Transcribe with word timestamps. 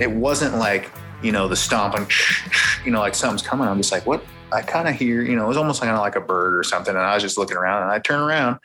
It 0.00 0.10
wasn't 0.10 0.56
like 0.56 0.90
you 1.22 1.32
know 1.32 1.48
the 1.48 1.56
stomping 1.56 2.06
you 2.84 2.90
know 2.90 3.00
like 3.00 3.14
something's 3.14 3.42
coming. 3.42 3.66
I'm 3.68 3.78
just 3.78 3.92
like 3.92 4.06
what? 4.06 4.24
I 4.52 4.62
kind 4.62 4.88
of 4.88 4.94
hear 4.94 5.22
you 5.22 5.36
know 5.36 5.44
it 5.44 5.48
was 5.48 5.56
almost 5.56 5.80
kind 5.80 5.92
of 5.92 6.00
like 6.00 6.16
a 6.16 6.20
bird 6.20 6.56
or 6.56 6.62
something 6.62 6.94
and 6.94 7.04
i 7.04 7.14
was 7.14 7.22
just 7.22 7.36
looking 7.36 7.56
around 7.56 7.82
and 7.82 7.90
i 7.90 7.98
turn 7.98 8.20
around 8.20 8.58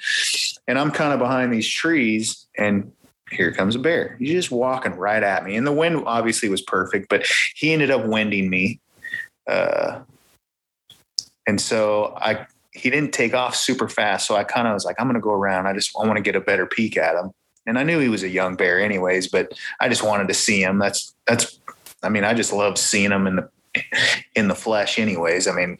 and 0.67 0.77
i'm 0.77 0.91
kind 0.91 1.11
of 1.11 1.19
behind 1.19 1.51
these 1.51 1.67
trees 1.67 2.47
and 2.57 2.91
here 3.31 3.53
comes 3.53 3.75
a 3.75 3.79
bear. 3.79 4.17
He's 4.19 4.31
just 4.31 4.51
walking 4.51 4.91
right 4.93 5.23
at 5.23 5.45
me 5.45 5.55
and 5.55 5.65
the 5.65 5.71
wind 5.71 6.03
obviously 6.05 6.49
was 6.49 6.61
perfect 6.61 7.09
but 7.09 7.25
he 7.55 7.73
ended 7.73 7.89
up 7.89 8.05
winding 8.05 8.49
me 8.49 8.79
uh, 9.49 10.01
and 11.47 11.59
so 11.59 12.13
i 12.17 12.45
he 12.73 12.89
didn't 12.89 13.11
take 13.11 13.33
off 13.33 13.55
super 13.55 13.89
fast 13.89 14.27
so 14.27 14.35
i 14.35 14.43
kind 14.43 14.67
of 14.67 14.73
was 14.73 14.85
like 14.85 14.95
i'm 14.99 15.07
going 15.07 15.15
to 15.15 15.21
go 15.21 15.33
around. 15.33 15.65
I 15.65 15.73
just 15.73 15.91
i 15.99 16.05
want 16.05 16.17
to 16.17 16.21
get 16.21 16.35
a 16.35 16.41
better 16.41 16.65
peek 16.65 16.97
at 16.97 17.15
him 17.15 17.31
and 17.65 17.77
I 17.77 17.83
knew 17.83 17.99
he 17.99 18.09
was 18.09 18.23
a 18.23 18.29
young 18.29 18.55
bear 18.55 18.79
anyways, 18.79 19.27
but 19.27 19.53
I 19.79 19.89
just 19.89 20.03
wanted 20.03 20.27
to 20.27 20.33
see 20.33 20.61
him. 20.61 20.79
That's 20.79 21.13
that's 21.27 21.59
I 22.03 22.09
mean, 22.09 22.23
I 22.23 22.33
just 22.33 22.53
love 22.53 22.77
seeing 22.77 23.11
him 23.11 23.27
in 23.27 23.35
the 23.37 23.49
in 24.35 24.47
the 24.47 24.55
flesh 24.55 24.99
anyways. 24.99 25.47
I 25.47 25.53
mean, 25.53 25.77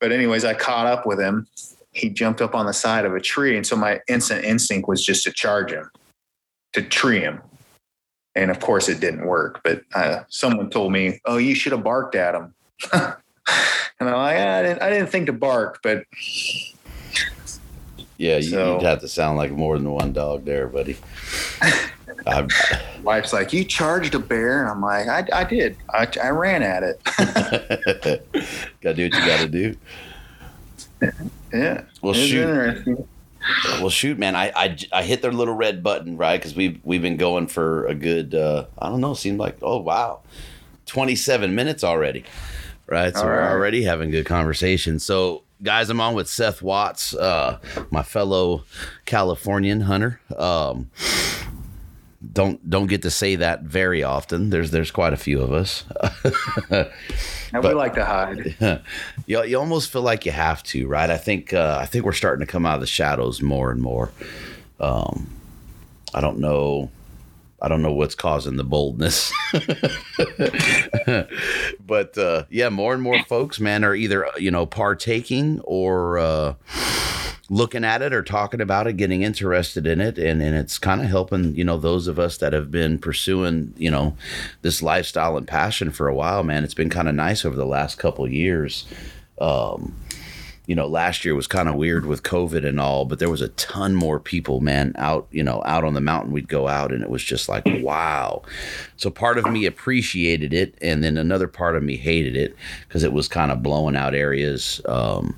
but 0.00 0.12
anyways, 0.12 0.44
I 0.44 0.54
caught 0.54 0.86
up 0.86 1.06
with 1.06 1.20
him. 1.20 1.46
He 1.92 2.08
jumped 2.08 2.40
up 2.40 2.54
on 2.54 2.66
the 2.66 2.72
side 2.72 3.04
of 3.04 3.14
a 3.14 3.20
tree 3.20 3.56
and 3.56 3.66
so 3.66 3.76
my 3.76 4.00
instant 4.08 4.44
instinct 4.44 4.88
was 4.88 5.04
just 5.04 5.24
to 5.24 5.32
charge 5.32 5.72
him, 5.72 5.90
to 6.72 6.82
tree 6.82 7.20
him. 7.20 7.40
And 8.34 8.50
of 8.50 8.60
course 8.60 8.88
it 8.88 9.00
didn't 9.00 9.26
work, 9.26 9.60
but 9.62 9.82
uh, 9.94 10.22
someone 10.28 10.70
told 10.70 10.90
me, 10.90 11.20
"Oh, 11.26 11.36
you 11.36 11.54
should 11.54 11.72
have 11.72 11.84
barked 11.84 12.14
at 12.14 12.34
him." 12.34 12.54
and 12.92 14.08
I'm 14.08 14.16
like, 14.16 14.36
I 14.38 14.62
didn't, 14.62 14.82
I 14.82 14.88
didn't 14.90 15.08
think 15.08 15.26
to 15.26 15.34
bark, 15.34 15.80
but 15.82 16.04
yeah, 18.18 18.36
you, 18.36 18.42
so, 18.42 18.74
you'd 18.74 18.82
have 18.82 19.00
to 19.00 19.08
sound 19.08 19.38
like 19.38 19.50
more 19.50 19.78
than 19.78 19.90
one 19.90 20.12
dog 20.12 20.44
there, 20.44 20.68
buddy. 20.68 20.96
I, 22.26 22.46
wife's 23.02 23.32
like, 23.32 23.52
"You 23.52 23.64
charged 23.64 24.14
a 24.14 24.18
bear," 24.18 24.62
and 24.62 24.70
I'm 24.70 24.80
like, 24.80 25.08
"I, 25.08 25.40
I 25.40 25.44
did. 25.44 25.76
I, 25.90 26.06
I 26.22 26.28
ran 26.28 26.62
at 26.62 26.82
it." 26.82 27.00
got 28.80 28.90
to 28.90 28.94
do 28.94 29.04
what 29.04 29.14
you 29.14 29.26
got 29.26 29.40
to 29.40 29.48
do. 29.48 29.76
Yeah. 31.52 31.82
Well, 32.00 32.14
shoot. 32.14 33.06
Well, 33.80 33.90
shoot, 33.90 34.18
man. 34.18 34.36
I, 34.36 34.52
I, 34.54 34.76
I 34.92 35.02
hit 35.02 35.22
their 35.22 35.32
little 35.32 35.54
red 35.54 35.82
button, 35.82 36.16
right? 36.16 36.38
Because 36.38 36.54
we've 36.54 36.78
we've 36.84 37.02
been 37.02 37.16
going 37.16 37.48
for 37.48 37.86
a 37.86 37.94
good, 37.94 38.34
uh, 38.34 38.66
I 38.78 38.88
don't 38.88 39.00
know, 39.00 39.14
seemed 39.14 39.38
like 39.38 39.58
oh 39.62 39.78
wow, 39.78 40.20
twenty 40.86 41.16
seven 41.16 41.54
minutes 41.54 41.82
already, 41.82 42.24
right? 42.86 43.12
So 43.14 43.22
All 43.22 43.26
we're 43.26 43.42
already 43.42 43.82
having 43.82 44.10
good 44.10 44.26
conversation. 44.26 45.00
So 45.00 45.42
guys, 45.62 45.90
I'm 45.90 46.00
on 46.00 46.14
with 46.14 46.28
Seth 46.28 46.62
Watts, 46.62 47.14
uh, 47.14 47.58
my 47.90 48.02
fellow 48.02 48.64
Californian 49.04 49.82
hunter. 49.82 50.20
Um, 50.36 50.90
don't 52.32 52.68
don't 52.68 52.86
get 52.86 53.02
to 53.02 53.10
say 53.10 53.36
that 53.36 53.62
very 53.62 54.02
often. 54.02 54.50
There's 54.50 54.70
there's 54.70 54.90
quite 54.90 55.12
a 55.12 55.16
few 55.16 55.40
of 55.40 55.52
us. 55.52 55.84
and 56.70 56.88
but, 57.52 57.64
we 57.64 57.74
like 57.74 57.94
to 57.94 58.04
hide. 58.04 58.54
you, 59.26 59.42
you 59.44 59.58
almost 59.58 59.90
feel 59.90 60.02
like 60.02 60.24
you 60.24 60.32
have 60.32 60.62
to, 60.64 60.86
right? 60.86 61.10
I 61.10 61.18
think 61.18 61.52
uh, 61.52 61.78
I 61.80 61.86
think 61.86 62.04
we're 62.04 62.12
starting 62.12 62.46
to 62.46 62.50
come 62.50 62.64
out 62.64 62.74
of 62.74 62.80
the 62.80 62.86
shadows 62.86 63.42
more 63.42 63.70
and 63.72 63.82
more. 63.82 64.12
Um, 64.78 65.30
I 66.14 66.20
don't 66.20 66.38
know 66.38 66.90
I 67.62 67.68
don't 67.68 67.80
know 67.80 67.92
what's 67.92 68.16
causing 68.16 68.56
the 68.56 68.64
boldness. 68.64 69.32
but 71.86 72.18
uh, 72.18 72.44
yeah, 72.50 72.68
more 72.70 72.92
and 72.92 73.02
more 73.02 73.22
folks, 73.28 73.60
man, 73.60 73.84
are 73.84 73.94
either, 73.94 74.26
you 74.36 74.50
know, 74.50 74.66
partaking 74.66 75.60
or 75.60 76.18
uh, 76.18 76.54
looking 77.48 77.84
at 77.84 78.02
it 78.02 78.12
or 78.12 78.20
talking 78.20 78.60
about 78.60 78.88
it, 78.88 78.96
getting 78.96 79.22
interested 79.22 79.86
in 79.86 80.00
it. 80.00 80.18
And, 80.18 80.42
and 80.42 80.56
it's 80.56 80.76
kind 80.76 81.02
of 81.02 81.06
helping, 81.06 81.54
you 81.54 81.62
know, 81.62 81.76
those 81.76 82.08
of 82.08 82.18
us 82.18 82.36
that 82.38 82.52
have 82.52 82.72
been 82.72 82.98
pursuing, 82.98 83.74
you 83.76 83.92
know, 83.92 84.16
this 84.62 84.82
lifestyle 84.82 85.36
and 85.36 85.46
passion 85.46 85.92
for 85.92 86.08
a 86.08 86.14
while, 86.14 86.42
man. 86.42 86.64
It's 86.64 86.74
been 86.74 86.90
kind 86.90 87.08
of 87.08 87.14
nice 87.14 87.44
over 87.44 87.54
the 87.54 87.64
last 87.64 87.96
couple 87.96 88.26
years. 88.26 88.86
Um, 89.40 89.94
you 90.66 90.76
know, 90.76 90.86
last 90.86 91.24
year 91.24 91.34
was 91.34 91.48
kind 91.48 91.68
of 91.68 91.74
weird 91.74 92.06
with 92.06 92.22
COVID 92.22 92.64
and 92.64 92.78
all, 92.78 93.04
but 93.04 93.18
there 93.18 93.30
was 93.30 93.40
a 93.40 93.48
ton 93.48 93.96
more 93.96 94.20
people, 94.20 94.60
man, 94.60 94.92
out, 94.96 95.26
you 95.32 95.42
know, 95.42 95.60
out 95.66 95.84
on 95.84 95.94
the 95.94 96.00
mountain. 96.00 96.32
We'd 96.32 96.48
go 96.48 96.68
out 96.68 96.92
and 96.92 97.02
it 97.02 97.10
was 97.10 97.24
just 97.24 97.48
like, 97.48 97.66
wow. 97.80 98.42
So 98.96 99.10
part 99.10 99.38
of 99.38 99.50
me 99.50 99.66
appreciated 99.66 100.54
it. 100.54 100.74
And 100.80 101.02
then 101.02 101.16
another 101.16 101.48
part 101.48 101.74
of 101.74 101.82
me 101.82 101.96
hated 101.96 102.36
it 102.36 102.54
because 102.86 103.02
it 103.02 103.12
was 103.12 103.26
kind 103.26 103.50
of 103.50 103.62
blowing 103.62 103.96
out 103.96 104.14
areas. 104.14 104.80
Um, 104.86 105.36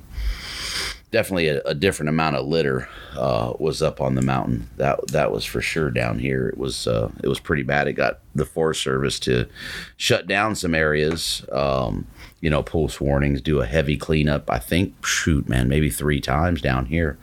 definitely 1.15 1.47
a, 1.47 1.61
a, 1.61 1.73
different 1.73 2.09
amount 2.09 2.35
of 2.35 2.45
litter 2.45 2.89
uh, 3.15 3.53
was 3.57 3.81
up 3.81 4.01
on 4.01 4.15
the 4.15 4.21
mountain. 4.21 4.69
That 4.77 5.07
that 5.07 5.31
was 5.31 5.45
for 5.45 5.61
sure 5.61 5.89
down 5.89 6.19
here. 6.19 6.49
It 6.49 6.57
was 6.57 6.87
uh, 6.87 7.09
it 7.23 7.27
was 7.29 7.39
pretty 7.39 7.63
bad. 7.63 7.87
It 7.87 7.93
got 7.93 8.19
the 8.35 8.45
Forest 8.45 8.83
Service 8.83 9.17
to 9.21 9.47
shut 9.95 10.27
down 10.27 10.55
some 10.55 10.75
areas. 10.75 11.45
Um, 11.51 12.05
you 12.45 12.51
know, 12.51 12.61
post 12.61 13.01
warnings, 13.01 13.41
do 13.41 13.59
a 13.59 13.65
heavy 13.65 13.97
cleanup. 13.97 14.51
I 14.51 14.59
think, 14.59 15.03
shoot, 15.03 15.49
man, 15.49 15.67
maybe 15.67 15.89
three 15.89 16.21
times 16.21 16.61
down 16.61 16.85
here. 16.85 17.17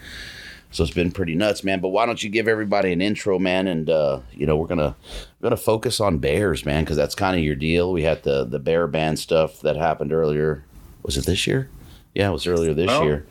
So 0.73 0.83
it's 0.83 0.93
been 0.93 1.13
pretty 1.13 1.37
nuts, 1.37 1.63
man. 1.63 1.79
But 1.79 1.91
why 1.91 2.07
don't 2.07 2.21
you 2.21 2.29
give 2.29 2.49
everybody 2.49 2.93
an 2.93 3.01
intro, 3.01 3.39
man? 3.39 3.69
And 3.69 3.89
uh, 3.89 4.19
you 4.33 4.47
know, 4.47 4.57
we're 4.57 4.67
gonna 4.67 4.97
we're 5.39 5.47
gonna 5.47 5.57
focus 5.57 6.01
on 6.01 6.19
bears, 6.19 6.67
man, 6.67 6.83
because 6.83 6.97
that's 6.97 7.15
kind 7.15 7.39
of 7.39 7.45
your 7.45 7.55
deal. 7.55 7.93
We 7.93 8.03
had 8.03 8.25
the 8.25 8.45
the 8.45 8.59
bear 8.59 8.89
band 8.89 9.21
stuff 9.21 9.61
that 9.61 9.77
happened 9.77 10.13
earlier. 10.13 10.65
Was 11.05 11.17
it 11.17 11.25
this 11.25 11.47
year? 11.47 11.69
Yeah, 12.17 12.31
it 12.31 12.33
was 12.33 12.49
earlier 12.49 12.75
this 12.75 12.89
well, 12.89 13.05
year. 13.05 13.25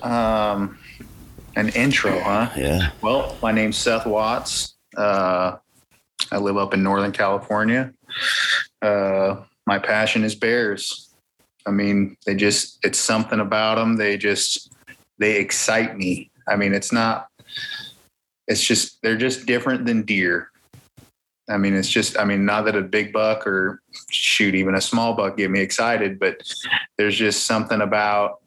Um, 0.00 0.78
An 1.56 1.68
intro, 1.70 2.18
huh? 2.20 2.48
Yeah. 2.56 2.92
Well, 3.02 3.36
my 3.42 3.52
name's 3.52 3.76
Seth 3.76 4.06
Watts. 4.06 4.76
Uh, 4.96 5.58
I 6.32 6.38
live 6.38 6.56
up 6.56 6.72
in 6.72 6.82
Northern 6.82 7.12
California. 7.12 7.92
Uh, 8.80 9.42
my 9.66 9.78
passion 9.78 10.24
is 10.24 10.34
bears. 10.34 11.07
I 11.68 11.70
mean, 11.70 12.16
they 12.24 12.34
just, 12.34 12.78
it's 12.82 12.98
something 12.98 13.40
about 13.40 13.74
them. 13.74 13.96
They 13.96 14.16
just, 14.16 14.72
they 15.18 15.36
excite 15.36 15.98
me. 15.98 16.30
I 16.48 16.56
mean, 16.56 16.72
it's 16.72 16.92
not, 16.92 17.28
it's 18.46 18.64
just, 18.64 19.02
they're 19.02 19.18
just 19.18 19.44
different 19.44 19.84
than 19.84 20.02
deer. 20.02 20.50
I 21.50 21.58
mean, 21.58 21.74
it's 21.74 21.88
just, 21.88 22.18
I 22.18 22.24
mean, 22.24 22.46
not 22.46 22.64
that 22.64 22.74
a 22.74 22.80
big 22.80 23.12
buck 23.12 23.46
or 23.46 23.82
shoot, 24.10 24.54
even 24.54 24.74
a 24.74 24.80
small 24.80 25.12
buck 25.12 25.36
get 25.36 25.50
me 25.50 25.60
excited, 25.60 26.18
but 26.18 26.40
there's 26.96 27.16
just 27.16 27.44
something 27.44 27.82
about 27.82 28.40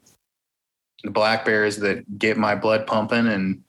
the 1.04 1.10
black 1.10 1.44
bears 1.44 1.76
that 1.78 2.18
get 2.18 2.36
my 2.36 2.56
blood 2.56 2.88
pumping. 2.88 3.28
And 3.28 3.62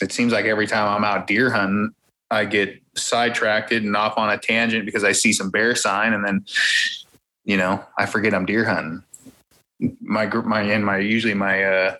it 0.00 0.12
seems 0.12 0.32
like 0.32 0.46
every 0.46 0.66
time 0.66 0.88
I'm 0.88 1.04
out 1.04 1.26
deer 1.26 1.50
hunting, 1.50 1.90
I 2.30 2.46
get 2.46 2.82
sidetracked 2.94 3.72
and 3.72 3.94
off 3.94 4.16
on 4.16 4.30
a 4.30 4.38
tangent 4.38 4.86
because 4.86 5.04
I 5.04 5.12
see 5.12 5.34
some 5.34 5.50
bear 5.50 5.74
sign 5.74 6.14
and 6.14 6.24
then, 6.24 6.46
you 7.48 7.56
know, 7.56 7.82
I 7.98 8.04
forget 8.04 8.34
I'm 8.34 8.44
deer 8.44 8.66
hunting. 8.66 9.02
My 10.02 10.26
group, 10.26 10.44
my, 10.44 10.60
and 10.60 10.84
my, 10.84 10.98
usually 10.98 11.32
my, 11.32 11.64
uh, 11.64 11.96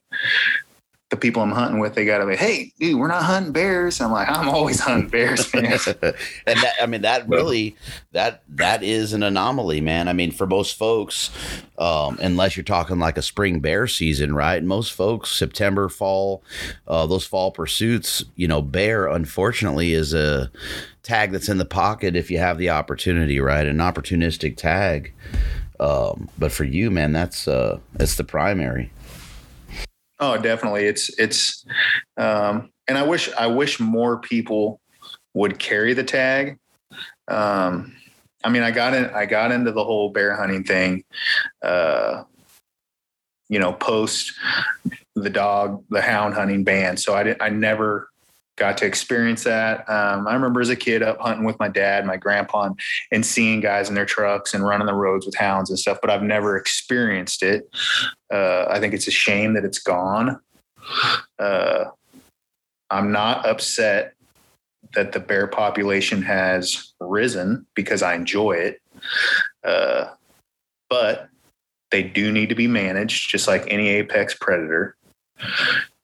the 1.10 1.16
people 1.16 1.43
I'm 1.43 1.52
hunting 1.52 1.81
with, 1.81 1.94
they 1.94 2.05
got 2.05 2.19
to 2.19 2.26
be, 2.26 2.37
hey, 2.37 2.72
dude, 2.78 2.99
we're 2.99 3.08
not 3.08 3.22
hunting 3.22 3.52
bears. 3.52 3.99
I'm 4.00 4.12
like, 4.12 4.28
I'm 4.28 4.49
always 4.49 4.78
hunting 4.78 5.08
bears, 5.08 5.52
man. 5.55 5.64
and 5.64 6.58
that, 6.60 6.75
I 6.82 6.87
mean, 6.87 7.00
that 7.00 7.26
really, 7.28 7.76
that 8.12 8.43
that 8.50 8.82
is 8.82 9.14
an 9.14 9.22
anomaly, 9.22 9.81
man. 9.81 10.08
I 10.08 10.12
mean, 10.12 10.32
for 10.32 10.46
most 10.46 10.76
folks, 10.76 11.31
um, 11.78 12.19
unless 12.20 12.58
you're 12.58 12.64
talking 12.64 12.99
like 12.99 13.16
a 13.16 13.22
spring 13.22 13.60
bear 13.60 13.87
season, 13.87 14.34
right? 14.34 14.62
Most 14.62 14.93
folks, 14.93 15.31
September, 15.31 15.88
fall, 15.88 16.43
uh, 16.87 17.06
those 17.06 17.25
fall 17.25 17.52
pursuits, 17.52 18.22
you 18.37 18.46
know, 18.46 18.61
bear, 18.61 19.06
unfortunately, 19.06 19.94
is 19.94 20.12
a 20.12 20.50
tag 21.02 21.32
that's 21.32 21.49
in 21.49 21.56
the 21.56 21.64
pocket 21.64 22.16
if 22.16 22.31
you 22.31 22.37
have 22.38 22.58
the 22.58 22.69
opportunity, 22.69 23.40
right? 23.40 23.66
An 23.66 23.78
opportunistic 23.78 24.58
tag. 24.58 25.14
Um, 25.81 26.28
but 26.37 26.52
for 26.52 26.64
you, 26.64 26.90
man, 26.90 27.12
that's 27.12 27.49
uh, 27.49 27.78
it's 27.99 28.16
the 28.16 28.25
primary. 28.25 28.90
Oh, 30.20 30.37
definitely. 30.37 30.87
It's 30.87 31.11
it's 31.19 31.65
um 32.17 32.70
and 32.88 32.99
I 32.99 33.03
wish 33.03 33.31
I 33.38 33.47
wish 33.47 33.79
more 33.81 34.19
people 34.19 34.81
would 35.35 35.59
carry 35.59 35.94
the 35.94 36.05
tag. 36.05 36.59
Um 37.29 37.94
I 38.44 38.50
mean, 38.50 38.62
I 38.62 38.70
got 38.70 38.94
in 38.94 39.06
I 39.06 39.26
got 39.26 39.53
into 39.53 39.73
the 39.73 39.85
whole 39.85 40.11
bear 40.11 40.35
hunting 40.37 40.65
thing 40.65 41.05
uh 41.62 42.25
you 43.50 43.59
know, 43.59 43.73
post 43.73 44.35
the 45.15 45.31
dog, 45.31 45.82
the 45.88 46.03
hound 46.03 46.35
hunting 46.35 46.64
ban. 46.64 46.97
So 46.97 47.14
I 47.14 47.23
didn't 47.23 47.43
I 47.43 47.49
never 47.49 48.07
got 48.58 48.76
to 48.78 48.87
experience 48.87 49.44
that. 49.44 49.88
Um, 49.88 50.26
I 50.26 50.34
remember 50.34 50.60
as 50.60 50.69
a 50.69 50.76
kid 50.76 51.02
up 51.02 51.20
hunting 51.20 51.44
with 51.44 51.58
my 51.58 51.69
dad, 51.69 52.05
my 52.05 52.16
grandpa, 52.16 52.64
and, 52.64 52.81
and, 53.12 53.25
seeing 53.25 53.60
guys 53.60 53.88
in 53.88 53.94
their 53.94 54.05
trucks 54.05 54.52
and 54.55 54.64
running 54.64 54.87
the 54.87 54.94
roads 54.94 55.25
with 55.25 55.37
hounds 55.37 55.70
and 55.70 55.78
stuff, 55.78 55.99
but 56.00 56.10
I've 56.10 56.22
never 56.22 56.56
experienced 56.56 57.43
it. 57.43 57.69
Uh, 58.32 58.66
I 58.69 58.81
think 58.81 58.94
it's 58.94 59.06
a 59.06 59.12
shame 59.12 59.55
that 59.55 59.64
it's 59.64 59.78
gone. 59.78 60.40
Uh, 61.38 61.84
I'm 62.90 63.12
not 63.12 63.46
upset 63.46 64.14
that 64.94 65.12
the 65.12 65.20
bear 65.20 65.46
population 65.46 66.22
has 66.22 66.93
risen 67.00 67.66
because 67.75 68.02
I 68.02 68.14
enjoy 68.14 68.52
it. 68.52 68.81
Uh, 69.64 70.06
but 70.88 71.28
they 71.90 72.02
do 72.02 72.32
need 72.32 72.49
to 72.49 72.54
be 72.54 72.66
managed 72.66 73.31
just 73.31 73.46
like 73.46 73.64
any 73.69 73.88
apex 73.88 74.34
predator. 74.34 74.96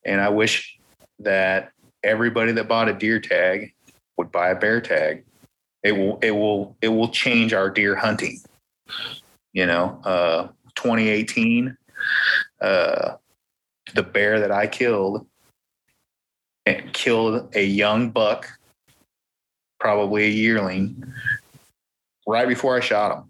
And 0.04 0.20
I 0.20 0.28
wish 0.28 0.78
that 1.20 1.72
everybody 2.04 2.52
that 2.52 2.68
bought 2.68 2.88
a 2.88 2.94
deer 2.94 3.18
tag 3.18 3.72
would 4.16 4.30
buy 4.30 4.50
a 4.50 4.54
bear 4.54 4.80
tag. 4.80 5.24
It 5.82 5.92
will 5.92 6.18
it 6.22 6.30
will 6.30 6.76
it 6.80 6.88
will 6.88 7.08
change 7.08 7.52
our 7.52 7.70
deer 7.70 7.96
hunting. 7.96 8.40
You 9.52 9.66
know, 9.66 10.00
uh 10.04 10.48
2018 10.76 11.76
uh 12.60 13.16
the 13.94 14.02
bear 14.02 14.40
that 14.40 14.50
I 14.50 14.66
killed 14.66 15.26
and 16.66 16.92
killed 16.92 17.54
a 17.54 17.64
young 17.64 18.10
buck, 18.10 18.48
probably 19.78 20.24
a 20.24 20.30
yearling, 20.30 21.12
right 22.26 22.48
before 22.48 22.76
I 22.76 22.80
shot 22.80 23.16
him. 23.16 23.24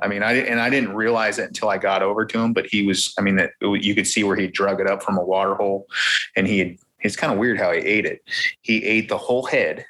I 0.00 0.08
mean, 0.08 0.22
I 0.22 0.34
and 0.34 0.60
I 0.60 0.70
didn't 0.70 0.94
realize 0.94 1.38
it 1.38 1.46
until 1.46 1.68
I 1.68 1.78
got 1.78 2.02
over 2.02 2.26
to 2.26 2.38
him, 2.38 2.52
but 2.52 2.66
he 2.66 2.84
was. 2.84 3.14
I 3.18 3.22
mean, 3.22 3.36
that 3.36 3.52
you 3.60 3.94
could 3.94 4.06
see 4.06 4.24
where 4.24 4.36
he 4.36 4.48
drug 4.48 4.80
it 4.80 4.88
up 4.88 5.02
from 5.02 5.16
a 5.16 5.24
water 5.24 5.54
hole, 5.54 5.86
and 6.36 6.46
he 6.46 6.58
had 6.58 6.76
it's 7.04 7.16
kind 7.16 7.32
of 7.32 7.38
weird 7.38 7.58
how 7.58 7.70
he 7.70 7.78
ate 7.78 8.06
it. 8.06 8.22
He 8.62 8.82
ate 8.84 9.08
the 9.08 9.18
whole 9.18 9.44
head 9.44 9.84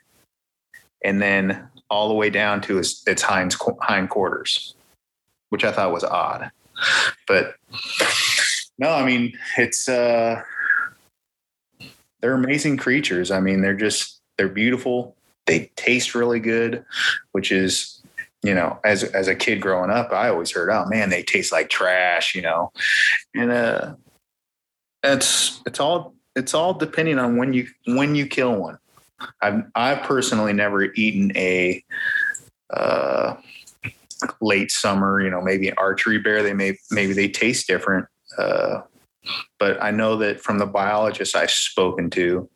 and 1.03 1.23
then 1.23 1.69
all 1.89 2.09
the 2.09 2.15
way 2.15 2.29
down 2.29 2.61
to 2.63 2.77
his, 2.77 3.03
its 3.07 3.23
hind, 3.23 3.55
hind 3.81 4.11
quarters, 4.11 4.75
which 5.51 5.65
I 5.65 5.71
thought 5.71 5.93
was 5.93 6.03
odd. 6.03 6.51
But 7.29 7.55
no, 8.79 8.91
I 8.91 9.07
mean, 9.07 9.39
it's, 9.57 9.89
uh, 9.89 10.43
they're 12.21 12.35
amazing 12.35 12.79
creatures. 12.79 13.31
I 13.31 13.39
mean, 13.39 13.63
they're 13.63 13.77
just, 13.77 14.21
they're 14.37 14.49
beautiful. 14.49 15.15
They 15.47 15.71
taste 15.77 16.15
really 16.15 16.41
good, 16.41 16.85
which 17.33 17.53
is, 17.53 18.03
you 18.43 18.55
know, 18.55 18.81
as, 18.83 19.05
as 19.05 19.29
a 19.29 19.37
kid 19.37 19.61
growing 19.61 19.91
up, 19.91 20.11
I 20.13 20.31
always 20.31 20.51
heard, 20.51 20.71
oh 20.71 20.87
man, 20.87 21.11
they 21.11 21.23
taste 21.23 21.53
like 21.53 21.69
trash, 21.69 22.35
you 22.35 22.43
know, 22.43 22.73
and, 23.35 23.53
uh, 23.53 23.95
it's, 25.03 25.61
it's 25.67 25.81
all 25.81 26.15
it's 26.37 26.55
all 26.55 26.75
depending 26.75 27.19
on 27.19 27.37
when 27.37 27.53
you 27.53 27.69
when 27.87 28.15
you 28.15 28.27
kill 28.27 28.55
one. 28.57 28.79
I've 29.41 29.65
I've 29.75 30.03
personally 30.03 30.53
never 30.53 30.85
eaten 30.95 31.37
a 31.37 31.83
uh, 32.73 33.37
late 34.41 34.71
summer, 34.71 35.21
you 35.21 35.31
know, 35.31 35.41
maybe 35.41 35.69
an 35.69 35.75
archery 35.79 36.19
bear. 36.19 36.43
They 36.43 36.55
may 36.55 36.77
maybe 36.91 37.13
they 37.13 37.29
taste 37.29 37.67
different. 37.67 38.07
Uh, 38.37 38.83
but 39.59 39.83
I 39.83 39.91
know 39.91 40.17
that 40.17 40.41
from 40.41 40.59
the 40.59 40.67
biologists 40.67 41.35
I've 41.35 41.51
spoken 41.51 42.11
to, 42.11 42.49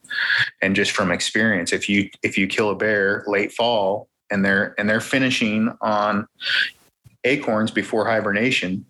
and 0.60 0.76
just 0.76 0.90
from 0.90 1.10
experience, 1.10 1.72
if 1.72 1.88
you 1.88 2.10
if 2.22 2.36
you 2.36 2.46
kill 2.46 2.70
a 2.70 2.74
bear 2.74 3.24
late 3.26 3.52
fall 3.52 4.08
and 4.30 4.44
they're 4.44 4.74
and 4.78 4.88
they're 4.88 5.00
finishing 5.00 5.74
on 5.80 6.26
acorns 7.24 7.70
before 7.70 8.06
hibernation, 8.06 8.84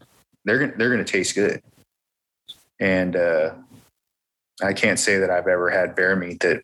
they're 0.45 0.75
they're 0.77 0.91
going 0.91 1.05
to 1.05 1.13
taste 1.13 1.35
good. 1.35 1.63
And 2.81 3.17
uh, 3.17 3.55
I 4.63 4.73
can't 4.73 4.99
say 4.99 5.19
that 5.19 5.31
I've 5.31 5.47
ever 5.47 5.71
had 5.71 5.95
bear 5.95 6.17
meat 6.17 6.41
that 6.41 6.63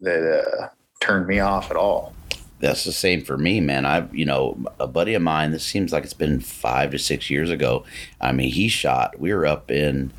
that 0.00 0.44
uh, 0.44 0.68
turned 1.00 1.26
me 1.26 1.40
off 1.40 1.70
at 1.70 1.76
all. 1.76 2.14
That's 2.60 2.84
the 2.84 2.92
same 2.92 3.22
for 3.22 3.38
me, 3.38 3.60
man. 3.60 3.86
I've, 3.86 4.14
you 4.14 4.26
know, 4.26 4.62
a 4.78 4.86
buddy 4.86 5.14
of 5.14 5.22
mine, 5.22 5.50
this 5.50 5.64
seems 5.64 5.92
like 5.92 6.04
it's 6.04 6.12
been 6.12 6.40
five 6.40 6.90
to 6.90 6.98
six 6.98 7.30
years 7.30 7.50
ago. 7.50 7.84
I 8.20 8.32
mean, 8.32 8.50
he 8.50 8.68
shot, 8.68 9.18
we 9.18 9.32
were 9.32 9.46
up 9.46 9.70
in, 9.70 10.12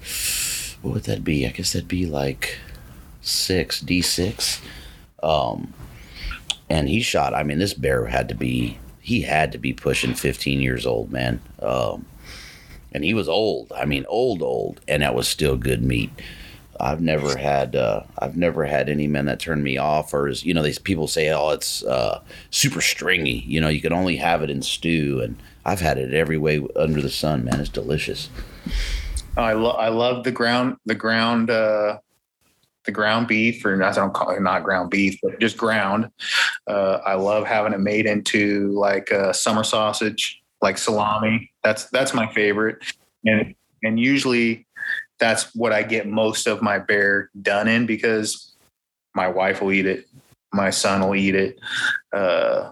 what 0.81 0.95
would 0.95 1.03
that 1.03 1.23
be? 1.23 1.45
I 1.45 1.51
guess 1.51 1.73
that'd 1.73 1.87
be 1.87 2.07
like 2.07 2.57
six, 3.21 3.79
D6. 3.81 4.59
Um, 5.21 5.73
and 6.67 6.89
he 6.89 7.01
shot, 7.01 7.35
I 7.35 7.43
mean, 7.43 7.59
this 7.59 7.75
bear 7.75 8.07
had 8.07 8.27
to 8.29 8.35
be, 8.35 8.79
he 9.01 9.21
had 9.21 9.51
to 9.51 9.59
be 9.59 9.71
pushing 9.71 10.15
15 10.15 10.61
years 10.61 10.87
old, 10.87 11.11
man. 11.11 11.41
Um, 11.61 12.07
and 12.91 13.03
he 13.03 13.13
was 13.13 13.29
old. 13.29 13.71
I 13.71 13.85
mean, 13.85 14.05
old, 14.09 14.41
old. 14.41 14.81
And 14.87 15.03
that 15.03 15.13
was 15.13 15.27
still 15.27 15.57
good 15.57 15.83
meat. 15.83 16.09
I've 16.81 17.01
never 17.01 17.37
had 17.37 17.75
uh, 17.75 18.03
I've 18.17 18.35
never 18.35 18.65
had 18.65 18.89
any 18.89 19.07
men 19.07 19.25
that 19.25 19.39
turn 19.39 19.61
me 19.61 19.77
off 19.77 20.13
or 20.13 20.27
is 20.27 20.43
you 20.43 20.53
know 20.53 20.63
these 20.63 20.79
people 20.79 21.07
say 21.07 21.31
oh 21.31 21.49
it's 21.49 21.83
uh, 21.83 22.21
super 22.49 22.81
stringy 22.81 23.39
you 23.45 23.61
know 23.61 23.69
you 23.69 23.81
can 23.81 23.93
only 23.93 24.15
have 24.17 24.41
it 24.41 24.49
in 24.49 24.61
stew 24.63 25.21
and 25.21 25.37
I've 25.63 25.79
had 25.79 25.99
it 25.99 26.13
every 26.13 26.37
way 26.37 26.65
under 26.75 27.01
the 27.01 27.09
sun 27.09 27.45
man 27.45 27.59
it's 27.59 27.69
delicious. 27.69 28.29
Oh, 29.37 29.43
I 29.43 29.53
love 29.53 29.75
I 29.77 29.89
love 29.89 30.23
the 30.23 30.31
ground 30.31 30.77
the 30.85 30.95
ground 30.95 31.51
uh, 31.51 31.99
the 32.85 32.91
ground 32.91 33.27
beef 33.27 33.63
or 33.63 33.81
I 33.81 33.91
don't 33.91 34.13
call 34.13 34.31
it 34.31 34.41
not 34.41 34.63
ground 34.63 34.89
beef 34.89 35.19
but 35.21 35.39
just 35.39 35.57
ground. 35.57 36.09
Uh, 36.67 36.99
I 37.05 37.13
love 37.13 37.45
having 37.45 37.73
it 37.73 37.79
made 37.79 38.07
into 38.07 38.71
like 38.71 39.11
a 39.11 39.33
summer 39.33 39.63
sausage 39.63 40.41
like 40.61 40.79
salami. 40.79 41.51
That's 41.63 41.85
that's 41.91 42.15
my 42.15 42.31
favorite 42.33 42.83
and 43.23 43.53
and 43.83 43.99
usually 43.99 44.65
that's 45.21 45.55
what 45.55 45.71
I 45.71 45.83
get 45.83 46.07
most 46.07 46.47
of 46.47 46.61
my 46.61 46.79
bear 46.79 47.29
done 47.41 47.69
in 47.69 47.85
because 47.85 48.53
my 49.15 49.27
wife 49.27 49.61
will 49.61 49.71
eat 49.71 49.85
it, 49.85 50.07
my 50.51 50.71
son 50.71 51.01
will 51.01 51.15
eat 51.15 51.35
it. 51.35 51.59
Uh, 52.11 52.71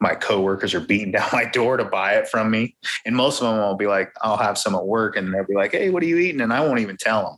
my 0.00 0.14
coworkers 0.14 0.72
are 0.72 0.80
beating 0.80 1.10
down 1.12 1.28
my 1.32 1.44
door 1.44 1.76
to 1.76 1.84
buy 1.84 2.14
it 2.14 2.28
from 2.28 2.50
me, 2.50 2.76
and 3.04 3.14
most 3.14 3.42
of 3.42 3.48
them 3.48 3.58
will 3.58 3.74
be 3.74 3.86
like, 3.86 4.12
"I'll 4.22 4.38
have 4.38 4.56
some 4.56 4.74
at 4.74 4.86
work," 4.86 5.16
and 5.16 5.34
they'll 5.34 5.44
be 5.44 5.54
like, 5.54 5.72
"Hey, 5.72 5.90
what 5.90 6.02
are 6.02 6.06
you 6.06 6.16
eating?" 6.16 6.40
And 6.40 6.52
I 6.52 6.60
won't 6.60 6.80
even 6.80 6.96
tell 6.96 7.22
them 7.22 7.36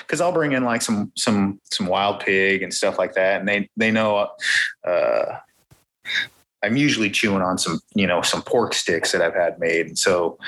because 0.00 0.20
I'll 0.20 0.32
bring 0.32 0.52
in 0.52 0.64
like 0.64 0.82
some 0.82 1.12
some 1.16 1.60
some 1.70 1.86
wild 1.86 2.20
pig 2.20 2.62
and 2.62 2.74
stuff 2.74 2.98
like 2.98 3.14
that, 3.14 3.40
and 3.40 3.48
they 3.48 3.70
they 3.76 3.90
know. 3.90 4.28
Uh, 4.86 5.38
I'm 6.64 6.76
usually 6.78 7.10
chewing 7.10 7.42
on 7.42 7.58
some, 7.58 7.80
you 7.94 8.06
know, 8.06 8.22
some 8.22 8.40
pork 8.40 8.72
sticks 8.72 9.12
that 9.12 9.20
I've 9.20 9.34
had 9.34 9.58
made. 9.58 9.86
And 9.86 9.98
so 9.98 10.38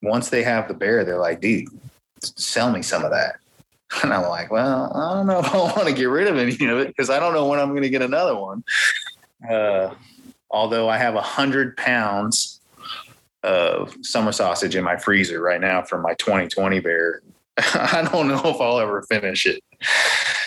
once 0.00 0.30
they 0.30 0.42
have 0.42 0.66
the 0.66 0.74
bear, 0.74 1.04
they're 1.04 1.18
like, 1.18 1.42
dude, 1.42 1.68
sell 2.22 2.70
me 2.70 2.82
some 2.82 3.04
of 3.04 3.10
that. 3.10 3.36
And 4.02 4.12
I'm 4.12 4.28
like, 4.28 4.50
well, 4.50 4.92
I 4.94 5.14
don't 5.14 5.26
know 5.26 5.38
if 5.44 5.54
I 5.54 5.56
want 5.56 5.88
to 5.88 5.94
get 5.94 6.10
rid 6.10 6.26
of 6.26 6.36
any 6.36 6.52
of 6.52 6.78
it 6.78 6.88
because 6.88 7.08
I 7.08 7.18
don't 7.18 7.32
know 7.32 7.46
when 7.46 7.58
I'm 7.58 7.70
going 7.70 7.82
to 7.82 7.88
get 7.88 8.02
another 8.02 8.36
one. 8.36 8.62
Uh, 9.48 9.94
although 10.50 10.90
I 10.90 10.98
have 10.98 11.14
a 11.14 11.22
hundred 11.22 11.74
pounds 11.78 12.60
of 13.42 13.94
summer 14.02 14.32
sausage 14.32 14.76
in 14.76 14.84
my 14.84 14.96
freezer 14.96 15.40
right 15.40 15.60
now 15.60 15.82
from 15.82 16.02
my 16.02 16.14
2020 16.14 16.80
bear. 16.80 17.22
I 17.56 18.06
don't 18.12 18.28
know 18.28 18.42
if 18.44 18.60
I'll 18.60 18.78
ever 18.78 19.02
finish 19.02 19.46
it. 19.46 19.62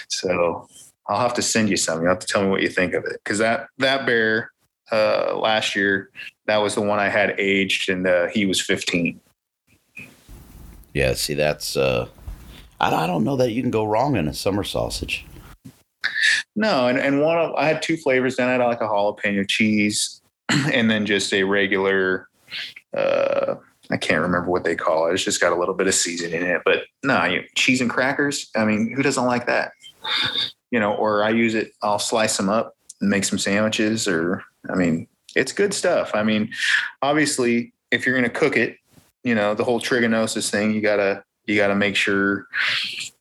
So 0.10 0.68
I'll 1.08 1.20
have 1.20 1.34
to 1.36 1.42
send 1.42 1.70
you 1.70 1.78
some. 1.78 2.02
You 2.02 2.08
have 2.10 2.20
to 2.20 2.28
tell 2.28 2.44
me 2.44 2.50
what 2.50 2.62
you 2.62 2.70
think 2.70 2.94
of 2.94 3.06
it. 3.06 3.20
Cause 3.26 3.38
that, 3.40 3.68
that 3.78 4.06
bear, 4.06 4.52
uh, 4.92 5.38
last 5.38 5.76
year, 5.76 6.10
that 6.48 6.58
was 6.58 6.76
the 6.76 6.82
one 6.82 7.00
I 7.00 7.10
had 7.10 7.36
aged 7.40 7.90
and, 7.90 8.06
uh, 8.06 8.28
he 8.28 8.46
was 8.46 8.62
15. 8.62 9.20
Yeah. 10.94 11.14
See, 11.14 11.34
that's, 11.34 11.78
uh, 11.78 12.08
I, 12.80 13.08
don't 13.08 13.24
know 13.24 13.36
that 13.38 13.52
you 13.52 13.62
can 13.62 13.72
go 13.72 13.86
wrong 13.86 14.16
in 14.16 14.28
a 14.28 14.34
summer 14.34 14.64
sausage. 14.64 15.26
No, 16.56 16.88
and, 16.88 16.98
and 16.98 17.22
one 17.22 17.38
of 17.38 17.54
I 17.56 17.68
had 17.68 17.82
two 17.82 17.96
flavors. 17.96 18.36
Then 18.36 18.50
I 18.50 18.54
had 18.54 18.62
like 18.62 18.82
a 18.82 18.88
jalapeno 18.88 19.48
cheese, 19.48 20.22
and 20.50 20.90
then 20.90 21.06
just 21.06 21.34
a 21.34 21.44
regular. 21.44 22.28
Uh, 22.96 23.56
I 23.90 23.98
can't 23.98 24.22
remember 24.22 24.50
what 24.50 24.64
they 24.64 24.76
call 24.76 25.08
it. 25.08 25.14
It's 25.14 25.24
just 25.24 25.42
got 25.42 25.54
a 25.54 25.56
little 25.56 25.74
bit 25.74 25.88
of 25.88 25.94
seasoning 25.94 26.42
in 26.42 26.48
it. 26.48 26.62
But 26.66 26.84
no, 27.04 27.24
you, 27.26 27.44
cheese 27.56 27.82
and 27.82 27.90
crackers. 27.90 28.50
I 28.56 28.66
mean, 28.66 28.94
who 28.96 29.04
doesn't 29.04 29.26
like 29.26 29.46
that? 29.48 29.72
You 30.72 30.80
know, 30.80 30.94
or 30.94 31.24
I 31.24 31.30
use 31.30 31.56
it. 31.56 31.72
I'll 31.82 32.00
slice 32.00 32.38
them 32.38 32.50
up 32.50 32.76
and 33.00 33.10
make 33.10 33.26
some 33.26 33.40
sandwiches. 33.40 34.08
Or 34.08 34.44
I 34.70 34.76
mean, 34.76 35.08
it's 35.36 35.52
good 35.52 35.74
stuff. 35.74 36.12
I 36.14 36.24
mean, 36.24 36.52
obviously, 37.02 37.74
if 37.92 38.06
you're 38.06 38.16
going 38.16 38.30
to 38.30 38.40
cook 38.40 38.58
it, 38.58 38.78
you 39.24 39.36
know, 39.36 39.54
the 39.54 39.64
whole 39.64 39.80
trichinosis 39.80 40.50
thing, 40.50 40.74
you 40.74 40.82
gotta 40.82 41.24
you 41.46 41.56
gotta 41.56 41.76
make 41.76 41.96
sure 41.96 42.48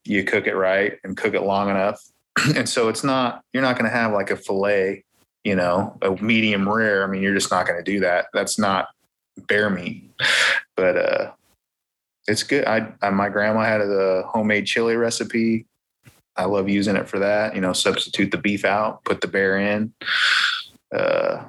you 0.04 0.24
cook 0.24 0.46
it 0.46 0.54
right 0.54 0.98
and 1.04 1.16
cook 1.16 1.34
it 1.34 1.42
long 1.42 1.70
enough. 1.70 2.00
And 2.56 2.68
so 2.68 2.88
it's 2.88 3.04
not 3.04 3.42
you're 3.52 3.62
not 3.62 3.76
to 3.90 3.96
have 3.96 4.12
like 4.12 4.30
a 4.30 4.36
fillet 4.36 5.04
you 5.44 5.54
know 5.54 5.98
a 6.02 6.10
medium 6.22 6.68
rare. 6.68 7.04
I 7.04 7.06
mean 7.06 7.22
you're 7.22 7.34
just 7.34 7.50
not 7.50 7.66
to 7.82 7.90
do 7.90 8.00
that. 8.00 8.26
That's 8.32 8.58
not 8.58 8.88
bear 9.48 9.68
meat. 9.68 10.10
But 10.76 10.96
uh 10.96 11.32
it's 12.26 12.42
good. 12.42 12.64
I, 12.66 12.92
I 13.02 13.10
my 13.10 13.28
grandma 13.28 13.64
had 13.64 13.80
a 13.80 14.22
homemade 14.26 14.66
chili 14.66 14.96
recipe. 14.96 15.66
I 16.36 16.44
love 16.44 16.68
using 16.68 16.96
it 16.96 17.08
for 17.08 17.18
that 17.18 17.54
you 17.54 17.60
know 17.60 17.72
substitute 17.72 18.30
the 18.30 18.38
beef 18.38 18.64
out 18.64 19.04
put 19.04 19.20
the 19.20 19.28
bear 19.28 19.58
in. 19.58 19.92
Uh 20.94 21.44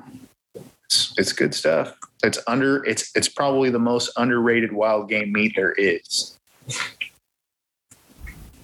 it's, 0.84 1.14
it's 1.18 1.32
good 1.32 1.54
stuff 1.54 1.96
it's 2.24 2.40
under 2.48 2.84
it's 2.86 3.12
it's 3.16 3.28
probably 3.28 3.70
the 3.70 3.80
most 3.80 4.12
underrated 4.18 4.72
wild 4.72 5.10
game 5.10 5.32
meat 5.32 5.54
there 5.56 5.74
is 5.74 6.38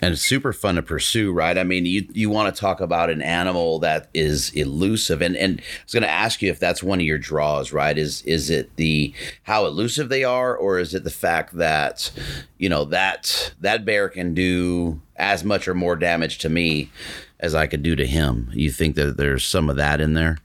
and 0.02 0.14
it's 0.14 0.22
super 0.22 0.54
fun 0.54 0.76
to 0.76 0.84
pursue, 0.84 1.32
right? 1.32 1.58
I 1.58 1.64
mean, 1.64 1.86
you 1.86 2.08
you 2.14 2.30
want 2.30 2.54
to 2.54 2.60
talk 2.60 2.82
about 2.82 3.10
an 3.10 3.22
animal 3.22 3.80
that 3.80 4.10
is 4.14 4.52
elusive, 4.52 5.22
and 5.22 5.36
and 5.36 5.60
I 5.60 5.84
was 5.84 5.94
going 5.94 6.04
to 6.04 6.10
ask 6.10 6.42
you 6.42 6.52
if 6.52 6.60
that's 6.60 6.84
one 6.84 7.00
of 7.00 7.06
your 7.06 7.18
draws, 7.18 7.74
right? 7.74 7.98
Is 7.98 8.22
is 8.24 8.50
it 8.50 8.76
the 8.76 9.14
how 9.44 9.66
elusive 9.66 10.10
they 10.10 10.24
are, 10.24 10.56
or 10.56 10.80
is 10.80 10.94
it 10.94 11.04
the 11.04 11.10
fact 11.10 11.58
that 11.58 12.12
you 12.58 12.70
know 12.70 12.86
that 12.86 13.54
that 13.60 13.86
bear 13.86 14.10
can 14.10 14.34
do 14.34 15.02
as 15.16 15.44
much 15.44 15.68
or 15.68 15.74
more 15.74 15.96
damage 15.96 16.38
to 16.40 16.50
me 16.50 16.92
as 17.40 17.56
I 17.56 17.66
could 17.68 17.82
do 17.82 17.96
to 17.96 18.06
him? 18.06 18.50
You 18.54 18.72
think 18.72 18.96
that 18.96 19.18
there's 19.18 19.46
some 19.46 19.70
of 19.70 19.78
that 19.78 20.00
in 20.00 20.14
there? 20.14 20.38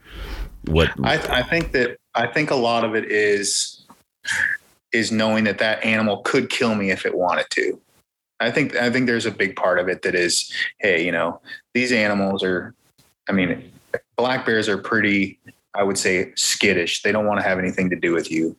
What 0.67 0.91
I, 1.03 1.41
I 1.41 1.43
think 1.43 1.73
that 1.73 1.99
I 2.15 2.27
think 2.27 2.51
a 2.51 2.57
lot 2.57 2.85
of 2.85 2.95
it 2.95 3.11
is 3.11 3.85
is 4.93 5.11
knowing 5.11 5.45
that 5.45 5.59
that 5.59 5.83
animal 5.85 6.19
could 6.19 6.51
kill 6.51 6.75
me 6.75 6.91
if 6.91 7.07
it 7.07 7.17
wanted 7.17 7.47
to 7.51 7.81
I 8.43 8.51
think 8.51 8.75
I 8.77 8.91
think 8.91 9.07
there's 9.07 9.27
a 9.27 9.31
big 9.31 9.55
part 9.57 9.79
of 9.79 9.89
it 9.89 10.03
that 10.03 10.15
is, 10.15 10.53
hey, 10.79 11.05
you 11.05 11.13
know, 11.13 11.41
these 11.75 11.93
animals 11.93 12.43
are, 12.43 12.75
I 13.29 13.33
mean, 13.33 13.71
black 14.17 14.45
bears 14.45 14.69
are 14.69 14.79
pretty, 14.79 15.39
I 15.75 15.85
would 15.85 15.97
say, 15.97 16.33
skittish. 16.35 17.03
They 17.03 17.13
don't 17.13 17.27
want 17.27 17.41
to 17.41 17.47
have 17.47 17.59
anything 17.59 17.89
to 17.91 17.97
do 17.97 18.13
with 18.13 18.31
you. 18.31 18.57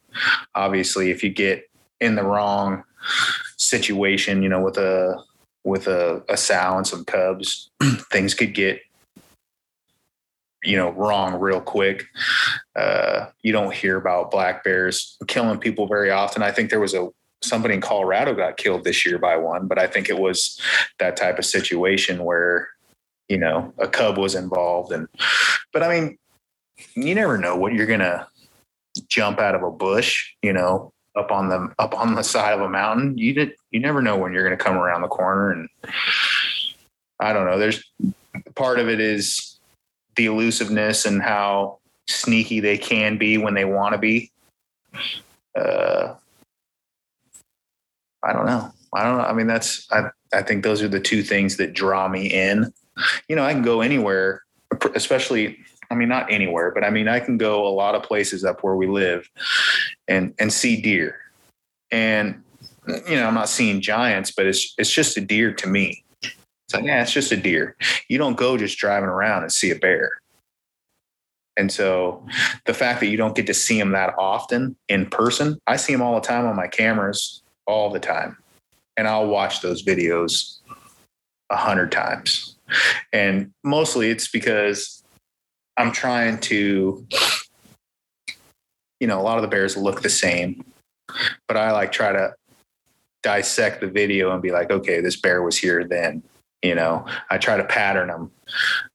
Obviously, 0.56 1.12
if 1.12 1.24
you 1.24 1.30
get 1.30 1.70
in 2.00 2.16
the 2.16 2.24
wrong 2.24 2.84
situation, 3.58 4.42
you 4.42 4.50
know, 4.50 4.62
with 4.62 4.78
a 4.78 5.22
with 5.66 5.88
a, 5.88 6.24
a 6.30 6.38
sow 6.38 6.78
and 6.78 6.88
some 6.88 7.04
cubs, 7.04 7.70
things 8.10 8.34
could 8.34 8.54
get 8.54 8.82
you 10.64 10.78
know 10.78 10.92
wrong 10.92 11.40
real 11.40 11.62
quick 11.62 12.06
uh, 12.76 13.28
you 13.42 13.52
don't 13.52 13.74
hear 13.74 13.98
about 13.98 14.32
black 14.32 14.64
bears 14.64 15.18
killing 15.28 15.60
people 15.60 15.88
very 15.88 16.10
often 16.10 16.42
i 16.42 16.52
think 16.52 16.70
there 16.70 16.80
was 16.80 16.94
a 16.94 17.10
somebody 17.44 17.74
in 17.74 17.82
Colorado 17.82 18.34
got 18.34 18.58
killed 18.58 18.84
this 18.84 19.06
year 19.06 19.18
by 19.18 19.38
one, 19.38 19.68
but 19.68 19.78
I 19.78 19.88
think 19.88 20.10
it 20.10 20.18
was 20.18 20.60
that 21.00 21.18
type 21.18 21.38
of 21.38 21.46
situation 21.46 22.24
where, 22.24 22.70
you 23.28 23.38
know, 23.38 23.74
a 23.78 23.88
cub 23.88 24.18
was 24.18 24.36
involved. 24.36 24.92
And, 24.92 25.08
but 25.72 25.84
I 25.84 26.00
mean, 26.00 26.18
you 26.96 27.14
never 27.16 27.38
know 27.38 27.56
what 27.56 27.74
you're 27.74 27.86
to 28.00 28.28
jump 29.08 29.40
out 29.40 29.56
of 29.56 29.64
a 29.64 29.72
bush, 29.72 30.34
you 30.42 30.54
know, 30.54 30.92
up 31.16 31.32
on 31.32 31.50
the, 31.50 31.74
up 31.78 31.96
on 31.98 32.16
the 32.16 32.24
side 32.24 32.54
of 32.54 32.62
a 32.62 32.70
mountain. 32.70 33.18
You 33.18 33.34
did, 33.34 33.54
you 33.72 33.80
never 33.80 34.02
know 34.02 34.18
when 34.18 34.34
you're 34.34 34.44
to 34.58 34.64
come 34.64 34.78
around 34.78 35.02
the 35.02 35.08
corner. 35.08 35.52
And 35.52 35.70
I 37.20 37.34
don't 37.34 37.46
know, 37.46 37.60
there's 37.60 37.84
part 38.56 38.80
of 38.80 38.90
it 38.90 39.00
is 39.00 39.53
the 40.16 40.26
elusiveness 40.26 41.06
and 41.06 41.22
how 41.22 41.80
sneaky 42.08 42.60
they 42.60 42.78
can 42.78 43.18
be 43.18 43.38
when 43.38 43.54
they 43.54 43.66
want 43.66 43.94
to 43.94 43.98
be. 43.98 44.32
Uh, 45.58 46.16
I 48.24 48.34
don't 48.34 48.46
know. 48.46 48.72
I 48.94 49.04
don't 49.04 49.18
know. 49.18 49.24
I 49.24 49.34
mean, 49.34 49.48
that's 49.48 49.88
I 49.92 50.10
I 50.34 50.42
think 50.42 50.64
those 50.64 50.82
are 50.82 50.88
the 50.88 51.00
two 51.00 51.24
things 51.24 51.58
that 51.58 51.74
draw 51.74 52.08
me 52.08 52.28
in. 52.28 52.72
You 53.28 53.36
know, 53.36 53.44
I 53.44 53.54
can 53.54 53.64
go 53.64 53.82
anywhere, 53.82 54.44
especially 54.96 55.58
I 55.92 55.96
mean 55.96 56.10
not 56.10 56.32
anywhere, 56.32 56.72
but 56.72 56.84
I 56.84 56.90
mean 56.90 57.08
I 57.08 57.20
can 57.20 57.38
go 57.38 57.68
a 57.68 57.70
lot 57.70 57.96
of 57.96 58.04
places 58.04 58.46
up 58.46 58.64
where 58.64 58.76
we 58.76 58.88
live 58.88 59.30
and 60.08 60.34
and 60.40 60.52
see 60.54 60.82
deer. 60.82 61.18
And 61.92 62.42
you 62.88 63.16
know, 63.16 63.28
I'm 63.28 63.34
not 63.34 63.50
seeing 63.50 63.82
giants, 63.82 64.32
but 64.32 64.46
it's 64.46 64.74
it's 64.78 64.92
just 64.92 65.18
a 65.18 65.22
deer 65.22 65.54
to 65.54 65.68
me. 65.68 66.04
It's 66.74 66.80
like, 66.80 66.88
yeah, 66.88 67.04
it's 67.04 67.12
just 67.12 67.32
a 67.32 67.38
deer. 67.38 67.76
You 68.10 68.18
don't 68.18 68.36
go 68.36 68.58
just 68.58 68.80
driving 68.80 69.08
around 69.10 69.44
and 69.44 69.52
see 69.52 69.70
a 69.70 69.76
bear. 69.76 70.14
And 71.56 71.72
so 71.72 72.26
the 72.66 72.74
fact 72.74 73.00
that 73.00 73.10
you 73.10 73.18
don't 73.18 73.36
get 73.36 73.46
to 73.46 73.54
see 73.54 73.78
them 73.78 73.92
that 73.92 74.16
often 74.18 74.76
in 74.90 75.06
person, 75.06 75.60
I 75.68 75.76
see 75.76 75.94
them 75.94 76.02
all 76.02 76.16
the 76.16 76.28
time 76.28 76.48
on 76.48 76.56
my 76.56 76.66
cameras 76.66 77.44
all 77.68 77.92
the 77.92 78.00
time. 78.00 78.38
And 78.98 79.08
I'll 79.08 79.28
watch 79.28 79.62
those 79.62 79.84
videos 79.84 80.58
a 81.52 81.56
hundred 81.56 81.92
times. 81.92 82.56
And 83.12 83.52
mostly 83.64 84.10
it's 84.10 84.28
because 84.28 85.04
I'm 85.78 85.92
trying 85.92 86.40
to, 86.40 87.06
you 89.00 89.06
know, 89.06 89.22
a 89.22 89.22
lot 89.22 89.38
of 89.38 89.44
the 89.44 89.48
bears 89.48 89.78
look 89.78 90.02
the 90.02 90.10
same, 90.10 90.66
but 91.48 91.56
I 91.56 91.72
like 91.72 91.92
try 91.92 92.14
to 92.14 92.34
dissect 93.22 93.82
the 93.82 93.88
video 93.88 94.34
and 94.34 94.42
be 94.42 94.50
like, 94.50 94.72
okay, 94.72 95.02
this 95.02 95.22
bear 95.22 95.44
was 95.44 95.56
here 95.56 95.84
then. 95.84 96.24
You 96.64 96.76
know, 96.76 97.06
I 97.30 97.38
try 97.38 97.58
to 97.58 97.66
pattern 97.66 98.08
them, 98.08 98.32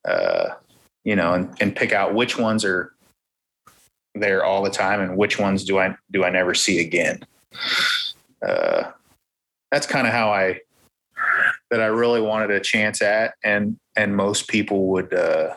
uh, 0.07 0.55
you 1.05 1.15
know, 1.15 1.35
and, 1.35 1.55
and 1.61 1.77
pick 1.77 1.93
out 1.93 2.15
which 2.15 2.39
ones 2.39 2.65
are 2.65 2.95
there 4.15 4.45
all 4.45 4.63
the 4.63 4.71
time 4.71 5.01
and 5.01 5.17
which 5.17 5.39
ones 5.39 5.65
do 5.65 5.79
I 5.79 5.95
do 6.11 6.25
I 6.25 6.31
never 6.31 6.55
see 6.55 6.81
again. 6.81 7.23
Uh, 8.47 8.91
that's 9.71 9.87
kind 9.87 10.07
of 10.07 10.13
how 10.13 10.31
I 10.31 10.61
that 11.71 11.81
I 11.81 11.87
really 11.87 12.21
wanted 12.21 12.51
a 12.51 12.61
chance 12.61 13.03
at, 13.03 13.35
and 13.45 13.79
and 13.97 14.17
most 14.17 14.49
people 14.49 14.89
would, 14.89 15.13
uh, 15.13 15.55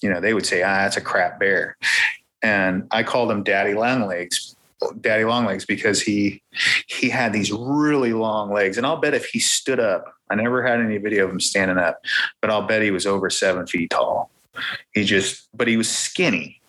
you 0.00 0.10
know, 0.10 0.20
they 0.20 0.34
would 0.34 0.46
say, 0.46 0.62
ah, 0.62 0.82
that's 0.82 0.96
a 0.96 1.00
crap 1.00 1.38
bear, 1.38 1.76
and 2.42 2.88
I 2.90 3.02
called 3.02 3.30
him 3.30 3.44
Daddy 3.44 3.74
Longlegs, 3.74 4.56
Daddy 5.00 5.24
Longlegs 5.24 5.64
because 5.64 6.00
he 6.02 6.42
he 6.86 7.08
had 7.08 7.32
these 7.32 7.52
really 7.52 8.12
long 8.12 8.52
legs, 8.52 8.76
and 8.76 8.86
I'll 8.86 8.96
bet 8.96 9.14
if 9.14 9.26
he 9.26 9.38
stood 9.38 9.80
up, 9.80 10.14
I 10.30 10.34
never 10.34 10.66
had 10.66 10.80
any 10.80 10.98
video 10.98 11.24
of 11.24 11.30
him 11.30 11.40
standing 11.40 11.78
up, 11.78 12.00
but 12.40 12.50
I'll 12.50 12.66
bet 12.66 12.82
he 12.82 12.90
was 12.90 13.06
over 13.06 13.30
seven 13.30 13.66
feet 13.66 13.90
tall. 13.90 14.30
He 14.92 15.04
just, 15.04 15.48
but 15.54 15.68
he 15.68 15.76
was 15.76 15.90
skinny. 15.90 16.60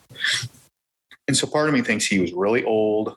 And 1.28 1.36
so 1.38 1.48
part 1.48 1.68
of 1.68 1.74
me 1.74 1.82
thinks 1.82 2.06
he 2.06 2.20
was 2.20 2.34
really 2.34 2.64
old 2.64 3.16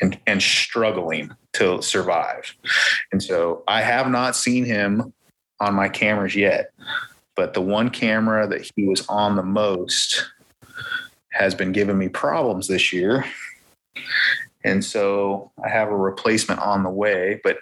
and, 0.00 0.18
and 0.26 0.42
struggling 0.42 1.30
to 1.54 1.80
survive. 1.82 2.54
And 3.12 3.22
so 3.22 3.62
I 3.68 3.82
have 3.82 4.10
not 4.10 4.36
seen 4.36 4.64
him 4.64 5.12
on 5.60 5.74
my 5.74 5.88
cameras 5.88 6.34
yet, 6.34 6.70
but 7.36 7.54
the 7.54 7.60
one 7.60 7.90
camera 7.90 8.46
that 8.48 8.68
he 8.74 8.84
was 8.84 9.06
on 9.08 9.36
the 9.36 9.42
most 9.42 10.28
has 11.30 11.54
been 11.54 11.72
giving 11.72 11.98
me 11.98 12.08
problems 12.08 12.68
this 12.68 12.92
year. 12.92 13.24
And 14.64 14.84
so 14.84 15.50
I 15.62 15.68
have 15.68 15.88
a 15.88 15.96
replacement 15.96 16.60
on 16.60 16.82
the 16.82 16.90
way, 16.90 17.40
but 17.44 17.58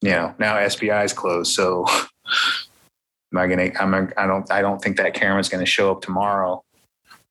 you 0.00 0.10
know, 0.10 0.34
now 0.38 0.56
SBI 0.56 1.04
is 1.04 1.12
closed. 1.12 1.54
So 1.54 1.86
am 3.32 3.38
I 3.38 3.46
going 3.46 3.72
to, 3.72 3.82
I'm, 3.82 4.12
I 4.16 4.26
don't, 4.26 4.50
I 4.52 4.60
don't 4.60 4.80
think 4.82 4.98
that 4.98 5.14
camera 5.14 5.40
is 5.40 5.48
going 5.48 5.64
to 5.64 5.70
show 5.70 5.90
up 5.90 6.02
tomorrow 6.02 6.62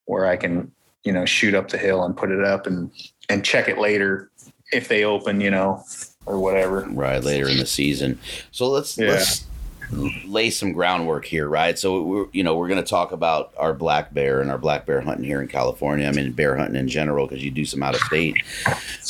where 0.05 0.25
I 0.25 0.35
can, 0.35 0.71
you 1.03 1.11
know, 1.13 1.25
shoot 1.25 1.53
up 1.53 1.69
the 1.69 1.77
hill 1.77 2.03
and 2.03 2.17
put 2.17 2.31
it 2.31 2.43
up 2.43 2.65
and 2.65 2.91
and 3.29 3.43
check 3.43 3.67
it 3.69 3.77
later 3.77 4.29
if 4.71 4.87
they 4.87 5.03
open, 5.03 5.39
you 5.39 5.51
know, 5.51 5.83
or 6.25 6.39
whatever. 6.39 6.87
right 6.89 7.23
later 7.23 7.47
in 7.47 7.57
the 7.57 7.65
season. 7.65 8.19
So 8.51 8.69
let's 8.69 8.97
Yeah. 8.97 9.11
let's 9.11 9.45
lay 9.91 10.49
some 10.49 10.71
groundwork 10.71 11.25
here, 11.25 11.47
right? 11.47 11.77
So 11.77 12.01
we're 12.01 12.25
you 12.31 12.43
know 12.43 12.55
we're 12.55 12.67
going 12.67 12.83
to 12.83 12.89
talk 12.89 13.11
about 13.11 13.53
our 13.57 13.73
black 13.73 14.13
bear 14.13 14.41
and 14.41 14.49
our 14.49 14.57
black 14.57 14.85
bear 14.85 15.01
hunting 15.01 15.25
here 15.25 15.41
in 15.41 15.47
California. 15.47 16.07
I 16.07 16.11
mean 16.11 16.31
bear 16.31 16.57
hunting 16.57 16.75
in 16.75 16.87
general 16.87 17.27
because 17.27 17.43
you 17.43 17.51
do 17.51 17.65
some 17.65 17.83
out 17.83 17.95
of 17.95 18.01
state. 18.01 18.37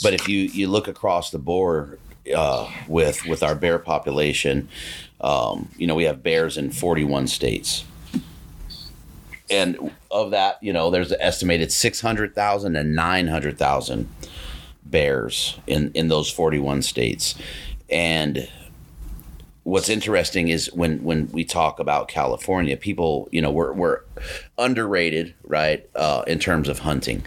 But 0.01 0.13
if 0.13 0.27
you 0.27 0.39
you 0.39 0.67
look 0.67 0.87
across 0.87 1.31
the 1.31 1.39
board 1.39 1.99
uh, 2.35 2.69
with 2.87 3.25
with 3.25 3.43
our 3.43 3.55
bear 3.55 3.79
population, 3.79 4.69
um, 5.21 5.69
you 5.77 5.87
know 5.87 5.95
we 5.95 6.03
have 6.05 6.23
bears 6.23 6.57
in 6.57 6.71
forty 6.71 7.03
one 7.03 7.27
states. 7.27 7.85
And 9.49 9.91
of 10.09 10.31
that, 10.31 10.57
you 10.63 10.73
know, 10.73 10.89
there's 10.89 11.11
an 11.11 11.21
estimated 11.21 11.71
600,000 11.71 12.75
and 12.75 12.95
900,000 12.95 14.09
bears 14.85 15.59
in, 15.67 15.91
in 15.93 16.07
those 16.07 16.31
41 16.31 16.81
states. 16.81 17.35
And 17.89 18.49
what's 19.63 19.89
interesting 19.89 20.49
is 20.49 20.71
when, 20.73 21.03
when 21.03 21.27
we 21.31 21.45
talk 21.45 21.79
about 21.79 22.07
California, 22.07 22.75
people, 22.75 23.29
you 23.31 23.41
know, 23.41 23.51
we're, 23.51 23.71
we're 23.71 24.01
underrated, 24.57 25.33
right, 25.43 25.89
uh, 25.95 26.23
in 26.27 26.39
terms 26.39 26.67
of 26.67 26.79
hunting. 26.79 27.23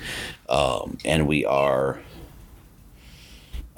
Um, 0.49 0.99
and 1.05 1.27
we 1.27 1.45
are 1.45 1.99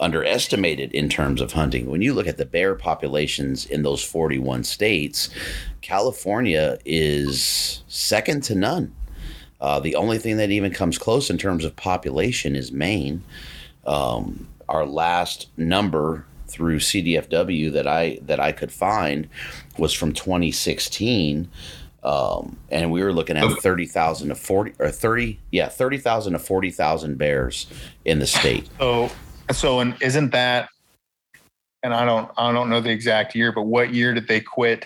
underestimated 0.00 0.92
in 0.92 1.08
terms 1.08 1.40
of 1.40 1.52
hunting. 1.52 1.90
When 1.90 2.02
you 2.02 2.14
look 2.14 2.26
at 2.26 2.36
the 2.36 2.44
bear 2.44 2.74
populations 2.74 3.66
in 3.66 3.82
those 3.82 4.04
41 4.04 4.64
states, 4.64 5.30
California 5.80 6.78
is 6.84 7.82
second 7.88 8.42
to 8.44 8.54
none. 8.54 8.94
Uh, 9.60 9.80
the 9.80 9.96
only 9.96 10.18
thing 10.18 10.36
that 10.36 10.50
even 10.50 10.72
comes 10.72 10.98
close 10.98 11.30
in 11.30 11.38
terms 11.38 11.64
of 11.64 11.74
population 11.74 12.54
is 12.54 12.70
Maine. 12.70 13.24
Um, 13.86 14.48
our 14.68 14.86
last 14.86 15.48
number 15.56 16.26
through 16.48 16.78
CDFW 16.78 17.72
that 17.72 17.86
I 17.86 18.18
that 18.22 18.40
I 18.40 18.52
could 18.52 18.72
find 18.72 19.28
was 19.78 19.92
from 19.92 20.12
2016, 20.12 21.48
um, 22.02 22.56
and 22.70 22.90
we 22.90 23.02
were 23.02 23.12
looking 23.12 23.36
at 23.36 23.50
30,000 23.60 24.28
to 24.28 24.34
40 24.34 24.74
or 24.78 24.90
30 24.90 25.38
yeah 25.50 25.68
30,000 25.68 26.32
to 26.32 26.38
40,000 26.38 27.18
bears 27.18 27.66
in 28.04 28.18
the 28.18 28.26
state. 28.26 28.68
So, 28.78 29.10
so, 29.52 29.80
and 29.80 29.94
isn't 30.00 30.30
that? 30.32 30.68
And 31.82 31.94
I 31.94 32.04
don't, 32.04 32.30
I 32.36 32.52
don't 32.52 32.70
know 32.70 32.80
the 32.80 32.90
exact 32.90 33.36
year, 33.36 33.52
but 33.52 33.62
what 33.62 33.94
year 33.94 34.12
did 34.12 34.26
they 34.26 34.40
quit? 34.40 34.84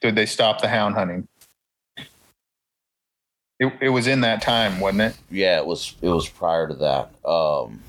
Did 0.00 0.16
they 0.16 0.26
stop 0.26 0.60
the 0.60 0.68
hound 0.68 0.96
hunting? 0.96 1.28
It, 3.60 3.72
it 3.80 3.88
was 3.90 4.08
in 4.08 4.22
that 4.22 4.42
time, 4.42 4.80
wasn't 4.80 5.02
it? 5.02 5.16
Yeah, 5.30 5.58
it 5.58 5.66
was 5.66 5.94
it 6.02 6.08
was 6.08 6.28
prior 6.28 6.66
to 6.66 6.74
that. 6.74 7.10
Um, 7.24 7.80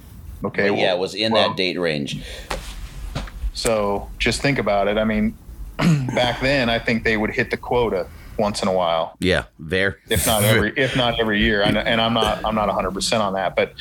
Okay. 0.44 0.70
but 0.70 0.78
yeah, 0.78 0.94
it 0.94 1.00
was 1.00 1.16
in 1.16 1.32
well, 1.32 1.50
that 1.50 1.58
date 1.58 1.80
range. 1.80 2.22
So 3.54 4.10
just 4.20 4.42
think 4.42 4.58
about 4.60 4.88
it. 4.88 4.98
I 4.98 5.04
mean, 5.04 5.38
back 6.16 6.42
then, 6.42 6.70
I 6.70 6.80
think 6.80 7.04
they 7.04 7.18
would 7.18 7.32
hit 7.32 7.52
the 7.52 7.58
quota 7.58 8.08
once 8.38 8.62
in 8.64 8.68
a 8.68 8.74
while, 8.74 9.16
Yeah, 9.20 9.44
there. 9.60 10.00
if 10.10 10.26
not 10.26 10.44
every, 10.44 10.74
if 10.78 10.96
not 10.96 11.20
every 11.20 11.40
year. 11.40 11.60
Know, 11.72 11.80
and 11.82 12.02
I'm 12.02 12.14
not, 12.14 12.44
I'm 12.46 12.56
not 12.56 12.68
100 12.68 12.92
percent 12.92 13.22
on 13.22 13.34
that, 13.34 13.56
but 13.56 13.74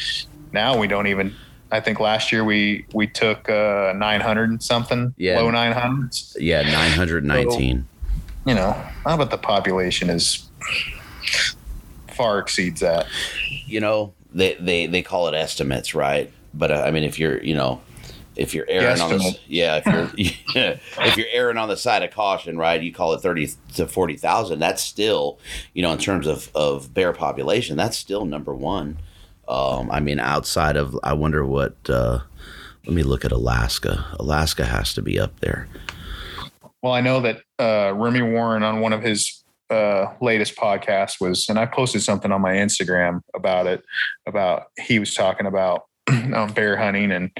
now 0.52 0.78
we 0.78 0.86
don't 0.86 1.06
even. 1.06 1.34
I 1.70 1.80
think 1.80 2.00
last 2.00 2.32
year 2.32 2.44
we 2.44 2.84
we 2.92 3.06
took 3.06 3.48
uh, 3.48 3.94
900 3.96 4.50
and 4.50 4.62
something, 4.62 5.14
Yeah. 5.16 5.40
low 5.40 5.50
900s. 5.50 6.36
Yeah, 6.38 6.60
nine 6.62 6.90
hundred 6.92 7.24
nineteen. 7.24 7.86
You 8.44 8.54
know, 8.54 8.72
how 9.06 9.14
about 9.14 9.30
the 9.30 9.38
population 9.38 10.10
is 10.10 10.50
far 12.08 12.38
exceeds 12.40 12.80
that. 12.80 13.06
you 13.66 13.80
know 13.80 14.12
they, 14.34 14.54
they 14.60 14.86
they 14.86 15.02
call 15.02 15.28
it 15.28 15.34
estimates 15.34 15.94
right 15.94 16.30
but 16.54 16.70
uh, 16.70 16.82
i 16.86 16.90
mean 16.90 17.04
if 17.04 17.18
you're 17.18 17.42
you 17.42 17.54
know 17.54 17.80
if 18.36 18.54
you're 18.54 18.66
erring 18.68 19.00
on 19.00 19.10
the 19.10 19.38
yeah 19.46 19.80
if 19.84 19.86
you're 19.86 20.78
if 21.06 21.16
you're 21.16 21.26
erring 21.32 21.58
on 21.58 21.68
the 21.68 21.76
side 21.76 22.02
of 22.02 22.10
caution 22.10 22.56
right 22.56 22.82
you 22.82 22.92
call 22.92 23.12
it 23.12 23.20
30 23.20 23.50
to 23.74 23.86
40,000 23.86 24.58
that's 24.58 24.82
still 24.82 25.38
you 25.74 25.82
know 25.82 25.92
in 25.92 25.98
terms 25.98 26.26
of 26.26 26.50
of 26.54 26.94
bear 26.94 27.12
population 27.12 27.76
that's 27.76 27.96
still 27.96 28.24
number 28.24 28.54
1 28.54 28.98
um 29.48 29.90
i 29.90 30.00
mean 30.00 30.18
outside 30.18 30.76
of 30.76 30.98
i 31.02 31.12
wonder 31.12 31.44
what 31.44 31.76
uh 31.88 32.20
let 32.86 32.94
me 32.94 33.02
look 33.02 33.24
at 33.24 33.32
alaska. 33.32 34.04
Alaska 34.18 34.64
has 34.64 34.92
to 34.94 35.02
be 35.02 35.18
up 35.18 35.38
there. 35.40 35.68
Well, 36.82 36.92
I 36.92 37.00
know 37.00 37.20
that 37.20 37.42
uh, 37.60 37.94
Remy 37.94 38.22
Warren 38.22 38.64
on 38.64 38.80
one 38.80 38.92
of 38.92 39.02
his 39.02 39.44
uh, 39.70 40.12
latest 40.20 40.56
podcasts 40.56 41.20
was, 41.20 41.48
and 41.48 41.58
I 41.58 41.66
posted 41.66 42.02
something 42.02 42.32
on 42.32 42.40
my 42.40 42.54
Instagram 42.54 43.20
about 43.34 43.68
it. 43.68 43.84
About 44.26 44.64
he 44.80 44.98
was 44.98 45.14
talking 45.14 45.46
about 45.46 45.84
um, 46.34 46.52
bear 46.52 46.76
hunting 46.76 47.12
and 47.12 47.30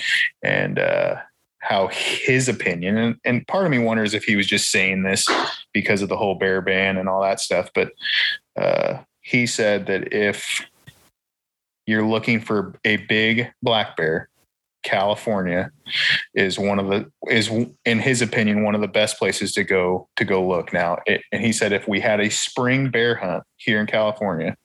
and 0.42 0.78
uh, 0.78 1.16
how 1.60 1.88
his 1.88 2.48
opinion, 2.48 2.96
and, 2.96 3.16
and 3.24 3.46
part 3.46 3.64
of 3.64 3.70
me 3.70 3.78
wonders 3.78 4.14
if 4.14 4.24
he 4.24 4.36
was 4.36 4.46
just 4.46 4.70
saying 4.70 5.02
this 5.02 5.26
because 5.72 6.02
of 6.02 6.08
the 6.08 6.16
whole 6.16 6.34
bear 6.34 6.60
ban 6.60 6.96
and 6.96 7.08
all 7.08 7.22
that 7.22 7.40
stuff. 7.40 7.70
But 7.74 7.92
uh, 8.56 8.98
he 9.20 9.46
said 9.46 9.86
that 9.86 10.12
if 10.12 10.66
you're 11.86 12.06
looking 12.06 12.40
for 12.40 12.78
a 12.84 12.96
big 12.96 13.52
black 13.62 13.96
bear, 13.96 14.28
California 14.82 15.70
is 16.34 16.58
one 16.58 16.78
of 16.78 16.88
the 16.88 17.10
is 17.28 17.50
in 17.84 17.98
his 18.00 18.20
opinion 18.20 18.64
one 18.64 18.74
of 18.74 18.80
the 18.80 18.88
best 18.88 19.18
places 19.18 19.52
to 19.52 19.64
go 19.64 20.08
to 20.16 20.24
go 20.24 20.46
look 20.46 20.72
now 20.72 20.98
it, 21.06 21.22
and 21.30 21.42
he 21.42 21.52
said 21.52 21.72
if 21.72 21.86
we 21.86 22.00
had 22.00 22.20
a 22.20 22.28
spring 22.30 22.90
bear 22.90 23.14
hunt 23.14 23.44
here 23.56 23.80
in 23.80 23.86
california 23.86 24.56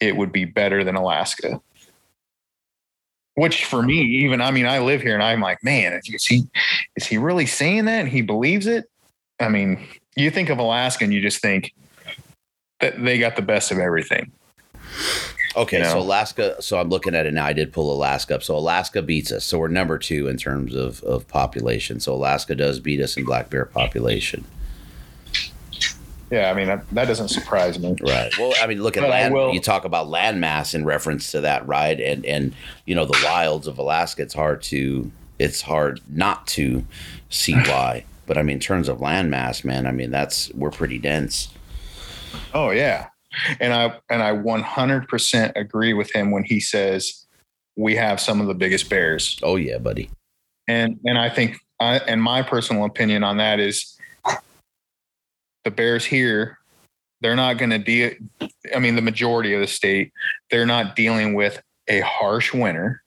it 0.00 0.16
would 0.16 0.30
be 0.30 0.44
better 0.44 0.84
than 0.84 0.94
alaska 0.94 1.60
which 3.38 3.64
for 3.64 3.82
me 3.82 3.94
even 4.00 4.40
i 4.40 4.50
mean 4.50 4.66
i 4.66 4.78
live 4.78 5.00
here 5.00 5.14
and 5.14 5.22
i'm 5.22 5.40
like 5.40 5.62
man 5.62 5.92
is 6.04 6.24
he 6.24 6.42
is 6.96 7.06
he 7.06 7.18
really 7.18 7.46
saying 7.46 7.84
that 7.84 8.00
and 8.00 8.08
he 8.08 8.22
believes 8.22 8.66
it 8.66 8.90
i 9.40 9.48
mean 9.48 9.78
you 10.16 10.30
think 10.30 10.48
of 10.48 10.58
alaska 10.58 11.04
and 11.04 11.12
you 11.14 11.20
just 11.20 11.40
think 11.40 11.72
that 12.80 13.02
they 13.02 13.18
got 13.18 13.36
the 13.36 13.42
best 13.42 13.70
of 13.70 13.78
everything 13.78 14.30
Okay, 15.56 15.78
You 15.78 15.82
know? 15.82 15.90
so 15.90 15.98
Alaska. 15.98 16.62
So 16.62 16.78
I'm 16.78 16.88
looking 16.88 17.14
at 17.14 17.26
it 17.26 17.34
now. 17.34 17.44
I 17.44 17.52
did 17.52 17.72
pull 17.72 17.92
Alaska 17.92 18.36
up. 18.36 18.42
So 18.42 18.56
Alaska 18.56 19.02
beats 19.02 19.32
us. 19.32 19.44
So 19.44 19.58
we're 19.58 19.68
number 19.68 19.98
two 19.98 20.28
in 20.28 20.36
terms 20.36 20.74
of 20.74 21.02
of 21.02 21.26
population. 21.26 22.00
So 22.00 22.14
Alaska 22.14 22.54
does 22.54 22.78
beat 22.78 23.00
us 23.00 23.16
in 23.16 23.24
black 23.24 23.50
bear 23.50 23.64
population. 23.64 24.44
Yeah 26.30 26.50
i 26.50 26.54
mean 26.54 26.66
that, 26.66 26.88
that 26.90 27.06
doesn't 27.06 27.28
surprise 27.28 27.78
me 27.78 27.88
Right. 28.00 28.36
Well, 28.38 28.54
I 28.60 28.66
mean, 28.66 28.82
look 28.82 28.96
at 28.96 29.02
But 29.02 29.10
land. 29.10 29.54
You 29.54 29.60
talk 29.60 29.84
about 29.84 30.08
landmass 30.08 30.74
in 30.74 30.84
reference 30.84 31.30
to 31.32 31.40
that, 31.42 31.66
right? 31.66 31.98
And 32.00 32.24
and 32.24 32.54
you 32.86 32.94
know 32.94 33.04
the 33.04 33.18
wilds 33.24 33.66
of 33.66 33.78
Alaska. 33.78 34.22
It's 34.22 34.34
hard 34.34 34.62
to. 34.64 35.10
It's 35.38 35.62
hard 35.62 36.00
not 36.08 36.46
to 36.48 36.84
see 37.28 37.54
why. 37.66 38.04
But 38.26 38.38
I 38.38 38.42
mean, 38.42 38.54
in 38.54 38.60
terms 38.60 38.88
of 38.88 38.98
landmass, 38.98 39.64
man, 39.64 39.86
I 39.86 39.92
mean 39.92 40.10
that's 40.10 40.52
we're 40.54 40.70
pretty 40.70 40.98
dense. 40.98 41.48
Oh 42.54 42.70
yeah. 42.70 43.08
And 43.60 43.72
I 43.72 43.98
and 44.10 44.22
I 44.22 44.32
100% 44.32 45.52
agree 45.56 45.92
with 45.92 46.14
him 46.14 46.30
when 46.30 46.44
he 46.44 46.60
says 46.60 47.26
we 47.76 47.94
have 47.96 48.20
some 48.20 48.40
of 48.40 48.46
the 48.46 48.54
biggest 48.54 48.88
bears. 48.88 49.38
Oh 49.42 49.56
yeah, 49.56 49.78
buddy. 49.78 50.10
And 50.66 50.98
and 51.04 51.18
I 51.18 51.30
think 51.30 51.58
I 51.80 51.98
and 51.98 52.22
my 52.22 52.42
personal 52.42 52.84
opinion 52.84 53.24
on 53.24 53.36
that 53.38 53.60
is 53.60 53.97
the 55.68 55.74
bears 55.74 56.04
here 56.04 56.58
they're 57.20 57.36
not 57.36 57.58
going 57.58 57.70
to 57.70 57.78
deal 57.78 58.10
I 58.74 58.78
mean 58.78 58.96
the 58.96 59.02
majority 59.02 59.52
of 59.52 59.60
the 59.60 59.66
state 59.66 60.12
they're 60.50 60.64
not 60.64 60.96
dealing 60.96 61.34
with 61.34 61.60
a 61.88 62.00
harsh 62.00 62.54
winter 62.54 63.02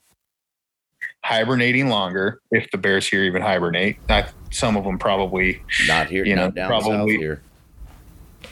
hibernating 1.23 1.87
longer 1.89 2.39
if 2.51 2.69
the 2.71 2.77
bears 2.77 3.07
here 3.07 3.23
even 3.23 3.41
hibernate. 3.41 3.97
Not 4.09 4.33
some 4.49 4.75
of 4.75 4.83
them 4.83 4.97
probably 4.97 5.61
Not 5.87 6.07
here. 6.07 6.25
You 6.25 6.35
know, 6.35 6.51
probably- 6.51 7.17
here. 7.17 7.41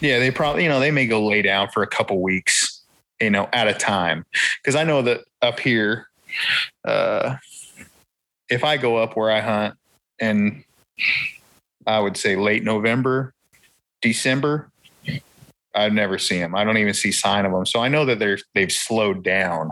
Yeah, 0.02 0.20
they 0.20 0.32
probably, 0.32 0.64
you 0.64 0.70
know, 0.70 0.80
they 0.80 0.92
may 0.92 1.08
go 1.08 1.26
lay 1.26 1.42
down 1.42 1.70
for 1.70 1.84
a 1.84 1.88
couple 1.88 2.22
weeks, 2.22 2.84
you 3.20 3.30
know, 3.30 3.50
at 3.52 3.68
a 3.68 3.74
time. 3.74 4.26
Because 4.62 4.76
I 4.76 4.84
know 4.84 5.02
that 5.02 5.22
up 5.42 5.60
here, 5.60 6.08
uh, 6.86 7.36
if 8.50 8.64
I 8.64 8.78
go 8.78 8.98
up 8.98 9.18
where 9.18 9.30
I 9.30 9.42
hunt 9.42 9.76
and 10.20 10.64
I 11.86 12.00
would 12.00 12.16
say 12.16 12.38
late 12.38 12.64
November, 12.64 13.34
December, 14.02 14.72
I'd 15.76 15.94
never 15.94 16.18
see 16.18 16.40
them. 16.40 16.56
I 16.56 16.64
don't 16.64 16.78
even 16.78 16.94
see 16.94 17.12
sign 17.12 17.46
of 17.46 17.52
them. 17.52 17.66
So 17.66 17.80
I 17.80 17.88
know 17.88 18.06
that 18.06 18.20
they're 18.20 18.40
they've 18.56 18.72
slowed 18.72 19.24
down. 19.24 19.72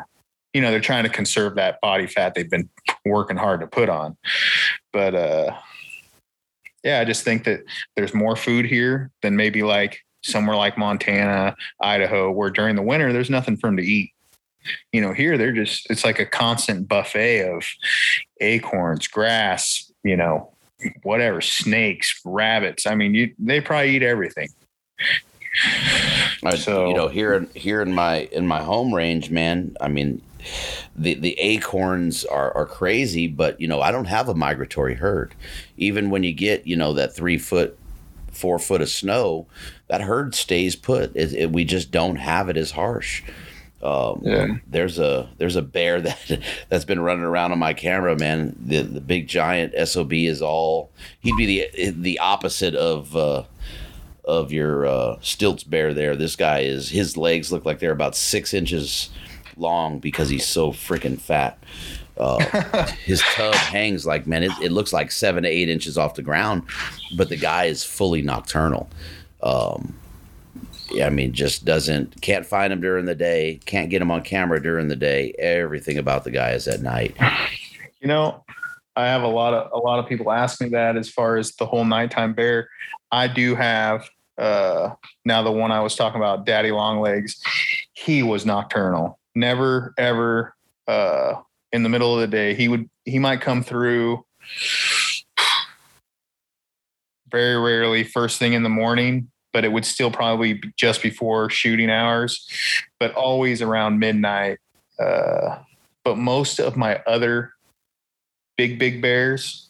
You 0.54 0.62
know, 0.62 0.72
they're 0.72 0.80
trying 0.80 1.04
to 1.04 1.10
conserve 1.10 1.56
that 1.56 1.80
body 1.82 2.08
fat 2.08 2.34
they've 2.34 2.50
been 2.50 2.70
working 3.06 3.38
hard 3.38 3.62
to 3.62 3.68
put 3.68 3.90
on. 3.90 4.18
But 4.94 5.16
uh 5.16 5.58
yeah, 6.84 7.00
I 7.00 7.06
just 7.06 7.24
think 7.24 7.44
that 7.46 7.62
there's 7.96 8.14
more 8.14 8.36
food 8.36 8.66
here 8.66 9.12
than 9.22 9.36
maybe 9.36 9.64
like 9.64 10.00
somewhere 10.24 10.56
like 10.56 10.78
Montana, 10.78 11.56
Idaho, 11.82 12.32
where 12.32 12.50
during 12.50 12.76
the 12.76 12.82
winter 12.82 13.12
there's 13.12 13.30
nothing 13.30 13.58
for 13.58 13.68
them 13.68 13.78
to 13.78 13.84
eat. 13.84 14.12
You 14.92 15.02
know, 15.02 15.14
here 15.14 15.38
they're 15.38 15.54
just 15.54 15.90
it's 15.90 16.06
like 16.06 16.20
a 16.20 16.26
constant 16.26 16.88
buffet 16.88 17.50
of 17.50 17.66
acorns, 18.40 19.08
grass, 19.08 19.92
you 20.04 20.16
know, 20.16 20.54
whatever, 21.04 21.42
snakes, 21.42 22.20
rabbits. 22.26 22.86
I 22.86 22.96
mean, 22.96 23.14
you 23.14 23.34
they 23.40 23.62
probably 23.62 23.96
eat 23.96 24.04
everything. 24.04 24.50
I- 26.44 26.56
So- 26.56 26.88
you 26.88 26.94
know, 26.94 27.08
here 27.08 27.34
in 27.34 27.50
here 27.56 27.82
in 27.82 27.94
my 27.94 28.28
in 28.32 28.48
my 28.48 28.62
home 28.62 28.94
range, 28.94 29.30
man. 29.30 29.76
I 29.82 29.88
mean, 29.88 30.22
the 30.96 31.16
the 31.16 31.34
acorns 31.40 32.26
are 32.26 32.56
are 32.56 32.66
crazy, 32.66 33.28
but 33.28 33.60
you 33.60 33.68
know 33.68 33.82
I 33.82 33.92
don't 33.92 34.06
have 34.06 34.30
a 34.30 34.36
migratory 34.36 34.96
herd. 34.96 35.34
Even 35.78 36.10
when 36.10 36.24
you 36.24 36.34
get 36.34 36.68
you 36.68 36.76
know 36.76 36.94
that 36.94 37.16
three 37.16 37.38
foot, 37.38 37.78
four 38.32 38.60
foot 38.60 38.82
of 38.82 38.90
snow, 38.90 39.48
that 39.88 40.02
herd 40.02 40.36
stays 40.36 40.76
put. 40.76 41.16
It, 41.16 41.34
it, 41.34 41.52
we 41.52 41.66
just 41.66 41.92
don't 41.92 42.18
have 42.18 42.50
it 42.50 42.58
as 42.58 42.72
harsh. 42.72 43.24
Um, 43.82 44.22
yeah. 44.24 44.58
There's 44.68 44.98
a 44.98 45.30
there's 45.38 45.56
a 45.56 45.62
bear 45.62 46.02
that 46.02 46.42
that's 46.70 46.86
been 46.86 47.00
running 47.00 47.24
around 47.24 47.52
on 47.52 47.60
my 47.60 47.74
camera, 47.74 48.18
man. 48.18 48.56
The 48.60 48.82
the 48.82 49.02
big 49.02 49.28
giant 49.28 49.74
sob 49.88 50.14
is 50.14 50.42
all. 50.42 50.92
He'd 51.20 51.38
be 51.38 51.46
the 51.46 51.92
the 51.92 52.20
opposite 52.20 52.76
of. 52.76 53.16
Uh, 53.16 53.44
of 54.24 54.52
your 54.52 54.86
uh, 54.86 55.18
stilts 55.22 55.64
bear 55.64 55.94
there. 55.94 56.14
This 56.14 56.36
guy 56.36 56.60
is 56.60 56.90
his 56.90 57.16
legs 57.16 57.50
look 57.50 57.64
like 57.64 57.80
they're 57.80 57.94
about 57.94 58.14
six 58.14 58.54
inches 58.54 59.10
long 59.56 60.00
because 60.00 60.28
he's 60.28 60.46
so 60.46 60.74
freaking 60.74 61.18
fat. 61.18 61.58
Uh, 62.18 62.40
his 63.06 63.22
tub 63.36 63.54
hangs 63.56 64.06
like 64.06 64.28
man, 64.28 64.44
it, 64.44 64.52
it, 64.62 64.72
looks 64.72 64.92
like 64.92 65.12
seven 65.12 65.44
to 65.44 65.50
eight 65.50 65.70
inches 65.70 65.98
off 65.98 66.16
the 66.16 66.22
ground, 66.22 66.64
but 67.16 67.30
the 67.30 67.38
guy 67.38 67.66
is 67.66 67.84
fully 67.84 68.22
nocturnal. 68.22 68.90
Um, 69.42 69.96
I 71.04 71.10
mean, 71.10 71.34
just 71.34 71.66
doesn't 71.66 72.22
can't 72.22 72.46
find 72.46 72.72
him 72.72 72.82
during 72.82 73.06
the 73.06 73.16
day, 73.16 73.60
can't 73.66 73.90
get 73.90 74.02
him 74.02 74.12
on 74.12 74.22
camera 74.22 74.62
during 74.62 74.88
the 74.88 74.96
day. 74.96 75.34
Everything 75.38 75.98
about 75.98 76.24
the 76.24 76.32
guy 76.32 76.52
is 76.52 76.68
at 76.68 76.82
night. 76.82 77.16
You 78.02 78.08
know, 78.08 78.44
I 78.96 79.08
have 79.08 79.24
a 79.24 79.28
lot 79.28 79.54
of 79.54 79.72
a 79.72 79.78
lot 79.78 80.00
of 80.00 80.08
people 80.08 80.32
ask 80.32 80.62
me 80.62 80.70
that 80.70 80.96
as 80.98 81.10
far 81.10 81.38
as 81.38 81.56
the 81.56 81.66
whole 81.66 81.86
nighttime 81.86 82.34
bear. 82.34 82.70
I 83.12 83.28
do 83.28 83.56
have 83.56 84.10
uh, 84.38 84.92
now 85.26 85.42
the 85.42 85.52
one 85.52 85.72
I 85.72 85.82
was 85.82 85.96
talking 85.96 86.20
about, 86.20 86.46
Daddy 86.46 86.72
Longlegs, 86.72 87.42
he 87.94 88.24
was 88.24 88.46
nocturnal. 88.46 89.20
Never 89.36 89.94
ever 89.98 90.56
uh, 90.88 91.36
in 91.72 91.84
the 91.84 91.90
middle 91.90 92.14
of 92.14 92.22
the 92.22 92.28
day. 92.28 92.54
He 92.54 92.68
would 92.68 92.90
he 93.06 93.20
might 93.20 93.42
come 93.42 93.64
through 93.64 94.26
very 97.30 97.58
rarely 97.58 98.04
first 98.04 98.40
thing 98.40 98.54
in 98.54 98.64
the 98.64 98.70
morning, 98.70 99.30
but 99.58 99.66
it 99.66 99.72
would 99.72 99.86
still 99.86 100.12
probably 100.12 100.54
be 100.54 100.72
just 100.78 101.02
before 101.02 101.50
shooting 101.50 101.90
hours, 101.90 102.48
but 103.00 103.12
always 103.16 103.60
around 103.60 103.98
midnight. 103.98 104.60
Uh, 105.00 105.58
but 106.04 106.16
most 106.16 106.60
of 106.60 106.78
my 106.78 107.02
other 107.08 107.54
big 108.56 108.78
big 108.78 109.02
bears, 109.02 109.68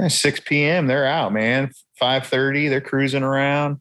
eh, 0.00 0.08
6 0.08 0.40
p.m. 0.46 0.86
they're 0.86 1.04
out, 1.04 1.34
man. 1.34 1.70
5:30. 2.00 2.70
They're 2.70 2.80
cruising 2.80 3.22
around. 3.22 3.80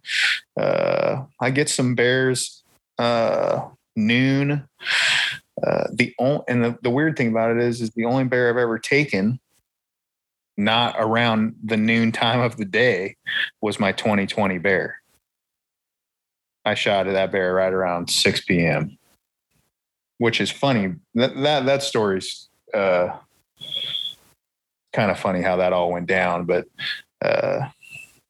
Uh, 0.60 1.24
I 1.40 1.52
get 1.52 1.70
some 1.70 1.96
bears 1.96 2.62
uh, 3.00 3.70
noon. 3.96 4.68
Uh, 5.66 5.88
the 5.94 6.14
only 6.20 6.44
and 6.50 6.66
the, 6.66 6.78
the 6.82 6.90
weird 6.90 7.16
thing 7.16 7.30
about 7.30 7.52
it 7.52 7.64
is 7.64 7.80
is 7.80 7.92
the 7.92 8.04
only 8.04 8.26
bear 8.26 8.50
I've 8.50 8.58
ever 8.58 8.78
taken 8.78 9.40
not 10.58 10.96
around 11.00 11.56
the 11.64 11.78
noon 11.78 12.12
time 12.12 12.42
of 12.42 12.58
the 12.58 12.66
day 12.66 13.16
was 13.62 13.80
my 13.80 13.94
2020 13.94 14.58
bear. 14.58 14.98
I 16.66 16.74
shot 16.74 17.08
at 17.08 17.14
that 17.14 17.32
bear 17.32 17.54
right 17.54 17.74
around 17.74 18.10
6 18.10 18.42
p.m. 18.46 18.98
Which 20.18 20.40
is 20.40 20.52
funny. 20.52 20.96
That 21.16 21.36
that 21.36 21.66
that 21.66 21.84
story's 21.84 22.48
uh, 22.74 23.18
kind 24.94 25.12
of 25.12 25.20
funny 25.20 25.42
how 25.42 25.58
that 25.58 25.74
all 25.74 25.92
went 25.92 26.08
down, 26.08 26.46
but 26.46 26.68
uh, 27.22 27.70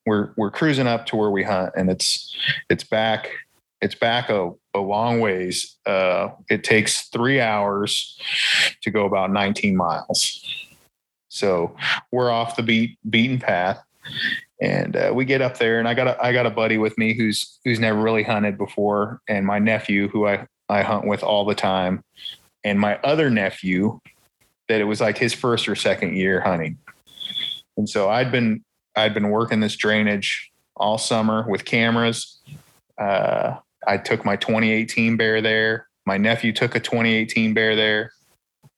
we're 0.06 0.34
we're 0.38 0.50
cruising 0.50 0.88
up 0.88 1.06
to 1.08 1.16
where 1.16 1.30
we 1.30 1.44
hunt, 1.44 1.74
and 1.76 1.92
it's 1.92 2.36
it's 2.70 2.84
back 2.84 3.30
it's 3.84 3.96
back 3.96 4.30
a, 4.30 4.50
a 4.74 4.80
long 4.80 5.20
ways. 5.20 5.76
Uh, 5.86 6.30
it 6.50 6.64
takes 6.64 7.10
three 7.10 7.42
hours 7.42 8.18
to 8.82 8.90
go 8.90 9.06
about 9.06 9.30
19 9.30 9.76
miles. 9.76 10.42
So 11.28 11.76
we're 12.10 12.32
off 12.32 12.56
the 12.56 12.64
beat 12.64 12.98
beaten 13.10 13.40
path, 13.40 13.84
and 14.64 14.96
uh, 14.96 15.12
we 15.14 15.26
get 15.26 15.42
up 15.42 15.58
there, 15.58 15.78
and 15.78 15.90
I 15.90 15.94
got 15.94 16.08
a 16.08 16.24
I 16.24 16.32
got 16.32 16.46
a 16.46 16.50
buddy 16.50 16.78
with 16.78 16.98
me 16.98 17.14
who's 17.14 17.60
who's 17.66 17.82
never 17.82 18.02
really 18.02 18.24
hunted 18.24 18.58
before, 18.58 19.20
and 19.28 19.46
my 19.46 19.60
nephew 19.60 20.08
who 20.08 20.26
I 20.26 20.48
I 20.70 20.84
hunt 20.84 21.06
with 21.06 21.22
all 21.22 21.44
the 21.44 21.54
time, 21.54 22.02
and 22.64 22.80
my 22.80 22.98
other 23.04 23.30
nephew 23.30 24.00
that 24.70 24.80
it 24.80 24.86
was 24.86 25.02
like 25.02 25.18
his 25.18 25.34
first 25.34 25.68
or 25.68 25.76
second 25.76 26.16
year 26.16 26.40
hunting. 26.40 26.78
And 27.76 27.90
so 27.90 28.10
I'd 28.10 28.32
been 28.32 28.64
I'd 28.96 29.14
been 29.14 29.32
working 29.32 29.60
this 29.60 29.76
drainage 29.76 30.50
all 30.78 30.98
summer 30.98 31.46
with 31.50 31.66
cameras. 31.66 32.40
Uh, 32.98 33.58
I 33.86 33.98
took 33.98 34.24
my 34.24 34.38
2018 34.38 35.18
bear 35.18 35.42
there. 35.42 35.88
My 36.06 36.18
nephew 36.18 36.54
took 36.54 36.74
a 36.74 36.80
2018 36.80 37.54
bear 37.54 37.76
there. 37.76 38.14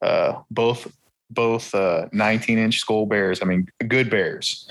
Uh, 0.02 0.41
both 0.50 0.91
both 1.30 1.76
uh, 1.76 2.08
19 2.12 2.58
inch 2.58 2.80
skull 2.80 3.06
bears. 3.06 3.43
I 3.43 3.45
mean, 3.45 3.67
good 3.88 4.10
bears. 4.10 4.67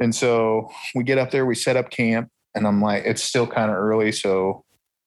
And 0.00 0.14
so 0.14 0.70
we 0.94 1.04
get 1.04 1.18
up 1.18 1.30
there, 1.30 1.46
we 1.46 1.54
set 1.54 1.76
up 1.76 1.90
camp, 1.90 2.30
and 2.54 2.66
I'm 2.66 2.80
like, 2.80 3.04
it's 3.04 3.22
still 3.22 3.46
kind 3.46 3.70
of 3.70 3.76
early, 3.76 4.12
so 4.12 4.64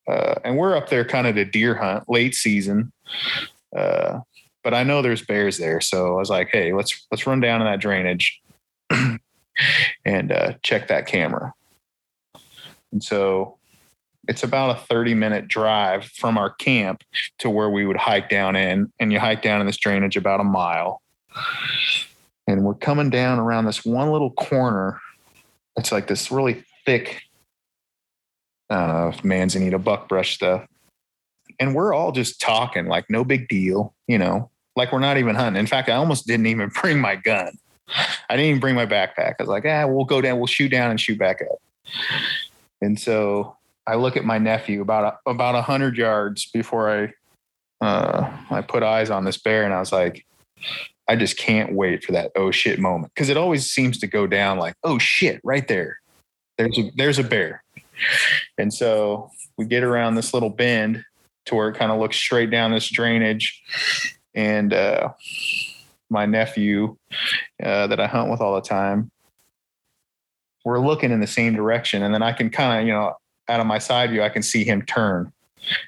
uh, 0.07 0.35
and 0.43 0.57
we're 0.57 0.75
up 0.75 0.89
there 0.89 1.05
kind 1.05 1.27
of 1.27 1.35
to 1.35 1.45
deer 1.45 1.75
hunt 1.75 2.03
late 2.09 2.35
season. 2.35 2.91
Uh, 3.75 4.19
but 4.63 4.73
I 4.73 4.83
know 4.83 5.01
there's 5.01 5.25
bears 5.25 5.57
there, 5.57 5.81
so 5.81 6.15
I 6.15 6.19
was 6.19 6.29
like, 6.29 6.49
hey, 6.51 6.73
let's 6.73 7.05
let's 7.11 7.25
run 7.25 7.39
down 7.39 7.61
in 7.61 7.67
that 7.67 7.79
drainage. 7.79 8.41
and 10.05 10.31
uh, 10.31 10.53
check 10.61 10.87
that 10.87 11.07
camera. 11.07 11.53
And 12.91 13.03
so 13.03 13.57
it's 14.27 14.43
about 14.43 14.77
a 14.77 14.79
30 14.79 15.15
minute 15.15 15.47
drive 15.47 16.05
from 16.05 16.37
our 16.37 16.49
camp 16.49 17.03
to 17.39 17.49
where 17.49 17.69
we 17.69 17.85
would 17.85 17.97
hike 17.97 18.29
down 18.29 18.55
in. 18.55 18.91
And 18.99 19.11
you 19.11 19.19
hike 19.19 19.41
down 19.41 19.61
in 19.61 19.67
this 19.67 19.77
drainage 19.77 20.15
about 20.15 20.39
a 20.39 20.45
mile. 20.45 21.01
And 22.47 22.63
we're 22.63 22.73
coming 22.73 23.09
down 23.09 23.39
around 23.39 23.65
this 23.65 23.85
one 23.85 24.11
little 24.11 24.31
corner. 24.31 24.99
It's 25.77 25.91
like 25.91 26.07
this 26.07 26.31
really 26.31 26.63
thick, 26.85 27.21
if 28.69 29.23
manzanita 29.23 29.79
buckbrush 29.79 30.35
stuff. 30.35 30.65
And 31.59 31.75
we're 31.75 31.93
all 31.93 32.11
just 32.11 32.41
talking 32.41 32.87
like 32.87 33.09
no 33.09 33.23
big 33.23 33.47
deal, 33.47 33.93
you 34.07 34.17
know, 34.17 34.49
like 34.75 34.91
we're 34.91 34.99
not 34.99 35.17
even 35.17 35.35
hunting. 35.35 35.59
In 35.59 35.67
fact, 35.67 35.89
I 35.89 35.93
almost 35.93 36.27
didn't 36.27 36.47
even 36.47 36.69
bring 36.81 36.99
my 36.99 37.15
gun. 37.15 37.57
I 38.29 38.35
didn't 38.35 38.45
even 38.45 38.59
bring 38.59 38.75
my 38.75 38.85
backpack. 38.85 39.35
I 39.39 39.43
was 39.43 39.49
like, 39.49 39.65
ah, 39.65 39.85
we'll 39.87 40.05
go 40.05 40.21
down, 40.21 40.37
we'll 40.37 40.47
shoot 40.47 40.69
down 40.69 40.89
and 40.89 40.99
shoot 40.99 41.19
back 41.19 41.41
up. 41.41 41.59
And 42.81 42.99
so 42.99 43.55
I 43.85 43.95
look 43.95 44.17
at 44.17 44.25
my 44.25 44.37
nephew 44.37 44.81
about 44.81 45.19
about 45.25 45.55
a 45.55 45.61
hundred 45.61 45.97
yards 45.97 46.49
before 46.51 46.89
I 46.89 47.13
uh, 47.85 48.31
I 48.49 48.61
put 48.61 48.81
eyes 48.81 49.09
on 49.09 49.25
this 49.25 49.37
bear, 49.37 49.63
and 49.63 49.73
I 49.73 49.79
was 49.79 49.91
like, 49.91 50.25
I 51.07 51.15
just 51.15 51.37
can't 51.37 51.73
wait 51.73 52.03
for 52.03 52.11
that 52.13 52.31
oh 52.35 52.51
shit 52.51 52.79
moment 52.79 53.13
because 53.13 53.29
it 53.29 53.37
always 53.37 53.69
seems 53.69 53.99
to 53.99 54.07
go 54.07 54.27
down 54.27 54.57
like 54.57 54.75
oh 54.83 54.99
shit 54.99 55.41
right 55.43 55.67
there. 55.67 55.99
There's 56.57 56.77
a 56.77 56.91
there's 56.95 57.19
a 57.19 57.23
bear, 57.23 57.63
and 58.57 58.73
so 58.73 59.31
we 59.57 59.65
get 59.65 59.83
around 59.83 60.15
this 60.15 60.33
little 60.33 60.49
bend 60.49 61.03
to 61.45 61.55
where 61.55 61.69
it 61.69 61.75
kind 61.75 61.91
of 61.91 61.99
looks 61.99 62.15
straight 62.15 62.51
down 62.51 62.71
this 62.71 62.89
drainage, 62.89 63.61
and 64.33 64.73
uh, 64.73 65.09
my 66.13 66.25
nephew 66.25 66.95
uh, 67.61 67.87
that 67.87 67.99
I 67.99 68.07
hunt 68.07 68.31
with 68.31 68.39
all 68.39 68.55
the 68.55 68.61
time, 68.61 69.11
we're 70.63 70.79
looking 70.79 71.11
in 71.11 71.19
the 71.19 71.27
same 71.27 71.55
direction. 71.55 72.03
And 72.03 72.13
then 72.13 72.23
I 72.23 72.31
can 72.31 72.49
kind 72.49 72.79
of, 72.79 72.87
you 72.87 72.93
know, 72.93 73.15
out 73.49 73.59
of 73.59 73.65
my 73.65 73.79
side 73.79 74.11
view, 74.11 74.23
I 74.23 74.29
can 74.29 74.43
see 74.43 74.63
him 74.63 74.83
turn 74.83 75.33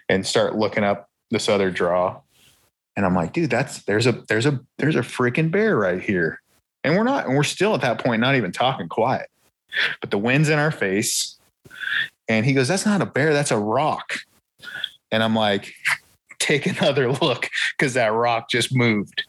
and 0.10 0.26
start 0.26 0.56
looking 0.56 0.84
up 0.84 1.10
this 1.32 1.48
other 1.48 1.72
draw. 1.72 2.20
And 2.96 3.06
I'm 3.06 3.16
like, 3.16 3.34
dude, 3.34 3.50
that's 3.50 3.84
there's 3.84 4.08
a 4.08 4.14
there's 4.28 4.46
a 4.46 4.60
there's 4.78 4.96
a 4.96 5.02
freaking 5.02 5.52
bear 5.52 5.78
right 5.78 6.02
here. 6.02 6.42
And 6.84 6.96
we're 6.96 7.04
not, 7.04 7.26
and 7.26 7.36
we're 7.36 7.44
still 7.44 7.74
at 7.74 7.82
that 7.82 8.04
point, 8.04 8.22
not 8.22 8.36
even 8.36 8.52
talking 8.52 8.88
quiet. 8.88 9.28
But 10.02 10.12
the 10.12 10.20
wind's 10.20 10.50
in 10.50 10.60
our 10.60 10.72
face. 10.72 11.38
And 12.28 12.46
he 12.46 12.54
goes, 12.54 12.68
That's 12.68 12.86
not 12.86 13.02
a 13.02 13.06
bear, 13.06 13.34
that's 13.34 13.52
a 13.52 13.58
rock. 13.58 14.14
And 15.12 15.24
I'm 15.24 15.36
like, 15.36 15.74
take 16.46 16.66
another 16.66 17.12
look 17.22 17.50
because 17.78 17.94
that 17.96 18.14
rock 18.14 18.50
just 18.50 18.74
moved 18.74 19.26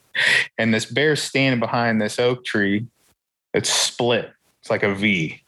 and 0.59 0.72
this 0.72 0.87
bear 0.87 1.16
standing 1.16 1.61
behind 1.61 2.00
this 2.00 2.18
oak 2.18 2.44
tree 2.44 2.87
it's 3.55 3.70
split 3.70 4.33
it's 4.61 4.70
like 4.70 4.83
a 4.83 4.94
v 4.94 5.40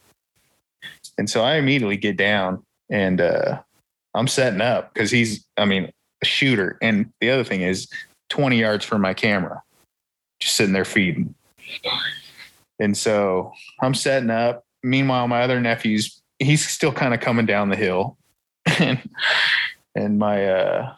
and 1.19 1.29
so 1.29 1.43
i 1.43 1.57
immediately 1.57 1.97
get 1.97 2.17
down 2.17 2.63
and 2.91 3.21
uh, 3.21 3.61
i'm 4.15 4.29
setting 4.29 4.61
up 4.61 4.93
because 4.93 5.11
he's 5.11 5.45
i 5.57 5.65
mean 5.65 5.91
a 6.23 6.27
shooter 6.27 6.79
and 6.83 7.11
the 7.21 7.31
other 7.31 7.45
thing 7.45 7.63
is 7.63 7.89
20 8.29 8.59
yards 8.59 8.85
from 8.85 9.01
my 9.01 9.15
camera 9.15 9.63
just 10.41 10.57
sitting 10.57 10.73
there 10.73 10.85
feeding. 10.85 11.35
And 12.79 12.97
so 12.97 13.53
i'm 13.81 13.95
setting 13.95 14.31
up. 14.31 14.65
Meanwhile 14.83 15.29
my 15.29 15.43
other 15.43 15.61
nephew's 15.61 16.23
he's 16.39 16.69
still 16.69 16.93
kind 16.93 17.15
of 17.15 17.21
coming 17.21 17.47
down 17.47 17.69
the 17.69 17.77
hill. 17.77 18.17
And 18.81 19.01
and 19.95 20.19
my 20.19 20.47
uh 20.47 20.95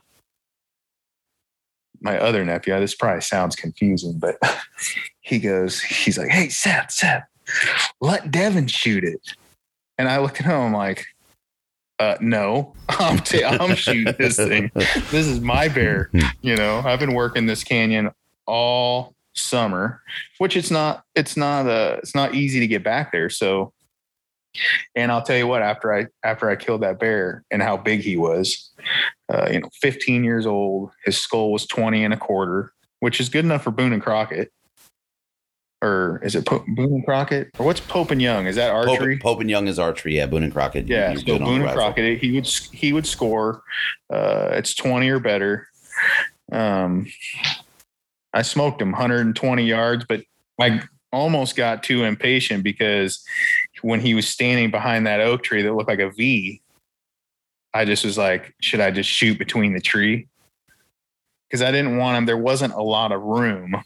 my 2.03 2.19
other 2.19 2.45
nephew, 2.45 2.79
this 2.81 2.95
probably 2.95 3.21
sounds 3.21 3.55
confusing, 3.55 4.19
but 4.19 4.37
he 5.21 5.39
goes, 5.39 5.81
he's 5.81 6.19
like, 6.19 6.31
Hey, 6.31 6.49
Seth, 6.49 6.91
Seth, 6.91 7.25
let 8.01 8.31
Devin 8.31 8.67
shoot 8.67 9.05
it. 9.05 9.21
And 9.99 10.09
I 10.09 10.19
look 10.19 10.41
at 10.41 10.47
him, 10.47 10.53
I'm 10.53 10.73
like, 10.73 11.07
Uh, 12.01 12.17
no, 12.19 12.73
I'm, 12.89 13.19
t- 13.19 13.45
I'm 13.45 13.75
shooting 13.75 14.15
this 14.19 14.37
thing. 14.37 14.71
This 14.75 15.27
is 15.27 15.41
my 15.41 15.69
bear. 15.69 16.11
You 16.41 16.57
know, 16.57 16.81
I've 16.83 16.99
been 16.99 17.13
working 17.13 17.45
this 17.45 17.63
canyon 17.63 18.11
all 18.47 19.15
summer, 19.35 20.03
which 20.39 20.57
it's 20.57 20.71
not, 20.71 21.05
it's 21.15 21.37
not, 21.37 21.67
uh, 21.67 21.99
it's 21.99 22.15
not 22.15 22.35
easy 22.35 22.59
to 22.59 22.67
get 22.67 22.83
back 22.83 23.13
there. 23.13 23.29
So, 23.29 23.75
and 24.97 25.13
I'll 25.13 25.23
tell 25.23 25.37
you 25.37 25.47
what, 25.47 25.61
after 25.61 25.95
I, 25.95 26.07
after 26.25 26.49
I 26.49 26.57
killed 26.57 26.81
that 26.81 26.99
bear 26.99 27.45
and 27.51 27.63
how 27.63 27.77
big 27.77 28.01
he 28.01 28.17
was, 28.17 28.71
uh, 29.29 29.49
you 29.53 29.61
know, 29.61 29.69
15 29.83 30.25
years 30.25 30.47
old, 30.47 30.93
his 31.05 31.19
skull 31.19 31.53
was 31.53 31.67
20 31.67 32.03
and 32.03 32.15
a 32.15 32.17
quarter, 32.17 32.73
which 33.01 33.21
is 33.21 33.29
good 33.29 33.45
enough 33.45 33.63
for 33.63 33.71
Boone 33.71 33.93
and 33.93 34.03
Crockett 34.03 34.51
or 35.83 36.21
is 36.23 36.35
it 36.35 36.47
po- 36.47 36.65
Boone 36.69 36.93
and 36.93 37.05
Crockett 37.05 37.51
or 37.59 37.67
what's 37.67 37.81
Pope 37.81 38.11
and 38.11 38.21
Young? 38.21 38.47
Is 38.47 38.57
that 38.57 38.71
archery? 38.71 39.17
Pope, 39.17 39.23
Pope 39.23 39.41
and 39.41 39.51
Young 39.51 39.67
is 39.67 39.79
archery. 39.79 40.17
Yeah, 40.17 40.27
Boone 40.27 40.43
and 40.43 40.53
Crockett. 40.53 40.87
Yeah, 40.87 41.15
so 41.15 41.23
good 41.23 41.33
on 41.35 41.39
the 41.41 41.45
Boone 41.47 41.63
and. 41.63 41.73
Crockett, 41.73 42.19
he 42.21 42.33
would 42.33 42.47
he 42.47 42.93
would 42.93 43.07
score. 43.07 43.63
Uh, 44.13 44.51
it's 44.53 44.75
twenty 44.75 45.09
or 45.09 45.21
better. 45.21 45.69
Um, 46.53 47.07
I 48.33 48.43
smoked 48.43 48.81
him 48.81 48.93
120 48.93 49.65
yards, 49.65 50.05
but 50.09 50.23
I 50.61 50.83
almost 51.13 51.57
got 51.57 51.83
too 51.83 52.05
impatient 52.05 52.63
because 52.63 53.25
when 53.83 54.01
he 54.01 54.15
was 54.15 54.29
standing 54.29 54.71
behind 54.71 55.07
that 55.07 55.21
oak 55.21 55.43
tree 55.43 55.63
that 55.63 55.73
looked 55.73 55.89
like 55.89 55.99
a 56.01 56.11
V, 56.11 56.61
I 57.75 57.85
just 57.85 58.05
was 58.05 58.19
like, 58.19 58.55
should 58.61 58.81
I 58.81 58.91
just 58.91 59.09
shoot 59.09 59.39
between 59.39 59.75
the 59.75 59.81
tree? 59.81 60.29
Because 61.49 61.63
I 61.63 61.73
didn't 61.73 61.97
want 61.97 62.19
him. 62.19 62.27
There 62.27 62.37
wasn't 62.37 62.75
a 62.75 62.83
lot 62.83 63.11
of 63.11 63.23
room 63.23 63.83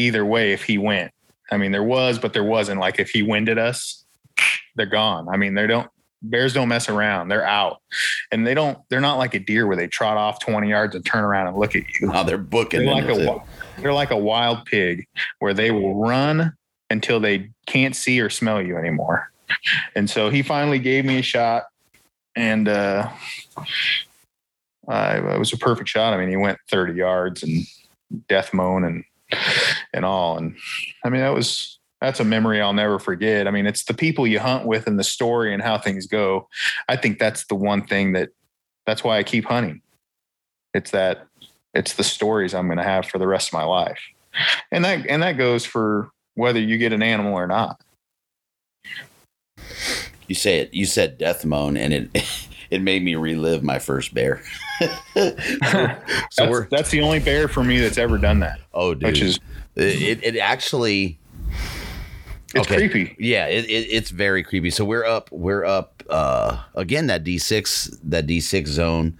either 0.00 0.24
way 0.24 0.52
if 0.52 0.64
he 0.64 0.78
went. 0.78 1.12
I 1.50 1.56
mean, 1.56 1.72
there 1.72 1.84
was, 1.84 2.18
but 2.18 2.32
there 2.32 2.44
wasn't. 2.44 2.80
Like 2.80 2.98
if 2.98 3.10
he 3.10 3.22
winded 3.22 3.58
us, 3.58 4.04
they're 4.76 4.86
gone. 4.86 5.28
I 5.28 5.36
mean, 5.36 5.54
they 5.54 5.66
don't 5.66 5.88
bears 6.22 6.52
don't 6.52 6.68
mess 6.68 6.88
around. 6.88 7.28
They're 7.28 7.46
out. 7.46 7.78
And 8.30 8.46
they 8.46 8.54
don't 8.54 8.78
they're 8.88 9.00
not 9.00 9.18
like 9.18 9.34
a 9.34 9.38
deer 9.38 9.66
where 9.66 9.76
they 9.76 9.86
trot 9.86 10.16
off 10.16 10.40
20 10.40 10.68
yards 10.68 10.94
and 10.94 11.04
turn 11.04 11.24
around 11.24 11.48
and 11.48 11.56
look 11.56 11.74
at 11.74 11.84
you. 11.98 12.10
Oh, 12.12 12.24
they're 12.24 12.38
booking. 12.38 12.84
They're 12.84 12.94
like 12.94 13.04
a 13.04 13.34
it. 13.34 13.42
they're 13.78 13.92
like 13.92 14.10
a 14.10 14.16
wild 14.16 14.64
pig 14.66 15.06
where 15.38 15.54
they 15.54 15.70
will 15.70 15.96
run 15.96 16.54
until 16.90 17.20
they 17.20 17.50
can't 17.66 17.94
see 17.94 18.20
or 18.20 18.30
smell 18.30 18.60
you 18.60 18.76
anymore. 18.76 19.30
And 19.94 20.08
so 20.08 20.30
he 20.30 20.42
finally 20.42 20.78
gave 20.78 21.04
me 21.04 21.18
a 21.18 21.22
shot 21.22 21.64
and 22.36 22.68
uh 22.68 23.10
I, 24.88 25.18
it 25.18 25.38
was 25.38 25.52
a 25.52 25.56
perfect 25.56 25.88
shot. 25.88 26.12
I 26.12 26.16
mean, 26.16 26.28
he 26.28 26.36
went 26.36 26.58
30 26.68 26.94
yards 26.94 27.42
and 27.44 27.64
death 28.28 28.52
moan 28.52 28.84
and 28.84 29.04
and 29.92 30.04
all. 30.04 30.36
And 30.36 30.56
I 31.04 31.08
mean, 31.08 31.20
that 31.20 31.34
was 31.34 31.78
that's 32.00 32.20
a 32.20 32.24
memory 32.24 32.60
I'll 32.60 32.72
never 32.72 32.98
forget. 32.98 33.46
I 33.46 33.50
mean, 33.50 33.66
it's 33.66 33.84
the 33.84 33.94
people 33.94 34.26
you 34.26 34.40
hunt 34.40 34.66
with 34.66 34.86
and 34.86 34.98
the 34.98 35.04
story 35.04 35.52
and 35.52 35.62
how 35.62 35.78
things 35.78 36.06
go. 36.06 36.48
I 36.88 36.96
think 36.96 37.18
that's 37.18 37.46
the 37.46 37.54
one 37.54 37.86
thing 37.86 38.12
that 38.12 38.30
that's 38.86 39.04
why 39.04 39.18
I 39.18 39.22
keep 39.22 39.44
hunting. 39.44 39.82
It's 40.72 40.90
that 40.92 41.26
it's 41.74 41.94
the 41.94 42.04
stories 42.04 42.54
I'm 42.54 42.66
going 42.66 42.78
to 42.78 42.84
have 42.84 43.06
for 43.06 43.18
the 43.18 43.26
rest 43.26 43.48
of 43.48 43.52
my 43.52 43.64
life. 43.64 44.00
And 44.70 44.84
that 44.84 45.06
and 45.06 45.22
that 45.22 45.32
goes 45.32 45.64
for 45.64 46.10
whether 46.34 46.60
you 46.60 46.78
get 46.78 46.92
an 46.92 47.02
animal 47.02 47.34
or 47.34 47.46
not. 47.46 47.80
You 50.26 50.34
say 50.34 50.60
it. 50.60 50.72
You 50.72 50.86
said 50.86 51.18
death 51.18 51.44
moan, 51.44 51.76
and 51.76 51.92
it 51.92 52.10
it 52.70 52.80
made 52.82 53.02
me 53.02 53.14
relive 53.16 53.62
my 53.62 53.78
first 53.78 54.14
bear. 54.14 54.42
so 55.14 55.34
That's, 55.60 56.38
we're 56.40 56.68
that's 56.68 56.90
the 56.90 57.02
only 57.02 57.18
bear 57.20 57.48
for 57.48 57.62
me 57.62 57.78
that's 57.78 57.98
ever 57.98 58.16
done 58.18 58.40
that, 58.40 58.60
oh, 58.72 58.94
dude, 58.94 59.02
which 59.04 59.20
is 59.22 59.38
it. 59.76 60.24
It 60.24 60.36
actually 60.38 61.18
it's 62.54 62.66
Okay. 62.70 62.88
creepy. 62.88 63.16
Yeah, 63.18 63.46
it, 63.46 63.64
it, 63.66 63.88
it's 63.90 64.10
very 64.10 64.42
creepy. 64.42 64.70
So 64.70 64.84
we're 64.84 65.04
up, 65.04 65.30
we're 65.30 65.64
up 65.64 66.02
uh, 66.10 66.62
again 66.74 67.06
that 67.06 67.22
D 67.22 67.38
six 67.38 67.96
that 68.02 68.26
D 68.26 68.40
six 68.40 68.70
zone, 68.70 69.18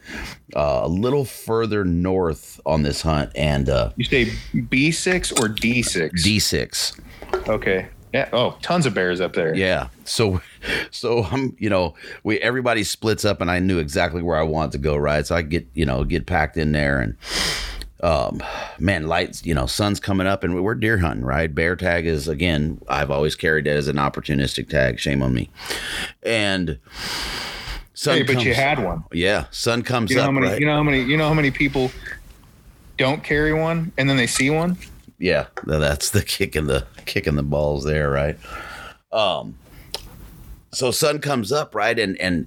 uh, 0.57 0.81
a 0.83 0.89
little 0.89 1.25
further 1.25 1.85
north 1.85 2.61
on 2.67 2.83
this 2.83 3.03
hunt, 3.03 3.31
and 3.37 3.69
uh, 3.69 3.93
You 3.97 4.05
say 4.05 4.27
B6 4.55 5.33
or 5.41 5.49
D6? 5.49 6.23
D 6.23 6.39
six. 6.41 6.93
Okay. 7.49 7.87
Yeah. 8.13 8.29
Oh, 8.33 8.59
tons 8.63 8.87
of 8.87 8.95
bears 8.95 9.21
up 9.21 9.35
there. 9.35 9.55
Yeah. 9.55 9.89
So, 10.05 10.41
so 10.91 11.25
I'm, 11.25 11.57
you 11.59 11.71
know, 11.71 11.95
we 12.25 12.39
everybody 12.41 12.85
splits 12.85 13.25
up, 13.25 13.41
and 13.41 13.51
I 13.51 13.59
knew 13.59 13.79
exactly 13.79 14.23
where 14.23 14.37
I 14.37 14.43
wanted 14.43 14.73
to 14.73 14.79
go. 14.79 14.97
Right. 14.97 15.27
So 15.27 15.35
I 15.37 15.43
get, 15.43 15.67
you 15.75 15.85
know, 15.87 16.05
get 16.05 16.27
packed 16.27 16.57
in 16.57 16.73
there, 16.73 17.01
and 17.01 17.17
um, 18.03 18.43
man, 18.79 19.07
lights, 19.09 19.45
you 19.45 19.55
know, 19.55 19.67
sun's 19.67 20.01
coming 20.01 20.27
up, 20.27 20.43
and 20.45 20.63
we're 20.63 20.75
deer 20.75 20.99
hunting. 20.99 21.25
Right. 21.25 21.55
Bear 21.55 21.77
tag 21.77 22.07
is 22.07 22.29
again. 22.29 22.81
I've 22.89 23.11
always 23.11 23.35
carried 23.37 23.67
it 23.67 23.77
as 23.77 23.89
an 23.89 23.97
opportunistic 23.97 24.69
tag. 24.69 24.99
Shame 24.99 25.23
on 25.23 25.35
me. 25.35 25.51
And 26.23 26.79
sun 27.95 28.17
Hey, 28.19 28.23
but 28.23 28.33
comes, 28.35 28.45
you 28.47 28.55
had 28.55 28.83
one. 28.83 29.05
yeah, 29.13 29.45
sun 29.51 29.83
comes 29.83 30.11
You 30.11 30.17
know 30.17 30.23
up. 30.23 30.27
how 30.27 30.33
many? 30.33 30.47
right? 30.49 30.61
You 30.61 30.67
know 30.67 30.77
how 30.77 30.83
many? 30.83 31.03
You 31.03 31.17
know 31.17 31.29
how 31.29 31.35
many 31.35 31.51
people 31.51 31.91
don't 32.97 33.23
carry 33.25 33.53
one 33.53 33.93
and 33.99 34.09
then 34.09 34.17
they 34.17 34.27
see 34.27 34.51
one? 34.51 34.77
Yeah, 35.19 35.47
that's 35.65 36.11
the 36.11 36.23
kick 36.23 36.57
in 36.57 36.67
the 36.67 36.87
kick 37.05 37.27
in 37.27 37.37
the 37.37 37.43
balls 37.43 37.85
there, 37.85 38.11
right? 38.11 38.39
Um 39.13 39.55
so 40.73 40.91
sun 40.91 41.19
comes 41.19 41.51
up, 41.51 41.75
right? 41.75 41.99
And 41.99 42.21
and 42.21 42.47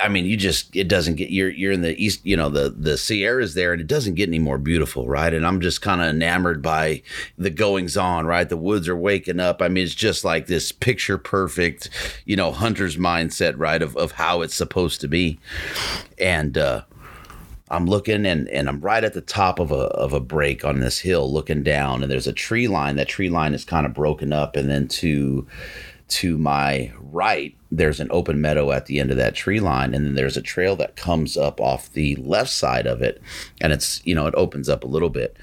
I 0.00 0.08
mean 0.08 0.26
you 0.26 0.36
just 0.36 0.74
it 0.76 0.88
doesn't 0.88 1.14
get 1.14 1.30
you're 1.30 1.50
you're 1.50 1.72
in 1.72 1.80
the 1.80 1.96
east, 2.02 2.24
you 2.24 2.36
know, 2.36 2.48
the 2.48 2.70
the 2.70 2.98
Sierras 2.98 3.54
there 3.54 3.72
and 3.72 3.80
it 3.80 3.86
doesn't 3.86 4.14
get 4.14 4.28
any 4.28 4.38
more 4.38 4.58
beautiful, 4.58 5.08
right? 5.08 5.32
And 5.32 5.46
I'm 5.46 5.60
just 5.60 5.80
kind 5.80 6.02
of 6.02 6.08
enamored 6.08 6.60
by 6.60 7.02
the 7.38 7.50
goings 7.50 7.96
on, 7.96 8.26
right? 8.26 8.48
The 8.48 8.56
woods 8.56 8.88
are 8.88 8.96
waking 8.96 9.40
up. 9.40 9.62
I 9.62 9.68
mean, 9.68 9.84
it's 9.84 9.94
just 9.94 10.24
like 10.24 10.46
this 10.46 10.72
picture 10.72 11.16
perfect, 11.16 11.88
you 12.26 12.36
know, 12.36 12.52
hunter's 12.52 12.96
mindset, 12.96 13.54
right? 13.56 13.80
Of 13.80 13.96
of 13.96 14.12
how 14.12 14.42
it's 14.42 14.54
supposed 14.54 15.00
to 15.00 15.08
be. 15.08 15.38
And 16.18 16.58
uh 16.58 16.82
I'm 17.70 17.86
looking 17.86 18.26
and, 18.26 18.46
and 18.50 18.68
I'm 18.68 18.80
right 18.80 19.02
at 19.02 19.14
the 19.14 19.22
top 19.22 19.58
of 19.58 19.72
a 19.72 19.86
of 19.86 20.12
a 20.12 20.20
break 20.20 20.66
on 20.66 20.80
this 20.80 20.98
hill 20.98 21.32
looking 21.32 21.62
down 21.62 22.02
and 22.02 22.12
there's 22.12 22.26
a 22.26 22.32
tree 22.32 22.68
line. 22.68 22.96
That 22.96 23.08
tree 23.08 23.30
line 23.30 23.54
is 23.54 23.64
kind 23.64 23.86
of 23.86 23.94
broken 23.94 24.34
up 24.34 24.54
and 24.54 24.68
then 24.68 24.86
to 24.88 25.46
to 26.14 26.38
my 26.38 26.92
right 27.00 27.56
there's 27.72 27.98
an 27.98 28.06
open 28.12 28.40
meadow 28.40 28.70
at 28.70 28.86
the 28.86 29.00
end 29.00 29.10
of 29.10 29.16
that 29.16 29.34
tree 29.34 29.58
line 29.58 29.94
and 29.94 30.06
then 30.06 30.14
there's 30.14 30.36
a 30.36 30.42
trail 30.42 30.76
that 30.76 30.94
comes 30.94 31.36
up 31.36 31.60
off 31.60 31.92
the 31.92 32.14
left 32.16 32.50
side 32.50 32.86
of 32.86 33.02
it 33.02 33.20
and 33.60 33.72
it's 33.72 34.00
you 34.06 34.14
know 34.14 34.28
it 34.28 34.34
opens 34.36 34.68
up 34.68 34.84
a 34.84 34.88
little 34.88 35.10
bit. 35.10 35.36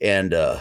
And 0.00 0.32
uh 0.32 0.60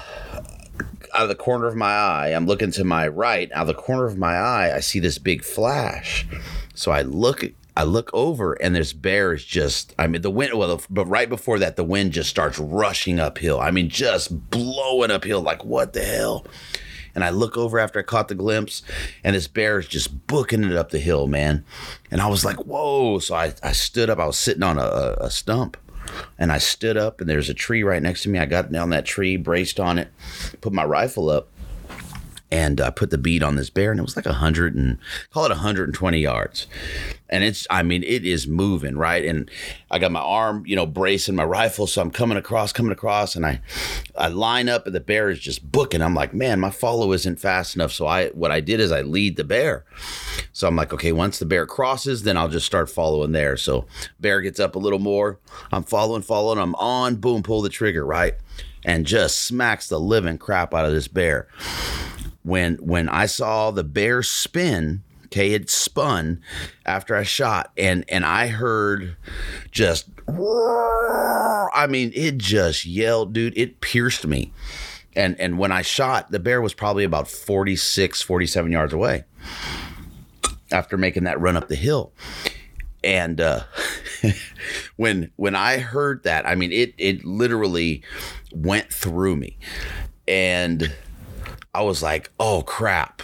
out 1.14 1.24
of 1.24 1.30
the 1.30 1.36
corner 1.36 1.68
of 1.68 1.76
my 1.76 1.92
eye, 1.92 2.30
I'm 2.30 2.48
looking 2.48 2.72
to 2.72 2.84
my 2.84 3.08
right. 3.08 3.52
Out 3.52 3.62
of 3.62 3.68
the 3.68 3.74
corner 3.76 4.06
of 4.06 4.18
my 4.18 4.36
eye, 4.36 4.76
I 4.76 4.80
see 4.80 5.00
this 5.00 5.20
big 5.20 5.44
flash. 5.44 6.26
So 6.74 6.92
I 6.92 7.04
look, 7.04 7.44
I 7.78 7.84
look 7.84 8.10
over, 8.14 8.54
and 8.54 8.76
this 8.76 8.94
bear 8.94 9.34
is 9.34 9.46
just. 9.46 9.94
I 10.00 10.08
mean, 10.08 10.24
the 10.24 10.32
wind. 10.32 10.58
Well, 10.58 10.82
but 10.90 11.06
right 11.06 11.30
before 11.30 11.60
that, 11.60 11.76
the 11.76 11.84
wind 11.84 12.14
just 12.14 12.32
starts 12.32 12.58
rushing 12.58 13.20
uphill. 13.20 13.60
I 13.60 13.70
mean, 13.70 13.90
just 13.90 14.50
blowing 14.50 15.12
uphill. 15.12 15.42
Like 15.42 15.64
what 15.64 15.94
the 15.94 16.04
hell? 16.04 16.48
And 17.16 17.24
I 17.24 17.30
look 17.30 17.58
over 17.58 17.80
after 17.80 18.00
I 18.00 18.04
caught 18.04 18.28
the 18.28 18.36
glimpse, 18.36 18.82
and 19.24 19.36
this 19.36 19.48
bear 19.48 19.80
is 19.80 19.88
just 19.88 20.28
booking 20.28 20.64
it 20.64 20.76
up 20.76 20.90
the 20.90 21.00
hill, 21.00 21.28
man. 21.28 21.64
And 22.10 22.22
I 22.22 22.28
was 22.28 22.44
like, 22.44 22.58
whoa. 22.58 23.20
So 23.20 23.36
I, 23.36 23.54
I 23.62 23.72
stood 23.72 24.10
up. 24.10 24.20
I 24.20 24.26
was 24.26 24.38
sitting 24.38 24.64
on 24.64 24.80
a, 24.80 25.16
a, 25.20 25.30
stump. 25.30 25.78
And 26.38 26.52
I 26.52 26.58
stood 26.58 26.98
up, 26.98 27.22
and 27.22 27.30
there's 27.30 27.50
a 27.50 27.54
tree 27.54 27.82
right 27.82 28.02
next 28.02 28.24
to 28.24 28.30
me. 28.30 28.38
I 28.38 28.46
got 28.46 28.72
down 28.72 28.90
that 28.90 29.06
tree, 29.06 29.38
braced 29.38 29.80
on 29.80 29.98
it, 29.98 30.10
put 30.60 30.74
my 30.74 30.84
rifle 30.84 31.30
up, 31.30 31.50
and 32.54 32.80
I 32.80 32.92
put 32.92 33.10
the 33.10 33.18
bead 33.18 33.42
on 33.42 33.56
this 33.56 33.72
bear, 33.72 33.90
and 33.90 34.00
it 34.00 34.04
was 34.04 34.16
like 34.16 34.28
a 34.28 34.34
hundred 34.34 34.76
and 34.76 35.00
call 35.32 35.44
it 35.46 35.50
120 35.50 36.20
yards. 36.20 36.68
And 37.28 37.44
it's, 37.44 37.66
I 37.72 37.82
mean, 37.82 38.04
it 38.04 38.24
is 38.28 38.46
moving 38.46 38.96
right. 38.96 39.26
And 39.26 39.50
I 39.90 39.98
got 39.98 40.12
my 40.12 40.20
arm, 40.20 40.64
you 40.68 40.76
know, 40.76 40.86
bracing 40.86 41.34
my 41.34 41.46
rifle, 41.46 41.88
so 41.88 42.00
I'm 42.00 42.12
coming 42.12 42.38
across, 42.38 42.72
coming 42.72 42.92
across, 42.92 43.36
and 43.36 43.44
I, 43.44 43.60
I 44.16 44.28
line 44.28 44.70
up, 44.70 44.86
and 44.86 44.94
the 44.94 45.00
bear 45.00 45.32
is 45.32 45.40
just 45.40 45.72
booking. 45.72 46.04
I'm 46.04 46.14
like, 46.14 46.36
man, 46.36 46.60
my 46.60 46.70
follow 46.70 47.12
isn't 47.14 47.40
fast 47.40 47.74
enough. 47.74 47.92
So 47.92 48.06
I, 48.06 48.28
what 48.30 48.52
I 48.52 48.60
did 48.60 48.80
is 48.80 48.92
I 48.92 49.02
lead 49.02 49.36
the 49.36 49.44
bear. 49.44 49.84
So 50.52 50.68
I'm 50.68 50.76
like, 50.76 50.94
okay, 50.94 51.12
once 51.12 51.40
the 51.40 51.48
bear 51.48 51.66
crosses, 51.66 52.22
then 52.22 52.38
I'll 52.38 52.50
just 52.50 52.68
start 52.68 52.88
following 52.88 53.32
there. 53.32 53.58
So 53.58 53.88
bear 54.20 54.42
gets 54.42 54.60
up 54.60 54.76
a 54.76 54.80
little 54.80 55.00
more. 55.00 55.40
I'm 55.72 55.84
following, 55.84 56.22
following. 56.22 56.60
I'm 56.60 56.76
on. 56.76 57.16
Boom, 57.16 57.42
pull 57.42 57.64
the 57.64 57.70
trigger, 57.70 58.06
right, 58.06 58.36
and 58.86 59.08
just 59.08 59.40
smacks 59.40 59.90
the 59.90 60.00
living 60.00 60.38
crap 60.38 60.76
out 60.76 60.86
of 60.86 60.92
this 60.92 61.08
bear 61.08 61.48
when 62.44 62.76
when 62.76 63.10
I 63.10 63.26
saw 63.26 63.72
the 63.72 63.84
bear 63.84 64.22
spin, 64.22 65.04
okay, 65.26 65.52
it 65.52 65.70
spun 65.70 66.42
after 66.86 67.16
I 67.16 67.24
shot, 67.24 67.72
and 67.78 68.06
and 68.08 68.26
I 68.26 68.48
heard 68.48 69.16
just, 69.72 70.10
I 70.28 71.88
mean, 71.90 72.12
it 72.14 72.38
just 72.38 72.86
yelled, 72.86 73.34
dude. 73.34 73.58
It 73.58 73.82
pierced 73.82 74.28
me, 74.28 74.52
and 75.16 75.40
and 75.40 75.58
when 75.58 75.72
I 75.72 75.82
shot, 75.82 76.32
the 76.32 76.40
bear 76.40 76.62
was 76.62 76.74
probably 76.74 77.04
about 77.04 77.28
46, 77.28 78.22
47 78.22 78.72
yards 78.72 78.94
away. 78.94 79.24
After 80.72 80.98
making 80.98 81.26
that 81.26 81.40
run 81.40 81.56
up 81.56 81.68
the 81.68 81.76
hill, 81.76 82.14
and 83.04 83.40
uh, 83.40 83.64
when 84.96 85.32
when 85.36 85.56
I 85.56 85.78
heard 85.78 86.24
that, 86.24 86.48
I 86.48 86.56
mean, 86.56 86.72
it 86.72 86.94
it 86.98 87.24
literally 87.24 88.04
went 88.52 88.92
through 88.92 89.36
me, 89.36 89.58
and 90.28 90.92
I 91.74 91.82
was 91.82 92.04
like, 92.04 92.32
"Oh 92.40 92.64
crap!" 92.64 93.22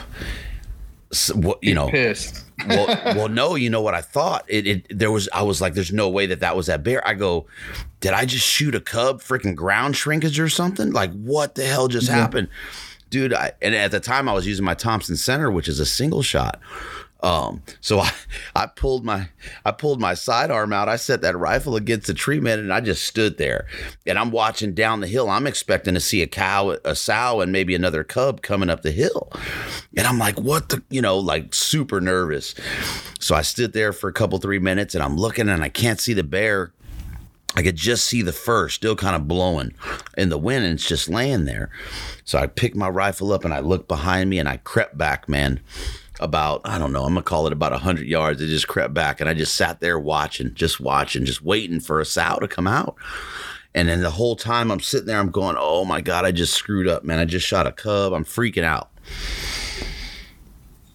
So, 1.12 1.35
what 1.35 1.63
you 1.63 1.73
know? 1.73 1.89
Pissed. 1.89 2.45
well, 2.67 2.88
well, 3.15 3.29
no, 3.29 3.55
you 3.55 3.69
know 3.69 3.81
what 3.81 3.93
I 3.93 4.01
thought? 4.01 4.45
It, 4.47 4.67
it 4.67 4.97
there 4.97 5.12
was 5.12 5.29
I 5.33 5.43
was 5.43 5.62
like, 5.62 5.73
there's 5.73 5.93
no 5.93 6.09
way 6.09 6.25
that 6.27 6.41
that 6.41 6.55
was 6.55 6.67
that 6.67 6.83
bear. 6.83 7.05
I 7.07 7.13
go, 7.13 7.47
did 7.99 8.13
I 8.13 8.25
just 8.25 8.45
shoot 8.45 8.75
a 8.75 8.81
cub 8.81 9.21
freaking 9.21 9.55
ground 9.55 9.95
shrinkage 9.95 10.39
or 10.39 10.49
something? 10.49 10.91
Like, 10.91 11.12
what 11.13 11.55
the 11.55 11.65
hell 11.65 11.88
just 11.88 12.09
happened? 12.09 12.49
Dude, 13.09 13.33
I, 13.33 13.53
and 13.62 13.73
at 13.73 13.91
the 13.91 13.99
time 13.99 14.29
I 14.29 14.33
was 14.33 14.45
using 14.45 14.65
my 14.65 14.75
Thompson 14.75 15.15
Center, 15.15 15.49
which 15.49 15.67
is 15.67 15.79
a 15.79 15.85
single 15.85 16.21
shot. 16.21 16.59
Um, 17.21 17.62
so 17.82 17.99
I, 17.99 18.12
I 18.55 18.65
pulled 18.67 19.03
my 19.03 19.29
I 19.65 19.71
pulled 19.71 19.99
my 19.99 20.13
sidearm 20.13 20.71
out. 20.73 20.89
I 20.89 20.95
set 20.95 21.21
that 21.21 21.38
rifle 21.38 21.75
against 21.75 22.08
the 22.08 22.13
tree 22.13 22.39
man 22.39 22.60
and 22.60 22.73
I 22.73 22.82
just 22.82 23.05
stood 23.05 23.38
there. 23.38 23.67
And 24.05 24.17
I'm 24.17 24.32
watching 24.32 24.73
down 24.73 25.01
the 25.01 25.08
hill. 25.08 25.29
I'm 25.29 25.47
expecting 25.47 25.93
to 25.93 25.99
see 25.99 26.21
a 26.21 26.27
cow, 26.27 26.77
a 26.86 26.95
sow, 26.95 27.41
and 27.41 27.51
maybe 27.51 27.75
another 27.75 28.03
cub 28.03 28.41
coming 28.41 28.69
up 28.69 28.82
the 28.82 28.91
hill. 28.91 29.32
And 29.97 30.08
I'm 30.08 30.17
like, 30.17 30.39
what 30.39 30.69
the 30.69 30.84
you 30.89 31.01
know, 31.01 31.17
like 31.17 31.53
super 31.53 31.99
nervous. 31.99 32.55
So 33.19 33.36
I 33.36 33.41
stood 33.41 33.73
there 33.73 33.93
for 33.93 34.10
a 34.10 34.13
couple, 34.13 34.39
three 34.39 34.60
minutes 34.60 34.95
and 34.95 35.03
I'm 35.03 35.17
looking 35.17 35.49
and 35.49 35.63
I 35.63 35.69
can't 35.69 35.99
see 35.99 36.13
the 36.13 36.23
bear. 36.23 36.71
I 37.55 37.63
could 37.63 37.75
just 37.75 38.05
see 38.05 38.21
the 38.21 38.32
fur 38.32 38.69
still 38.69 38.95
kind 38.95 39.15
of 39.15 39.27
blowing 39.27 39.73
in 40.15 40.29
the 40.29 40.38
wind 40.38 40.63
and 40.63 40.75
it's 40.75 40.88
just 40.88 41.10
laying 41.10 41.45
there. 41.45 41.71
So 42.23 42.38
I 42.38 42.45
picked 42.45 42.75
my 42.75 42.88
rifle 42.88 43.34
up 43.34 43.43
and 43.43 43.53
I 43.53 43.60
looked 43.60 43.88
behind 43.88 44.29
me 44.29 44.38
and 44.38 44.47
I 44.47 44.58
crept 44.58 44.97
back, 44.97 45.27
man 45.27 45.60
about 46.19 46.62
I 46.65 46.77
don't 46.77 46.91
know, 46.91 47.03
I'm 47.03 47.13
gonna 47.13 47.23
call 47.23 47.47
it 47.47 47.53
about 47.53 47.73
hundred 47.73 48.08
yards. 48.08 48.41
It 48.41 48.47
just 48.47 48.67
crept 48.67 48.93
back, 48.93 49.19
and 49.19 49.29
I 49.29 49.34
just 49.34 49.55
sat 49.55 49.79
there 49.79 49.99
watching, 49.99 50.53
just 50.53 50.79
watching, 50.79 51.25
just 51.25 51.41
waiting 51.41 51.79
for 51.79 51.99
a 51.99 52.05
sow 52.05 52.38
to 52.39 52.47
come 52.47 52.67
out. 52.67 52.95
And 53.75 53.88
then 53.88 54.01
the 54.01 54.10
whole 54.12 54.36
time 54.36 54.71
I'm 54.71 54.79
sitting 54.79 55.08
there, 55.08 55.19
I'm 55.19 55.32
going, 55.32 55.55
"Oh 55.60 55.86
my 55.86 56.01
god, 56.01 56.25
I 56.25 56.32
just 56.32 56.53
screwed 56.53 56.88
up, 56.88 57.03
man! 57.03 57.19
I 57.19 57.25
just 57.25 57.45
shot 57.45 57.67
a 57.67 57.71
cub. 57.71 58.13
I'm 58.13 58.25
freaking 58.25 58.63
out." 58.63 58.89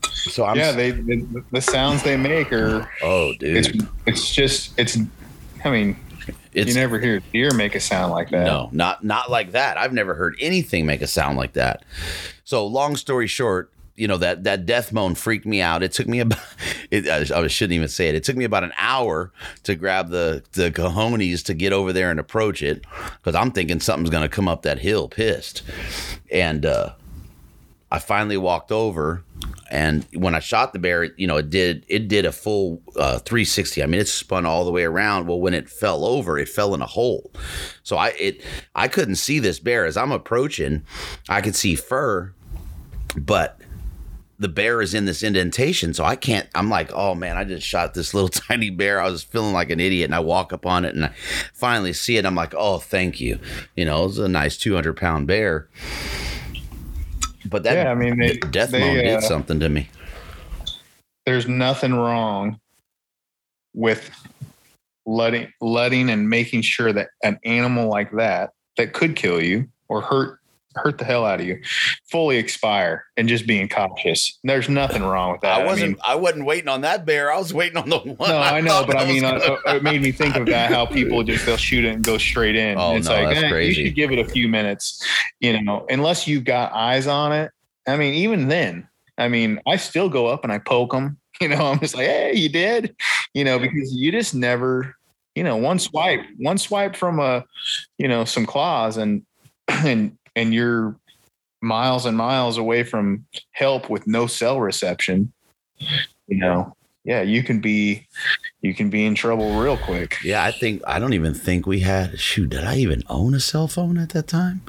So 0.03 0.45
I'm 0.45 0.57
yeah, 0.57 0.73
they 0.73 0.91
the, 0.91 1.45
the 1.53 1.61
sounds 1.61 2.03
they 2.03 2.17
make 2.17 2.53
are 2.53 2.91
oh, 3.03 3.33
dude, 3.39 3.57
it's 3.57 3.85
it's 4.07 4.35
just 4.35 4.79
it's. 4.79 4.99
I 5.65 5.71
mean, 5.71 5.97
it's, 6.53 6.69
you 6.69 6.75
never 6.75 6.99
hear 6.99 7.21
deer 7.33 7.53
make 7.53 7.75
a 7.75 7.81
sound 7.81 8.13
like 8.13 8.31
that. 8.31 8.45
No, 8.45 8.69
not 8.73 9.05
not 9.05 9.31
like 9.31 9.53
that. 9.53 9.77
I've 9.77 9.93
never 9.93 10.15
heard 10.15 10.37
anything 10.41 10.87
make 10.87 11.03
a 11.03 11.07
sound 11.07 11.37
like 11.37 11.53
that. 11.55 11.85
So, 12.45 12.67
long 12.67 12.97
story 12.97 13.27
short, 13.27 13.73
you 13.97 14.09
know 14.09 14.17
that 14.17 14.45
that 14.45 14.67
death 14.67 14.93
moan 14.93 15.15
freaked 15.15 15.47
me 15.47 15.61
out. 15.61 15.83
It 15.83 15.93
took 15.93 16.09
me 16.09 16.21
about 16.21 16.41
it, 16.91 17.09
I 17.09 17.47
shouldn't 17.47 17.75
even 17.75 17.89
say 17.89 18.09
it. 18.09 18.15
It 18.15 18.25
took 18.25 18.37
me 18.37 18.45
about 18.45 18.65
an 18.65 18.73
hour 18.79 19.33
to 19.65 19.75
grab 19.75 20.09
the 20.09 20.43
the 20.53 20.71
cojones 20.71 21.45
to 21.45 21.55
get 21.55 21.73
over 21.73 21.93
there 21.93 22.11
and 22.11 22.19
approach 22.19 22.63
it 22.63 22.85
because 23.19 23.35
I'm 23.35 23.53
thinking 23.53 23.81
something's 23.81 24.11
going 24.11 24.29
to 24.29 24.35
come 24.35 24.49
up 24.49 24.63
that 24.63 24.81
hill, 24.81 25.09
pissed. 25.09 25.63
And 26.31 26.67
uh, 26.67 26.95
I 27.93 28.01
finally 28.01 28.37
walked 28.37 28.73
over, 28.73 29.23
and 29.71 30.05
when 30.15 30.35
I 30.35 30.41
shot 30.41 30.73
the 30.73 30.81
bear, 30.81 31.05
you 31.17 31.29
know, 31.29 31.37
it 31.37 31.51
did 31.51 31.85
it 31.87 32.09
did 32.09 32.27
a 32.27 32.33
full 32.33 32.83
uh, 32.97 33.21
360. 33.21 33.81
I 33.81 33.87
mean, 33.87 34.01
it 34.01 34.09
spun 34.09 34.45
all 34.45 34.65
the 34.65 34.73
way 34.73 34.83
around. 34.83 35.29
Well, 35.29 35.41
when 35.41 35.55
it 35.55 35.69
fell 35.69 36.05
over, 36.05 36.37
it 36.37 36.49
fell 36.49 36.75
in 36.75 36.83
a 36.83 36.87
hole. 36.87 37.31
So 37.85 37.97
I 37.97 38.09
it 38.19 38.43
I 38.75 38.89
couldn't 38.89 39.17
see 39.17 39.39
this 39.39 39.61
bear 39.61 39.87
as 39.87 39.97
I'm 39.97 40.11
approaching. 40.11 40.83
I 41.29 41.41
could 41.41 41.55
see 41.55 41.77
fur, 41.77 42.33
but 43.17 43.61
the 44.39 44.49
bear 44.49 44.83
is 44.83 44.95
in 44.95 45.05
this 45.05 45.23
indentation. 45.23 45.95
So 45.95 46.05
I 46.05 46.17
can't, 46.17 46.49
I'm 46.55 46.69
like, 46.69 46.91
oh 46.93 47.15
man, 47.15 47.37
I 47.37 47.45
just 47.45 47.67
shot 47.67 47.95
this 47.95 48.15
little 48.15 48.29
tiny 48.49 48.71
bear. 48.71 49.01
I 49.01 49.09
was 49.09 49.23
feeling 49.23 49.53
like 49.53 49.71
an 49.71 49.81
idiot. 49.81 50.07
And 50.07 50.15
I 50.15 50.21
walk 50.21 50.53
up 50.53 50.67
on 50.67 50.85
it 50.85 50.95
and 50.95 51.07
I 51.07 51.13
finally 51.53 51.93
see 51.93 52.17
it. 52.17 52.27
I'm 52.27 52.35
like, 52.35 52.55
oh, 52.55 52.79
thank 52.79 53.21
you. 53.21 53.39
You 53.77 53.85
know, 53.85 54.05
it's 54.07 54.19
a 54.19 54.29
nice 54.29 54.57
200 54.57 54.97
pound 54.97 55.27
bear. 55.27 55.69
But 57.47 57.63
that 57.65 57.75
yeah, 57.75 57.91
I 57.91 57.95
mean, 57.95 58.19
they, 58.19 58.37
death 58.37 58.71
they, 58.71 58.81
moan 58.81 58.97
did 58.97 59.17
uh, 59.17 59.21
something 59.21 59.61
to 59.61 59.69
me. 59.69 59.89
There's 61.27 61.47
nothing 61.47 61.95
wrong 61.95 62.59
with 63.75 64.11
letting 65.07 65.53
letting 65.61 66.09
and 66.09 66.29
making 66.31 66.63
sure 66.63 66.93
that 66.93 67.09
an 67.23 67.39
animal 67.45 67.91
like 67.91 68.11
that 68.13 68.51
that 68.77 68.95
could 68.95 69.17
kill 69.17 69.43
you 69.43 69.69
or 69.89 70.01
hurt 70.01 70.39
hurt 70.75 70.99
the 70.99 71.05
hell 71.05 71.25
out 71.25 71.41
of 71.41 71.47
you, 71.47 71.61
fully 72.11 72.37
expire 72.37 73.05
and 73.17 73.29
just 73.29 73.47
being 73.47 73.69
cautious. 73.69 74.39
There's 74.45 74.69
nothing 74.69 75.03
wrong 75.03 75.33
with 75.33 75.41
that. 75.43 75.61
I 75.61 75.65
wasn't. 75.65 75.83
I, 75.83 75.87
mean, 75.87 75.97
I 76.05 76.15
wasn't 76.17 76.45
waiting 76.47 76.69
on 76.69 76.81
that 76.83 77.07
bear. 77.07 77.33
I 77.33 77.39
was 77.39 77.55
waiting 77.55 77.77
on 77.77 77.89
the 77.89 77.99
one. 77.99 78.29
No, 78.29 78.37
I, 78.37 78.59
I 78.59 78.61
know, 78.61 78.85
but 78.87 78.97
I 78.97 79.07
mean, 79.07 79.25
uh, 79.25 79.57
it 79.67 79.83
made 79.83 80.03
me 80.03 80.13
think 80.13 80.37
of 80.37 80.47
that. 80.47 80.71
How 80.71 80.87
people 80.87 81.23
just 81.23 81.47
they'll 81.47 81.57
shoot 81.57 81.85
it 81.85 81.95
and 81.95 82.05
go 82.05 82.19
straight 82.19 82.57
in. 82.57 82.79
Oh 82.79 82.97
it's 82.97 83.09
no, 83.09 83.15
like, 83.15 83.35
that's 83.35 83.45
eh, 83.45 83.51
crazy. 83.51 83.81
You 83.81 83.87
should 83.89 83.97
give 83.97 84.13
it 84.13 84.19
a 84.19 84.25
few 84.25 84.49
minutes. 84.49 85.05
You 85.41 85.63
know, 85.63 85.87
unless 85.89 86.27
you've 86.27 86.45
got 86.45 86.73
eyes 86.73 87.07
on 87.07 87.33
it. 87.33 87.51
I 87.87 87.97
mean, 87.97 88.15
even 88.15 88.49
then, 88.49 88.89
I 89.19 89.29
mean, 89.29 89.61
I 89.67 89.77
still 89.77 90.09
go 90.09 90.27
up 90.27 90.45
and 90.45 90.53
I 90.53 90.59
poke 90.59 90.93
them. 90.93 91.19
You 91.41 91.49
know, 91.49 91.67
I'm 91.67 91.81
just 91.81 91.97
like, 91.97 92.07
hey, 92.07 92.35
you 92.37 92.49
did. 92.49 92.95
You 93.35 93.43
know, 93.43 93.59
because 93.59 93.93
you 93.93 94.13
just 94.13 94.37
never. 94.37 94.95
You 95.35 95.43
know, 95.43 95.57
one 95.57 95.81
swipe, 95.81 96.21
one 96.37 96.59
swipe 96.59 96.95
from 96.95 97.19
a, 97.19 97.45
you 97.99 98.07
know, 98.07 98.25
some 98.25 98.47
claws, 98.47 98.99
and 98.99 99.27
and 99.69 100.17
and 100.37 100.55
you're 100.55 100.97
miles 101.63 102.07
and 102.07 102.17
miles 102.17 102.59
away 102.59 102.83
from 102.83 103.25
help 103.53 103.89
with 103.91 104.07
no 104.07 104.27
cell 104.27 104.61
reception, 104.61 105.33
you 106.29 106.39
know, 106.39 106.75
yeah, 107.05 107.21
you 107.23 107.43
can 107.43 107.61
be 107.61 108.07
you 108.63 108.75
can 108.75 108.89
be 108.89 109.05
in 109.05 109.15
trouble 109.15 109.61
real 109.61 109.77
quick. 109.77 110.17
Yeah, 110.25 110.43
I 110.43 110.53
think 110.53 110.83
I 110.87 110.99
don't 110.99 111.13
even 111.13 111.35
think 111.35 111.67
we 111.67 111.81
had 111.81 112.19
shoot, 112.19 112.51
did 112.51 112.65
I 112.65 112.77
even 112.77 113.03
own 113.09 113.35
a 113.35 113.41
cell 113.41 113.69
phone 113.69 113.99
at 113.99 114.11
that 114.11 114.27
time? 114.27 114.63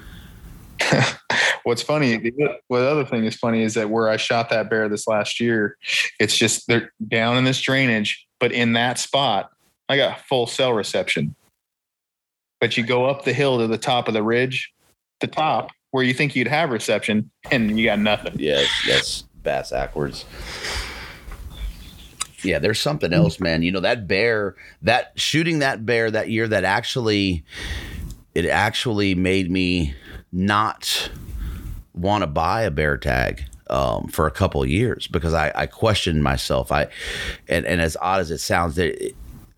What's 1.63 1.81
funny, 1.81 2.31
what 2.67 2.81
other 2.81 3.05
thing 3.05 3.25
is 3.25 3.35
funny 3.35 3.63
is 3.63 3.73
that 3.73 3.89
where 3.89 4.09
I 4.09 4.17
shot 4.17 4.49
that 4.49 4.69
bear 4.69 4.87
this 4.87 5.07
last 5.07 5.39
year, 5.39 5.77
it's 6.19 6.37
just 6.37 6.67
they're 6.67 6.91
down 7.07 7.37
in 7.37 7.43
this 7.43 7.59
drainage, 7.59 8.27
but 8.39 8.51
in 8.51 8.73
that 8.73 8.99
spot, 8.99 9.49
I 9.89 9.97
got 9.97 10.19
full 10.21 10.45
cell 10.45 10.73
reception. 10.73 11.35
But 12.59 12.77
you 12.77 12.85
go 12.85 13.05
up 13.05 13.23
the 13.23 13.33
hill 13.33 13.57
to 13.59 13.67
the 13.67 13.77
top 13.77 14.07
of 14.07 14.13
the 14.13 14.21
ridge, 14.21 14.71
the 15.19 15.27
top 15.27 15.69
where 15.91 16.03
you 16.03 16.13
think 16.13 16.35
you'd 16.35 16.47
have 16.47 16.71
reception 16.71 17.31
and 17.51 17.79
you 17.79 17.85
got 17.85 17.99
nothing. 17.99 18.33
Yes, 18.37 18.69
yes, 18.85 19.23
bass 19.43 19.71
backwards. 19.71 20.25
Yeah, 22.43 22.59
there's 22.59 22.79
something 22.79 23.11
else, 23.11 23.39
man. 23.39 23.63
You 23.63 23.71
know 23.71 23.79
that 23.79 24.07
bear, 24.07 24.55
that 24.81 25.13
shooting 25.15 25.59
that 25.59 25.85
bear 25.85 26.11
that 26.11 26.29
year, 26.29 26.47
that 26.47 26.63
actually, 26.63 27.43
it 28.35 28.45
actually 28.45 29.15
made 29.15 29.49
me 29.49 29.95
not 30.31 31.09
want 31.93 32.23
to 32.23 32.27
buy 32.27 32.63
a 32.63 32.71
bear 32.71 32.97
tag 32.97 33.45
um, 33.69 34.07
for 34.09 34.27
a 34.27 34.31
couple 34.31 34.63
years 34.65 35.07
because 35.07 35.33
I, 35.33 35.51
I 35.55 35.65
questioned 35.65 36.23
myself. 36.23 36.71
I, 36.71 36.87
and, 37.47 37.65
and 37.65 37.81
as 37.81 37.97
odd 37.99 38.19
as 38.19 38.31
it 38.31 38.39
sounds, 38.39 38.75
that 38.75 39.15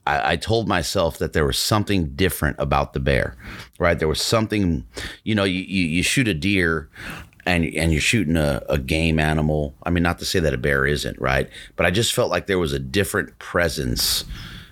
I, 0.07 0.31
I, 0.31 0.35
told 0.37 0.67
myself 0.67 1.17
that 1.17 1.33
there 1.33 1.45
was 1.45 1.57
something 1.57 2.07
different 2.15 2.55
about 2.59 2.93
the 2.93 2.99
bear, 2.99 3.35
right? 3.77 3.99
There 3.99 4.07
was 4.07 4.21
something, 4.21 4.85
you 5.23 5.35
know, 5.35 5.43
you, 5.43 5.61
you, 5.61 5.85
you 5.87 6.03
shoot 6.03 6.27
a 6.27 6.33
deer 6.33 6.89
and 7.45 7.65
and 7.65 7.91
you're 7.91 8.01
shooting 8.01 8.37
a, 8.37 8.61
a, 8.69 8.77
game 8.77 9.19
animal. 9.19 9.73
I 9.83 9.89
mean, 9.89 10.03
not 10.03 10.19
to 10.19 10.25
say 10.25 10.39
that 10.39 10.53
a 10.53 10.57
bear 10.57 10.85
isn't, 10.85 11.19
right? 11.19 11.49
But 11.75 11.85
I 11.85 11.91
just 11.91 12.13
felt 12.13 12.29
like 12.29 12.47
there 12.47 12.59
was 12.59 12.73
a 12.73 12.79
different 12.79 13.37
presence 13.39 14.25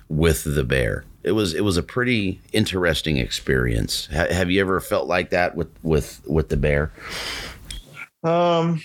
with 0.10 0.44
the 0.44 0.64
bear. 0.64 1.06
It 1.24 1.32
was 1.32 1.54
it 1.54 1.64
was 1.64 1.78
a 1.78 1.84
pretty 1.84 2.42
interesting 2.54 3.18
experience. 3.18 4.08
Ha- 4.14 4.32
have 4.32 4.52
you 4.52 4.62
ever 4.62 4.80
felt 4.80 5.08
like 5.08 5.32
that 5.32 5.56
with 5.56 5.70
with 5.84 6.22
with 6.28 6.50
the 6.50 6.58
bear? 6.58 6.92
Um, 8.24 8.82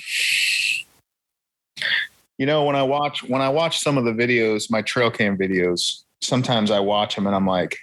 you 2.39 2.47
know, 2.47 2.65
when 2.65 2.77
I 2.77 2.83
watch 2.83 3.23
when 3.25 3.43
I 3.43 3.49
watch 3.49 3.81
some 3.81 3.99
of 3.99 4.05
the 4.05 4.13
videos, 4.13 4.71
my 4.71 4.83
trail 4.83 5.11
cam 5.11 5.37
videos, 5.37 6.05
sometimes 6.21 6.71
I 6.71 6.81
watch 6.81 7.15
them 7.15 7.27
and 7.27 7.35
I'm 7.35 7.47
like, 7.47 7.77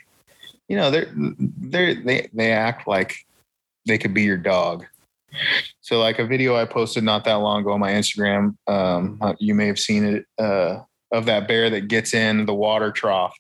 you 0.68 0.78
know, 0.78 0.92
they're 0.92 1.12
they 1.16 1.96
they 1.96 2.30
they 2.34 2.52
act 2.52 2.88
like 2.88 3.16
they 3.86 3.98
could 3.98 4.14
be 4.14 4.24
your 4.24 4.38
dog. 4.38 4.86
So 5.82 6.00
like 6.00 6.20
a 6.20 6.26
video 6.26 6.56
I 6.56 6.66
posted 6.66 7.04
not 7.04 7.24
that 7.26 7.36
long 7.36 7.62
ago 7.62 7.74
on 7.74 7.80
my 7.80 7.92
Instagram, 7.92 8.56
um, 8.68 9.18
uh, 9.22 9.34
you 9.40 9.54
may 9.54 9.68
have 9.68 9.80
seen 9.80 10.04
it 10.04 10.26
uh, 10.38 10.82
of 11.12 11.26
that 11.26 11.48
bear 11.48 11.70
that 11.70 11.88
gets 11.88 12.14
in 12.14 12.46
the 12.46 12.54
water 12.54 12.92
trough. 12.92 13.38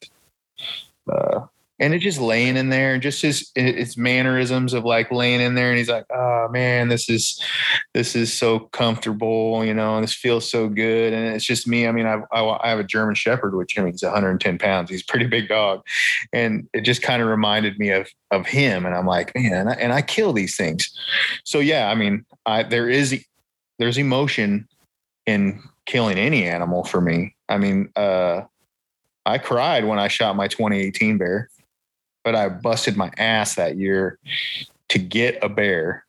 Uh, 1.12 1.41
and 1.80 1.94
it's 1.94 2.04
just 2.04 2.20
laying 2.20 2.58
in 2.58 2.70
there 2.70 2.94
and 2.94 3.04
just 3.04 3.22
his 3.22 3.52
its 3.56 3.98
mannerisms 3.98 4.73
of 4.73 4.84
like 4.84 5.12
laying 5.12 5.42
in 5.42 5.56
there 5.56 5.69
and 5.69 5.78
he's 5.78 5.90
like 5.90 6.06
oh 6.12 6.48
man 6.50 6.88
this 6.90 7.10
is 7.10 7.42
this 7.94 8.15
is 8.15 8.34
so 8.34 8.60
comfortable 8.60 9.63
you 9.63 9.73
know 9.73 9.96
and 9.96 10.04
this 10.04 10.13
feels 10.13 10.50
so 10.50 10.67
good. 10.67 11.13
And 11.13 11.36
it's 11.36 11.46
just 11.46 11.67
me 11.67 11.88
i 11.88 11.92
mean 11.92 12.06
I've, 12.06 12.23
i 12.32 12.69
have 12.69 12.80
a 12.80 12.84
german 12.84 13.15
shepherd 13.15 13.56
which 13.56 13.78
I 13.78 13.82
mean 13.82 13.94
he's 13.94 14.04
110 14.04 14.58
pounds 14.58 14.90
he's 14.90 15.02
a 15.02 15.06
pretty 15.06 15.28
big 15.28 15.48
dog. 15.48 15.82
And 16.34 16.67
it 16.73 16.82
just 16.82 17.02
kind 17.02 17.21
of 17.21 17.28
reminded 17.28 17.78
me 17.80 17.90
of 17.90 18.08
of 18.32 18.46
him 18.46 18.86
and 18.86 18.96
i'm 18.96 19.06
like 19.06 19.34
man 19.36 19.54
and 19.54 19.69
I, 19.69 19.73
and 19.73 19.94
I 19.94 20.02
kill 20.02 20.34
these 20.34 20.56
things. 20.56 20.90
So 21.44 21.60
yeah 21.60 21.90
i 21.90 21.96
mean 21.96 22.25
i 22.46 22.63
there 22.63 22.90
is 22.90 23.23
there's 23.80 23.98
emotion 23.98 24.67
in 25.25 25.62
killing 25.86 26.17
any 26.17 26.46
animal 26.46 26.84
for 26.84 27.02
me. 27.02 27.36
I 27.48 27.58
mean 27.58 27.90
uh 27.96 28.42
I 29.25 29.38
cried 29.38 29.84
when 29.84 30.00
I 30.00 30.08
shot 30.08 30.38
my 30.38 30.48
2018 30.48 31.17
bear 31.17 31.50
but 32.28 32.36
I 32.36 32.50
busted 32.50 32.98
my 32.98 33.10
ass 33.17 33.56
that 33.56 33.78
year 33.78 34.19
to 34.90 35.00
get 35.00 35.42
a 35.42 35.48
bear. 35.48 36.06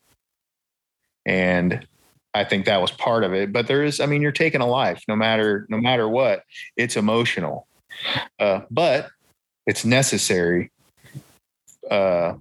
And 1.24 1.86
I 2.34 2.42
think 2.42 2.64
that 2.66 2.80
was 2.80 2.90
part 2.90 3.22
of 3.22 3.32
it. 3.32 3.52
But 3.52 3.68
there 3.68 3.84
is, 3.84 4.00
I 4.00 4.06
mean, 4.06 4.20
you're 4.20 4.32
taking 4.32 4.60
a 4.60 4.66
life, 4.66 5.00
no 5.06 5.14
matter 5.14 5.64
no 5.68 5.78
matter 5.78 6.08
what. 6.08 6.42
It's 6.76 6.96
emotional, 6.96 7.68
uh, 8.40 8.62
but 8.68 9.10
it's 9.64 9.84
necessary 9.84 10.72
uh, 11.88 12.34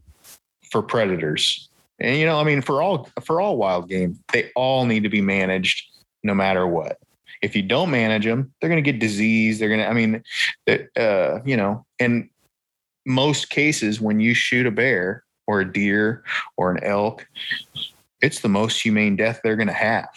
for 0.72 0.82
predators. 0.82 1.70
And 2.00 2.18
you 2.18 2.26
know, 2.26 2.40
I 2.40 2.46
mean, 2.46 2.64
for 2.64 2.82
all 2.82 3.12
for 3.24 3.40
all 3.40 3.58
wild 3.58 3.90
game, 3.90 4.18
they 4.34 4.50
all 4.56 4.88
need 4.88 5.04
to 5.04 5.10
be 5.10 5.22
managed, 5.22 5.86
no 6.24 6.34
matter 6.34 6.66
what. 6.66 6.98
If 7.44 7.56
you 7.56 7.62
don't 7.62 7.92
manage 7.92 8.26
them, 8.26 8.52
they're 8.60 8.72
going 8.72 8.84
to 8.84 8.92
get 8.92 9.00
disease. 9.00 9.60
They're 9.60 9.70
going 9.70 9.82
to, 9.82 9.88
I 9.88 9.94
mean, 9.94 10.24
uh, 10.98 11.44
you 11.46 11.56
know, 11.56 11.86
in 12.00 12.32
most 13.08 13.50
cases, 13.50 14.02
when 14.02 14.20
you 14.20 14.34
shoot 14.34 14.68
a 14.68 14.72
bear 14.72 15.24
or 15.48 15.62
a 15.62 15.72
deer 15.72 16.24
or 16.58 16.72
an 16.72 16.84
elk, 16.84 17.26
it's 18.22 18.42
the 18.42 18.50
most 18.50 18.82
humane 18.82 19.16
death 19.16 19.40
they're 19.44 19.56
going 19.56 19.68
to 19.68 19.74
have. 19.74 20.10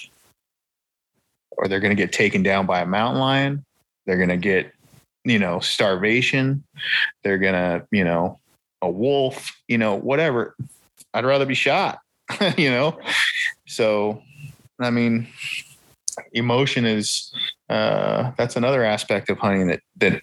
Or 1.52 1.68
they're 1.68 1.80
going 1.80 1.96
to 1.96 2.02
get 2.02 2.12
taken 2.12 2.42
down 2.42 2.66
by 2.66 2.80
a 2.80 2.86
mountain 2.86 3.20
lion. 3.20 3.64
They're 4.06 4.16
going 4.16 4.30
to 4.30 4.36
get, 4.36 4.72
you 5.24 5.38
know, 5.38 5.60
starvation. 5.60 6.64
They're 7.22 7.38
going 7.38 7.54
to, 7.54 7.86
you 7.92 8.02
know, 8.02 8.40
a 8.82 8.90
wolf, 8.90 9.56
you 9.68 9.78
know, 9.78 9.94
whatever. 9.94 10.56
I'd 11.14 11.24
rather 11.24 11.46
be 11.46 11.54
shot, 11.54 12.00
you 12.56 12.70
know? 12.70 12.98
So, 13.68 14.20
I 14.80 14.90
mean, 14.90 15.28
emotion 16.32 16.86
is, 16.86 17.32
uh, 17.68 18.32
that's 18.36 18.56
another 18.56 18.82
aspect 18.84 19.30
of 19.30 19.38
hunting 19.38 19.68
that, 19.68 19.80
that, 19.98 20.22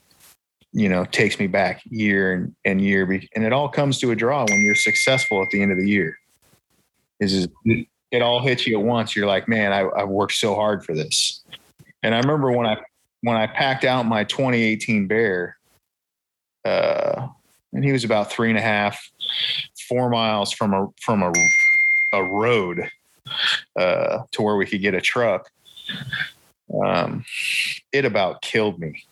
you 0.78 0.90
know, 0.90 1.06
takes 1.06 1.40
me 1.40 1.48
back 1.48 1.82
year 1.86 2.34
and, 2.34 2.56
and 2.64 2.82
year. 2.82 3.04
And 3.36 3.44
it 3.44 3.52
all 3.52 3.68
comes 3.68 4.00
to 4.00 4.12
a 4.12 4.16
draw 4.16 4.46
when 4.46 4.62
you're 4.62 4.76
successful 4.76 5.42
at 5.42 5.50
the 5.52 5.62
end 5.62 5.72
of 5.72 5.78
the 5.78 5.90
year 5.90 6.18
is 7.20 7.48
it 8.12 8.22
all 8.22 8.42
hits 8.42 8.68
you 8.68 8.80
at 8.80 8.86
once. 8.86 9.16
You're 9.16 9.28
like, 9.28 9.48
man, 9.48 9.74
I, 9.74 9.88
I've 9.96 10.10
worked 10.10 10.34
so 10.34 10.56
hard 10.56 10.86
for 10.86 10.94
this. 10.94 11.44
And 12.04 12.14
I 12.14 12.20
remember 12.20 12.52
when 12.52 12.68
I 12.68 12.78
when 13.22 13.36
I 13.36 13.48
packed 13.48 13.84
out 13.84 14.06
my 14.06 14.24
2018 14.24 15.08
bear, 15.08 15.58
uh, 16.64 17.28
and 17.74 17.84
he 17.84 17.92
was 17.92 18.04
about 18.04 18.32
three 18.32 18.50
and 18.50 18.58
a 18.58 18.62
half, 18.62 19.12
four 19.90 20.10
miles 20.10 20.54
from 20.54 20.74
a 20.74 20.88
from 21.02 21.24
a 21.24 21.34
a 22.14 22.24
road 22.24 22.88
uh, 23.76 24.20
to 24.32 24.42
where 24.42 24.56
we 24.56 24.66
could 24.66 24.82
get 24.82 24.94
a 24.94 25.02
truck. 25.02 25.50
Um, 26.84 27.26
it 27.92 28.06
about 28.06 28.42
killed 28.42 28.80
me. 28.80 29.04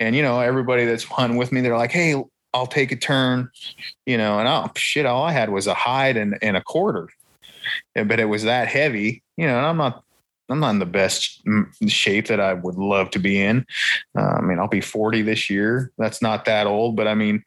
And 0.00 0.14
you 0.14 0.22
know, 0.22 0.40
everybody 0.40 0.84
that's 0.84 1.04
hunting 1.18 1.38
with 1.38 1.52
me, 1.52 1.60
they're 1.60 1.76
like, 1.76 1.92
"Hey, 1.92 2.14
I'll 2.54 2.66
take 2.66 2.92
a 2.92 2.96
turn," 2.96 3.50
you 4.06 4.16
know. 4.16 4.38
And 4.38 4.48
oh 4.48 4.70
shit, 4.76 5.06
all 5.06 5.22
I 5.24 5.32
had 5.32 5.50
was 5.50 5.66
a 5.66 5.74
hide 5.74 6.16
and, 6.16 6.38
and 6.42 6.56
a 6.56 6.62
quarter 6.62 7.08
but 7.94 8.20
it 8.20 8.26
was 8.26 8.44
that 8.44 8.68
heavy, 8.68 9.22
you 9.36 9.46
know, 9.46 9.56
And 9.56 9.66
I'm 9.66 9.76
not, 9.76 10.04
I'm 10.48 10.60
not 10.60 10.70
in 10.70 10.78
the 10.78 10.86
best 10.86 11.42
shape 11.88 12.28
that 12.28 12.40
I 12.40 12.54
would 12.54 12.76
love 12.76 13.10
to 13.10 13.18
be 13.18 13.40
in. 13.40 13.66
Uh, 14.16 14.22
I 14.22 14.40
mean, 14.40 14.58
I'll 14.58 14.68
be 14.68 14.80
40 14.80 15.22
this 15.22 15.50
year. 15.50 15.92
That's 15.98 16.22
not 16.22 16.46
that 16.46 16.66
old, 16.66 16.96
but 16.96 17.06
I 17.06 17.14
mean, 17.14 17.42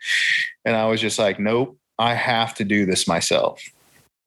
and 0.65 0.75
I 0.75 0.85
was 0.85 1.01
just 1.01 1.17
like, 1.17 1.39
nope, 1.39 1.77
I 1.97 2.13
have 2.13 2.53
to 2.55 2.63
do 2.63 2.85
this 2.85 3.07
myself. 3.07 3.61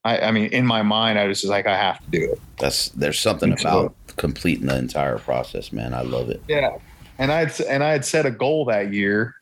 I, 0.04 0.18
I 0.18 0.30
mean, 0.32 0.46
in 0.46 0.66
my 0.66 0.82
mind, 0.82 1.18
I 1.18 1.26
was 1.26 1.40
just 1.40 1.50
like, 1.50 1.66
I 1.66 1.76
have 1.76 1.98
to 2.04 2.10
do 2.10 2.32
it. 2.32 2.40
That's 2.58 2.88
there's 2.90 3.18
something 3.18 3.52
about 3.58 3.94
completing 4.16 4.66
the 4.66 4.76
entire 4.76 5.18
process, 5.18 5.72
man. 5.72 5.94
I 5.94 6.02
love 6.02 6.28
it. 6.28 6.42
Yeah, 6.46 6.76
and 7.18 7.32
I'd 7.32 7.60
and 7.62 7.82
I 7.82 7.90
had 7.90 8.04
set 8.04 8.26
a 8.26 8.30
goal 8.30 8.66
that 8.66 8.92
year 8.92 9.34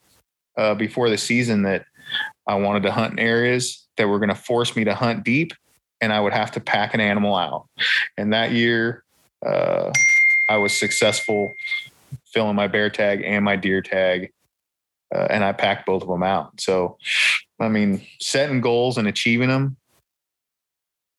uh, 0.57 0.75
before 0.75 1.11
the 1.11 1.19
season 1.19 1.63
that 1.63 1.85
I 2.47 2.57
wanted 2.57 2.83
to 2.85 2.93
hunt 2.93 3.13
in 3.13 3.19
areas 3.19 3.87
that 3.97 4.09
were 4.09 4.19
going 4.19 4.29
to 4.29 4.35
force 4.35 4.77
me 4.77 4.85
to 4.85 4.95
hunt 4.95 5.25
deep 5.25 5.53
and 6.03 6.13
I 6.13 6.21
would 6.21 6.33
have 6.33 6.51
to 6.53 6.61
pack 6.61 6.93
an 6.93 7.01
animal 7.01 7.35
out. 7.35 7.69
And 8.19 8.33
that 8.33 8.51
year, 8.51 9.05
uh, 9.47 9.91
I 10.51 10.57
was 10.57 10.77
successful 10.77 11.51
filling 12.27 12.57
my 12.57 12.67
bear 12.67 12.91
tag 12.91 13.23
and 13.25 13.45
my 13.45 13.57
deer 13.57 13.81
tag, 13.81 14.31
uh, 15.15 15.29
and 15.31 15.45
I 15.45 15.53
packed 15.53 15.87
both 15.87 16.03
of 16.03 16.09
them 16.09 16.23
out. 16.23 16.61
So, 16.61 16.99
I 17.61 17.69
mean, 17.69 18.05
setting 18.21 18.61
goals 18.61 18.99
and 18.99 19.07
achieving 19.07 19.49
them, 19.49 19.77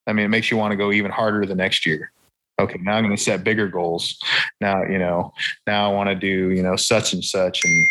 I 0.06 0.14
mean, 0.14 0.26
it 0.26 0.30
makes 0.30 0.52
you 0.52 0.58
want 0.58 0.72
to 0.72 0.78
go 0.78 0.92
even 0.92 1.12
harder 1.12 1.46
the 1.46 1.56
next 1.56 1.86
year. 1.86 2.12
Okay, 2.60 2.80
now 2.82 2.96
I'm 2.96 3.04
going 3.04 3.16
to 3.16 3.22
set 3.22 3.44
bigger 3.44 3.68
goals. 3.68 4.18
Now, 4.62 4.84
you 4.84 5.00
know, 5.00 5.34
now 5.66 5.90
I 5.90 5.94
want 5.94 6.10
to 6.10 6.16
do, 6.16 6.52
you 6.52 6.62
know, 6.62 6.76
such 6.76 7.14
and 7.14 7.24
such. 7.24 7.66
And 7.66 7.88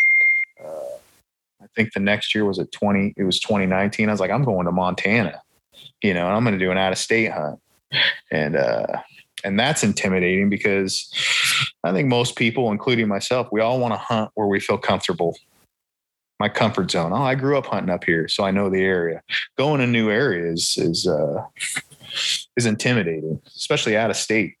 uh, 0.63 0.97
I 1.61 1.65
think 1.75 1.93
the 1.93 1.99
next 1.99 2.33
year 2.33 2.45
was 2.45 2.59
at 2.59 2.71
20, 2.71 3.13
it 3.17 3.23
was 3.23 3.39
2019. 3.39 4.07
I 4.07 4.11
was 4.11 4.21
like, 4.21 4.31
I'm 4.31 4.43
going 4.43 4.65
to 4.65 4.71
Montana 4.71 5.41
you 6.03 6.13
know, 6.13 6.27
and 6.27 6.35
I'm 6.35 6.43
going 6.43 6.57
to 6.57 6.63
do 6.63 6.69
an 6.69 6.77
out 6.77 6.91
of 6.91 6.97
state 6.97 7.31
hunt. 7.31 7.59
And, 8.31 8.55
uh, 8.55 9.01
and 9.43 9.59
that's 9.59 9.83
intimidating 9.83 10.49
because 10.49 11.09
I 11.83 11.91
think 11.91 12.07
most 12.07 12.35
people, 12.35 12.71
including 12.71 13.07
myself, 13.07 13.47
we 13.51 13.61
all 13.61 13.79
want 13.79 13.93
to 13.93 13.97
hunt 13.97 14.31
where 14.35 14.47
we 14.47 14.59
feel 14.59 14.77
comfortable. 14.77 15.35
My 16.39 16.49
comfort 16.49 16.91
zone. 16.91 17.13
Oh, 17.13 17.23
I 17.23 17.35
grew 17.35 17.57
up 17.57 17.67
hunting 17.67 17.93
up 17.93 18.03
here, 18.03 18.27
so 18.27 18.43
I 18.43 18.51
know 18.51 18.69
the 18.69 18.81
area. 18.81 19.21
Going 19.57 19.79
to 19.79 19.87
new 19.87 20.09
areas 20.09 20.75
is 20.77 21.07
uh, 21.07 21.45
is 22.55 22.65
intimidating, 22.65 23.41
especially 23.47 23.97
out 23.97 24.09
of 24.09 24.15
state. 24.15 24.55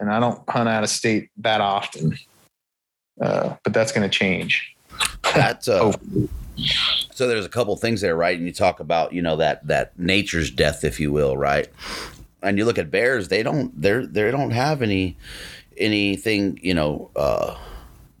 And 0.00 0.10
I 0.10 0.20
don't 0.20 0.40
hunt 0.48 0.68
out 0.68 0.82
of 0.82 0.90
state 0.90 1.30
that 1.38 1.60
often, 1.60 2.16
uh, 3.20 3.56
but 3.64 3.72
that's 3.72 3.92
going 3.92 4.08
to 4.08 4.18
change. 4.18 4.74
That's 5.34 5.68
uh, 5.68 5.92
so 7.12 7.28
there's 7.28 7.46
a 7.46 7.50
couple 7.50 7.76
things 7.76 8.00
there, 8.00 8.16
right? 8.16 8.36
And 8.36 8.46
you 8.46 8.52
talk 8.52 8.80
about, 8.80 9.12
you 9.12 9.22
know, 9.22 9.36
that 9.36 9.66
that 9.66 9.98
nature's 9.98 10.50
death, 10.50 10.84
if 10.84 11.00
you 11.00 11.12
will, 11.12 11.36
right? 11.36 11.68
And 12.42 12.58
you 12.58 12.64
look 12.64 12.78
at 12.78 12.90
bears; 12.90 13.28
they 13.28 13.42
don't 13.42 13.80
they're 13.80 14.06
they 14.06 14.30
don't 14.30 14.52
have 14.52 14.82
any 14.82 15.16
anything, 15.76 16.58
you 16.62 16.74
know, 16.74 17.10
uh, 17.16 17.56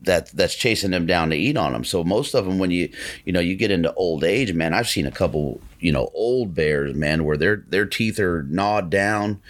that 0.02 0.28
that's 0.30 0.54
chasing 0.54 0.90
them 0.90 1.06
down 1.06 1.30
to 1.30 1.36
eat 1.36 1.56
on 1.56 1.72
them. 1.72 1.84
So 1.84 2.04
most 2.04 2.34
of 2.34 2.44
them, 2.44 2.58
when 2.58 2.70
you 2.70 2.90
you 3.24 3.32
know 3.32 3.40
you 3.40 3.56
get 3.56 3.70
into 3.70 3.92
old 3.94 4.24
age, 4.24 4.52
man, 4.52 4.74
I've 4.74 4.88
seen 4.88 5.06
a 5.06 5.12
couple 5.12 5.60
you 5.80 5.92
know 5.92 6.10
old 6.14 6.54
bears, 6.54 6.94
man, 6.94 7.24
where 7.24 7.36
their 7.36 7.64
their 7.68 7.86
teeth 7.86 8.18
are 8.18 8.42
gnawed 8.44 8.90
down. 8.90 9.40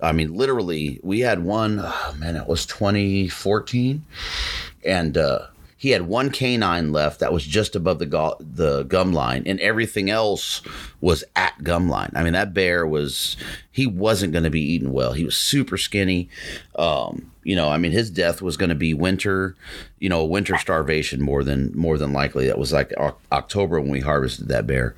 I 0.00 0.12
mean, 0.12 0.34
literally, 0.34 1.00
we 1.02 1.20
had 1.20 1.44
one, 1.44 1.80
oh, 1.82 2.16
man, 2.18 2.36
it 2.36 2.46
was 2.46 2.66
2014, 2.66 4.04
and. 4.84 5.16
uh 5.16 5.46
he 5.80 5.90
had 5.90 6.02
one 6.08 6.30
canine 6.30 6.90
left 6.90 7.20
that 7.20 7.32
was 7.32 7.46
just 7.46 7.76
above 7.76 8.00
the 8.00 8.06
go- 8.06 8.36
the 8.40 8.82
gum 8.82 9.12
line, 9.12 9.44
and 9.46 9.60
everything 9.60 10.10
else 10.10 10.60
was 11.00 11.22
at 11.36 11.62
gum 11.62 11.88
line. 11.88 12.10
I 12.16 12.24
mean, 12.24 12.32
that 12.32 12.52
bear 12.52 12.84
was 12.84 13.36
he 13.70 13.86
wasn't 13.86 14.32
going 14.32 14.42
to 14.42 14.50
be 14.50 14.60
eaten 14.60 14.92
well. 14.92 15.12
He 15.12 15.24
was 15.24 15.36
super 15.36 15.78
skinny. 15.78 16.28
Um, 16.74 17.30
you 17.44 17.54
know, 17.54 17.68
I 17.68 17.78
mean, 17.78 17.92
his 17.92 18.10
death 18.10 18.42
was 18.42 18.56
going 18.56 18.70
to 18.70 18.74
be 18.74 18.92
winter, 18.92 19.54
you 20.00 20.08
know, 20.08 20.24
winter 20.24 20.58
starvation 20.58 21.22
more 21.22 21.44
than 21.44 21.70
more 21.76 21.96
than 21.96 22.12
likely. 22.12 22.48
That 22.48 22.58
was 22.58 22.72
like 22.72 22.92
October 23.30 23.80
when 23.80 23.90
we 23.90 24.00
harvested 24.00 24.48
that 24.48 24.66
bear 24.66 24.96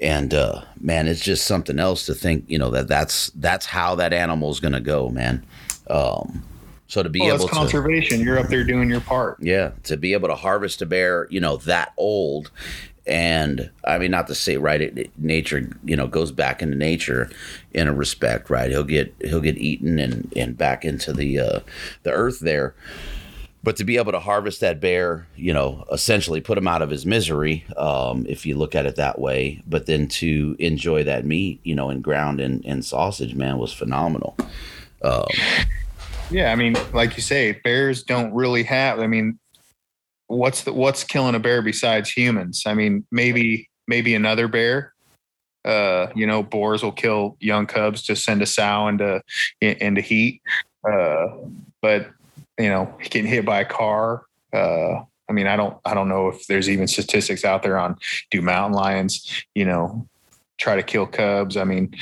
and 0.00 0.32
uh, 0.32 0.62
man, 0.80 1.06
it's 1.06 1.22
just 1.22 1.46
something 1.46 1.78
else 1.78 2.06
to 2.06 2.14
think. 2.14 2.44
You 2.48 2.58
know 2.58 2.70
that 2.70 2.88
that's 2.88 3.30
that's 3.30 3.66
how 3.66 3.94
that 3.96 4.12
animal 4.12 4.50
is 4.50 4.60
going 4.60 4.72
to 4.72 4.80
go, 4.80 5.08
man. 5.08 5.44
Um, 5.88 6.44
so 6.86 7.02
to 7.02 7.08
be 7.08 7.20
well, 7.20 7.34
able 7.34 7.48
to 7.48 7.54
conservation, 7.54 8.20
you're 8.20 8.38
up 8.38 8.48
there 8.48 8.64
doing 8.64 8.88
your 8.88 9.00
part. 9.00 9.38
Yeah, 9.40 9.72
to 9.84 9.96
be 9.96 10.12
able 10.14 10.28
to 10.28 10.34
harvest 10.34 10.80
a 10.82 10.86
bear, 10.86 11.26
you 11.30 11.40
know, 11.40 11.58
that 11.58 11.92
old, 11.96 12.50
and 13.06 13.70
I 13.84 13.98
mean, 13.98 14.10
not 14.10 14.26
to 14.28 14.34
say 14.34 14.56
right, 14.56 14.80
it, 14.80 14.98
it, 14.98 15.10
nature, 15.18 15.68
you 15.84 15.96
know, 15.96 16.06
goes 16.06 16.30
back 16.30 16.62
into 16.62 16.76
nature 16.76 17.30
in 17.72 17.88
a 17.88 17.94
respect, 17.94 18.50
right? 18.50 18.70
He'll 18.70 18.84
get 18.84 19.14
he'll 19.20 19.40
get 19.40 19.58
eaten 19.58 19.98
and 19.98 20.32
and 20.36 20.56
back 20.56 20.84
into 20.84 21.12
the 21.12 21.38
uh, 21.38 21.60
the 22.04 22.12
earth 22.12 22.40
there. 22.40 22.74
But 23.62 23.76
to 23.76 23.84
be 23.84 23.96
able 23.96 24.12
to 24.12 24.20
harvest 24.20 24.60
that 24.60 24.80
bear, 24.80 25.26
you 25.34 25.52
know, 25.52 25.84
essentially 25.90 26.40
put 26.40 26.56
him 26.56 26.68
out 26.68 26.80
of 26.80 26.90
his 26.90 27.04
misery, 27.04 27.66
um, 27.76 28.24
if 28.28 28.46
you 28.46 28.56
look 28.56 28.74
at 28.74 28.86
it 28.86 28.96
that 28.96 29.18
way, 29.18 29.62
but 29.66 29.86
then 29.86 30.06
to 30.08 30.56
enjoy 30.58 31.04
that 31.04 31.24
meat, 31.24 31.60
you 31.64 31.74
know, 31.74 31.90
and 31.90 32.02
ground 32.02 32.40
and, 32.40 32.64
and 32.64 32.84
sausage, 32.84 33.34
man, 33.34 33.58
was 33.58 33.72
phenomenal. 33.72 34.36
Um, 35.02 35.26
yeah, 36.30 36.52
I 36.52 36.56
mean, 36.56 36.76
like 36.92 37.16
you 37.16 37.22
say, 37.22 37.52
bears 37.64 38.02
don't 38.02 38.32
really 38.32 38.62
have. 38.62 39.00
I 39.00 39.06
mean, 39.06 39.38
what's 40.28 40.62
the 40.62 40.72
what's 40.72 41.04
killing 41.04 41.34
a 41.34 41.38
bear 41.40 41.62
besides 41.62 42.10
humans? 42.10 42.62
I 42.66 42.74
mean, 42.74 43.04
maybe 43.10 43.68
maybe 43.86 44.14
another 44.14 44.46
bear. 44.48 44.92
Uh, 45.64 46.08
you 46.14 46.26
know, 46.26 46.42
boars 46.42 46.82
will 46.82 46.92
kill 46.92 47.36
young 47.40 47.66
cubs 47.66 48.02
to 48.04 48.14
send 48.14 48.40
a 48.42 48.46
sow 48.46 48.88
into 48.88 49.20
into 49.60 50.00
heat. 50.00 50.40
Uh, 50.88 51.26
but 51.82 52.10
you 52.58 52.68
know, 52.68 52.92
getting 53.00 53.26
hit 53.26 53.44
by 53.44 53.60
a 53.60 53.64
car. 53.64 54.24
Uh, 54.52 55.02
I 55.28 55.32
mean, 55.32 55.46
I 55.46 55.56
don't 55.56 55.76
I 55.84 55.94
don't 55.94 56.08
know 56.08 56.28
if 56.28 56.46
there's 56.46 56.68
even 56.68 56.88
statistics 56.88 57.44
out 57.44 57.62
there 57.62 57.78
on 57.78 57.96
do 58.30 58.40
mountain 58.40 58.72
lions, 58.72 59.44
you 59.54 59.64
know, 59.64 60.06
try 60.58 60.76
to 60.76 60.82
kill 60.82 61.06
cubs. 61.06 61.56
I 61.56 61.64
mean, 61.64 61.94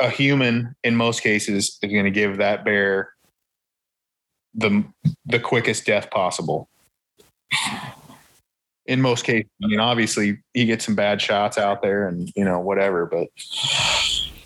a 0.00 0.10
human 0.10 0.74
in 0.82 0.96
most 0.96 1.22
cases 1.22 1.78
is 1.82 1.90
going 1.90 2.04
to 2.04 2.10
give 2.10 2.38
that 2.38 2.64
bear 2.64 3.12
the 4.54 4.84
the 5.24 5.38
quickest 5.38 5.86
death 5.86 6.10
possible. 6.10 6.68
In 8.86 9.00
most 9.00 9.24
cases, 9.24 9.50
I 9.62 9.66
mean, 9.66 9.80
obviously, 9.80 10.38
you 10.54 10.64
get 10.64 10.82
some 10.82 10.94
bad 10.94 11.20
shots 11.20 11.58
out 11.58 11.82
there, 11.82 12.08
and 12.08 12.30
you 12.34 12.44
know 12.44 12.60
whatever. 12.60 13.06
But 13.06 13.28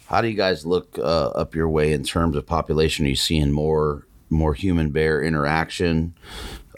How 0.06 0.20
do 0.20 0.28
you 0.28 0.36
guys 0.36 0.66
look 0.66 0.98
uh, 0.98 1.28
up 1.28 1.54
your 1.54 1.68
way 1.68 1.92
in 1.92 2.04
terms 2.04 2.36
of 2.36 2.46
population? 2.46 3.06
Are 3.06 3.10
you 3.10 3.16
seeing 3.16 3.52
more 3.52 4.06
more 4.30 4.54
human 4.54 4.90
bear 4.90 5.22
interaction? 5.22 6.14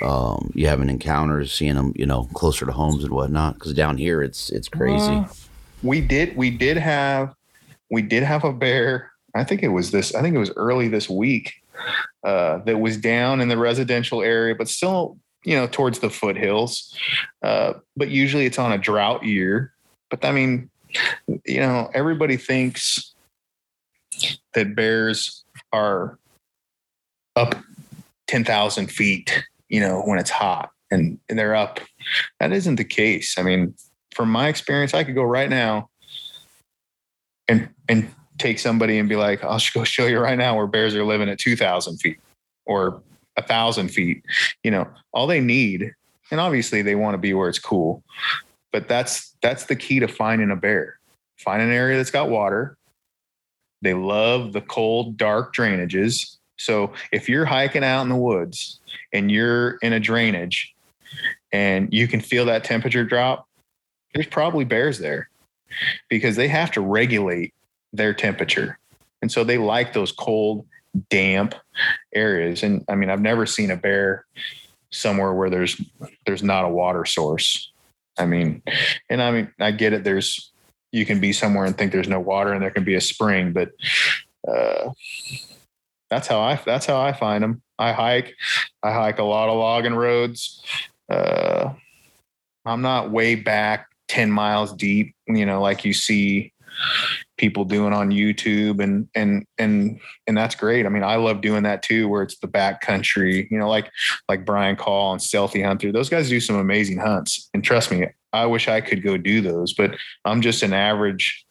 Um, 0.00 0.50
you 0.54 0.66
having 0.66 0.88
encounters, 0.88 1.52
seeing 1.52 1.76
them, 1.76 1.92
you 1.94 2.06
know, 2.06 2.24
closer 2.34 2.66
to 2.66 2.72
homes 2.72 3.04
and 3.04 3.12
whatnot? 3.12 3.54
Because 3.54 3.74
down 3.74 3.98
here, 3.98 4.22
it's 4.22 4.50
it's 4.50 4.68
crazy. 4.68 5.12
Uh, 5.12 5.26
we 5.82 6.00
did 6.00 6.36
we 6.36 6.50
did 6.50 6.76
have 6.76 7.34
we 7.90 8.02
did 8.02 8.22
have 8.22 8.42
a 8.44 8.52
bear. 8.52 9.12
I 9.34 9.44
think 9.44 9.62
it 9.62 9.68
was 9.68 9.90
this. 9.90 10.14
I 10.14 10.22
think 10.22 10.34
it 10.34 10.40
was 10.40 10.52
early 10.56 10.88
this 10.88 11.08
week 11.08 11.54
uh, 12.24 12.58
that 12.58 12.78
was 12.78 12.96
down 12.96 13.40
in 13.40 13.48
the 13.48 13.58
residential 13.58 14.22
area, 14.22 14.54
but 14.54 14.68
still, 14.68 15.18
you 15.44 15.56
know, 15.56 15.66
towards 15.66 15.98
the 16.00 16.10
foothills. 16.10 16.96
Uh, 17.42 17.74
but 17.96 18.08
usually 18.08 18.46
it's 18.46 18.58
on 18.58 18.72
a 18.72 18.78
drought 18.78 19.24
year. 19.24 19.72
But 20.10 20.24
I 20.24 20.32
mean, 20.32 20.70
you 21.44 21.60
know, 21.60 21.90
everybody 21.94 22.36
thinks 22.36 23.14
that 24.54 24.74
bears 24.74 25.44
are 25.72 26.18
up 27.36 27.54
10,000 28.26 28.88
feet, 28.88 29.44
you 29.68 29.80
know, 29.80 30.02
when 30.02 30.18
it's 30.18 30.30
hot 30.30 30.70
and, 30.90 31.18
and 31.28 31.38
they're 31.38 31.54
up. 31.54 31.80
That 32.40 32.52
isn't 32.52 32.76
the 32.76 32.84
case. 32.84 33.38
I 33.38 33.42
mean, 33.42 33.74
from 34.14 34.30
my 34.30 34.48
experience, 34.48 34.94
I 34.94 35.04
could 35.04 35.14
go 35.14 35.22
right 35.22 35.50
now 35.50 35.88
and, 37.48 37.68
and 37.88 38.10
take 38.38 38.58
somebody 38.58 38.98
and 38.98 39.08
be 39.08 39.16
like, 39.16 39.42
I'll 39.44 39.60
go 39.74 39.84
show 39.84 40.06
you 40.06 40.18
right 40.18 40.38
now 40.38 40.56
where 40.56 40.66
bears 40.66 40.94
are 40.94 41.04
living 41.04 41.28
at 41.28 41.38
2,000 41.38 41.98
feet 41.98 42.18
or 42.66 43.02
a 43.36 43.42
thousand 43.42 43.88
feet. 43.88 44.24
You 44.62 44.70
know, 44.70 44.88
all 45.12 45.26
they 45.26 45.40
need, 45.40 45.92
and 46.30 46.40
obviously 46.40 46.82
they 46.82 46.94
want 46.94 47.14
to 47.14 47.18
be 47.18 47.34
where 47.34 47.48
it's 47.48 47.58
cool, 47.58 48.02
but 48.72 48.88
that's 48.88 49.34
that's 49.42 49.66
the 49.66 49.76
key 49.76 50.00
to 50.00 50.08
finding 50.08 50.50
a 50.50 50.56
bear. 50.56 50.98
Find 51.38 51.62
an 51.62 51.70
area 51.70 51.96
that's 51.96 52.10
got 52.10 52.30
water. 52.30 52.76
They 53.80 53.94
love 53.94 54.52
the 54.52 54.60
cold, 54.60 55.16
dark 55.16 55.54
drainages. 55.54 56.36
So 56.58 56.92
if 57.12 57.28
you're 57.28 57.44
hiking 57.44 57.84
out 57.84 58.02
in 58.02 58.08
the 58.08 58.16
woods 58.16 58.80
and 59.12 59.30
you're 59.30 59.76
in 59.82 59.92
a 59.92 60.00
drainage 60.00 60.74
and 61.52 61.92
you 61.92 62.06
can 62.08 62.20
feel 62.20 62.44
that 62.46 62.64
temperature 62.64 63.04
drop, 63.04 63.48
there's 64.14 64.26
probably 64.26 64.64
bears 64.64 64.98
there 64.98 65.28
because 66.08 66.36
they 66.36 66.48
have 66.48 66.70
to 66.72 66.80
regulate 66.80 67.54
their 67.92 68.14
temperature. 68.14 68.78
And 69.20 69.30
so 69.30 69.44
they 69.44 69.58
like 69.58 69.92
those 69.92 70.12
cold, 70.12 70.66
damp 71.08 71.54
areas. 72.14 72.62
And 72.62 72.84
I 72.88 72.94
mean, 72.94 73.10
I've 73.10 73.20
never 73.20 73.46
seen 73.46 73.70
a 73.70 73.76
bear 73.76 74.26
somewhere 74.90 75.32
where 75.32 75.50
there's 75.50 75.80
there's 76.26 76.42
not 76.42 76.64
a 76.64 76.68
water 76.68 77.04
source. 77.04 77.70
I 78.18 78.26
mean, 78.26 78.62
and 79.08 79.22
I 79.22 79.30
mean, 79.30 79.52
I 79.58 79.70
get 79.70 79.92
it. 79.92 80.04
There's 80.04 80.50
you 80.90 81.06
can 81.06 81.20
be 81.20 81.32
somewhere 81.32 81.64
and 81.64 81.76
think 81.76 81.92
there's 81.92 82.08
no 82.08 82.20
water, 82.20 82.52
and 82.52 82.62
there 82.62 82.70
can 82.70 82.84
be 82.84 82.94
a 82.94 83.00
spring, 83.00 83.52
but 83.52 83.70
uh, 84.46 84.90
that's 86.12 86.28
how 86.28 86.42
I 86.42 86.56
that's 86.66 86.84
how 86.84 87.00
I 87.00 87.14
find 87.14 87.42
them. 87.42 87.62
I 87.78 87.92
hike. 87.92 88.36
I 88.82 88.92
hike 88.92 89.18
a 89.18 89.22
lot 89.24 89.48
of 89.48 89.56
logging 89.56 89.94
roads. 89.94 90.62
Uh, 91.08 91.72
I'm 92.66 92.82
not 92.82 93.10
way 93.10 93.34
back 93.34 93.86
10 94.08 94.30
miles 94.30 94.74
deep, 94.74 95.14
you 95.26 95.46
know, 95.46 95.62
like 95.62 95.86
you 95.86 95.94
see 95.94 96.52
people 97.38 97.64
doing 97.64 97.94
on 97.94 98.10
YouTube 98.10 98.82
and 98.82 99.08
and 99.14 99.46
and 99.56 99.98
and 100.26 100.36
that's 100.36 100.54
great. 100.54 100.84
I 100.84 100.90
mean, 100.90 101.02
I 101.02 101.16
love 101.16 101.40
doing 101.40 101.62
that 101.62 101.82
too, 101.82 102.08
where 102.08 102.22
it's 102.22 102.38
the 102.38 102.46
back 102.46 102.82
country, 102.82 103.48
you 103.50 103.58
know, 103.58 103.70
like 103.70 103.90
like 104.28 104.44
Brian 104.44 104.76
Call 104.76 105.12
and 105.12 105.22
Stealthy 105.22 105.62
Hunter. 105.62 105.92
Those 105.92 106.10
guys 106.10 106.28
do 106.28 106.40
some 106.40 106.56
amazing 106.56 106.98
hunts. 106.98 107.48
And 107.54 107.64
trust 107.64 107.90
me, 107.90 108.06
I 108.34 108.44
wish 108.44 108.68
I 108.68 108.82
could 108.82 109.02
go 109.02 109.16
do 109.16 109.40
those, 109.40 109.72
but 109.72 109.96
I'm 110.26 110.42
just 110.42 110.62
an 110.62 110.74
average 110.74 111.46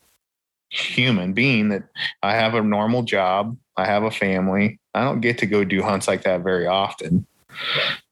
human 0.71 1.33
being 1.33 1.69
that 1.69 1.83
I 2.23 2.33
have 2.33 2.55
a 2.55 2.61
normal 2.63 3.03
job, 3.03 3.57
I 3.77 3.85
have 3.85 4.03
a 4.03 4.11
family. 4.11 4.79
I 4.95 5.03
don't 5.03 5.21
get 5.21 5.37
to 5.39 5.45
go 5.45 5.63
do 5.63 5.83
hunts 5.83 6.07
like 6.07 6.23
that 6.23 6.41
very 6.41 6.65
often. 6.65 7.27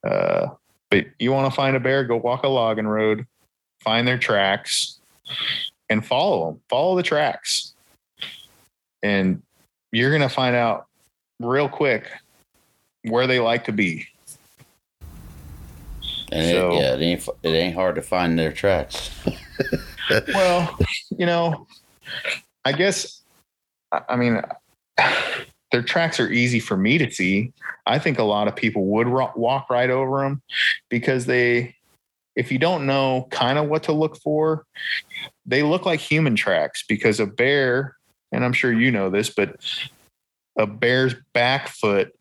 Uh, 0.06 0.48
but 0.92 1.06
you 1.18 1.32
want 1.32 1.52
to 1.52 1.56
find 1.56 1.76
a 1.76 1.80
bear, 1.80 2.04
go 2.04 2.18
walk 2.18 2.44
a 2.44 2.48
logging 2.48 2.88
road, 2.88 3.26
find 3.82 4.08
their 4.08 4.18
tracks, 4.18 5.00
and 5.90 6.06
follow 6.06 6.52
them. 6.52 6.62
Follow 6.70 6.96
the 6.96 7.04
tracks, 7.04 7.74
and 9.02 9.42
you're 9.92 10.10
going 10.10 10.22
to 10.22 10.30
find 10.30 10.56
out 10.56 10.88
real 11.40 11.70
quick 11.70 12.10
where 13.04 13.28
they 13.28 13.40
like 13.40 13.66
to 13.66 13.72
be. 13.72 14.08
And 16.32 16.52
so, 16.52 16.72
it, 16.72 16.76
yeah, 16.76 16.94
it 16.96 17.02
ain't 17.02 17.30
it 17.44 17.50
ain't 17.50 17.76
hard 17.76 17.96
to 17.96 18.02
find 18.02 18.38
their 18.38 18.52
tracks. 18.52 19.12
well, 20.34 20.78
you 21.18 21.26
know, 21.26 21.68
I 22.66 22.74
guess 22.74 23.22
I 23.92 24.16
mean 24.16 24.42
their 25.72 25.84
tracks 25.84 26.20
are 26.20 26.30
easy 26.30 26.60
for 26.60 26.78
me 26.78 26.98
to 26.98 27.12
see. 27.12 27.54
I 27.86 28.00
think 28.00 28.20
a 28.20 28.24
lot 28.24 28.48
of 28.48 28.56
people 28.56 28.86
would 28.86 29.08
walk 29.08 29.70
right 29.70 29.90
over 29.90 30.22
them 30.22 30.42
because 30.90 31.26
they 31.26 31.76
if 32.36 32.52
you 32.52 32.60
don't 32.60 32.86
know 32.86 33.28
kind 33.32 33.58
of 33.58 33.68
what 33.68 33.84
to 33.84 33.92
look 33.92 34.18
for, 34.18 34.66
they 35.46 35.64
look 35.64 35.86
like 35.86 36.00
human 36.00 36.36
tracks 36.36 36.84
because 36.88 37.20
a 37.20 37.26
bear, 37.26 37.96
and 38.32 38.46
I'm 38.46 38.54
sure 38.54 38.72
you 38.72 38.92
know 38.92 39.10
this, 39.10 39.30
but 39.30 39.58
a 40.58 40.68
bear's 40.68 41.16
back 41.34 41.68
foot 41.68 42.14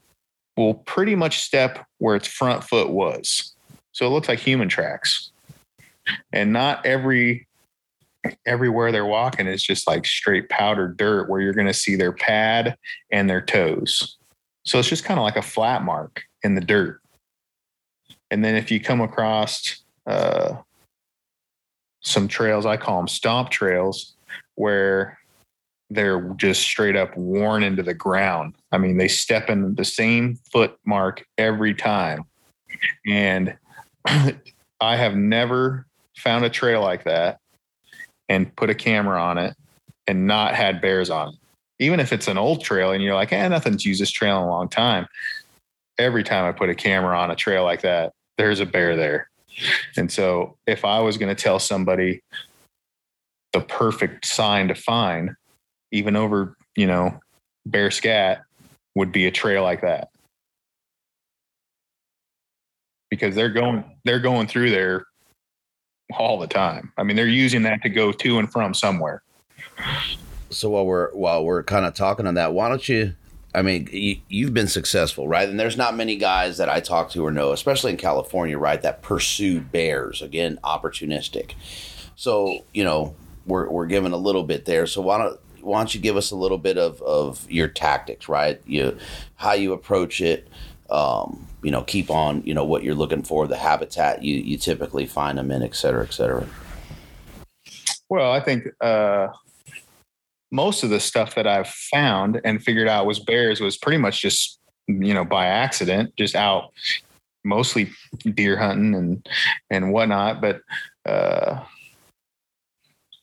will 0.56 0.74
pretty 0.74 1.14
much 1.14 1.40
step 1.40 1.86
where 1.98 2.16
its 2.16 2.26
front 2.26 2.64
foot 2.64 2.90
was. 2.90 3.54
So 3.92 4.06
it 4.06 4.10
looks 4.10 4.28
like 4.28 4.38
human 4.38 4.68
tracks. 4.68 5.30
And 6.32 6.52
not 6.52 6.86
every 6.86 7.47
everywhere 8.46 8.92
they're 8.92 9.06
walking 9.06 9.46
is 9.46 9.62
just 9.62 9.86
like 9.86 10.04
straight 10.04 10.48
powdered 10.48 10.96
dirt 10.96 11.28
where 11.28 11.40
you're 11.40 11.52
going 11.52 11.66
to 11.66 11.74
see 11.74 11.96
their 11.96 12.12
pad 12.12 12.76
and 13.12 13.28
their 13.28 13.40
toes. 13.40 14.16
So 14.64 14.78
it's 14.78 14.88
just 14.88 15.04
kind 15.04 15.18
of 15.18 15.24
like 15.24 15.36
a 15.36 15.42
flat 15.42 15.82
mark 15.82 16.22
in 16.42 16.54
the 16.54 16.60
dirt. 16.60 17.00
And 18.30 18.44
then 18.44 18.54
if 18.54 18.70
you 18.70 18.80
come 18.80 19.00
across 19.00 19.82
uh, 20.06 20.56
some 22.00 22.28
trails. 22.28 22.66
I 22.66 22.76
call 22.76 22.98
them 22.98 23.08
stomp 23.08 23.50
trails, 23.50 24.14
where 24.54 25.18
they're 25.90 26.20
just 26.36 26.62
straight 26.62 26.96
up 26.96 27.16
worn 27.16 27.62
into 27.62 27.82
the 27.82 27.94
ground. 27.94 28.54
I 28.72 28.78
mean, 28.78 28.98
they 28.98 29.08
step 29.08 29.48
in 29.48 29.74
the 29.74 29.84
same 29.84 30.38
foot 30.52 30.76
mark 30.84 31.24
every 31.38 31.74
time. 31.74 32.24
And 33.06 33.56
I 34.06 34.96
have 34.96 35.16
never 35.16 35.86
found 36.16 36.44
a 36.44 36.50
trail 36.50 36.82
like 36.82 37.04
that 37.04 37.38
and 38.28 38.54
put 38.56 38.70
a 38.70 38.74
camera 38.74 39.22
on 39.22 39.38
it 39.38 39.56
and 40.06 40.26
not 40.26 40.54
had 40.54 40.80
bears 40.80 41.10
on 41.10 41.28
it. 41.28 41.34
Even 41.78 42.00
if 42.00 42.12
it's 42.12 42.28
an 42.28 42.38
old 42.38 42.62
trail 42.62 42.92
and 42.92 43.02
you're 43.02 43.14
like, 43.14 43.32
eh, 43.32 43.48
nothing's 43.48 43.84
used 43.84 44.00
this 44.00 44.10
trail 44.10 44.38
in 44.38 44.44
a 44.44 44.48
long 44.48 44.68
time. 44.68 45.06
Every 45.98 46.24
time 46.24 46.44
I 46.44 46.52
put 46.52 46.70
a 46.70 46.74
camera 46.74 47.18
on 47.18 47.30
a 47.30 47.36
trail 47.36 47.64
like 47.64 47.82
that, 47.82 48.12
there's 48.36 48.60
a 48.60 48.66
bear 48.66 48.96
there. 48.96 49.28
And 49.96 50.10
so 50.10 50.56
if 50.66 50.84
I 50.84 51.00
was 51.00 51.18
going 51.18 51.34
to 51.34 51.40
tell 51.40 51.58
somebody 51.58 52.22
the 53.52 53.60
perfect 53.60 54.26
sign 54.26 54.68
to 54.68 54.74
find, 54.74 55.34
even 55.92 56.16
over, 56.16 56.56
you 56.76 56.86
know, 56.86 57.18
bear 57.66 57.90
scat 57.90 58.42
would 58.94 59.12
be 59.12 59.26
a 59.26 59.30
trail 59.30 59.62
like 59.62 59.80
that. 59.82 60.10
Because 63.10 63.34
they're 63.34 63.48
going 63.48 63.84
they're 64.04 64.20
going 64.20 64.48
through 64.48 64.70
there 64.70 65.06
all 66.16 66.38
the 66.38 66.46
time. 66.46 66.92
I 66.96 67.02
mean, 67.02 67.16
they're 67.16 67.26
using 67.26 67.62
that 67.62 67.82
to 67.82 67.88
go 67.88 68.12
to 68.12 68.38
and 68.38 68.50
from 68.50 68.74
somewhere. 68.74 69.22
So 70.50 70.70
while 70.70 70.86
we're 70.86 71.10
while 71.12 71.44
we're 71.44 71.62
kind 71.62 71.84
of 71.84 71.94
talking 71.94 72.26
on 72.26 72.34
that, 72.34 72.52
why 72.52 72.68
don't 72.68 72.88
you 72.88 73.14
I 73.54 73.62
mean, 73.62 73.88
you, 73.90 74.44
have 74.44 74.54
been 74.54 74.68
successful, 74.68 75.26
right? 75.26 75.48
And 75.48 75.58
there's 75.58 75.76
not 75.76 75.96
many 75.96 76.16
guys 76.16 76.58
that 76.58 76.68
I 76.68 76.80
talk 76.80 77.10
to 77.10 77.26
or 77.26 77.32
know, 77.32 77.52
especially 77.52 77.90
in 77.90 77.96
California, 77.96 78.58
right, 78.58 78.80
that 78.82 79.02
pursue 79.02 79.60
bears. 79.60 80.20
Again, 80.20 80.58
opportunistic. 80.62 81.54
So, 82.14 82.64
you 82.74 82.84
know, 82.84 83.16
we're, 83.46 83.68
we're 83.68 83.86
giving 83.86 84.12
a 84.12 84.18
little 84.18 84.44
bit 84.44 84.66
there. 84.66 84.86
So 84.86 85.00
why 85.00 85.18
don't 85.18 85.40
why 85.60 85.80
don't 85.80 85.92
you 85.92 86.00
give 86.00 86.16
us 86.16 86.30
a 86.30 86.36
little 86.36 86.58
bit 86.58 86.78
of, 86.78 87.02
of 87.02 87.50
your 87.50 87.66
tactics, 87.66 88.28
right? 88.28 88.60
You 88.64 88.96
how 89.34 89.54
you 89.54 89.72
approach 89.72 90.20
it. 90.20 90.46
Um, 90.88 91.47
you 91.62 91.70
know, 91.70 91.82
keep 91.82 92.10
on, 92.10 92.42
you 92.44 92.54
know, 92.54 92.64
what 92.64 92.84
you're 92.84 92.94
looking 92.94 93.22
for, 93.22 93.46
the 93.46 93.56
habitat 93.56 94.22
you 94.22 94.36
you 94.36 94.56
typically 94.56 95.06
find 95.06 95.38
them 95.38 95.50
in, 95.50 95.62
et 95.62 95.74
cetera, 95.74 96.04
et 96.04 96.12
cetera. 96.12 96.46
Well, 98.08 98.32
I 98.32 98.40
think 98.40 98.64
uh, 98.80 99.28
most 100.50 100.82
of 100.82 100.90
the 100.90 101.00
stuff 101.00 101.34
that 101.34 101.46
I've 101.46 101.68
found 101.68 102.40
and 102.44 102.62
figured 102.62 102.88
out 102.88 103.06
was 103.06 103.18
bears 103.18 103.60
was 103.60 103.76
pretty 103.76 103.98
much 103.98 104.22
just, 104.22 104.58
you 104.86 105.12
know, 105.12 105.24
by 105.24 105.46
accident, 105.46 106.16
just 106.16 106.34
out 106.34 106.70
mostly 107.44 107.90
deer 108.34 108.56
hunting 108.56 108.94
and, 108.94 109.28
and 109.70 109.92
whatnot. 109.92 110.40
But, 110.40 110.62
uh, 111.04 111.64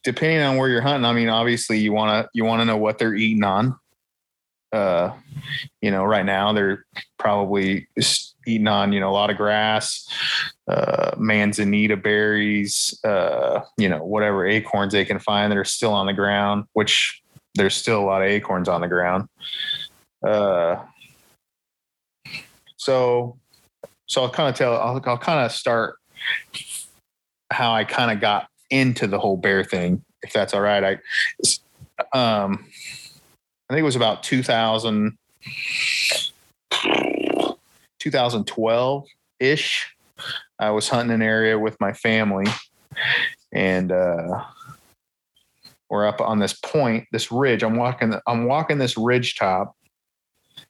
depending 0.04 0.42
on 0.42 0.58
where 0.58 0.70
you're 0.70 0.82
hunting, 0.82 1.06
I 1.06 1.14
mean, 1.14 1.30
obviously 1.30 1.80
you 1.80 1.92
want 1.92 2.12
to, 2.12 2.30
you 2.34 2.46
want 2.46 2.62
to 2.62 2.66
know 2.66 2.78
what 2.78 3.00
they're 3.00 3.16
eating 3.16 3.44
on. 3.44 3.76
Uh, 4.72 5.14
you 5.82 5.92
know, 5.92 6.04
right 6.04 6.26
now 6.26 6.52
they're 6.52 6.86
probably 7.18 7.88
eating 8.46 8.68
on, 8.68 8.92
you 8.92 9.00
know, 9.00 9.10
a 9.10 9.12
lot 9.12 9.30
of 9.30 9.38
grass, 9.38 10.08
uh, 10.68 11.12
manzanita 11.18 11.96
berries, 11.96 13.00
uh, 13.04 13.62
you 13.78 13.88
know, 13.88 14.04
whatever 14.04 14.46
acorns 14.46 14.94
they 14.94 15.06
can 15.06 15.20
find 15.20 15.52
that 15.52 15.58
are 15.58 15.64
still 15.64 15.94
on 15.94 16.06
the 16.06 16.14
ground, 16.14 16.66
which 16.74 17.22
there's 17.56 17.76
still 17.76 18.02
a 18.02 18.06
lot 18.06 18.22
of 18.22 18.28
acorns 18.28 18.68
on 18.68 18.82
the 18.82 18.88
ground. 18.88 19.30
Uh, 20.28 20.84
so, 22.76 23.38
so 24.08 24.24
I'll 24.24 24.30
kind 24.30 24.50
of 24.50 24.56
tell, 24.56 24.76
I'll, 24.76 25.02
I'll 25.06 25.18
kind 25.18 25.46
of 25.46 25.52
start 25.52 25.98
how 27.52 27.74
I 27.74 27.84
kind 27.86 28.12
of 28.12 28.20
got 28.20 28.48
into 28.70 29.08
the 29.08 29.20
whole 29.20 29.38
bear 29.38 29.64
thing, 29.64 30.04
if 30.22 30.34
that's 30.34 30.54
all 30.54 30.62
right. 30.62 31.00
I, 32.14 32.44
um, 32.44 32.66
I 33.70 33.74
think 33.74 33.82
it 33.82 33.84
was 33.84 33.96
about 33.96 34.22
2000, 34.22 35.18
2012 38.00 39.06
ish. 39.40 39.96
I 40.60 40.70
was 40.70 40.88
hunting 40.88 41.14
an 41.16 41.22
area 41.24 41.58
with 41.58 41.80
my 41.80 41.92
family 41.92 42.46
and, 43.52 43.92
uh, 43.92 44.44
we're 45.90 46.06
up 46.06 46.22
on 46.22 46.40
this 46.40 46.54
point, 46.54 47.08
this 47.12 47.32
ridge. 47.32 47.64
I'm 47.64 47.76
walking, 47.76 48.14
I'm 48.28 48.46
walking 48.46 48.78
this 48.78 48.98
ridge 48.98 49.36
top 49.36 49.76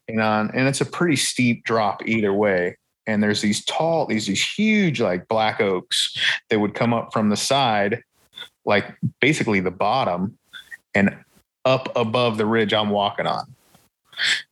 and 0.08 0.22
on, 0.22 0.52
and 0.54 0.68
it's 0.68 0.82
a 0.82 0.86
pretty 0.86 1.16
steep 1.16 1.64
drop 1.64 2.06
either 2.08 2.34
way. 2.34 2.78
And 3.08 3.22
there's 3.22 3.42
these 3.42 3.64
tall, 3.66 4.06
these, 4.06 4.28
these 4.28 4.44
huge 4.44 5.02
like 5.02 5.28
black 5.28 5.62
oaks 5.62 6.18
that 6.50 6.60
would 6.60 6.74
come 6.74 6.94
up 6.94 7.12
from 7.14 7.30
the 7.30 7.38
side, 7.38 8.04
like 8.66 8.96
basically 9.20 9.60
the 9.60 9.72
bottom 9.72 10.38
and 10.94 11.16
up 11.66 11.96
above 11.96 12.38
the 12.38 12.46
ridge 12.46 12.74
I'm 12.74 12.90
walking 12.90 13.28
on. 13.28 13.54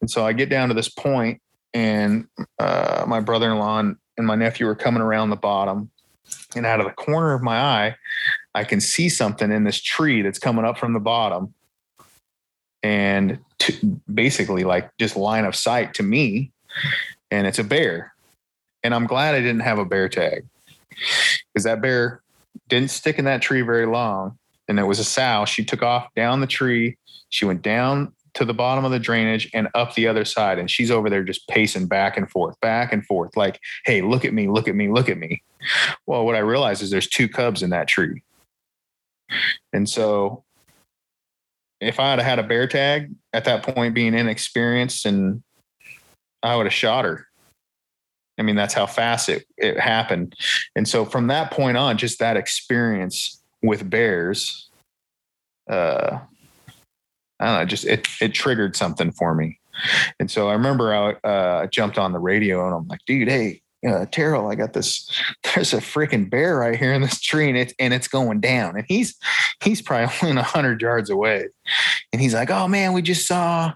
And 0.01 0.09
so 0.09 0.25
I 0.25 0.33
get 0.33 0.49
down 0.49 0.67
to 0.69 0.73
this 0.73 0.89
point 0.89 1.41
and 1.73 2.27
uh, 2.59 3.05
my 3.07 3.19
brother-in-law 3.19 3.79
and, 3.79 3.97
and 4.17 4.27
my 4.27 4.35
nephew 4.35 4.67
are 4.67 4.75
coming 4.75 5.01
around 5.01 5.29
the 5.29 5.35
bottom 5.35 5.89
and 6.55 6.65
out 6.65 6.79
of 6.79 6.85
the 6.85 6.91
corner 6.91 7.33
of 7.33 7.41
my 7.41 7.57
eye, 7.57 7.95
I 8.55 8.63
can 8.63 8.79
see 8.79 9.09
something 9.09 9.51
in 9.51 9.63
this 9.63 9.81
tree 9.81 10.21
that's 10.21 10.39
coming 10.39 10.65
up 10.65 10.77
from 10.77 10.93
the 10.93 10.99
bottom. 10.99 11.53
And 12.81 13.39
to, 13.59 13.99
basically, 14.13 14.63
like 14.63 14.91
just 14.97 15.15
line 15.15 15.45
of 15.45 15.55
sight 15.55 15.93
to 15.95 16.03
me, 16.03 16.51
and 17.31 17.47
it's 17.47 17.59
a 17.59 17.63
bear. 17.63 18.13
And 18.83 18.93
I'm 18.93 19.07
glad 19.07 19.35
I 19.35 19.39
didn't 19.39 19.61
have 19.61 19.79
a 19.79 19.85
bear 19.85 20.09
tag 20.09 20.45
because 21.53 21.63
that 21.63 21.81
bear 21.81 22.21
didn't 22.67 22.91
stick 22.91 23.17
in 23.17 23.25
that 23.25 23.41
tree 23.41 23.61
very 23.61 23.85
long. 23.85 24.37
And 24.67 24.79
it 24.79 24.83
was 24.83 24.99
a 24.99 25.03
sow. 25.03 25.45
She 25.45 25.63
took 25.63 25.81
off 25.81 26.13
down 26.15 26.41
the 26.41 26.47
tree. 26.47 26.97
She 27.33 27.45
went 27.45 27.63
down 27.63 28.13
to 28.35 28.45
the 28.45 28.53
bottom 28.53 28.85
of 28.85 28.91
the 28.91 28.99
drainage 28.99 29.49
and 29.55 29.67
up 29.73 29.95
the 29.95 30.07
other 30.07 30.23
side. 30.23 30.59
And 30.59 30.69
she's 30.69 30.91
over 30.91 31.09
there 31.09 31.23
just 31.23 31.47
pacing 31.47 31.87
back 31.87 32.15
and 32.15 32.29
forth, 32.29 32.59
back 32.61 32.93
and 32.93 33.03
forth, 33.03 33.35
like, 33.35 33.59
hey, 33.85 34.03
look 34.03 34.23
at 34.23 34.35
me, 34.35 34.47
look 34.47 34.67
at 34.67 34.75
me, 34.75 34.87
look 34.87 35.09
at 35.09 35.17
me. 35.17 35.41
Well, 36.05 36.25
what 36.25 36.35
I 36.35 36.39
realized 36.39 36.83
is 36.83 36.91
there's 36.91 37.07
two 37.07 37.27
cubs 37.27 37.63
in 37.63 37.71
that 37.71 37.87
tree. 37.87 38.21
And 39.71 39.89
so 39.89 40.43
if 41.81 41.99
I 41.99 42.11
had 42.11 42.19
had 42.19 42.37
a 42.37 42.43
bear 42.43 42.67
tag 42.67 43.11
at 43.33 43.45
that 43.45 43.63
point, 43.63 43.95
being 43.95 44.13
inexperienced, 44.13 45.07
and 45.07 45.41
I 46.43 46.55
would 46.55 46.67
have 46.67 46.73
shot 46.73 47.05
her. 47.05 47.25
I 48.37 48.43
mean, 48.43 48.55
that's 48.55 48.75
how 48.75 48.85
fast 48.85 49.27
it, 49.27 49.45
it 49.57 49.79
happened. 49.79 50.35
And 50.75 50.87
so 50.87 51.03
from 51.03 51.27
that 51.27 51.49
point 51.49 51.77
on, 51.77 51.97
just 51.97 52.19
that 52.19 52.37
experience 52.37 53.41
with 53.63 53.89
bears, 53.89 54.69
uh, 55.67 56.19
I 57.43 57.47
don't 57.47 57.59
know, 57.59 57.65
just 57.65 57.85
it, 57.85 58.07
it 58.21 58.33
triggered 58.33 58.75
something 58.75 59.11
for 59.11 59.35
me. 59.35 59.59
And 60.19 60.31
so 60.31 60.49
I 60.49 60.53
remember 60.53 60.93
I 60.93 61.11
uh, 61.27 61.67
jumped 61.67 61.97
on 61.97 62.13
the 62.13 62.19
radio 62.19 62.65
and 62.65 62.75
I'm 62.75 62.87
like, 62.87 63.01
dude, 63.05 63.27
hey, 63.27 63.61
uh, 63.85 64.05
Terrell, 64.11 64.49
I 64.49 64.55
got 64.55 64.71
this. 64.71 65.11
There's 65.43 65.73
a 65.73 65.77
freaking 65.77 66.29
bear 66.29 66.57
right 66.57 66.77
here 66.77 66.93
in 66.93 67.01
this 67.01 67.19
tree, 67.19 67.49
and 67.49 67.57
it's 67.57 67.73
and 67.79 67.93
it's 67.93 68.07
going 68.07 68.39
down. 68.39 68.77
And 68.77 68.85
he's 68.87 69.15
he's 69.61 69.81
probably 69.81 70.15
only 70.29 70.41
hundred 70.41 70.81
yards 70.81 71.09
away, 71.09 71.47
and 72.13 72.21
he's 72.21 72.33
like, 72.33 72.49
"Oh 72.49 72.67
man, 72.67 72.93
we 72.93 73.01
just 73.01 73.27
saw 73.27 73.73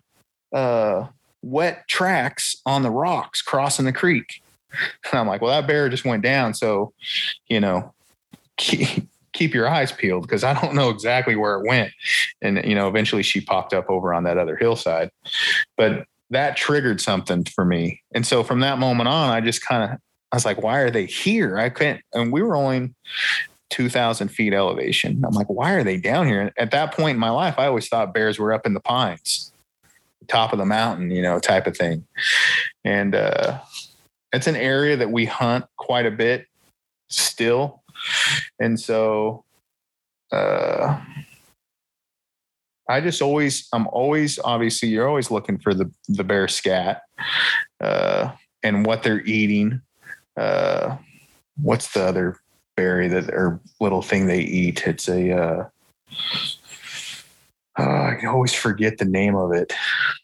uh, 0.54 1.08
wet 1.42 1.90
tracks 1.90 2.56
on 2.66 2.84
the 2.84 2.92
rocks 2.92 3.42
crossing 3.42 3.86
the 3.86 3.94
creek." 3.94 4.42
And 5.12 5.20
I'm 5.20 5.28
like, 5.28 5.42
"Well, 5.42 5.52
that 5.52 5.68
bear 5.68 5.90
just 5.90 6.06
went 6.06 6.24
down, 6.24 6.54
so 6.54 6.94
you 7.48 7.60
know, 7.60 7.94
keep 9.38 9.54
your 9.54 9.70
eyes 9.70 9.92
peeled 9.92 10.24
because 10.24 10.44
I 10.44 10.54
don't 10.60 10.76
know 10.76 10.90
exactly 10.90 11.36
where 11.36 11.56
it 11.56 11.68
went." 11.68 11.92
And 12.42 12.64
you 12.66 12.76
know, 12.76 12.88
eventually 12.88 13.24
she 13.24 13.42
popped 13.42 13.74
up 13.74 13.90
over 13.90 14.14
on 14.14 14.24
that 14.24 14.38
other 14.38 14.58
hillside, 14.58 15.12
but 15.78 16.06
that 16.30 16.58
triggered 16.58 17.02
something 17.02 17.46
for 17.46 17.66
me. 17.66 18.02
And 18.14 18.26
so 18.26 18.44
from 18.44 18.60
that 18.62 18.80
moment 18.80 19.08
on, 19.08 19.30
I 19.30 19.42
just 19.42 19.62
kind 19.62 19.84
of, 19.84 19.98
I 20.32 20.36
was 20.36 20.46
like, 20.46 20.62
why 20.62 20.80
are 20.80 20.92
they 20.92 21.06
here? 21.06 21.58
I 21.58 21.70
couldn't, 21.70 22.02
and 22.14 22.32
we 22.32 22.42
were 22.42 22.56
only 22.56 22.94
2000 23.70 24.28
feet 24.30 24.54
elevation. 24.54 25.24
I'm 25.26 25.34
like, 25.34 25.48
why 25.48 25.74
are 25.74 25.84
they 25.84 25.98
down 25.98 26.28
here? 26.28 26.52
At 26.58 26.72
that 26.72 26.94
point 26.94 27.16
in 27.16 27.20
my 27.20 27.30
life, 27.30 27.56
I 27.58 27.68
always 27.68 27.88
thought 27.88 28.14
bears 28.14 28.40
were 28.40 28.54
up 28.54 28.66
in 28.66 28.74
the 28.74 28.80
pines, 28.80 29.52
top 30.28 30.52
of 30.52 30.60
the 30.60 30.66
mountain, 30.66 31.12
you 31.12 31.22
know, 31.22 31.40
type 31.40 31.68
of 31.68 31.78
thing. 31.78 32.06
And, 32.84 33.16
uh, 33.16 33.60
it's 34.34 34.48
an 34.48 34.58
area 34.58 34.98
that 34.98 35.10
we 35.10 35.26
hunt 35.26 35.66
quite 35.78 36.06
a 36.06 36.12
bit 36.12 36.48
still. 37.10 37.82
And 38.60 38.80
so, 38.80 39.44
uh, 40.32 41.00
I 42.90 43.02
just 43.02 43.22
always, 43.22 43.68
I'm 43.74 43.88
always, 43.88 44.40
obviously, 44.40 44.90
you're 44.90 45.08
always 45.08 45.30
looking 45.30 45.58
for 45.58 45.74
the 45.74 45.92
the 46.08 46.24
bear 46.24 46.48
scat 46.48 47.02
uh, 47.82 48.32
and 48.64 48.86
what 48.86 49.04
they're 49.04 49.22
eating. 49.22 49.82
Uh, 50.38 50.98
what's 51.62 51.92
the 51.94 52.04
other 52.04 52.38
berry 52.76 53.08
that 53.10 53.30
or 53.30 53.60
little 53.80 54.02
thing 54.02 54.28
they 54.28 54.42
eat? 54.42 54.88
It's 54.88 55.10
a. 55.10 55.32
Uh, 55.32 55.70
uh, 57.80 58.16
I 58.22 58.26
always 58.26 58.54
forget 58.54 58.98
the 58.98 59.06
name 59.06 59.36
of 59.36 59.52
it. 59.52 59.72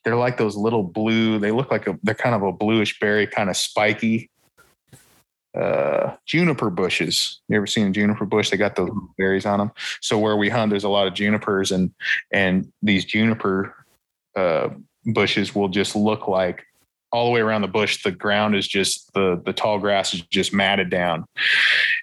They're 0.03 0.15
like 0.15 0.37
those 0.37 0.55
little 0.55 0.83
blue. 0.83 1.39
They 1.39 1.51
look 1.51 1.69
like 1.69 1.87
a. 1.87 1.99
They're 2.01 2.15
kind 2.15 2.35
of 2.35 2.43
a 2.43 2.51
bluish 2.51 2.97
berry, 2.99 3.27
kind 3.27 3.49
of 3.49 3.57
spiky 3.57 4.31
uh, 5.59 6.15
juniper 6.25 6.69
bushes. 6.69 7.41
You 7.47 7.57
ever 7.57 7.67
seen 7.67 7.87
a 7.87 7.91
juniper 7.91 8.25
bush? 8.25 8.49
They 8.49 8.57
got 8.57 8.75
the 8.75 8.89
berries 9.17 9.45
on 9.45 9.59
them. 9.59 9.71
So 10.01 10.17
where 10.17 10.35
we 10.35 10.49
hunt, 10.49 10.71
there's 10.71 10.83
a 10.83 10.89
lot 10.89 11.07
of 11.07 11.13
junipers, 11.13 11.71
and 11.71 11.91
and 12.31 12.71
these 12.81 13.05
juniper 13.05 13.75
uh, 14.35 14.69
bushes 15.05 15.53
will 15.53 15.69
just 15.69 15.95
look 15.95 16.27
like 16.27 16.65
all 17.11 17.25
the 17.25 17.31
way 17.31 17.41
around 17.41 17.61
the 17.61 17.67
bush. 17.67 18.03
The 18.03 18.11
ground 18.11 18.55
is 18.55 18.67
just 18.67 19.13
the 19.13 19.41
the 19.45 19.53
tall 19.53 19.79
grass 19.79 20.13
is 20.13 20.21
just 20.21 20.53
matted 20.53 20.89
down, 20.89 21.25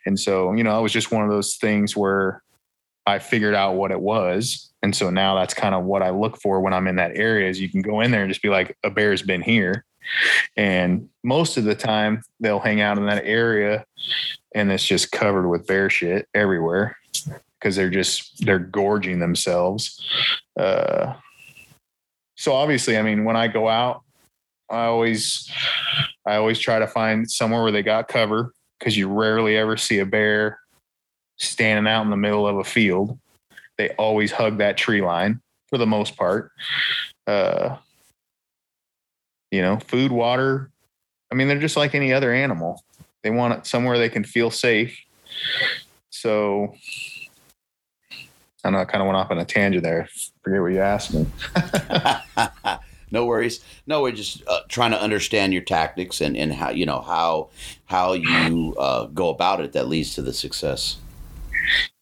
and 0.07 0.19
so 0.19 0.53
you 0.53 0.63
know 0.63 0.79
it 0.79 0.83
was 0.83 0.93
just 0.93 1.11
one 1.11 1.25
of 1.25 1.31
those 1.31 1.57
things 1.57 1.97
where 1.97 2.43
I 3.07 3.19
figured 3.19 3.55
out 3.55 3.75
what 3.75 3.91
it 3.91 4.01
was. 4.01 4.71
And 4.83 4.95
so 4.95 5.11
now 5.11 5.35
that's 5.35 5.53
kind 5.53 5.75
of 5.75 5.85
what 5.85 6.03
I 6.03 6.11
look 6.11 6.41
for 6.41 6.61
when 6.61 6.73
I'm 6.73 6.87
in 6.87 6.97
that 6.97 7.17
area 7.17 7.51
is 7.51 7.61
you 7.61 7.69
can 7.69 7.83
go 7.83 8.01
in 8.01 8.11
there 8.11 8.23
and 8.23 8.31
just 8.31 8.43
be 8.43 8.49
like, 8.49 8.77
a 8.83 8.91
bear's 8.91 9.21
been 9.21 9.43
here 9.43 9.85
and 10.57 11.09
most 11.23 11.57
of 11.57 11.65
the 11.65 11.75
time 11.75 12.23
they'll 12.41 12.61
hang 12.61 12.81
out 12.81 12.99
in 12.99 13.07
that 13.07 13.25
area 13.25 13.85
and 14.55 14.73
it's 14.73 14.85
just 14.85 15.13
covered 15.13 15.49
with 15.49 15.67
bear 15.67 15.91
shit 15.91 16.29
everywhere 16.35 16.97
because 17.59 17.77
they're 17.77 17.91
just 17.91 18.45
they're 18.45 18.59
gorging 18.59 19.19
themselves. 19.19 20.05
Uh, 20.59 21.15
so 22.37 22.55
obviously, 22.55 22.97
I 22.97 23.03
mean, 23.03 23.25
when 23.25 23.37
I 23.37 23.49
go 23.49 23.69
out, 23.69 24.03
I 24.71 24.87
always 24.87 25.51
I 26.27 26.37
always 26.37 26.59
try 26.59 26.79
to 26.79 26.87
find 26.87 27.31
somewhere 27.31 27.63
where 27.63 27.73
they 27.73 27.83
got 27.83 28.09
cover 28.09 28.53
because 28.79 28.97
you 28.97 29.09
rarely 29.09 29.57
ever 29.57 29.77
see 29.77 29.99
a 29.99 30.07
bear 30.07 30.59
standing 31.39 31.91
out 31.91 32.03
in 32.03 32.11
the 32.11 32.17
middle 32.17 32.47
of 32.47 32.57
a 32.57 32.65
field. 32.65 33.19
They 33.79 33.91
always 33.91 34.33
hug 34.33 34.59
that 34.59 34.77
tree 34.77 35.03
line 35.03 35.41
for 35.69 35.79
the 35.79 35.87
most 35.87 36.17
part. 36.17 36.53
Uh, 37.27 37.77
you 39.51 39.63
know, 39.63 39.79
food, 39.79 40.13
water. 40.13 40.71
I 41.31 41.35
mean, 41.35 41.49
they're 41.49 41.59
just 41.59 41.77
like 41.77 41.95
any 41.95 42.13
other 42.13 42.33
animal. 42.33 42.83
They 43.23 43.31
want 43.31 43.55
it 43.55 43.67
somewhere 43.67 43.99
they 43.99 44.09
can 44.09 44.25
feel 44.25 44.51
safe. 44.51 44.99
So 46.11 46.75
I 48.65 48.71
know 48.71 48.79
I 48.79 48.85
kind 48.85 49.03
of 49.03 49.07
went 49.07 49.17
off 49.17 49.31
on 49.31 49.39
a 49.39 49.45
tangent 49.45 49.83
there. 49.83 50.09
Forget 50.43 50.61
what 50.61 50.73
you 50.73 50.81
asked 50.81 51.15
me. 51.15 51.27
no 53.11 53.27
worries. 53.27 53.65
No, 53.87 54.03
we're 54.03 54.13
just 54.13 54.43
uh, 54.47 54.61
trying 54.69 54.91
to 54.91 55.01
understand 55.01 55.53
your 55.53 55.63
tactics 55.63 56.21
and, 56.21 56.37
and 56.37 56.53
how 56.53 56.71
you 56.71 56.87
know 56.87 57.01
how 57.01 57.49
how 57.87 58.13
you 58.13 58.75
uh, 58.79 59.07
go 59.07 59.29
about 59.29 59.61
it 59.61 59.73
that 59.73 59.89
leads 59.89 60.15
to 60.15 60.23
the 60.23 60.33
success 60.33 60.97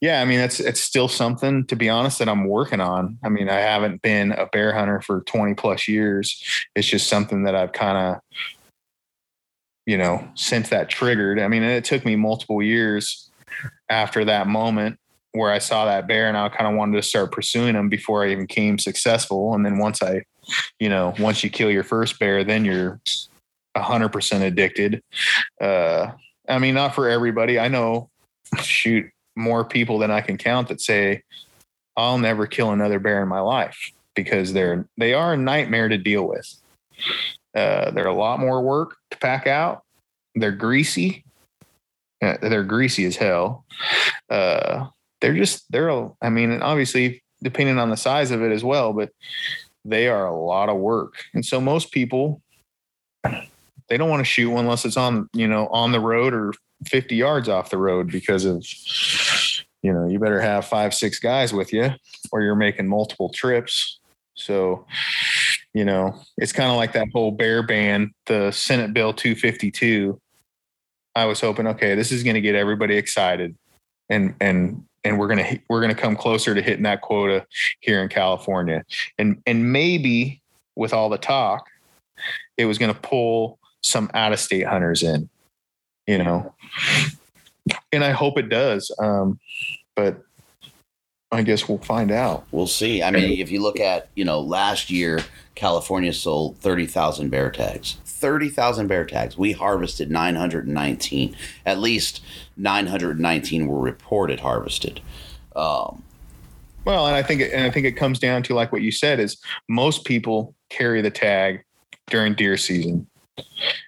yeah, 0.01 0.21
I 0.21 0.25
mean, 0.25 0.41
it's 0.41 0.61
it's 0.61 0.81
still 0.81 1.09
something 1.09 1.65
to 1.67 1.77
be 1.77 1.89
honest 1.89 2.19
that 2.19 2.29
I'm 2.29 2.47
working 2.47 2.81
on. 2.81 3.19
I 3.23 3.29
mean, 3.29 3.49
I 3.49 3.61
haven't 3.61 4.03
been 4.03 4.33
a 4.33 4.47
bear 4.47 4.73
hunter 4.73 5.01
for 5.01 5.23
20 5.23 5.55
plus 5.55 5.89
years. 5.89 6.43
It's 6.75 6.87
just 6.87 7.09
something 7.09 7.45
that 7.45 7.55
I've 7.55 7.73
kind 7.73 7.99
of, 7.99 8.41
you 9.87 9.99
know, 9.99 10.29
since 10.35 10.69
that 10.71 10.89
triggered. 10.89 11.41
I 11.41 11.49
mean, 11.49 11.63
it 11.63 11.85
took 11.85 12.05
me 12.05 12.17
multiple 12.17 12.63
years 12.63 13.31
after 13.89 14.25
that 14.25 14.47
moment 14.47 14.99
where 15.33 15.51
I 15.51 15.59
saw 15.59 15.85
that 15.85 16.09
bear 16.09 16.29
and 16.29 16.37
I 16.37 16.49
kind 16.49 16.71
of 16.71 16.77
wanted 16.77 16.97
to 16.97 17.03
start 17.03 17.33
pursuing 17.33 17.75
him 17.75 17.89
before 17.89 18.25
I 18.25 18.31
even 18.31 18.47
came 18.47 18.79
successful. 18.79 19.55
And 19.55 19.65
then 19.65 19.79
once 19.79 20.03
I, 20.03 20.25
you 20.79 20.89
know, 20.89 21.15
once 21.19 21.45
you 21.45 21.51
kill 21.51 21.71
your 21.71 21.85
first 21.85 22.19
bear, 22.19 22.45
then 22.45 22.65
you're 22.65 23.01
hundred 23.77 24.09
percent 24.09 24.43
addicted. 24.45 25.03
Uh, 25.61 26.11
I 26.49 26.59
mean, 26.59 26.75
not 26.75 26.95
for 26.95 27.09
everybody. 27.09 27.59
I 27.59 27.69
know, 27.69 28.11
shoot, 28.61 29.11
more 29.39 29.65
people 29.65 29.99
than 29.99 30.11
I 30.11 30.21
can 30.21 30.37
count 30.37 30.69
that 30.69 30.81
say, 30.81 31.23
I'll 31.97 32.19
never 32.19 32.47
kill 32.47 32.73
another 32.73 32.99
bear 32.99 33.23
in 33.23 33.29
my 33.29 33.41
life. 33.41 33.93
because 34.15 34.53
they're 34.53 34.87
they 34.97 35.15
are 35.15 35.35
a 35.35 35.37
nightmare 35.37 35.89
to 35.89 35.97
deal 35.97 36.27
with. 36.27 36.61
Uh, 37.55 37.91
they're 37.93 38.07
a 38.07 38.15
lot 38.15 38.41
more 38.41 38.61
work 38.61 38.97
to 39.11 39.19
pack 39.19 39.47
out. 39.47 39.83
They're 40.35 40.53
greasy. 40.53 41.25
Uh, 42.21 42.37
they're 42.43 42.65
greasy 42.65 43.05
as 43.05 43.17
hell. 43.17 43.65
Uh, 44.29 44.89
they're 45.21 45.37
just 45.37 45.71
they're. 45.71 45.91
I 46.21 46.31
mean, 46.31 46.61
obviously 46.63 47.23
depending 47.43 47.79
on 47.79 47.91
the 47.91 47.97
size 47.97 48.33
of 48.33 48.43
it 48.43 48.51
as 48.51 48.65
well, 48.65 48.93
but 48.93 49.11
they 49.85 50.09
are 50.09 50.27
a 50.27 50.37
lot 50.37 50.69
of 50.69 50.77
work. 50.77 51.15
And 51.35 51.47
so 51.47 51.61
most 51.61 51.93
people 51.93 52.43
they 53.23 53.97
don't 53.97 54.11
want 54.11 54.21
to 54.21 54.25
shoot 54.25 54.55
unless 54.55 54.85
it's 54.85 54.97
on 54.97 55.29
you 55.33 55.49
know 55.49 55.69
on 55.69 55.93
the 55.93 56.01
road 56.01 56.35
or 56.35 56.53
50 56.87 57.17
yards 57.17 57.49
off 57.49 57.71
the 57.71 57.79
road 57.79 58.11
because 58.11 58.45
of 58.45 58.65
you 59.83 59.93
know 59.93 60.07
you 60.07 60.19
better 60.19 60.41
have 60.41 60.65
five 60.65 60.95
six 60.95 61.19
guys 61.19 61.53
with 61.53 61.73
you 61.73 61.91
or 62.33 62.43
you're 62.43 62.55
making 62.55 62.89
multiple 62.89 63.31
trips. 63.31 64.01
So 64.35 64.87
you 65.75 65.85
know 65.85 66.19
it's 66.37 66.53
kind 66.53 66.71
of 66.71 66.77
like 66.77 66.93
that 66.93 67.09
whole 67.13 67.31
bear 67.31 67.63
ban 67.63 68.13
the 68.27 68.51
senate 68.51 68.95
bill 68.95 69.13
252 69.13 70.19
i 71.15 71.27
was 71.27 71.41
hoping 71.41 71.67
okay 71.67 71.95
this 71.95 72.11
is 72.11 72.23
going 72.23 72.35
to 72.35 72.41
get 72.41 72.55
everybody 72.55 72.97
excited 72.97 73.55
and 74.09 74.35
and 74.41 74.83
and 75.05 75.19
we're 75.19 75.29
to 75.35 75.59
we're 75.69 75.81
to 75.87 75.95
come 75.95 76.17
closer 76.17 76.55
to 76.55 76.63
hitting 76.63 76.83
that 76.83 77.01
quota 77.01 77.47
here 77.81 78.03
in 78.03 78.09
california. 78.09 78.85
And 79.19 79.43
and 79.47 79.73
maybe 79.73 80.43
with 80.77 80.93
all 80.93 81.09
the 81.09 81.19
talk 81.19 81.67
it 82.57 82.65
was 82.65 82.79
going 82.79 82.93
to 82.93 83.01
pull 83.01 83.59
some 83.83 84.11
out 84.15 84.33
of 84.33 84.41
state 84.41 84.67
hunters 84.67 85.03
in 85.03 85.29
you 86.07 86.19
know? 86.19 86.55
And 87.93 88.03
i 88.05 88.13
hope 88.13 88.39
it 88.39 88.49
does. 88.49 88.95
Um 88.99 89.39
but 89.99 90.25
i 91.33 91.43
guess 91.43 91.69
we'll 91.69 91.79
find 91.79 92.11
out 92.11 92.47
We'll 92.51 92.67
see. 92.67 93.03
I 93.03 93.11
mean, 93.11 93.39
if 93.39 93.51
you 93.51 93.63
look 93.63 93.79
at, 93.79 94.09
you 94.15 94.25
know, 94.25 94.41
last 94.41 94.91
year, 94.91 95.21
California 95.55 96.13
sold 96.13 96.57
30,000 96.59 97.29
bear 97.29 97.51
tags. 97.51 97.99
30,000 98.05 98.87
bear 98.87 99.05
tags. 99.05 99.37
We 99.37 99.53
harvested 99.53 100.11
919. 100.11 101.37
At 101.67 101.79
least 101.79 102.23
919 102.57 103.67
were 103.69 103.81
reported 103.81 104.41
harvested. 104.41 105.01
Um, 105.55 106.03
well 106.85 107.07
and 107.07 107.15
i 107.17 107.23
think 107.23 107.41
it, 107.43 107.53
and 107.53 107.65
i 107.65 107.71
think 107.71 107.85
it 107.85 107.93
comes 107.93 108.19
down 108.19 108.43
to 108.43 108.55
like 108.55 108.73
what 108.73 108.81
you 108.81 108.91
said 108.91 109.21
is 109.21 109.37
most 109.69 110.05
people 110.05 110.55
carry 110.71 111.03
the 111.03 111.11
tag 111.11 111.63
during 112.07 112.35
deer 112.35 112.57
season 112.57 113.07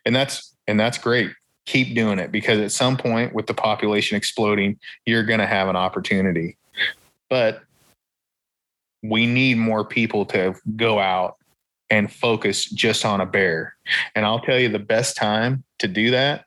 and 0.04 0.14
that's 0.14 0.54
and 0.66 0.78
that's 0.78 0.98
great 0.98 1.30
keep 1.70 1.94
doing 1.94 2.18
it 2.18 2.32
because 2.32 2.58
at 2.58 2.72
some 2.72 2.96
point 2.96 3.32
with 3.32 3.46
the 3.46 3.54
population 3.54 4.16
exploding 4.16 4.76
you're 5.06 5.22
going 5.22 5.38
to 5.38 5.46
have 5.46 5.68
an 5.68 5.76
opportunity. 5.76 6.56
But 7.28 7.62
we 9.04 9.24
need 9.24 9.56
more 9.56 9.84
people 9.84 10.26
to 10.26 10.56
go 10.74 10.98
out 10.98 11.36
and 11.88 12.12
focus 12.12 12.64
just 12.64 13.04
on 13.04 13.20
a 13.20 13.26
bear. 13.26 13.76
And 14.14 14.26
i'll 14.26 14.40
tell 14.40 14.58
you 14.58 14.68
the 14.68 14.80
best 14.80 15.16
time 15.16 15.62
to 15.78 15.86
do 15.86 16.10
that 16.10 16.44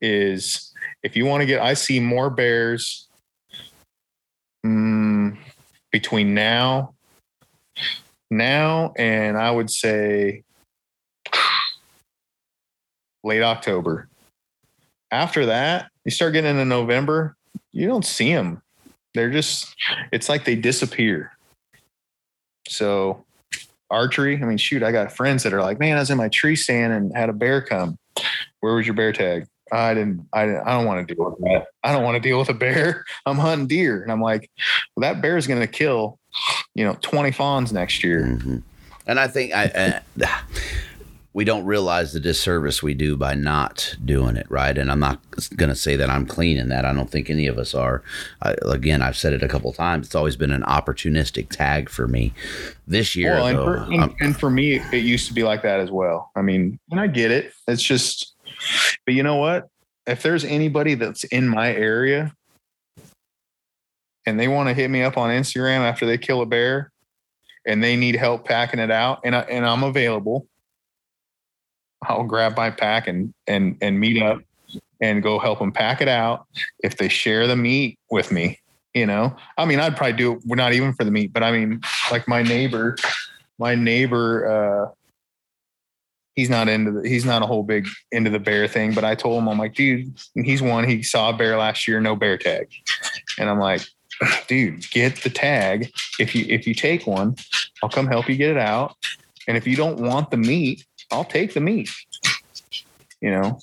is 0.00 0.72
if 1.02 1.16
you 1.16 1.26
want 1.26 1.40
to 1.40 1.46
get 1.46 1.60
i 1.60 1.74
see 1.74 1.98
more 1.98 2.30
bears 2.30 3.08
mm, 4.64 5.36
between 5.90 6.34
now 6.34 6.94
now 8.30 8.92
and 8.96 9.36
i 9.36 9.50
would 9.50 9.70
say 9.70 10.42
late 13.22 13.42
october 13.42 14.09
after 15.10 15.46
that 15.46 15.90
you 16.04 16.10
start 16.10 16.32
getting 16.32 16.50
into 16.50 16.64
november 16.64 17.36
you 17.72 17.86
don't 17.86 18.04
see 18.04 18.32
them 18.32 18.62
they're 19.14 19.30
just 19.30 19.74
it's 20.12 20.28
like 20.28 20.44
they 20.44 20.54
disappear. 20.54 21.32
So 22.68 23.24
archery 23.90 24.40
i 24.40 24.44
mean 24.46 24.56
shoot 24.56 24.84
i 24.84 24.92
got 24.92 25.10
friends 25.10 25.42
that 25.42 25.52
are 25.52 25.62
like 25.62 25.80
man 25.80 25.96
i 25.96 25.98
was 25.98 26.10
in 26.10 26.16
my 26.16 26.28
tree 26.28 26.54
stand 26.54 26.92
and 26.92 27.16
had 27.16 27.28
a 27.28 27.32
bear 27.32 27.60
come. 27.60 27.98
Where 28.60 28.74
was 28.74 28.86
your 28.86 28.94
bear 28.94 29.12
tag? 29.12 29.46
I 29.72 29.94
didn't 29.94 30.28
i, 30.32 30.46
didn't, 30.46 30.66
I 30.66 30.76
don't 30.76 30.86
want 30.86 31.06
to 31.06 31.14
deal 31.14 31.24
with 31.24 31.38
that. 31.40 31.66
I 31.82 31.92
don't 31.92 32.04
want 32.04 32.22
to 32.22 32.28
deal 32.28 32.38
with 32.38 32.48
a 32.50 32.54
bear. 32.54 33.04
I'm 33.26 33.38
hunting 33.38 33.66
deer. 33.66 34.02
And 34.02 34.12
i'm 34.12 34.20
like 34.20 34.48
well, 34.94 35.12
that 35.12 35.20
bear 35.20 35.36
is 35.36 35.46
going 35.46 35.60
to 35.60 35.66
kill 35.66 36.18
you 36.74 36.84
know 36.84 36.96
20 37.00 37.32
fawns 37.32 37.72
next 37.72 38.04
year. 38.04 38.22
Mhm. 38.22 38.62
And 39.06 39.18
I 39.18 39.26
think 39.26 39.52
I, 39.52 39.64
uh, 39.64 40.00
we 41.32 41.44
don't 41.44 41.64
realize 41.64 42.12
the 42.12 42.18
disservice 42.18 42.82
we 42.82 42.92
do 42.92 43.16
by 43.16 43.34
not 43.34 43.94
doing 44.04 44.36
it, 44.36 44.46
right? 44.50 44.76
And 44.76 44.90
I'm 44.90 44.98
not 44.98 45.20
going 45.54 45.68
to 45.68 45.76
say 45.76 45.94
that 45.94 46.10
I'm 46.10 46.26
clean 46.26 46.58
in 46.58 46.70
that. 46.70 46.84
I 46.84 46.92
don't 46.92 47.08
think 47.08 47.30
any 47.30 47.46
of 47.46 47.56
us 47.56 47.72
are. 47.72 48.02
I, 48.42 48.56
again, 48.62 49.00
I've 49.00 49.16
said 49.16 49.32
it 49.32 49.42
a 49.42 49.48
couple 49.48 49.72
times. 49.72 50.06
It's 50.06 50.16
always 50.16 50.34
been 50.34 50.50
an 50.50 50.62
opportunistic 50.62 51.48
tag 51.48 51.88
for 51.88 52.08
me. 52.08 52.32
This 52.88 53.14
year, 53.14 53.34
well, 53.34 53.46
and, 53.46 53.58
though, 53.58 53.64
for, 53.64 53.76
and, 53.92 54.14
and 54.20 54.36
for 54.36 54.50
me, 54.50 54.80
it 54.92 55.04
used 55.04 55.28
to 55.28 55.32
be 55.32 55.44
like 55.44 55.62
that 55.62 55.78
as 55.78 55.90
well. 55.90 56.32
I 56.34 56.42
mean, 56.42 56.80
and 56.90 56.98
I 56.98 57.06
get 57.06 57.30
it. 57.30 57.52
It's 57.68 57.82
just, 57.82 58.34
but 59.06 59.14
you 59.14 59.22
know 59.22 59.36
what? 59.36 59.68
If 60.08 60.24
there's 60.24 60.44
anybody 60.44 60.94
that's 60.94 61.22
in 61.24 61.46
my 61.46 61.72
area 61.72 62.34
and 64.26 64.40
they 64.40 64.48
want 64.48 64.68
to 64.68 64.74
hit 64.74 64.90
me 64.90 65.02
up 65.02 65.16
on 65.16 65.30
Instagram 65.30 65.80
after 65.80 66.06
they 66.06 66.18
kill 66.18 66.40
a 66.40 66.46
bear 66.46 66.90
and 67.64 67.84
they 67.84 67.94
need 67.94 68.16
help 68.16 68.44
packing 68.44 68.80
it 68.80 68.90
out, 68.90 69.20
and 69.22 69.36
I, 69.36 69.42
and 69.42 69.64
I'm 69.64 69.84
available, 69.84 70.48
I'll 72.02 72.24
grab 72.24 72.56
my 72.56 72.70
pack 72.70 73.08
and 73.08 73.32
and 73.46 73.76
and 73.80 74.00
meet 74.00 74.22
up 74.22 74.40
and 75.00 75.22
go 75.22 75.38
help 75.38 75.58
them 75.58 75.72
pack 75.72 76.00
it 76.00 76.08
out. 76.08 76.46
If 76.82 76.96
they 76.96 77.08
share 77.08 77.46
the 77.46 77.56
meat 77.56 77.98
with 78.10 78.30
me, 78.30 78.58
you 78.94 79.06
know, 79.06 79.34
I 79.56 79.64
mean, 79.64 79.80
I'd 79.80 79.96
probably 79.96 80.14
do 80.14 80.32
it. 80.34 80.40
We're 80.44 80.56
not 80.56 80.72
even 80.72 80.92
for 80.92 81.04
the 81.04 81.10
meat, 81.10 81.32
but 81.32 81.42
I 81.42 81.52
mean, 81.52 81.80
like 82.10 82.28
my 82.28 82.42
neighbor, 82.42 82.96
my 83.58 83.74
neighbor, 83.74 84.48
uh, 84.48 84.94
he's 86.34 86.50
not 86.50 86.68
into 86.68 86.92
the, 86.92 87.08
he's 87.08 87.24
not 87.24 87.42
a 87.42 87.46
whole 87.46 87.62
big 87.62 87.88
into 88.12 88.30
the 88.30 88.38
bear 88.38 88.66
thing, 88.66 88.94
but 88.94 89.04
I 89.04 89.14
told 89.14 89.42
him, 89.42 89.48
I'm 89.48 89.58
like, 89.58 89.74
dude, 89.74 90.18
he's 90.34 90.62
one, 90.62 90.88
he 90.88 91.02
saw 91.02 91.30
a 91.30 91.36
bear 91.36 91.56
last 91.56 91.86
year, 91.86 92.00
no 92.00 92.16
bear 92.16 92.38
tag. 92.38 92.68
And 93.38 93.48
I'm 93.48 93.58
like, 93.58 93.82
dude, 94.48 94.90
get 94.90 95.22
the 95.22 95.30
tag. 95.30 95.90
If 96.18 96.34
you, 96.34 96.44
if 96.48 96.66
you 96.66 96.74
take 96.74 97.06
one, 97.06 97.36
I'll 97.82 97.88
come 97.88 98.06
help 98.06 98.28
you 98.28 98.36
get 98.36 98.50
it 98.50 98.58
out. 98.58 98.96
And 99.48 99.56
if 99.56 99.66
you 99.66 99.76
don't 99.76 99.98
want 99.98 100.30
the 100.30 100.36
meat, 100.36 100.84
I'll 101.10 101.24
take 101.24 101.54
the 101.54 101.60
meat. 101.60 101.90
You 103.20 103.30
know, 103.30 103.58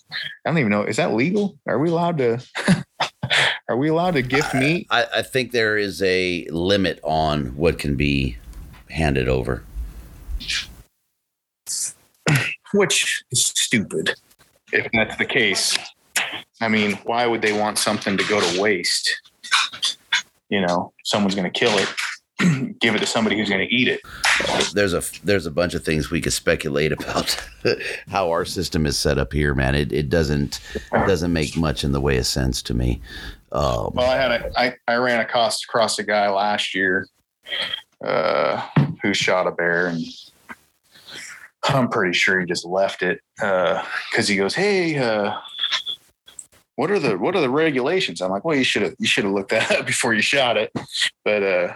I 0.46 0.50
don't 0.50 0.60
even 0.60 0.70
know. 0.72 0.84
Is 0.84 0.98
that 0.98 1.14
legal? 1.14 1.58
Are 1.66 1.80
we 1.80 1.90
allowed 1.90 2.20
to, 2.20 2.40
are 3.70 3.78
we 3.78 3.90
allowed 3.90 4.12
to 4.12 4.22
gift 4.22 4.54
meat? 4.54 4.88
I, 4.92 5.06
I 5.16 5.22
think 5.24 5.52
there 5.52 5.78
is 5.78 6.02
a 6.04 6.46
limit 6.50 7.00
on 7.04 7.56
what 7.58 7.80
can 7.80 7.96
be 7.96 8.38
handed 8.90 9.28
over. 9.28 9.64
which 12.74 13.24
is 13.32 13.48
stupid 13.48 14.14
if 14.72 14.88
that's 14.94 15.16
the 15.18 15.26
case. 15.26 15.78
I 16.62 16.68
mean, 16.68 16.94
why 17.04 17.26
would 17.26 17.42
they 17.42 17.54
want 17.54 17.78
something 17.78 18.18
to 18.18 18.24
go 18.28 18.42
to 18.42 18.62
waste? 18.62 19.22
You 20.50 20.62
know, 20.62 20.94
someone's 21.04 21.36
going 21.36 21.52
to 21.52 21.60
kill 21.60 21.78
it, 21.78 21.94
give 22.80 22.94
it 22.94 23.00
to 23.00 23.06
somebody 23.06 23.38
who's 23.38 23.50
going 23.50 23.68
to 23.68 23.74
eat 23.74 23.88
it. 23.88 24.02
There's 24.74 24.94
a 24.94 25.02
there's 25.24 25.46
a 25.46 25.52
bunch 25.52 25.74
of 25.74 25.84
things 25.84 26.12
we 26.12 26.22
could 26.22 26.34
speculate 26.34 26.92
about 26.92 27.36
how 28.10 28.30
our 28.30 28.46
system 28.46 28.86
is 28.86 28.98
set 28.98 29.18
up 29.18 29.34
here, 29.34 29.56
man. 29.56 29.74
It 29.76 29.92
it 29.92 30.10
doesn't 30.10 30.60
doesn't 30.92 31.34
make 31.34 31.58
much 31.58 31.84
in 31.84 31.92
the 31.94 32.02
way 32.02 32.18
of 32.18 32.28
sense 32.28 32.62
to 32.64 32.74
me. 32.74 33.02
Um, 33.52 33.92
Well, 33.94 34.10
I 34.10 34.18
had 34.18 34.32
a, 34.32 34.60
I, 34.60 34.76
I 34.88 34.96
ran 34.98 35.20
across 35.20 35.64
across 35.64 35.98
a 36.00 36.04
guy 36.04 36.30
last 36.30 36.76
year 36.76 37.08
uh, 38.06 38.62
who 39.02 39.14
shot 39.14 39.48
a 39.48 39.52
bear, 39.52 39.88
and 39.88 40.04
I'm 41.64 41.90
pretty 41.90 42.14
sure 42.14 42.40
he 42.40 42.46
just 42.46 42.66
left 42.66 43.02
it 43.02 43.22
because 43.38 44.28
he 44.28 44.36
goes, 44.36 44.54
"Hey, 44.54 44.98
uh, 44.98 45.38
what 46.76 46.92
are 46.92 47.00
the 47.00 47.18
what 47.18 47.36
are 47.36 47.42
the 47.42 47.50
regulations?" 47.50 48.22
I'm 48.22 48.30
like, 48.30 48.46
"Well, 48.46 48.58
you 48.58 48.64
should 48.64 48.84
have 48.84 48.96
you 49.00 49.08
should 49.08 49.24
have 49.24 49.34
looked 49.34 49.50
that 49.50 49.72
up 49.80 49.86
before 49.88 50.14
you 50.14 50.22
shot 50.22 50.58
it." 50.58 50.72
But 51.24 51.42
uh, 51.44 51.74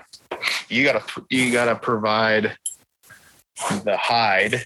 you 0.69 0.83
gotta 0.83 1.03
you 1.29 1.51
gotta 1.51 1.75
provide 1.75 2.57
the 3.83 3.97
hide. 3.97 4.65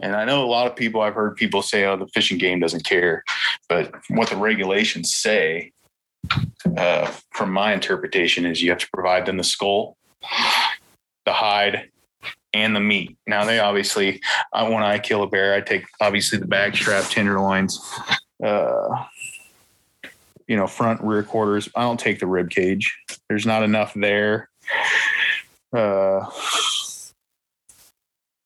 And 0.00 0.14
I 0.14 0.24
know 0.24 0.44
a 0.44 0.46
lot 0.46 0.66
of 0.66 0.76
people 0.76 1.00
I've 1.00 1.14
heard 1.14 1.36
people 1.36 1.62
say, 1.62 1.84
"Oh, 1.84 1.96
the 1.96 2.06
Fish 2.08 2.30
and 2.30 2.38
Game 2.38 2.60
doesn't 2.60 2.84
care," 2.84 3.24
but 3.68 3.94
what 4.08 4.28
the 4.28 4.36
regulations 4.36 5.14
say, 5.14 5.72
uh, 6.76 7.10
from 7.32 7.50
my 7.52 7.72
interpretation, 7.72 8.44
is 8.44 8.62
you 8.62 8.70
have 8.70 8.78
to 8.80 8.88
provide 8.92 9.26
them 9.26 9.38
the 9.38 9.44
skull, 9.44 9.96
the 11.24 11.32
hide, 11.32 11.90
and 12.52 12.76
the 12.76 12.80
meat. 12.80 13.16
Now 13.26 13.44
they 13.44 13.58
obviously, 13.58 14.20
uh, 14.52 14.68
when 14.68 14.82
I 14.82 14.98
kill 14.98 15.22
a 15.22 15.26
bear, 15.26 15.54
I 15.54 15.60
take 15.62 15.84
obviously 16.00 16.38
the 16.38 16.46
backstrap, 16.46 17.10
tenderloins, 17.10 17.80
uh, 18.44 19.04
you 20.48 20.56
know, 20.56 20.66
front 20.66 21.00
rear 21.02 21.22
quarters. 21.22 21.68
I 21.74 21.82
don't 21.82 22.00
take 22.00 22.20
the 22.20 22.26
rib 22.26 22.50
cage. 22.50 22.96
There's 23.28 23.46
not 23.46 23.62
enough 23.62 23.94
there 23.94 24.48
uh, 25.74 26.30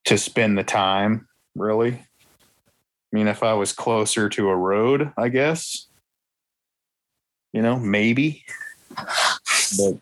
to 0.05 0.19
spend 0.19 0.59
the 0.59 0.65
time, 0.65 1.29
really. 1.55 1.93
I 1.93 3.17
mean, 3.17 3.27
if 3.27 3.43
I 3.43 3.55
was 3.55 3.73
closer 3.73 4.29
to 4.29 4.49
a 4.49 4.57
road, 4.57 5.13
I 5.17 5.29
guess, 5.29 5.89
you 7.53 7.61
know, 7.61 7.79
maybe. 7.79 8.45
But 8.97 9.99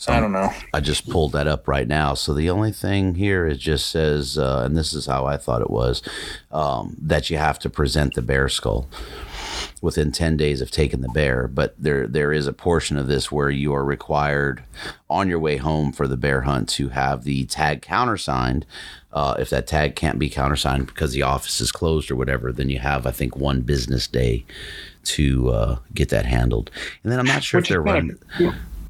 So 0.00 0.14
I 0.14 0.20
don't 0.20 0.32
know. 0.32 0.50
I 0.72 0.80
just 0.80 1.10
pulled 1.10 1.32
that 1.32 1.46
up 1.46 1.68
right 1.68 1.86
now. 1.86 2.14
So 2.14 2.32
the 2.32 2.48
only 2.48 2.72
thing 2.72 3.16
here 3.16 3.46
it 3.46 3.58
just 3.58 3.90
says, 3.90 4.38
uh, 4.38 4.62
and 4.64 4.74
this 4.74 4.94
is 4.94 5.04
how 5.04 5.26
I 5.26 5.36
thought 5.36 5.60
it 5.60 5.68
was, 5.68 6.02
um, 6.50 6.96
that 7.02 7.28
you 7.28 7.36
have 7.36 7.58
to 7.58 7.68
present 7.68 8.14
the 8.14 8.22
bear 8.22 8.48
skull 8.48 8.88
within 9.80 10.12
10 10.12 10.36
days 10.36 10.60
of 10.60 10.70
taking 10.70 11.00
the 11.00 11.08
bear 11.08 11.48
but 11.48 11.74
there 11.78 12.06
there 12.06 12.32
is 12.32 12.46
a 12.46 12.52
portion 12.52 12.96
of 12.96 13.06
this 13.06 13.32
where 13.32 13.50
you 13.50 13.72
are 13.74 13.84
required 13.84 14.62
on 15.08 15.28
your 15.28 15.38
way 15.38 15.56
home 15.56 15.92
for 15.92 16.06
the 16.06 16.16
bear 16.16 16.42
hunt 16.42 16.68
to 16.68 16.90
have 16.90 17.24
the 17.24 17.46
tag 17.46 17.82
countersigned. 17.82 18.66
Uh, 19.12 19.34
if 19.38 19.50
that 19.50 19.66
tag 19.66 19.96
can't 19.96 20.18
be 20.20 20.28
countersigned 20.28 20.86
because 20.86 21.12
the 21.12 21.22
office 21.22 21.60
is 21.60 21.72
closed 21.72 22.10
or 22.10 22.16
whatever 22.16 22.52
then 22.52 22.68
you 22.68 22.78
have 22.78 23.06
i 23.06 23.10
think 23.10 23.36
one 23.36 23.60
business 23.60 24.06
day 24.06 24.44
to 25.02 25.48
uh, 25.48 25.78
get 25.94 26.10
that 26.10 26.26
handled. 26.26 26.70
And 27.02 27.10
then 27.10 27.18
i'm 27.18 27.26
not 27.26 27.42
sure 27.42 27.58
Which 27.58 27.66
if 27.66 27.68
they're 27.70 27.82
running 27.82 28.18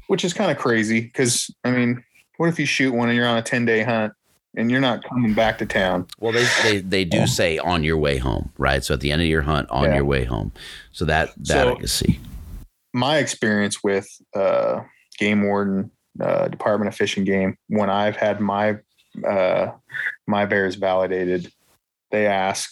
Which 0.07 0.25
is 0.25 0.33
kind 0.33 0.51
of 0.51 0.57
crazy 0.57 1.01
because 1.01 1.49
I 1.63 1.71
mean, 1.71 2.03
what 2.35 2.49
if 2.49 2.59
you 2.59 2.65
shoot 2.65 2.93
one 2.93 3.07
and 3.07 3.17
you're 3.17 3.27
on 3.27 3.37
a 3.37 3.41
ten 3.41 3.63
day 3.65 3.81
hunt 3.83 4.13
and 4.55 4.69
you're 4.69 4.81
not 4.81 5.03
coming 5.03 5.33
back 5.33 5.57
to 5.59 5.65
town? 5.65 6.07
Well, 6.19 6.31
they, 6.33 6.45
they 6.63 6.77
they 6.79 7.05
do 7.05 7.25
say 7.27 7.57
on 7.57 7.83
your 7.83 7.97
way 7.97 8.17
home, 8.17 8.51
right? 8.57 8.83
So 8.83 8.93
at 8.93 8.99
the 8.99 9.11
end 9.11 9.21
of 9.21 9.27
your 9.27 9.41
hunt, 9.43 9.69
on 9.69 9.85
Yeah. 9.89 9.95
your 9.95 10.05
way 10.05 10.23
home. 10.25 10.51
So 10.91 11.05
that 11.05 11.31
that 11.45 11.67
I 11.67 11.75
can 11.75 11.87
see. 11.87 12.19
my 12.93 13.17
experience 13.19 13.83
with 13.83 14.07
uh, 14.35 14.81
game 15.17 15.43
warden, 15.43 15.91
uh, 16.19 16.47
Department 16.49 16.89
of 16.89 16.95
Fish 16.95 17.15
and 17.17 17.25
Game, 17.25 17.57
when 17.67 17.89
I've 17.89 18.15
had 18.17 18.39
my 18.41 18.77
uh, 19.27 19.71
my 20.27 20.45
bears 20.45 20.75
validated, 20.75 21.51
they 22.11 22.27
ask 22.27 22.69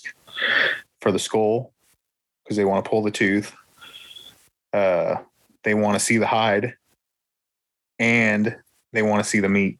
for 1.01 1.11
the 1.11 1.19
skull 1.19 1.73
because 2.43 2.57
they 2.57 2.65
want 2.65 2.83
to 2.83 2.89
pull 2.89 3.03
the 3.03 3.11
tooth. 3.11 3.53
Uh, 4.73 5.15
they 5.63 5.73
want 5.73 5.95
to 5.97 5.99
see 5.99 6.17
the 6.17 6.27
hide, 6.27 6.75
and 7.97 8.55
they 8.93 9.01
want 9.01 9.23
to 9.23 9.29
see 9.29 9.39
the 9.39 9.49
meat. 9.49 9.78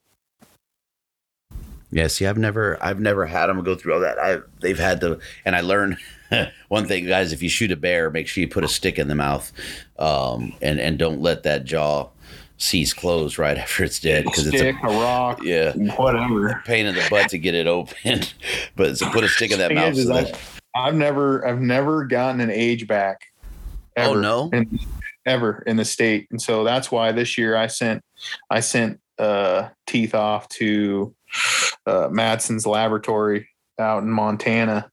Yeah, 1.92 2.08
see, 2.08 2.28
I've 2.28 2.38
never 2.38 2.78
I've 2.82 3.00
never 3.00 3.26
had 3.26 3.48
them 3.48 3.64
go 3.64 3.76
through 3.76 3.96
all 3.96 4.00
that. 4.02 4.20
I 4.20 4.40
they've 4.62 4.78
had 4.78 5.02
to, 5.02 5.20
and 5.46 5.56
I 5.56 5.62
learned 5.62 5.98
one 6.68 6.86
thing, 6.86 7.08
guys. 7.08 7.34
If 7.34 7.42
you 7.42 7.50
shoot 7.50 7.72
a 7.72 7.76
bear, 7.76 8.10
make 8.12 8.28
sure 8.28 8.42
you 8.42 8.48
put 8.48 8.64
a 8.64 8.68
stick 8.68 9.00
in 9.00 9.08
the 9.08 9.16
mouth, 9.16 9.52
um, 9.98 10.54
and 10.62 10.80
and 10.80 11.00
don't 11.00 11.22
let 11.22 11.44
that 11.44 11.66
jaw 11.66 12.10
seize 12.58 12.94
close 12.94 13.38
right 13.38 13.58
after 13.58 13.84
it's 13.84 14.00
dead 14.00 14.26
because 14.26 14.46
it's 14.46 14.62
a 14.62 14.70
a 14.70 15.02
rock, 15.02 15.42
yeah 15.44 15.72
whatever. 15.96 16.62
pain 16.66 16.86
in 16.86 16.94
the 16.94 17.08
butt 17.10 17.30
to 17.30 17.38
get 17.40 17.56
it 17.56 17.66
open. 17.68 18.22
but 18.76 18.98
so 18.98 19.10
put 19.10 19.24
a 19.24 19.28
stick 19.30 19.52
in 19.52 19.58
that 19.60 19.74
mouth. 19.74 19.98
is, 19.98 20.06
so 20.08 20.14
that- 20.14 20.40
I've 20.76 20.96
never 20.96 21.48
I've 21.48 21.62
never 21.62 22.06
gotten 22.06 22.40
an 22.42 22.52
age 22.52 22.86
back. 22.88 23.22
oh 23.98 24.14
no, 24.14 24.50
in, 24.54 24.80
ever 25.26 25.64
in 25.66 25.76
the 25.78 25.86
state 25.86 26.28
and 26.32 26.42
so 26.42 26.64
that's 26.64 26.92
why 26.92 27.12
this 27.12 27.38
year 27.38 27.56
i 27.56 27.68
sent 27.68 28.02
i 28.50 28.60
sent 28.62 29.00
uh 29.20 29.68
teeth 29.86 30.16
off 30.16 30.48
to 30.48 31.14
uh 31.86 32.08
Matson's 32.12 32.66
laboratory 32.66 33.48
out 33.80 34.04
in 34.04 34.10
montana 34.10 34.90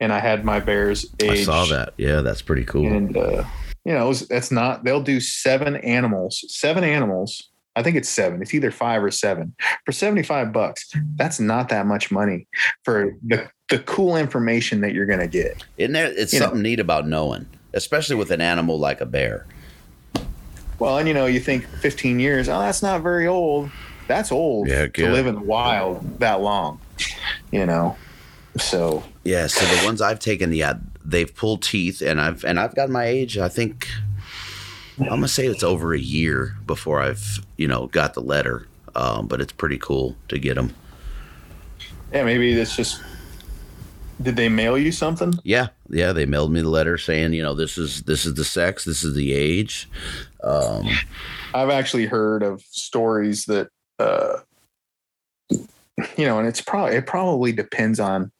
and 0.00 0.12
i 0.12 0.18
had 0.18 0.44
my 0.44 0.60
bears 0.60 1.06
I 1.22 1.42
saw 1.42 1.64
that. 1.66 1.94
Yeah, 1.96 2.20
that's 2.22 2.42
pretty 2.42 2.64
cool. 2.64 2.86
and 2.86 3.16
uh 3.16 3.44
you 3.84 3.92
know 3.92 4.10
it's 4.10 4.50
not 4.50 4.84
they'll 4.84 5.02
do 5.02 5.20
seven 5.20 5.76
animals 5.76 6.44
seven 6.48 6.84
animals 6.84 7.50
i 7.76 7.82
think 7.82 7.96
it's 7.96 8.08
seven 8.08 8.42
it's 8.42 8.52
either 8.54 8.70
five 8.70 9.02
or 9.02 9.10
seven 9.10 9.54
for 9.86 9.92
75 9.92 10.52
bucks 10.52 10.90
that's 11.16 11.40
not 11.40 11.68
that 11.70 11.86
much 11.86 12.10
money 12.10 12.46
for 12.84 13.14
the 13.26 13.48
the 13.70 13.78
cool 13.78 14.16
information 14.16 14.80
that 14.80 14.92
you're 14.92 15.06
going 15.06 15.20
to 15.20 15.28
get 15.28 15.64
Isn't 15.78 15.92
there? 15.92 16.12
It's 16.14 16.32
you 16.32 16.40
know. 16.40 16.46
something 16.46 16.62
neat 16.62 16.80
about 16.80 17.06
knowing, 17.06 17.46
especially 17.72 18.16
with 18.16 18.32
an 18.32 18.40
animal 18.40 18.80
like 18.80 19.00
a 19.00 19.06
bear. 19.06 19.46
Well, 20.80 20.98
and 20.98 21.06
you 21.06 21.14
know, 21.14 21.26
you 21.26 21.38
think 21.38 21.64
15 21.66 22.18
years, 22.18 22.48
oh, 22.48 22.58
that's 22.58 22.82
not 22.82 23.02
very 23.02 23.28
old. 23.28 23.70
That's 24.10 24.32
old 24.32 24.66
Yeah, 24.66 24.88
to 24.88 25.08
live 25.08 25.28
in 25.28 25.36
the 25.36 25.40
wild 25.40 26.18
that 26.18 26.40
long, 26.40 26.80
you 27.52 27.64
know. 27.64 27.96
So 28.58 29.04
Yeah, 29.22 29.46
so 29.46 29.64
the 29.64 29.84
ones 29.86 30.02
I've 30.02 30.18
taken, 30.18 30.52
yeah, 30.52 30.74
they've 31.04 31.32
pulled 31.32 31.62
teeth, 31.62 32.02
and 32.02 32.20
I've 32.20 32.44
and 32.44 32.58
I've 32.58 32.74
got 32.74 32.90
my 32.90 33.04
age. 33.04 33.38
I 33.38 33.48
think 33.48 33.86
I'm 34.98 35.06
gonna 35.06 35.28
say 35.28 35.46
it's 35.46 35.62
over 35.62 35.94
a 35.94 35.98
year 35.98 36.56
before 36.66 37.00
I've 37.00 37.38
you 37.56 37.68
know 37.68 37.86
got 37.86 38.14
the 38.14 38.20
letter, 38.20 38.66
um, 38.96 39.28
but 39.28 39.40
it's 39.40 39.52
pretty 39.52 39.78
cool 39.78 40.16
to 40.26 40.40
get 40.40 40.56
them. 40.56 40.74
yeah, 42.12 42.24
maybe 42.24 42.52
it's 42.52 42.74
just. 42.74 43.00
Did 44.20 44.36
they 44.36 44.50
mail 44.50 44.76
you 44.76 44.92
something? 44.92 45.32
Yeah, 45.44 45.68
yeah, 45.88 46.12
they 46.12 46.26
mailed 46.26 46.52
me 46.52 46.60
the 46.60 46.68
letter 46.68 46.98
saying 46.98 47.32
you 47.32 47.42
know 47.42 47.54
this 47.54 47.78
is 47.78 48.02
this 48.02 48.26
is 48.26 48.34
the 48.34 48.44
sex, 48.44 48.84
this 48.84 49.04
is 49.04 49.14
the 49.14 49.32
age. 49.32 49.88
Um, 50.42 50.86
I've 51.54 51.70
actually 51.70 52.06
heard 52.06 52.42
of 52.42 52.60
stories 52.62 53.46
that, 53.46 53.68
uh, 54.00 54.40
you 56.16 56.26
know, 56.26 56.38
and 56.38 56.48
it's 56.48 56.60
probably 56.60 56.96
it 56.96 57.06
probably 57.06 57.52
depends 57.52 58.00
on 58.00 58.32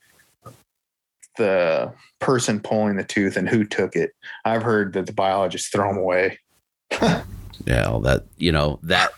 the 1.36 1.92
person 2.18 2.60
pulling 2.60 2.96
the 2.96 3.04
tooth 3.04 3.36
and 3.36 3.48
who 3.48 3.64
took 3.64 3.94
it. 3.96 4.12
I've 4.44 4.62
heard 4.62 4.92
that 4.94 5.06
the 5.06 5.12
biologists 5.12 5.68
throw 5.68 5.88
them 5.88 5.98
away. 5.98 6.38
yeah, 7.02 7.22
well, 7.66 8.00
that 8.00 8.24
you 8.36 8.52
know 8.52 8.78
that. 8.82 9.10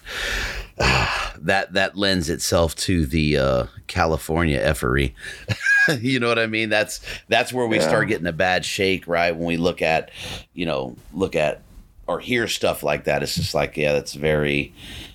that 1.39 1.73
that 1.73 1.97
lends 1.97 2.31
itself 2.31 2.75
to 2.77 3.05
the 3.05 3.37
uh, 3.37 3.67
California 3.89 4.59
effery. 4.59 5.15
you 6.01 6.19
know 6.21 6.29
what 6.29 6.39
I 6.39 6.47
mean? 6.47 6.69
That's 6.71 7.01
that's 7.29 7.53
where 7.53 7.67
we 7.67 7.77
Yeah. 7.77 7.89
start 7.89 8.09
getting 8.09 8.27
a 8.27 8.33
bad 8.33 8.65
shake, 8.65 9.07
right? 9.07 9.35
When 9.35 9.45
we 9.47 9.57
look 9.57 9.83
at, 9.83 10.11
you 10.55 10.65
know, 10.65 10.97
look 11.13 11.37
at 11.37 11.61
or 12.07 12.21
hear 12.21 12.49
stuff 12.49 12.83
like 12.83 13.05
that. 13.05 13.23
It's 13.23 13.35
just 13.35 13.55
like, 13.55 13.77
yeah, 13.77 13.93
that's 13.93 14.15
very 14.15 14.73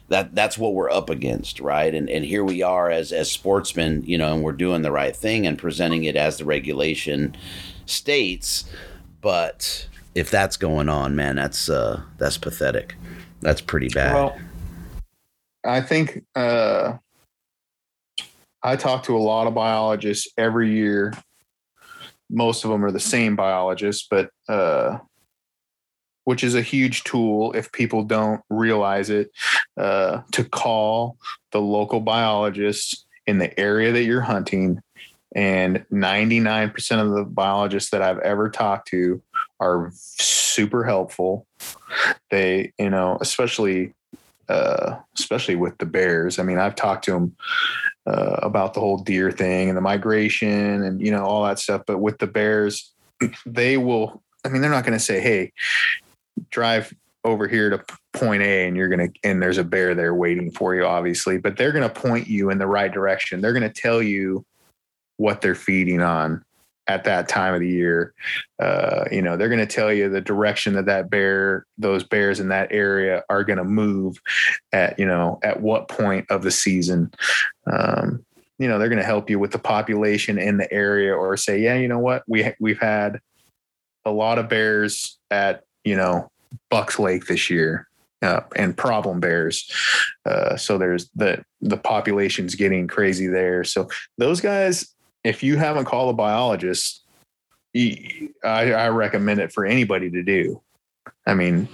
that 0.10 0.34
that's 0.34 0.58
what 0.58 0.74
we're 0.74 0.90
up 0.90 1.10
against, 1.10 1.60
right? 1.60 1.94
And 1.94 2.10
and 2.10 2.24
here 2.24 2.44
we 2.44 2.62
are 2.62 2.90
as 2.90 3.12
as 3.12 3.32
sportsmen, 3.32 4.04
you 4.06 4.18
know, 4.18 4.34
and 4.34 4.44
we're 4.44 4.54
doing 4.54 4.82
the 4.82 4.92
right 4.92 5.16
thing 5.16 5.46
and 5.46 5.58
presenting 5.58 6.04
it 6.06 6.16
as 6.16 6.38
the 6.38 6.46
regulation 6.46 7.36
states, 7.86 8.66
but 9.22 9.88
if 10.16 10.32
that's 10.32 10.58
going 10.58 10.90
on, 10.90 11.16
man, 11.16 11.36
that's 11.36 11.70
uh 11.70 12.02
that's 12.18 12.38
pathetic. 12.38 12.96
That's 13.42 13.62
pretty 13.62 13.90
bad. 13.90 14.14
Well, 14.14 14.38
I 15.64 15.82
think 15.82 16.24
uh, 16.36 16.98
I 18.64 18.76
talk 18.76 19.04
to 19.04 19.18
a 19.18 19.20
lot 19.20 19.48
of 19.48 19.54
biologists 19.54 20.28
every 20.38 20.72
year. 20.72 21.14
Most 22.30 22.66
of 22.66 22.72
them 22.72 22.84
are 22.84 22.92
the 22.92 23.00
same 23.00 23.36
biologists, 23.36 24.08
but 24.10 24.30
uh, 24.50 24.98
which 26.28 26.44
is 26.44 26.56
a 26.56 26.62
huge 26.62 27.06
tool 27.06 27.54
if 27.54 27.72
people 27.72 28.04
don't 28.04 28.42
realize 28.50 29.10
it 29.10 29.32
uh, 29.78 30.20
to 30.34 30.44
call 30.44 31.16
the 31.54 31.62
local 31.62 32.02
biologists 32.02 33.06
in 33.28 33.38
the 33.38 33.58
area 33.58 33.94
that 33.94 34.04
you're 34.04 34.20
hunting. 34.20 34.82
And 35.34 35.86
99% 35.90 37.02
of 37.02 37.12
the 37.12 37.24
biologists 37.24 37.92
that 37.92 38.02
I've 38.02 38.20
ever 38.20 38.50
talked 38.50 38.90
to 38.90 39.22
are 39.62 39.90
super 39.94 40.84
helpful. 40.84 41.48
They, 42.30 42.74
you 42.78 42.90
know, 42.90 43.18
especially 43.22 43.94
uh, 44.50 44.98
especially 45.18 45.56
with 45.56 45.78
the 45.78 45.86
bears. 45.86 46.40
I 46.40 46.44
mean, 46.44 46.58
I've 46.58 46.76
talked 46.76 47.06
to 47.06 47.12
them 47.12 47.38
uh, 48.06 48.40
about 48.44 48.74
the 48.74 48.82
whole 48.82 48.98
deer 48.98 49.32
thing 49.32 49.70
and 49.70 49.78
the 49.78 49.82
migration 49.82 50.84
and 50.84 51.00
you 51.00 51.12
know 51.12 51.24
all 51.24 51.46
that 51.46 51.60
stuff. 51.60 51.84
But 51.88 52.00
with 52.00 52.18
the 52.18 52.28
bears, 52.28 52.92
they 53.46 53.78
will. 53.78 54.22
I 54.44 54.50
mean, 54.50 54.62
they're 54.62 54.72
not 54.72 54.84
going 54.84 54.98
to 54.98 55.04
say, 55.04 55.22
"Hey, 55.22 55.52
drive 56.50 56.94
over 57.24 57.48
here 57.48 57.70
to 57.70 57.84
point 58.14 58.44
A," 58.44 58.68
and 58.68 58.76
you're 58.76 58.90
going 58.90 59.12
to 59.12 59.20
and 59.24 59.42
there's 59.42 59.58
a 59.58 59.64
bear 59.64 59.96
there 59.96 60.14
waiting 60.14 60.52
for 60.52 60.76
you, 60.76 60.86
obviously. 60.86 61.38
But 61.38 61.58
they're 61.58 61.72
going 61.72 61.88
to 61.88 62.02
point 62.02 62.28
you 62.28 62.50
in 62.50 62.58
the 62.58 62.68
right 62.68 62.92
direction. 62.92 63.42
They're 63.42 63.54
going 63.54 63.72
to 63.72 63.82
tell 63.82 64.02
you 64.02 64.46
what 65.18 65.42
they're 65.42 65.56
feeding 65.56 66.02
on 66.02 66.44
at 66.88 67.04
that 67.04 67.28
time 67.28 67.54
of 67.54 67.60
the 67.60 67.68
year. 67.68 68.14
Uh, 68.60 69.06
you 69.12 69.22
know, 69.22 69.36
they're 69.36 69.50
going 69.50 69.60
to 69.60 69.66
tell 69.66 69.92
you 69.92 70.10
the 70.10 70.22
direction 70.22 70.74
that 70.74 70.86
that 70.86 71.10
bear, 71.10 71.66
those 71.78 72.04
bears 72.04 72.40
in 72.40 72.48
that 72.50 72.72
area 72.72 73.24
are 73.30 73.44
going 73.44 73.58
to 73.58 73.64
move 73.64 74.20
at, 74.72 74.98
you 74.98 75.06
know, 75.06 75.40
at 75.44 75.62
what 75.62 75.90
point 75.90 76.26
of 76.30 76.44
the 76.44 76.52
season. 76.52 77.12
Um, 77.72 78.26
you 78.58 78.68
know, 78.68 78.80
they're 78.80 78.90
going 78.90 79.00
to 79.00 79.06
help 79.06 79.30
you 79.30 79.38
with 79.38 79.52
the 79.52 79.60
population 79.60 80.40
in 80.40 80.58
the 80.58 80.72
area 80.74 81.14
or 81.14 81.38
say, 81.38 81.60
yeah, 81.60 81.76
you 81.76 81.88
know 81.88 82.00
what, 82.00 82.24
we, 82.28 82.54
we've 82.60 82.80
had 82.80 83.20
a 84.06 84.12
lot 84.12 84.40
of 84.40 84.50
bears 84.50 85.20
at, 85.30 85.64
you 85.88 85.96
know, 85.96 86.30
Bucks 86.70 87.00
Lake 87.00 87.26
this 87.28 87.50
year. 87.50 87.88
Uh, 88.24 88.42
and 88.56 88.76
problem 88.76 89.20
bears, 89.20 89.72
uh, 90.26 90.58
so 90.58 90.80
there's 90.80 91.08
the 91.16 91.46
the 91.62 91.78
population's 91.78 92.56
getting 92.56 92.88
crazy 92.88 93.28
there. 93.28 93.64
So 93.64 93.90
those 94.18 94.42
guys, 94.42 94.96
if 95.24 95.44
you 95.44 95.56
haven't 95.56 95.86
called 95.86 96.10
a 96.10 96.18
biologist, 96.18 97.04
I, 97.76 98.24
I 98.44 98.90
recommend 98.90 99.40
it 99.40 99.54
for 99.54 99.68
anybody 99.68 100.10
to 100.10 100.24
do. 100.24 100.60
I 101.28 101.36
mean, 101.36 101.68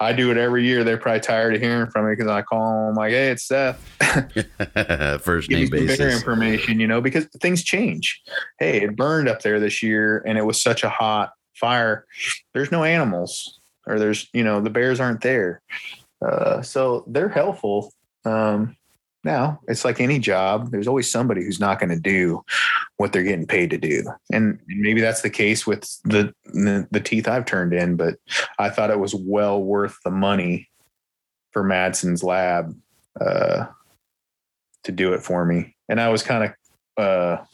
I 0.00 0.12
do 0.12 0.30
it 0.30 0.38
every 0.38 0.64
year. 0.64 0.82
They're 0.82 0.96
probably 0.96 1.20
tired 1.20 1.54
of 1.54 1.60
hearing 1.60 1.90
from 1.90 2.06
me 2.06 2.16
because 2.16 2.30
I 2.30 2.42
call 2.42 2.86
them 2.86 2.94
like, 2.94 3.12
"Hey, 3.12 3.30
it's 3.30 3.44
Seth. 3.44 3.78
First 5.22 5.50
name 5.50 5.66
some 5.66 5.70
bigger 5.70 5.86
basis. 5.86 6.14
information," 6.16 6.80
you 6.80 6.86
know, 6.86 7.00
because 7.00 7.26
things 7.40 7.62
change. 7.62 8.20
Hey, 8.58 8.82
it 8.82 8.96
burned 8.96 9.28
up 9.28 9.42
there 9.42 9.60
this 9.60 9.82
year, 9.82 10.22
and 10.26 10.38
it 10.38 10.46
was 10.46 10.60
such 10.60 10.82
a 10.82 10.88
hot 10.88 11.32
fire. 11.60 12.06
There's 12.54 12.72
no 12.72 12.82
animals, 12.82 13.60
or 13.86 13.98
there's 13.98 14.28
you 14.32 14.42
know 14.42 14.60
the 14.60 14.70
bears 14.70 14.98
aren't 14.98 15.20
there. 15.20 15.60
Uh, 16.24 16.62
so 16.62 17.04
they're 17.06 17.28
helpful. 17.28 17.92
Um, 18.24 18.76
now 19.22 19.60
it's 19.68 19.84
like 19.84 20.00
any 20.00 20.18
job. 20.18 20.70
There's 20.70 20.88
always 20.88 21.10
somebody 21.10 21.44
who's 21.44 21.60
not 21.60 21.78
going 21.78 21.90
to 21.90 22.00
do 22.00 22.42
what 22.96 23.12
they're 23.12 23.22
getting 23.22 23.46
paid 23.46 23.70
to 23.70 23.78
do, 23.78 24.04
and 24.32 24.58
maybe 24.66 25.00
that's 25.00 25.22
the 25.22 25.30
case 25.30 25.66
with 25.66 25.82
the, 26.04 26.32
the 26.46 26.88
the 26.90 27.00
teeth 27.00 27.28
I've 27.28 27.44
turned 27.44 27.74
in. 27.74 27.96
But 27.96 28.16
I 28.58 28.70
thought 28.70 28.90
it 28.90 28.98
was 28.98 29.14
well 29.14 29.62
worth 29.62 29.96
the 30.04 30.10
money 30.10 30.68
for 31.52 31.62
Matson's 31.62 32.22
lab 32.22 32.74
uh, 33.20 33.66
to 34.84 34.92
do 34.92 35.12
it 35.12 35.22
for 35.22 35.44
me, 35.44 35.76
and 35.88 36.00
I 36.00 36.08
was 36.08 36.22
kind 36.22 36.44
of 36.44 36.54
uh, 36.96 37.44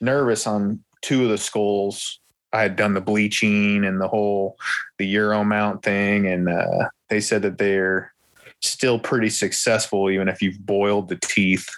nervous 0.00 0.46
on 0.46 0.84
two 1.02 1.24
of 1.24 1.30
the 1.30 1.38
skulls. 1.38 2.20
I 2.54 2.62
had 2.62 2.76
done 2.76 2.94
the 2.94 3.00
bleaching 3.00 3.84
and 3.84 4.00
the 4.00 4.08
whole 4.08 4.56
the 4.98 5.06
Euro 5.06 5.44
mount 5.44 5.82
thing, 5.82 6.26
and 6.26 6.48
uh, 6.48 6.88
they 7.10 7.20
said 7.20 7.42
that 7.42 7.58
they're 7.58 8.14
still 8.62 8.98
pretty 8.98 9.28
successful, 9.28 10.08
even 10.10 10.28
if 10.28 10.40
you've 10.40 10.64
boiled 10.64 11.08
the 11.08 11.18
teeth 11.22 11.68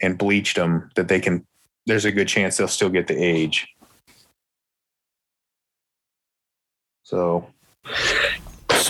and 0.00 0.18
bleached 0.18 0.56
them, 0.56 0.90
that 0.96 1.08
they 1.08 1.20
can, 1.20 1.46
there's 1.86 2.06
a 2.06 2.12
good 2.12 2.26
chance 2.26 2.56
they'll 2.56 2.68
still 2.68 2.88
get 2.88 3.06
the 3.06 3.22
age. 3.22 3.68
So, 7.04 7.46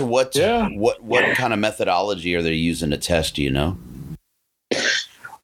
So 0.00 0.06
what? 0.06 0.34
Yeah. 0.34 0.68
What 0.68 1.02
what 1.02 1.36
kind 1.36 1.52
of 1.52 1.58
methodology 1.58 2.34
are 2.34 2.42
they 2.42 2.54
using 2.54 2.90
to 2.90 2.96
test? 2.96 3.34
Do 3.34 3.42
you 3.42 3.50
know? 3.50 3.76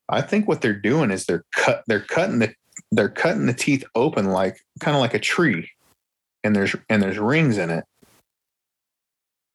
I 0.09 0.23
think 0.23 0.47
what 0.47 0.61
they're 0.61 0.73
doing 0.73 1.11
is 1.11 1.27
they're 1.27 1.45
cut, 1.55 1.83
they're 1.89 2.01
cutting 2.01 2.39
the, 2.39 2.55
they're 2.93 3.09
cutting 3.09 3.47
the 3.47 3.55
teeth 3.55 3.85
open 3.95 4.27
like 4.27 4.61
kind 4.81 4.97
of 4.97 5.01
like 5.01 5.15
a 5.15 5.19
tree 5.19 5.71
and 6.45 6.55
there's, 6.55 6.75
and 6.89 7.03
there's 7.03 7.19
rings 7.19 7.59
in 7.59 7.71
it. 7.71 7.85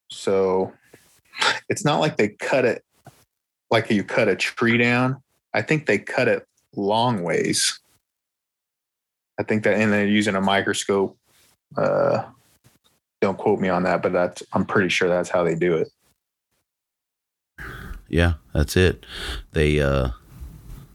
So 0.09 0.73
it's 1.69 1.85
not 1.85 1.99
like 1.99 2.17
they 2.17 2.29
cut 2.29 2.65
it 2.65 2.83
like 3.69 3.89
you 3.89 4.03
cut 4.03 4.27
a 4.27 4.35
tree 4.35 4.77
down. 4.77 5.21
I 5.53 5.61
think 5.61 5.85
they 5.85 5.97
cut 5.97 6.27
it 6.27 6.45
long 6.75 7.23
ways. 7.23 7.79
I 9.39 9.43
think 9.43 9.63
that, 9.63 9.75
and 9.75 9.91
they're 9.91 10.05
using 10.05 10.35
a 10.35 10.41
microscope. 10.41 11.17
Uh, 11.77 12.23
don't 13.21 13.37
quote 13.37 13.59
me 13.59 13.69
on 13.69 13.83
that, 13.83 14.01
but 14.01 14.11
that's 14.11 14.43
I'm 14.53 14.65
pretty 14.65 14.89
sure 14.89 15.07
that's 15.07 15.29
how 15.29 15.43
they 15.43 15.55
do 15.55 15.77
it. 15.77 15.89
Yeah, 18.09 18.33
that's 18.53 18.75
it. 18.75 19.05
They 19.53 19.79
uh 19.79 20.09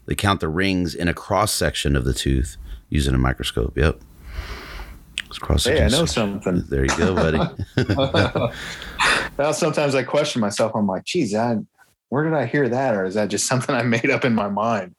they 0.07 0.15
count 0.15 0.39
the 0.39 0.47
rings 0.47 0.95
in 0.95 1.07
a 1.07 1.13
cross 1.13 1.53
section 1.53 1.95
of 1.95 2.05
the 2.05 2.13
tooth 2.13 2.57
using 2.89 3.13
a 3.13 3.17
microscope. 3.17 3.77
Yep. 3.77 3.99
It's 5.25 5.37
cross 5.37 5.63
section. 5.63 5.89
Hey, 5.89 5.95
I 5.95 5.99
know 5.99 6.05
something. 6.05 6.63
There 6.69 6.83
you 6.83 6.97
go, 6.97 7.13
buddy. 7.13 7.37
now 9.37 9.51
sometimes 9.51 9.93
I 9.93 10.03
question 10.03 10.39
myself. 10.39 10.71
I'm 10.73 10.87
like, 10.87 11.03
geez, 11.03 11.35
I, 11.35 11.57
where 12.09 12.23
did 12.23 12.33
I 12.33 12.45
hear 12.45 12.69
that? 12.69 12.95
Or 12.95 13.03
is 13.03 13.15
that 13.15 13.27
just 13.27 13.45
something 13.47 13.75
I 13.75 13.83
made 13.83 14.09
up 14.09 14.25
in 14.25 14.33
my 14.33 14.47
mind? 14.47 14.95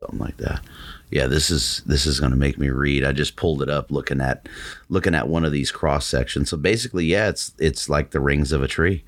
something 0.00 0.18
like 0.18 0.36
that. 0.38 0.62
Yeah, 1.10 1.26
this 1.26 1.50
is 1.50 1.82
this 1.86 2.06
is 2.06 2.20
going 2.20 2.30
to 2.30 2.38
make 2.38 2.58
me 2.58 2.70
read. 2.70 3.04
I 3.04 3.12
just 3.12 3.36
pulled 3.36 3.62
it 3.62 3.68
up 3.68 3.90
looking 3.90 4.20
at 4.20 4.48
looking 4.88 5.14
at 5.14 5.28
one 5.28 5.44
of 5.44 5.52
these 5.52 5.72
cross 5.72 6.06
sections. 6.06 6.50
So 6.50 6.56
basically, 6.56 7.04
yeah, 7.04 7.28
it's 7.28 7.52
it's 7.58 7.88
like 7.88 8.10
the 8.10 8.20
rings 8.20 8.52
of 8.52 8.62
a 8.62 8.68
tree. 8.68 9.04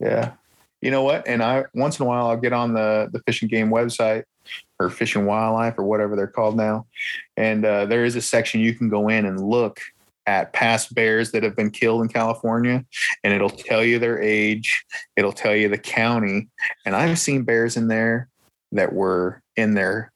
Yeah. 0.00 0.32
You 0.80 0.90
know 0.90 1.04
what? 1.04 1.26
And 1.28 1.42
I 1.42 1.64
once 1.74 2.00
in 2.00 2.04
a 2.04 2.08
while 2.08 2.26
I'll 2.26 2.36
get 2.36 2.52
on 2.52 2.74
the 2.74 3.08
the 3.12 3.20
Fish 3.20 3.42
and 3.42 3.50
Game 3.50 3.70
website 3.70 4.24
or 4.80 4.90
Fish 4.90 5.14
and 5.14 5.26
Wildlife 5.26 5.78
or 5.78 5.84
whatever 5.84 6.16
they're 6.16 6.26
called 6.26 6.56
now, 6.56 6.86
and 7.36 7.64
uh, 7.64 7.86
there 7.86 8.04
is 8.04 8.16
a 8.16 8.22
section 8.22 8.60
you 8.60 8.74
can 8.74 8.88
go 8.88 9.08
in 9.08 9.24
and 9.24 9.40
look 9.40 9.80
at 10.26 10.52
past 10.52 10.94
bears 10.94 11.30
that 11.32 11.42
have 11.44 11.54
been 11.54 11.70
killed 11.70 12.02
in 12.02 12.08
California, 12.08 12.84
and 13.22 13.32
it'll 13.32 13.50
tell 13.50 13.84
you 13.84 14.00
their 14.00 14.20
age, 14.20 14.84
it'll 15.16 15.32
tell 15.32 15.54
you 15.54 15.68
the 15.68 15.78
county, 15.78 16.48
and 16.84 16.96
I've 16.96 17.18
seen 17.18 17.44
bears 17.44 17.76
in 17.76 17.86
there 17.86 18.28
that 18.72 18.92
were 18.92 19.40
in 19.56 19.74
their 19.74 20.12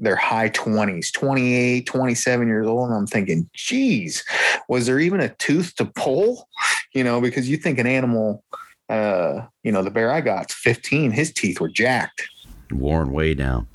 their 0.00 0.16
high 0.16 0.48
20s 0.50 1.12
28 1.12 1.86
27 1.86 2.48
years 2.48 2.66
old 2.66 2.88
and 2.88 2.96
i'm 2.98 3.06
thinking 3.06 3.48
geez 3.52 4.24
was 4.68 4.86
there 4.86 4.98
even 4.98 5.20
a 5.20 5.28
tooth 5.36 5.74
to 5.76 5.84
pull? 5.84 6.48
You 6.94 7.04
know 7.04 7.20
because 7.20 7.48
you 7.48 7.56
think 7.56 7.78
an 7.78 7.86
animal 7.86 8.42
uh 8.88 9.42
you 9.62 9.70
know 9.70 9.82
the 9.82 9.90
bear 9.90 10.10
i 10.10 10.20
got 10.20 10.50
15 10.50 11.12
his 11.12 11.32
teeth 11.32 11.60
were 11.60 11.68
jacked. 11.68 12.28
Worn 12.72 13.12
way 13.12 13.34
down. 13.34 13.66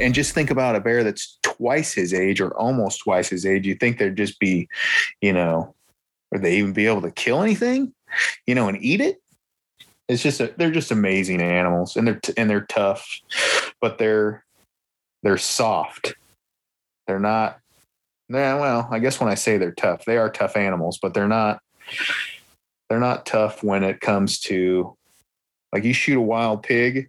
and 0.00 0.14
just 0.14 0.32
think 0.32 0.50
about 0.50 0.76
a 0.76 0.80
bear 0.80 1.02
that's 1.02 1.38
twice 1.42 1.92
his 1.92 2.14
age 2.14 2.40
or 2.40 2.56
almost 2.56 3.00
twice 3.00 3.28
his 3.28 3.44
age 3.44 3.66
you 3.66 3.74
think 3.74 3.98
there'd 3.98 4.16
just 4.16 4.38
be 4.38 4.68
you 5.20 5.32
know 5.32 5.74
would 6.30 6.42
they 6.42 6.56
even 6.56 6.72
be 6.72 6.86
able 6.86 7.02
to 7.02 7.10
kill 7.10 7.42
anything? 7.42 7.92
You 8.46 8.54
know 8.54 8.68
and 8.68 8.82
eat 8.82 9.00
it? 9.00 9.22
It's 10.08 10.22
just 10.22 10.40
a, 10.40 10.52
they're 10.56 10.70
just 10.70 10.90
amazing 10.90 11.40
animals 11.40 11.96
and 11.96 12.06
they're 12.06 12.20
t- 12.20 12.34
and 12.36 12.48
they're 12.48 12.66
tough 12.66 13.20
but 13.80 13.98
they're 13.98 14.44
they're 15.22 15.38
soft. 15.38 16.14
They're 17.06 17.18
not 17.18 17.58
yeah 18.28 18.58
well 18.58 18.88
i 18.90 18.98
guess 18.98 19.20
when 19.20 19.28
i 19.28 19.34
say 19.34 19.58
they're 19.58 19.72
tough 19.72 20.04
they 20.04 20.16
are 20.16 20.30
tough 20.30 20.56
animals 20.56 20.98
but 21.00 21.12
they're 21.12 21.28
not 21.28 21.60
they're 22.88 23.00
not 23.00 23.26
tough 23.26 23.62
when 23.62 23.82
it 23.82 24.00
comes 24.00 24.38
to 24.40 24.96
like 25.72 25.84
you 25.84 25.92
shoot 25.92 26.16
a 26.16 26.20
wild 26.20 26.62
pig 26.62 27.08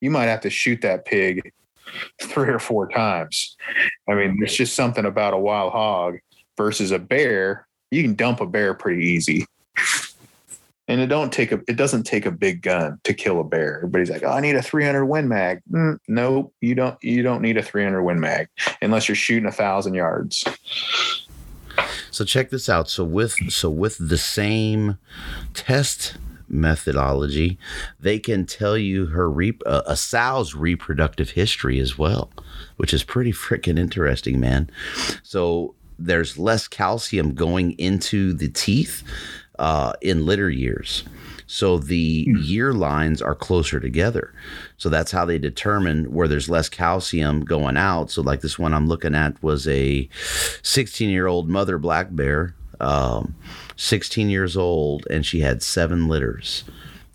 you 0.00 0.10
might 0.10 0.26
have 0.26 0.40
to 0.40 0.50
shoot 0.50 0.80
that 0.82 1.04
pig 1.04 1.52
three 2.22 2.50
or 2.50 2.58
four 2.58 2.88
times. 2.88 3.56
I 4.08 4.14
mean 4.14 4.38
there's 4.38 4.54
just 4.54 4.76
something 4.76 5.04
about 5.04 5.34
a 5.34 5.38
wild 5.38 5.72
hog 5.72 6.18
versus 6.56 6.90
a 6.90 6.98
bear 6.98 7.66
you 7.90 8.02
can 8.02 8.14
dump 8.14 8.40
a 8.40 8.46
bear 8.46 8.74
pretty 8.74 9.04
easy 9.04 9.46
and 10.88 11.00
it 11.00 11.06
don't 11.06 11.32
take 11.32 11.52
a 11.52 11.60
it 11.68 11.76
doesn't 11.76 12.04
take 12.04 12.26
a 12.26 12.30
big 12.30 12.62
gun 12.62 12.98
to 13.04 13.14
kill 13.14 13.40
a 13.40 13.44
bear. 13.44 13.76
Everybody's 13.76 14.10
like, 14.10 14.24
"Oh, 14.24 14.30
I 14.30 14.40
need 14.40 14.56
a 14.56 14.62
300 14.62 15.04
Win 15.04 15.28
Mag." 15.28 15.60
Mm, 15.70 15.98
nope, 16.08 16.52
you 16.60 16.74
don't. 16.74 17.02
You 17.02 17.22
don't 17.22 17.42
need 17.42 17.58
a 17.58 17.62
300 17.62 18.02
Win 18.02 18.18
Mag 18.18 18.48
unless 18.80 19.08
you're 19.08 19.14
shooting 19.14 19.46
a 19.46 19.52
thousand 19.52 19.94
yards. 19.94 20.44
So 22.10 22.24
check 22.24 22.50
this 22.50 22.68
out. 22.68 22.88
So 22.88 23.04
with 23.04 23.52
so 23.52 23.70
with 23.70 23.96
the 23.98 24.18
same 24.18 24.98
test 25.54 26.16
methodology, 26.48 27.58
they 28.00 28.18
can 28.18 28.46
tell 28.46 28.76
you 28.78 29.06
her 29.06 29.30
re- 29.30 29.58
uh, 29.66 29.82
a 29.86 29.96
sow's 29.96 30.54
reproductive 30.54 31.30
history 31.30 31.78
as 31.78 31.98
well, 31.98 32.30
which 32.78 32.94
is 32.94 33.04
pretty 33.04 33.32
freaking 33.32 33.78
interesting, 33.78 34.40
man. 34.40 34.70
So 35.22 35.74
there's 35.98 36.38
less 36.38 36.66
calcium 36.66 37.34
going 37.34 37.72
into 37.72 38.32
the 38.32 38.48
teeth 38.48 39.02
uh, 39.58 39.92
in 40.00 40.26
litter 40.26 40.50
years. 40.50 41.04
So 41.48 41.78
the 41.78 42.26
year 42.40 42.74
lines 42.74 43.22
are 43.22 43.34
closer 43.34 43.80
together. 43.80 44.34
So 44.76 44.90
that's 44.90 45.10
how 45.10 45.24
they 45.24 45.38
determine 45.38 46.12
where 46.12 46.28
there's 46.28 46.50
less 46.50 46.68
calcium 46.68 47.40
going 47.42 47.78
out. 47.78 48.10
So 48.10 48.20
like 48.20 48.42
this 48.42 48.58
one 48.58 48.74
I'm 48.74 48.86
looking 48.86 49.14
at 49.14 49.42
was 49.42 49.66
a 49.66 50.08
16 50.62 51.08
year 51.08 51.26
old 51.26 51.48
mother 51.48 51.78
black 51.78 52.08
bear, 52.10 52.54
um, 52.80 53.34
16 53.76 54.28
years 54.28 54.58
old, 54.58 55.06
and 55.10 55.24
she 55.24 55.40
had 55.40 55.62
seven 55.62 56.06
litters, 56.06 56.64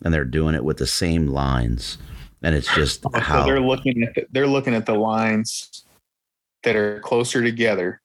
and 0.03 0.11
they're 0.11 0.25
doing 0.25 0.55
it 0.55 0.63
with 0.63 0.77
the 0.77 0.87
same 0.87 1.27
lines. 1.27 1.99
And 2.41 2.55
it's 2.55 2.73
just 2.73 3.05
how 3.13 3.45
they're 3.45 3.61
looking 3.61 4.01
at 4.01 4.15
the, 4.15 4.25
they're 4.31 4.47
looking 4.47 4.73
at 4.73 4.87
the 4.87 4.95
lines 4.95 5.85
that 6.63 6.75
are 6.75 6.99
closer 7.01 7.43
together, 7.43 8.01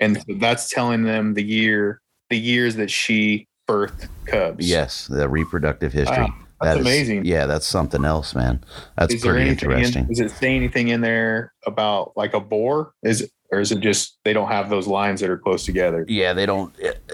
and 0.00 0.16
so 0.16 0.34
that's 0.38 0.68
telling 0.68 1.04
them 1.04 1.34
the 1.34 1.44
year 1.44 2.00
the 2.28 2.38
years 2.38 2.76
that 2.76 2.90
she 2.90 3.46
birthed 3.70 4.08
cubs. 4.26 4.68
yes, 4.68 5.06
the 5.06 5.28
reproductive 5.28 5.92
history. 5.92 6.16
Wow, 6.24 6.34
that's 6.60 6.74
That 6.74 6.76
is- 6.80 6.86
amazing. 6.86 7.24
Yeah, 7.24 7.46
that's 7.46 7.66
something 7.66 8.04
else, 8.04 8.34
man. 8.34 8.62
That's 8.96 9.14
is 9.14 9.22
pretty 9.22 9.48
interesting. 9.48 10.02
In, 10.02 10.08
does 10.08 10.20
it 10.20 10.30
say 10.30 10.54
anything 10.56 10.88
in 10.88 11.00
there 11.00 11.52
about 11.66 12.12
like 12.16 12.34
a 12.34 12.40
boar? 12.40 12.92
Is 13.02 13.22
it, 13.22 13.30
or 13.52 13.60
is 13.60 13.72
it 13.72 13.80
just 13.80 14.18
they 14.24 14.32
don't 14.32 14.48
have 14.48 14.68
those 14.70 14.86
lines 14.86 15.20
that 15.20 15.30
are 15.30 15.38
close 15.38 15.64
together? 15.64 16.04
yeah 16.08 16.32
they 16.32 16.46
don't 16.46 16.72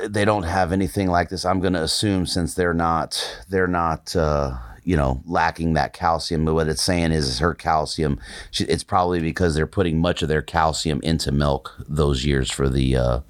they 0.09 0.25
don't 0.25 0.43
have 0.43 0.71
anything 0.71 1.09
like 1.09 1.31
this 1.31 1.47
i'm 1.47 1.61
going 1.61 1.73
to 1.73 1.83
assume 1.83 2.27
since 2.27 2.53
they're 2.53 2.75
not 2.75 3.41
they're 3.49 3.67
not 3.67 4.15
uh 4.15 4.53
you 4.87 4.97
know 4.97 5.21
lacking 5.27 5.75
that 5.75 5.93
calcium 5.93 6.47
but 6.47 6.55
what 6.55 6.69
it's 6.69 6.83
saying 6.83 7.13
is, 7.13 7.29
is 7.29 7.39
her 7.41 7.53
calcium 7.53 8.19
she, 8.51 8.65
it's 8.65 8.85
probably 8.85 9.21
because 9.21 9.55
they're 9.55 9.67
putting 9.67 9.99
much 9.99 10.23
of 10.23 10.29
their 10.29 10.43
calcium 10.43 11.01
into 11.03 11.31
milk 11.31 11.75
those 11.87 12.25
years 12.25 12.51
for 12.51 12.69
the 12.71 12.97
uh 12.97 13.21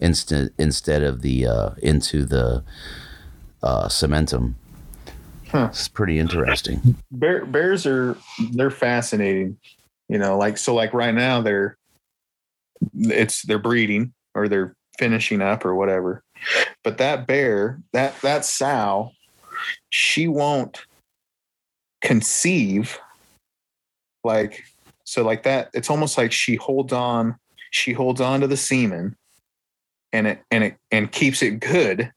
instant 0.00 0.52
instead 0.58 1.02
of 1.02 1.22
the 1.22 1.46
uh 1.46 1.70
into 1.82 2.24
the 2.24 2.62
uh 3.62 3.88
cementum 3.88 4.54
Huh. 5.48 5.68
it's 5.70 5.88
pretty 5.88 6.18
interesting 6.18 6.96
Bear, 7.10 7.46
bears 7.46 7.86
are 7.86 8.16
they're 8.52 8.70
fascinating. 8.70 9.56
You 10.08 10.18
know, 10.18 10.38
like 10.38 10.58
so 10.58 10.74
like 10.74 10.92
right 10.94 11.14
now 11.14 11.40
they're 11.40 11.76
it's 12.94 13.42
they're 13.42 13.58
breeding 13.58 14.12
or 14.34 14.48
they're 14.48 14.76
finishing 14.98 15.42
up 15.42 15.64
or 15.64 15.74
whatever. 15.74 16.22
But 16.84 16.98
that 16.98 17.26
bear, 17.26 17.80
that 17.92 18.20
that 18.22 18.44
sow, 18.44 19.12
she 19.90 20.28
won't 20.28 20.85
conceive 22.06 22.98
like 24.22 24.64
So 25.04 25.24
like 25.24 25.42
that, 25.42 25.70
it's 25.74 25.90
almost 25.90 26.16
like 26.16 26.30
she 26.32 26.54
holds 26.56 26.92
on, 26.92 27.36
she 27.70 27.92
holds 27.92 28.20
on 28.20 28.40
to 28.40 28.46
the 28.46 28.56
semen 28.56 29.16
and 30.12 30.26
it 30.28 30.38
and 30.52 30.62
it 30.64 30.76
and 30.92 31.10
keeps 31.10 31.42
it 31.42 31.58
good 31.60 32.12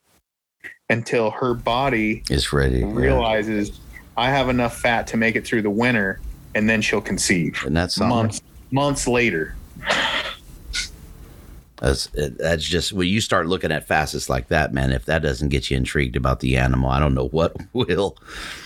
until 0.91 1.31
her 1.31 1.53
body 1.55 2.23
It's 2.29 2.53
ready. 2.53 2.79
yeah. 2.79 2.93
realizes 2.93 3.79
I 4.15 4.29
have 4.29 4.49
enough 4.49 4.77
fat 4.79 5.07
to 5.07 5.17
make 5.17 5.35
it 5.35 5.45
through 5.45 5.61
the 5.61 5.69
winter, 5.69 6.19
and 6.55 6.69
then 6.69 6.81
she'll 6.81 7.01
conceive 7.01 7.63
And 7.65 7.75
that's 7.75 7.99
months 7.99 8.41
months 8.71 9.07
later. 9.07 9.55
That's 11.79 12.07
that's 12.13 12.65
just 12.65 12.91
when 12.91 13.07
you 13.07 13.21
start 13.21 13.47
looking 13.47 13.71
at 13.71 13.87
facets 13.87 14.29
like 14.29 14.49
that, 14.49 14.73
man. 14.73 14.91
If 14.91 15.05
that 15.05 15.21
doesn't 15.21 15.49
get 15.49 15.71
you 15.71 15.77
intrigued 15.77 16.15
about 16.15 16.41
the 16.41 16.57
animal, 16.57 16.89
I 16.89 16.99
don't 16.99 17.13
know 17.13 17.27
what 17.29 17.55
will. 17.73 18.17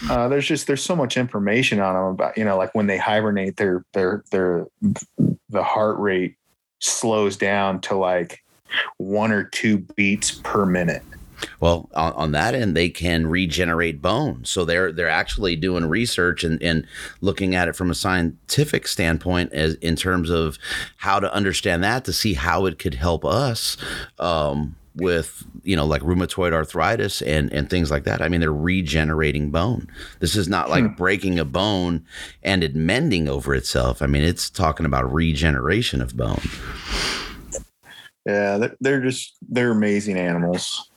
Uh, 0.10 0.28
there's 0.28 0.48
just 0.48 0.68
there's 0.68 0.84
so 0.84 0.96
much 0.96 1.16
information 1.18 1.80
on 1.80 1.94
them 1.94 2.04
about 2.06 2.38
you 2.38 2.44
know 2.44 2.58
like 2.58 2.74
when 2.74 2.88
they 2.88 2.98
hibernate, 2.98 3.58
their 3.58 3.86
their 3.94 4.24
their 4.32 4.66
the 5.50 5.64
heart 5.64 6.00
rate 6.00 6.36
slows 6.80 7.38
down 7.38 7.80
to 7.82 7.96
like 7.96 8.44
one 8.98 9.32
or 9.32 9.44
two 9.44 9.80
beats 9.96 10.32
per 10.32 10.66
minute. 10.66 11.04
Well, 11.60 11.90
on, 11.94 12.14
on 12.14 12.32
that 12.32 12.56
end, 12.56 12.76
they 12.76 12.90
can 12.90 13.28
regenerate 13.28 14.02
bone. 14.02 14.46
So 14.46 14.66
they're 14.66 14.92
they're 14.92 15.10
actually 15.10 15.56
doing 15.56 15.86
research 15.86 16.44
and, 16.44 16.62
and 16.62 16.86
looking 17.22 17.56
at 17.56 17.68
it 17.68 17.76
from 17.76 17.92
a 17.92 17.96
scientific 17.96 18.88
standpoint 18.88 19.54
as 19.54 19.76
in 19.76 19.96
terms 19.96 20.30
of 20.30 20.58
how 20.98 21.20
to 21.20 21.34
understand 21.34 21.84
that 21.84 22.06
to 22.06 22.14
see 22.14 22.34
how 22.34 22.66
it 22.66 22.80
could 22.80 22.96
help 22.96 23.26
us 23.26 23.78
um, 24.20 24.76
with 24.96 25.44
you 25.64 25.76
know 25.76 25.86
like 25.86 26.02
rheumatoid 26.02 26.54
arthritis 26.54 27.22
and 27.22 27.52
and 27.52 27.70
things 27.70 27.90
like 27.90 28.04
that. 28.04 28.22
I 28.22 28.30
mean, 28.30 28.42
they're 28.42 28.54
regenerating 28.54 29.52
bone. 29.52 29.88
This 30.20 30.36
is 30.36 30.48
not 30.48 30.70
like 30.70 30.96
breaking 30.96 31.40
a 31.40 31.46
bone 31.46 32.06
and 32.44 32.64
it 32.64 32.76
mending 32.76 33.28
over 33.28 33.56
itself. 33.56 34.02
I 34.02 34.08
mean, 34.08 34.24
it's 34.24 34.50
talking 34.50 34.86
about 34.86 35.12
regeneration 35.12 36.02
of 36.02 36.16
bone. 36.16 36.42
Yeah, 38.26 38.58
they're, 38.58 38.76
they're 38.80 39.02
just 39.02 39.36
they're 39.50 39.72
amazing 39.72 40.18
animals. 40.18 40.90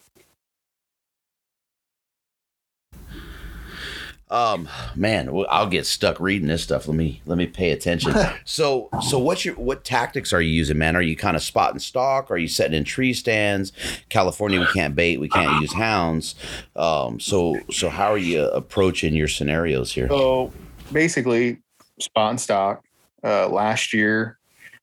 Um, 4.28 4.68
man, 4.96 5.32
well, 5.32 5.46
I'll 5.48 5.68
get 5.68 5.86
stuck 5.86 6.18
reading 6.18 6.48
this 6.48 6.62
stuff. 6.62 6.88
Let 6.88 6.96
me 6.96 7.22
let 7.26 7.38
me 7.38 7.46
pay 7.46 7.70
attention. 7.70 8.12
so, 8.44 8.88
so 9.08 9.18
what's 9.18 9.44
your 9.44 9.54
what 9.54 9.84
tactics 9.84 10.32
are 10.32 10.40
you 10.40 10.50
using, 10.50 10.78
man? 10.78 10.96
Are 10.96 11.02
you 11.02 11.14
kind 11.14 11.36
of 11.36 11.42
spot 11.42 11.70
and 11.70 11.80
stalk? 11.80 12.30
Are 12.30 12.36
you 12.36 12.48
setting 12.48 12.76
in 12.76 12.82
tree 12.82 13.12
stands? 13.12 13.72
California, 14.08 14.58
we 14.58 14.66
can't 14.66 14.96
bait, 14.96 15.20
we 15.20 15.28
can't 15.28 15.60
use 15.60 15.72
hounds. 15.72 16.34
Um, 16.74 17.20
so 17.20 17.56
so 17.70 17.88
how 17.88 18.12
are 18.12 18.18
you 18.18 18.42
approaching 18.48 19.14
your 19.14 19.28
scenarios 19.28 19.92
here? 19.92 20.08
So 20.08 20.52
basically, 20.92 21.58
spot 22.00 22.30
and 22.30 22.40
stock. 22.40 22.82
Uh, 23.22 23.48
last 23.48 23.92
year, 23.92 24.38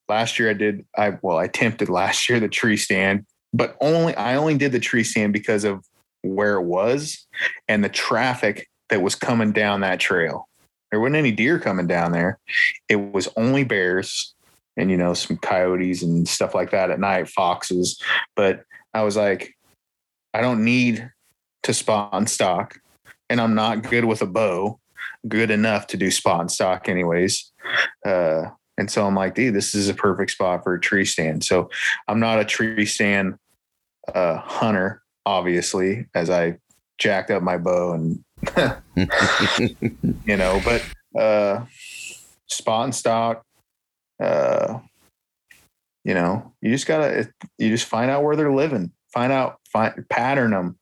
last 0.07 0.39
year 0.39 0.49
I 0.51 0.53
did. 0.53 0.85
I 0.97 1.17
well, 1.21 1.37
I 1.37 1.45
attempted 1.45 1.89
last 1.89 2.29
year 2.29 2.39
the 2.39 2.47
tree 2.47 2.77
stand, 2.77 3.25
but 3.53 3.75
only 3.81 4.15
I 4.15 4.35
only 4.35 4.57
did 4.57 4.71
the 4.71 4.79
tree 4.79 5.03
stand 5.03 5.33
because 5.33 5.65
of 5.65 5.85
where 6.21 6.55
it 6.55 6.63
was 6.63 7.27
and 7.67 7.83
the 7.83 7.89
traffic 7.89 8.69
that 8.93 9.01
was 9.01 9.15
coming 9.15 9.51
down 9.51 9.81
that 9.81 9.99
trail. 9.99 10.47
There 10.91 10.99
wasn't 10.99 11.15
any 11.15 11.31
deer 11.31 11.57
coming 11.57 11.87
down 11.87 12.11
there. 12.11 12.37
It 12.87 12.97
was 12.97 13.27
only 13.35 13.63
bears 13.63 14.35
and 14.77 14.91
you 14.91 14.97
know 14.97 15.15
some 15.15 15.37
coyotes 15.37 16.03
and 16.03 16.27
stuff 16.27 16.53
like 16.53 16.69
that 16.69 16.91
at 16.91 16.99
night, 16.99 17.27
foxes. 17.27 17.99
But 18.35 18.65
I 18.93 19.01
was 19.01 19.17
like, 19.17 19.55
I 20.35 20.41
don't 20.41 20.63
need 20.63 21.09
to 21.63 21.73
spot 21.73 22.11
and 22.13 22.29
stock, 22.29 22.79
and 23.31 23.41
I'm 23.41 23.55
not 23.55 23.89
good 23.89 24.05
with 24.05 24.21
a 24.21 24.27
bow 24.27 24.79
good 25.27 25.49
enough 25.49 25.87
to 25.87 25.97
do 25.97 26.11
spot 26.11 26.41
and 26.41 26.51
stock 26.51 26.87
anyways. 26.87 27.51
Uh, 28.05 28.45
and 28.77 28.91
so 28.91 29.07
I'm 29.07 29.15
like, 29.15 29.33
dude, 29.33 29.55
this 29.55 29.73
is 29.73 29.89
a 29.89 29.95
perfect 29.95 30.29
spot 30.31 30.63
for 30.63 30.75
a 30.75 30.79
tree 30.79 31.05
stand. 31.05 31.43
So 31.43 31.71
I'm 32.07 32.19
not 32.19 32.39
a 32.39 32.45
tree 32.45 32.85
stand 32.85 33.39
uh, 34.13 34.37
hunter, 34.37 35.01
obviously, 35.25 36.05
as 36.13 36.29
I 36.29 36.57
jacked 36.99 37.31
up 37.31 37.41
my 37.41 37.57
bow 37.57 37.93
and, 37.93 38.23
you 40.25 40.37
know, 40.37 40.61
but 40.63 40.83
uh, 41.19 41.65
spot 42.47 42.85
and 42.85 42.95
stock, 42.95 43.43
uh, 44.21 44.79
you 46.03 46.13
know, 46.13 46.53
you 46.61 46.71
just 46.71 46.87
gotta, 46.87 47.29
you 47.57 47.69
just 47.69 47.87
find 47.87 48.11
out 48.11 48.23
where 48.23 48.35
they're 48.35 48.53
living, 48.53 48.91
find 49.13 49.31
out, 49.31 49.59
find, 49.71 50.05
pattern 50.09 50.51
them, 50.51 50.77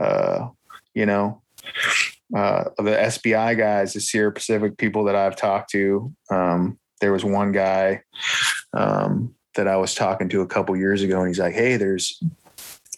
uh, 0.00 0.48
you 0.94 1.06
know, 1.06 1.42
uh, 2.36 2.64
the 2.78 3.10
SPI 3.10 3.54
guys, 3.54 3.94
the 3.94 4.00
Sierra 4.00 4.32
Pacific 4.32 4.76
people 4.76 5.04
that 5.04 5.16
I've 5.16 5.36
talked 5.36 5.70
to. 5.70 6.12
Um, 6.30 6.78
there 7.00 7.12
was 7.12 7.24
one 7.24 7.52
guy 7.52 8.02
um, 8.74 9.34
that 9.54 9.68
I 9.68 9.76
was 9.76 9.94
talking 9.94 10.28
to 10.30 10.42
a 10.42 10.46
couple 10.46 10.76
years 10.76 11.02
ago, 11.02 11.20
and 11.20 11.28
he's 11.28 11.38
like, 11.38 11.54
"Hey, 11.54 11.76
there's 11.76 12.20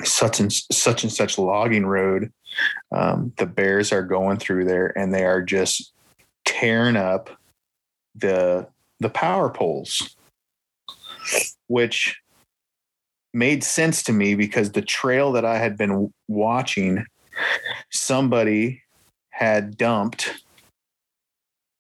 such 0.05 0.41
and 0.41 0.53
such 0.53 1.03
and 1.05 1.13
such 1.13 1.39
logging 1.39 1.87
road. 1.87 2.33
Um, 2.93 3.33
the 3.37 3.47
bears 3.47 3.93
are 3.93 4.03
going 4.03 4.39
through 4.39 4.65
there, 4.65 4.97
and 4.99 5.15
they 5.15 5.25
are 5.25 5.43
just 5.43 5.93
tearing 6.45 6.97
up 6.97 7.31
the 8.15 8.69
the 8.99 9.11
power 9.11 9.51
poles." 9.51 10.17
Which 11.69 12.21
made 13.33 13.63
sense 13.63 14.03
to 14.05 14.13
me 14.13 14.35
because 14.35 14.73
the 14.73 14.83
trail 14.83 15.33
that 15.33 15.45
I 15.45 15.59
had 15.59 15.77
been 15.77 16.13
watching, 16.29 17.07
somebody 17.91 18.83
had 19.31 19.77
dumped 19.77 20.43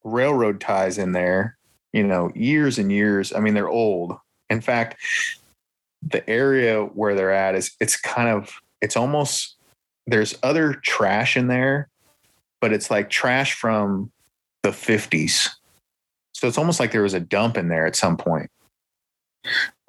railroad 0.04 0.60
ties 0.60 0.98
in 0.98 1.12
there, 1.12 1.56
you 1.92 2.02
know, 2.02 2.30
years 2.34 2.78
and 2.78 2.90
years. 2.90 3.32
I 3.32 3.40
mean, 3.40 3.54
they're 3.54 3.68
old. 3.68 4.16
In 4.48 4.60
fact, 4.60 4.96
the 6.02 6.28
area 6.28 6.82
where 6.84 7.14
they're 7.14 7.32
at 7.32 7.54
is 7.54 7.72
it's 7.80 7.96
kind 7.96 8.28
of 8.28 8.60
it's 8.80 8.96
almost 8.96 9.56
there's 10.10 10.36
other 10.42 10.74
trash 10.74 11.36
in 11.36 11.48
there, 11.48 11.88
but 12.60 12.72
it's 12.72 12.90
like 12.90 13.10
trash 13.10 13.54
from 13.54 14.10
the 14.62 14.70
50s. 14.70 15.48
So 16.32 16.48
it's 16.48 16.58
almost 16.58 16.80
like 16.80 16.92
there 16.92 17.02
was 17.02 17.14
a 17.14 17.20
dump 17.20 17.56
in 17.56 17.68
there 17.68 17.86
at 17.86 17.96
some 17.96 18.16
point. 18.16 18.50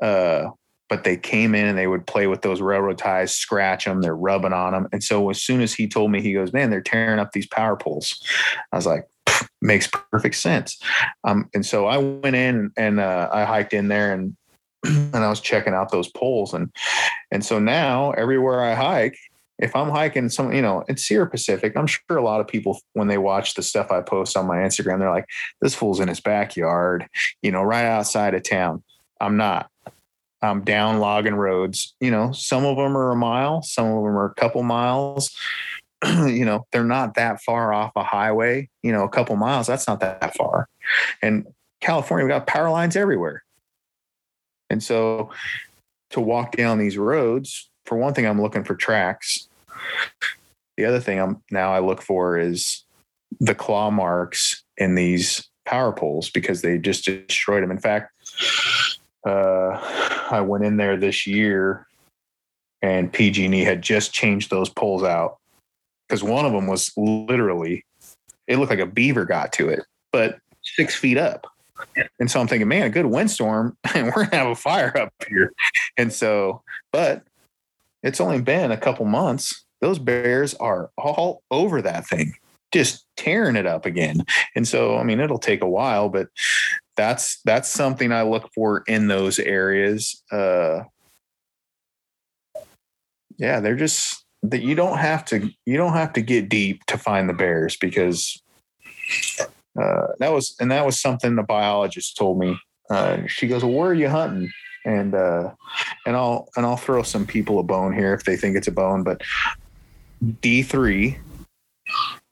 Uh 0.01 0.49
but 0.91 1.05
they 1.05 1.15
came 1.15 1.55
in 1.55 1.67
and 1.67 1.77
they 1.77 1.87
would 1.87 2.05
play 2.05 2.27
with 2.27 2.41
those 2.41 2.59
railroad 2.59 2.97
ties, 2.97 3.33
scratch 3.33 3.85
them, 3.85 4.01
they're 4.01 4.13
rubbing 4.13 4.51
on 4.51 4.73
them. 4.73 4.89
And 4.91 5.01
so 5.01 5.29
as 5.29 5.41
soon 5.41 5.61
as 5.61 5.73
he 5.73 5.87
told 5.87 6.11
me, 6.11 6.21
he 6.21 6.33
goes, 6.33 6.51
Man, 6.51 6.69
they're 6.69 6.81
tearing 6.81 7.17
up 7.17 7.31
these 7.31 7.47
power 7.47 7.77
poles. 7.77 8.21
I 8.73 8.75
was 8.75 8.85
like, 8.85 9.07
makes 9.61 9.87
perfect 10.11 10.35
sense. 10.35 10.77
Um, 11.23 11.49
and 11.53 11.65
so 11.65 11.85
I 11.85 11.97
went 11.97 12.35
in 12.35 12.71
and 12.75 12.99
uh, 12.99 13.29
I 13.31 13.45
hiked 13.45 13.73
in 13.73 13.87
there 13.87 14.13
and 14.13 14.35
and 14.83 15.15
I 15.15 15.29
was 15.29 15.39
checking 15.39 15.73
out 15.73 15.91
those 15.91 16.09
poles. 16.09 16.53
And 16.53 16.69
and 17.31 17.45
so 17.45 17.57
now 17.59 18.11
everywhere 18.11 18.61
I 18.61 18.73
hike, 18.73 19.17
if 19.61 19.75
I'm 19.75 19.89
hiking 19.89 20.29
some, 20.29 20.51
you 20.51 20.61
know, 20.61 20.83
in 20.89 20.97
Sierra 20.97 21.29
Pacific, 21.29 21.73
I'm 21.75 21.87
sure 21.87 22.17
a 22.17 22.23
lot 22.23 22.41
of 22.41 22.47
people 22.47 22.79
when 22.93 23.07
they 23.07 23.19
watch 23.19 23.53
the 23.53 23.61
stuff 23.61 23.91
I 23.91 24.01
post 24.01 24.35
on 24.35 24.47
my 24.47 24.57
Instagram, 24.57 24.99
they're 24.99 25.11
like, 25.11 25.27
this 25.61 25.75
fool's 25.75 25.99
in 25.99 26.07
his 26.07 26.19
backyard, 26.19 27.07
you 27.43 27.51
know, 27.51 27.61
right 27.61 27.85
outside 27.85 28.33
of 28.33 28.43
town. 28.43 28.83
I'm 29.19 29.37
not. 29.37 29.69
I'm 30.41 30.63
down 30.63 30.99
logging 30.99 31.35
roads. 31.35 31.93
You 31.99 32.09
know, 32.09 32.31
some 32.31 32.65
of 32.65 32.75
them 32.75 32.97
are 32.97 33.11
a 33.11 33.15
mile, 33.15 33.61
some 33.61 33.85
of 33.85 34.03
them 34.03 34.17
are 34.17 34.25
a 34.25 34.33
couple 34.33 34.63
miles. 34.63 35.35
you 36.05 36.45
know, 36.45 36.65
they're 36.71 36.83
not 36.83 37.13
that 37.13 37.41
far 37.43 37.71
off 37.71 37.91
a 37.95 38.03
highway. 38.03 38.67
You 38.81 38.91
know, 38.91 39.03
a 39.03 39.09
couple 39.09 39.35
miles, 39.35 39.67
that's 39.67 39.87
not 39.87 39.99
that 39.99 40.35
far. 40.35 40.67
And 41.21 41.45
California, 41.81 42.25
we 42.25 42.29
got 42.29 42.47
power 42.47 42.71
lines 42.71 42.95
everywhere. 42.95 43.43
And 44.71 44.81
so 44.81 45.29
to 46.09 46.19
walk 46.19 46.55
down 46.55 46.79
these 46.79 46.97
roads, 46.97 47.69
for 47.85 47.97
one 47.97 48.13
thing, 48.13 48.25
I'm 48.25 48.41
looking 48.41 48.63
for 48.63 48.75
tracks. 48.75 49.47
The 50.77 50.85
other 50.85 50.99
thing 50.99 51.19
I'm 51.19 51.43
now 51.51 51.73
I 51.73 51.79
look 51.79 52.01
for 52.01 52.37
is 52.37 52.85
the 53.39 53.55
claw 53.55 53.91
marks 53.91 54.63
in 54.77 54.95
these 54.95 55.47
power 55.65 55.91
poles 55.91 56.29
because 56.29 56.61
they 56.61 56.77
just 56.77 57.05
destroyed 57.05 57.63
them. 57.63 57.71
In 57.71 57.79
fact, 57.79 58.11
uh, 59.25 59.79
I 60.31 60.41
went 60.41 60.65
in 60.65 60.77
there 60.77 60.97
this 60.97 61.27
year 61.27 61.87
and 62.81 63.11
PG&E 63.11 63.63
had 63.63 63.81
just 63.81 64.13
changed 64.13 64.49
those 64.49 64.69
poles 64.69 65.03
out 65.03 65.37
because 66.07 66.23
one 66.23 66.45
of 66.45 66.51
them 66.51 66.67
was 66.67 66.91
literally, 66.97 67.85
it 68.47 68.57
looked 68.57 68.71
like 68.71 68.79
a 68.79 68.85
beaver 68.85 69.25
got 69.25 69.53
to 69.53 69.69
it, 69.69 69.81
but 70.11 70.39
six 70.63 70.95
feet 70.95 71.17
up. 71.17 71.47
And 72.19 72.29
so 72.29 72.39
I'm 72.39 72.47
thinking, 72.47 72.67
man, 72.67 72.83
a 72.83 72.89
good 72.89 73.05
windstorm 73.05 73.77
and 73.93 74.07
we're 74.15 74.25
gonna 74.25 74.35
have 74.35 74.47
a 74.47 74.55
fire 74.55 74.95
up 74.97 75.13
here. 75.27 75.53
And 75.97 76.11
so, 76.11 76.63
but 76.91 77.23
it's 78.03 78.21
only 78.21 78.41
been 78.41 78.71
a 78.71 78.77
couple 78.77 79.05
months. 79.05 79.65
Those 79.81 79.99
bears 79.99 80.53
are 80.55 80.91
all 80.97 81.43
over 81.51 81.81
that 81.81 82.07
thing, 82.07 82.33
just 82.71 83.05
tearing 83.17 83.55
it 83.55 83.65
up 83.65 83.85
again. 83.85 84.25
And 84.55 84.67
so, 84.67 84.97
I 84.97 85.03
mean, 85.03 85.19
it'll 85.19 85.39
take 85.39 85.61
a 85.61 85.69
while, 85.69 86.07
but 86.09 86.29
that's 86.95 87.41
that's 87.43 87.69
something 87.69 88.11
I 88.11 88.23
look 88.23 88.51
for 88.53 88.83
in 88.87 89.07
those 89.07 89.39
areas. 89.39 90.21
Uh, 90.31 90.83
yeah, 93.37 93.59
they're 93.59 93.75
just 93.75 94.23
that 94.43 94.61
you 94.61 94.75
don't 94.75 94.97
have 94.97 95.25
to 95.25 95.49
you 95.65 95.77
don't 95.77 95.93
have 95.93 96.13
to 96.13 96.21
get 96.21 96.49
deep 96.49 96.85
to 96.87 96.97
find 96.97 97.29
the 97.29 97.33
bears 97.33 97.77
because 97.77 98.41
uh, 99.81 100.07
that 100.19 100.31
was 100.31 100.55
and 100.59 100.71
that 100.71 100.85
was 100.85 100.99
something 100.99 101.35
the 101.35 101.43
biologist 101.43 102.17
told 102.17 102.39
me. 102.39 102.57
Uh, 102.89 103.25
she 103.27 103.47
goes, 103.47 103.63
well, 103.63 103.73
"Where 103.73 103.91
are 103.91 103.93
you 103.93 104.09
hunting?" 104.09 104.51
And 104.85 105.15
uh, 105.15 105.51
and 106.05 106.15
I'll 106.15 106.49
and 106.55 106.65
I'll 106.65 106.77
throw 106.77 107.03
some 107.03 107.25
people 107.25 107.59
a 107.59 107.63
bone 107.63 107.93
here 107.93 108.13
if 108.13 108.23
they 108.23 108.35
think 108.35 108.55
it's 108.57 108.67
a 108.67 108.71
bone, 108.71 109.03
but 109.03 109.21
D 110.41 110.61
three. 110.61 111.17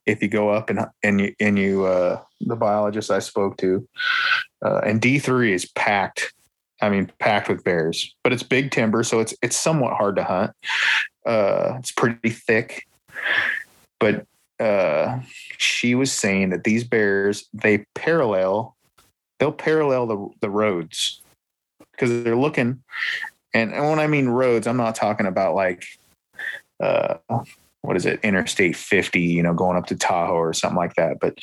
If 0.05 0.21
you 0.21 0.27
go 0.27 0.49
up 0.49 0.69
and 0.69 0.85
and 1.03 1.21
you 1.21 1.35
and 1.39 1.57
you 1.57 1.85
uh, 1.85 2.21
the 2.41 2.55
biologist 2.55 3.11
I 3.11 3.19
spoke 3.19 3.57
to, 3.57 3.87
uh, 4.63 4.79
and 4.79 5.01
D 5.01 5.19
three 5.19 5.53
is 5.53 5.65
packed. 5.71 6.33
I 6.81 6.89
mean, 6.89 7.11
packed 7.19 7.49
with 7.49 7.63
bears, 7.63 8.15
but 8.23 8.31
it's 8.31 8.43
big 8.43 8.71
timber, 8.71 9.03
so 9.03 9.19
it's 9.19 9.33
it's 9.41 9.57
somewhat 9.57 9.97
hard 9.97 10.15
to 10.15 10.23
hunt. 10.23 10.51
Uh, 11.25 11.75
it's 11.77 11.91
pretty 11.91 12.29
thick, 12.29 12.87
but 13.99 14.25
uh, 14.59 15.19
she 15.57 15.95
was 15.95 16.11
saying 16.11 16.49
that 16.49 16.63
these 16.63 16.83
bears 16.83 17.47
they 17.53 17.85
parallel 17.95 18.75
they'll 19.39 19.51
parallel 19.51 20.05
the 20.07 20.29
the 20.41 20.49
roads 20.49 21.21
because 21.91 22.23
they're 22.23 22.35
looking 22.35 22.81
and, 23.53 23.73
and 23.73 23.89
when 23.89 23.99
I 23.99 24.07
mean 24.07 24.27
roads, 24.27 24.67
I'm 24.67 24.77
not 24.77 24.95
talking 24.95 25.25
about 25.25 25.55
like 25.55 25.85
uh 26.79 27.17
what 27.81 27.95
is 27.95 28.05
it, 28.05 28.19
Interstate 28.23 28.75
50, 28.75 29.19
you 29.19 29.43
know, 29.43 29.53
going 29.53 29.77
up 29.77 29.87
to 29.87 29.95
Tahoe 29.95 30.33
or 30.33 30.53
something 30.53 30.77
like 30.77 30.95
that. 30.95 31.19
But 31.19 31.37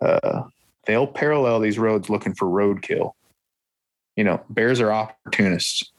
uh 0.00 0.44
they'll 0.86 1.06
parallel 1.06 1.60
these 1.60 1.78
roads 1.78 2.10
looking 2.10 2.34
for 2.34 2.46
roadkill. 2.46 3.12
You 4.16 4.24
know, 4.24 4.42
bears 4.50 4.80
are 4.80 4.92
opportunists. 4.92 5.90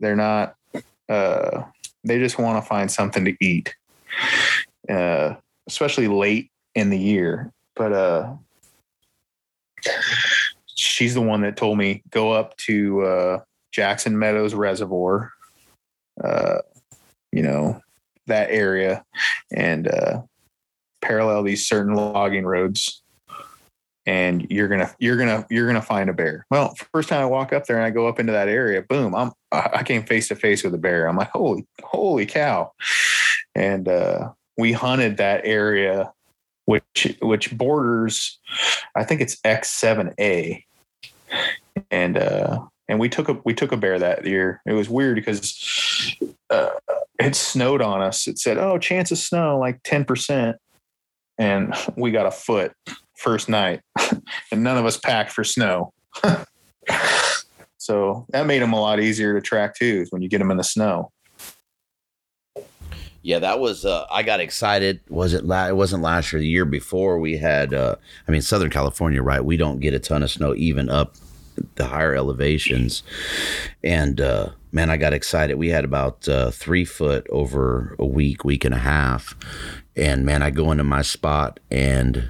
They're 0.00 0.16
not 0.16 0.56
uh 1.08 1.62
they 2.04 2.18
just 2.18 2.38
want 2.38 2.62
to 2.62 2.68
find 2.68 2.90
something 2.90 3.24
to 3.24 3.36
eat. 3.40 3.74
Uh 4.88 5.34
especially 5.66 6.08
late 6.08 6.50
in 6.74 6.90
the 6.90 6.98
year. 6.98 7.52
But 7.74 7.92
uh, 7.92 8.34
she's 10.74 11.14
the 11.14 11.20
one 11.20 11.42
that 11.42 11.56
told 11.56 11.78
me 11.78 12.02
go 12.10 12.32
up 12.32 12.56
to 12.58 13.02
uh, 13.02 13.40
Jackson 13.72 14.18
Meadows 14.18 14.54
Reservoir, 14.54 15.32
uh, 16.22 16.58
you 17.32 17.42
know, 17.42 17.80
that 18.26 18.50
area, 18.50 19.04
and 19.54 19.88
uh, 19.88 20.22
parallel 21.02 21.42
these 21.42 21.66
certain 21.66 21.94
logging 21.94 22.44
roads. 22.44 23.02
And 24.08 24.46
you're 24.50 24.68
gonna 24.68 24.94
you're 25.00 25.16
gonna 25.16 25.46
you're 25.50 25.66
gonna 25.66 25.82
find 25.82 26.08
a 26.08 26.12
bear. 26.12 26.46
Well, 26.50 26.76
first 26.92 27.08
time 27.08 27.22
I 27.22 27.26
walk 27.26 27.52
up 27.52 27.66
there 27.66 27.76
and 27.76 27.84
I 27.84 27.90
go 27.90 28.06
up 28.06 28.20
into 28.20 28.32
that 28.32 28.48
area, 28.48 28.82
boom! 28.82 29.14
I'm 29.14 29.32
I 29.50 29.82
came 29.82 30.04
face 30.04 30.28
to 30.28 30.36
face 30.36 30.62
with 30.62 30.74
a 30.74 30.78
bear. 30.78 31.08
I'm 31.08 31.16
like, 31.16 31.30
holy 31.30 31.66
holy 31.82 32.24
cow! 32.24 32.72
And 33.56 33.88
uh, 33.88 34.30
we 34.56 34.72
hunted 34.72 35.16
that 35.16 35.40
area 35.44 36.12
which 36.66 37.16
which 37.22 37.56
borders 37.56 38.38
I 38.94 39.04
think 39.04 39.20
it's 39.20 39.40
X7A. 39.40 40.62
And 41.90 42.18
uh 42.18 42.60
and 42.88 43.00
we 43.00 43.08
took 43.08 43.28
a 43.28 43.34
we 43.44 43.54
took 43.54 43.72
a 43.72 43.76
bear 43.76 43.98
that 43.98 44.26
year. 44.26 44.60
It 44.66 44.74
was 44.74 44.88
weird 44.88 45.16
because 45.16 46.16
uh, 46.50 46.70
it 47.20 47.34
snowed 47.34 47.82
on 47.82 48.02
us. 48.02 48.26
It 48.26 48.38
said, 48.38 48.58
"Oh, 48.58 48.78
chance 48.78 49.10
of 49.10 49.18
snow 49.18 49.58
like 49.58 49.82
10%." 49.82 50.54
And 51.38 51.74
we 51.96 52.10
got 52.10 52.26
a 52.26 52.30
foot 52.30 52.72
first 53.18 53.48
night. 53.48 53.80
and 54.50 54.62
none 54.62 54.78
of 54.78 54.86
us 54.86 54.96
packed 54.96 55.32
for 55.32 55.44
snow. 55.44 55.92
so 57.78 58.26
that 58.30 58.46
made 58.46 58.62
them 58.62 58.72
a 58.72 58.80
lot 58.80 59.00
easier 59.00 59.34
to 59.34 59.40
track 59.40 59.74
too 59.74 60.06
when 60.10 60.22
you 60.22 60.28
get 60.28 60.38
them 60.38 60.50
in 60.50 60.56
the 60.56 60.64
snow 60.64 61.10
yeah, 63.26 63.40
that 63.40 63.58
was. 63.58 63.84
Uh, 63.84 64.06
I 64.08 64.22
got 64.22 64.38
excited. 64.38 65.00
Was 65.08 65.34
it? 65.34 65.44
La- 65.44 65.66
it 65.66 65.74
wasn't 65.74 66.04
last 66.04 66.32
year. 66.32 66.38
The 66.38 66.46
year 66.46 66.64
before, 66.64 67.18
we 67.18 67.38
had. 67.38 67.74
Uh, 67.74 67.96
I 68.28 68.30
mean, 68.30 68.40
Southern 68.40 68.70
California, 68.70 69.20
right? 69.20 69.44
We 69.44 69.56
don't 69.56 69.80
get 69.80 69.94
a 69.94 69.98
ton 69.98 70.22
of 70.22 70.30
snow 70.30 70.54
even 70.54 70.88
up 70.88 71.16
the 71.74 71.86
higher 71.86 72.14
elevations. 72.14 73.02
And 73.82 74.20
uh, 74.20 74.50
man, 74.76 74.90
I 74.90 74.98
got 74.98 75.14
excited. 75.14 75.54
We 75.54 75.70
had 75.70 75.86
about 75.86 76.28
uh, 76.28 76.50
three 76.50 76.84
foot 76.84 77.26
over 77.30 77.96
a 77.98 78.04
week, 78.04 78.44
week 78.44 78.62
and 78.62 78.74
a 78.74 78.78
half. 78.78 79.34
And 79.96 80.26
man, 80.26 80.42
I 80.42 80.50
go 80.50 80.70
into 80.70 80.84
my 80.84 81.00
spot 81.00 81.58
and 81.70 82.28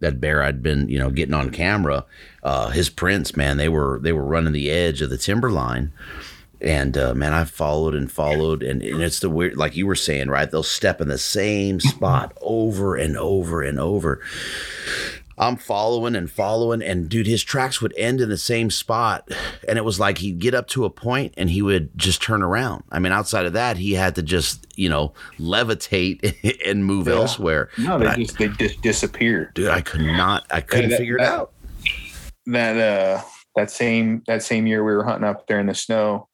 that 0.00 0.20
bear 0.20 0.42
I'd 0.42 0.62
been, 0.62 0.90
you 0.90 0.98
know, 0.98 1.08
getting 1.08 1.32
on 1.32 1.48
camera, 1.48 2.04
uh, 2.42 2.68
his 2.68 2.90
prints, 2.90 3.34
man, 3.34 3.56
they 3.56 3.70
were 3.70 3.98
they 4.02 4.12
were 4.12 4.24
running 4.24 4.52
the 4.52 4.70
edge 4.70 5.00
of 5.00 5.08
the 5.08 5.16
timber 5.16 5.50
line 5.50 5.92
and 6.60 6.96
uh, 6.98 7.14
man, 7.14 7.32
I 7.32 7.44
followed 7.44 7.94
and 7.94 8.10
followed, 8.10 8.62
and, 8.62 8.82
and 8.82 9.02
it's 9.02 9.20
the 9.20 9.30
weird, 9.30 9.56
like 9.56 9.76
you 9.76 9.86
were 9.86 9.94
saying, 9.94 10.28
right? 10.28 10.50
They'll 10.50 10.62
step 10.62 11.00
in 11.00 11.08
the 11.08 11.18
same 11.18 11.80
spot 11.80 12.36
over 12.42 12.96
and 12.96 13.16
over 13.16 13.62
and 13.62 13.80
over. 13.80 14.20
I'm 15.40 15.56
following 15.56 16.14
and 16.14 16.30
following, 16.30 16.82
and 16.82 17.08
dude, 17.08 17.26
his 17.26 17.42
tracks 17.42 17.80
would 17.80 17.94
end 17.96 18.20
in 18.20 18.28
the 18.28 18.36
same 18.36 18.70
spot, 18.70 19.28
and 19.66 19.78
it 19.78 19.84
was 19.86 19.98
like 19.98 20.18
he'd 20.18 20.38
get 20.38 20.54
up 20.54 20.68
to 20.68 20.84
a 20.84 20.90
point 20.90 21.32
and 21.38 21.48
he 21.48 21.62
would 21.62 21.96
just 21.96 22.20
turn 22.20 22.42
around. 22.42 22.84
I 22.90 22.98
mean, 22.98 23.10
outside 23.10 23.46
of 23.46 23.54
that, 23.54 23.78
he 23.78 23.94
had 23.94 24.14
to 24.16 24.22
just 24.22 24.66
you 24.76 24.90
know 24.90 25.14
levitate 25.38 26.60
and 26.66 26.84
move 26.84 27.08
yeah. 27.08 27.14
elsewhere. 27.14 27.70
No, 27.78 27.98
they 27.98 28.04
but 28.04 28.18
just 28.18 28.40
I, 28.40 28.46
they 28.46 28.54
just 28.54 28.82
disappeared, 28.82 29.54
dude. 29.54 29.68
I 29.68 29.80
could 29.80 30.02
not, 30.02 30.46
I 30.50 30.60
couldn't 30.60 30.90
that, 30.90 30.98
figure 30.98 31.16
it 31.16 31.22
out. 31.22 31.52
That 32.44 32.76
uh 32.76 33.22
that 33.56 33.70
same 33.70 34.22
that 34.26 34.42
same 34.42 34.66
year 34.66 34.84
we 34.84 34.94
were 34.94 35.04
hunting 35.04 35.28
up 35.28 35.46
there 35.46 35.58
in 35.58 35.66
the 35.66 35.74
snow 35.74 36.28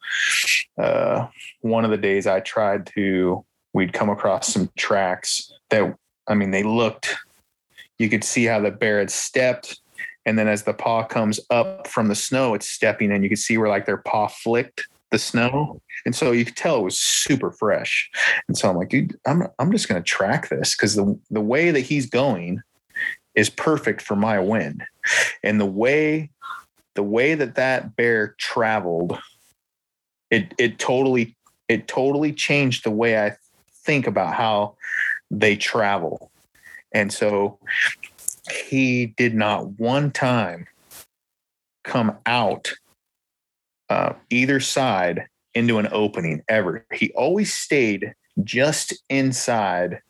uh, 0.80 1.26
one 1.60 1.84
of 1.84 1.90
the 1.90 1.96
days 1.96 2.26
i 2.26 2.40
tried 2.40 2.86
to 2.86 3.44
we'd 3.72 3.92
come 3.92 4.10
across 4.10 4.52
some 4.52 4.70
tracks 4.76 5.50
that 5.70 5.96
i 6.28 6.34
mean 6.34 6.50
they 6.50 6.62
looked 6.62 7.16
you 7.98 8.08
could 8.08 8.24
see 8.24 8.44
how 8.44 8.60
the 8.60 8.70
bear 8.70 8.98
had 8.98 9.10
stepped 9.10 9.80
and 10.24 10.38
then 10.38 10.48
as 10.48 10.64
the 10.64 10.74
paw 10.74 11.04
comes 11.04 11.38
up 11.50 11.86
from 11.86 12.08
the 12.08 12.14
snow 12.14 12.54
it's 12.54 12.68
stepping 12.68 13.12
and 13.12 13.22
you 13.22 13.28
could 13.28 13.38
see 13.38 13.58
where 13.58 13.68
like 13.68 13.86
their 13.86 13.96
paw 13.96 14.26
flicked 14.26 14.86
the 15.12 15.18
snow 15.18 15.80
and 16.04 16.14
so 16.14 16.32
you 16.32 16.44
could 16.44 16.56
tell 16.56 16.78
it 16.78 16.82
was 16.82 16.98
super 16.98 17.50
fresh. 17.52 18.10
And 18.48 18.56
so 18.56 18.68
i'm 18.68 18.76
like 18.76 18.88
dude 18.88 19.16
i'm, 19.26 19.46
I'm 19.58 19.72
just 19.72 19.88
going 19.88 20.02
to 20.02 20.06
track 20.06 20.48
this 20.48 20.74
because 20.74 20.94
the, 20.94 21.18
the 21.30 21.40
way 21.40 21.70
that 21.70 21.80
he's 21.80 22.06
going 22.08 22.62
is 23.36 23.50
perfect 23.50 24.02
for 24.02 24.16
my 24.16 24.40
wind. 24.40 24.82
And 25.44 25.60
the 25.60 25.66
way 25.66 26.30
the 26.94 27.02
way 27.02 27.34
that 27.34 27.56
that 27.56 27.94
bear 27.94 28.34
traveled, 28.38 29.18
it 30.30 30.52
it 30.58 30.78
totally 30.78 31.36
it 31.68 31.86
totally 31.86 32.32
changed 32.32 32.84
the 32.84 32.90
way 32.90 33.22
I 33.22 33.36
think 33.84 34.06
about 34.06 34.34
how 34.34 34.76
they 35.30 35.54
travel. 35.54 36.32
And 36.96 37.12
so 37.12 37.58
he 38.50 39.06
did 39.18 39.34
not 39.34 39.78
one 39.78 40.10
time 40.10 40.66
come 41.84 42.16
out 42.24 42.72
uh, 43.90 44.14
either 44.30 44.60
side 44.60 45.26
into 45.54 45.78
an 45.78 45.88
opening 45.92 46.42
ever. 46.48 46.86
He 46.94 47.12
always 47.12 47.54
stayed 47.54 48.14
just 48.42 48.94
inside 49.10 50.00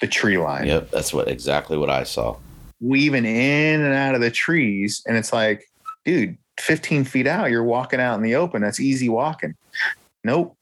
the 0.00 0.08
tree 0.08 0.38
line. 0.38 0.66
Yep, 0.66 0.90
that's 0.90 1.14
what 1.14 1.28
exactly 1.28 1.78
what 1.78 1.88
I 1.88 2.02
saw. 2.02 2.36
Weaving 2.80 3.24
in 3.24 3.80
and 3.80 3.94
out 3.94 4.16
of 4.16 4.20
the 4.20 4.30
trees, 4.30 5.02
and 5.06 5.16
it's 5.16 5.32
like 5.32 5.68
dude, 6.04 6.36
15 6.58 7.04
feet 7.04 7.28
out, 7.28 7.50
you're 7.50 7.62
walking 7.62 8.00
out 8.00 8.16
in 8.16 8.22
the 8.22 8.34
open. 8.34 8.60
That's 8.60 8.80
easy 8.80 9.08
walking. 9.08 9.54
Nope. 10.24 10.56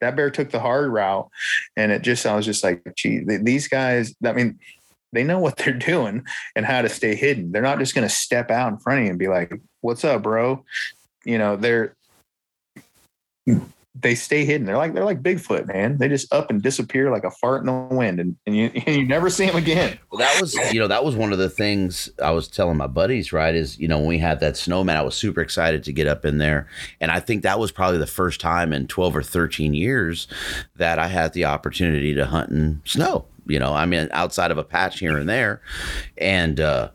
That 0.00 0.16
bear 0.16 0.30
took 0.30 0.50
the 0.50 0.60
hard 0.60 0.90
route. 0.90 1.28
And 1.76 1.90
it 1.90 2.02
just, 2.02 2.24
I 2.24 2.36
was 2.36 2.46
just 2.46 2.62
like, 2.62 2.82
gee, 2.96 3.24
these 3.42 3.66
guys, 3.66 4.14
I 4.24 4.32
mean, 4.32 4.58
they 5.12 5.24
know 5.24 5.38
what 5.38 5.56
they're 5.56 5.72
doing 5.72 6.24
and 6.54 6.66
how 6.66 6.82
to 6.82 6.88
stay 6.88 7.14
hidden. 7.14 7.52
They're 7.52 7.62
not 7.62 7.78
just 7.78 7.94
going 7.94 8.06
to 8.06 8.14
step 8.14 8.50
out 8.50 8.72
in 8.72 8.78
front 8.78 9.00
of 9.00 9.04
you 9.04 9.10
and 9.10 9.18
be 9.18 9.28
like, 9.28 9.52
what's 9.80 10.04
up, 10.04 10.22
bro? 10.22 10.64
You 11.24 11.38
know, 11.38 11.56
they're, 11.56 11.96
they 14.00 14.14
stay 14.14 14.44
hidden. 14.44 14.66
They're 14.66 14.76
like 14.76 14.92
they're 14.94 15.04
like 15.04 15.22
Bigfoot, 15.22 15.66
man. 15.66 15.98
They 15.98 16.08
just 16.08 16.32
up 16.32 16.50
and 16.50 16.60
disappear 16.60 17.10
like 17.10 17.24
a 17.24 17.30
fart 17.30 17.60
in 17.60 17.66
the 17.66 17.94
wind, 17.94 18.20
and, 18.20 18.36
and 18.46 18.56
you 18.56 18.70
and 18.86 18.96
you 18.96 19.06
never 19.06 19.30
see 19.30 19.46
them 19.46 19.56
again. 19.56 19.98
Well, 20.10 20.18
that 20.18 20.40
was 20.40 20.54
you 20.72 20.80
know 20.80 20.88
that 20.88 21.04
was 21.04 21.16
one 21.16 21.32
of 21.32 21.38
the 21.38 21.48
things 21.48 22.10
I 22.22 22.30
was 22.32 22.48
telling 22.48 22.76
my 22.76 22.86
buddies. 22.86 23.32
Right, 23.32 23.54
is 23.54 23.78
you 23.78 23.88
know 23.88 23.98
when 23.98 24.08
we 24.08 24.18
had 24.18 24.40
that 24.40 24.56
snowman, 24.56 24.96
I 24.96 25.02
was 25.02 25.14
super 25.14 25.40
excited 25.40 25.84
to 25.84 25.92
get 25.92 26.06
up 26.06 26.24
in 26.24 26.38
there, 26.38 26.68
and 27.00 27.10
I 27.10 27.20
think 27.20 27.42
that 27.42 27.58
was 27.58 27.72
probably 27.72 27.98
the 27.98 28.06
first 28.06 28.40
time 28.40 28.72
in 28.72 28.86
twelve 28.86 29.16
or 29.16 29.22
thirteen 29.22 29.74
years 29.74 30.28
that 30.76 30.98
I 30.98 31.08
had 31.08 31.32
the 31.32 31.46
opportunity 31.46 32.12
to 32.14 32.26
hunt 32.26 32.50
in 32.50 32.82
snow. 32.84 33.26
You 33.46 33.58
know, 33.58 33.72
I 33.72 33.86
mean, 33.86 34.08
outside 34.12 34.50
of 34.50 34.58
a 34.58 34.64
patch 34.64 34.98
here 34.98 35.16
and 35.18 35.28
there, 35.28 35.60
and. 36.18 36.60
uh 36.60 36.90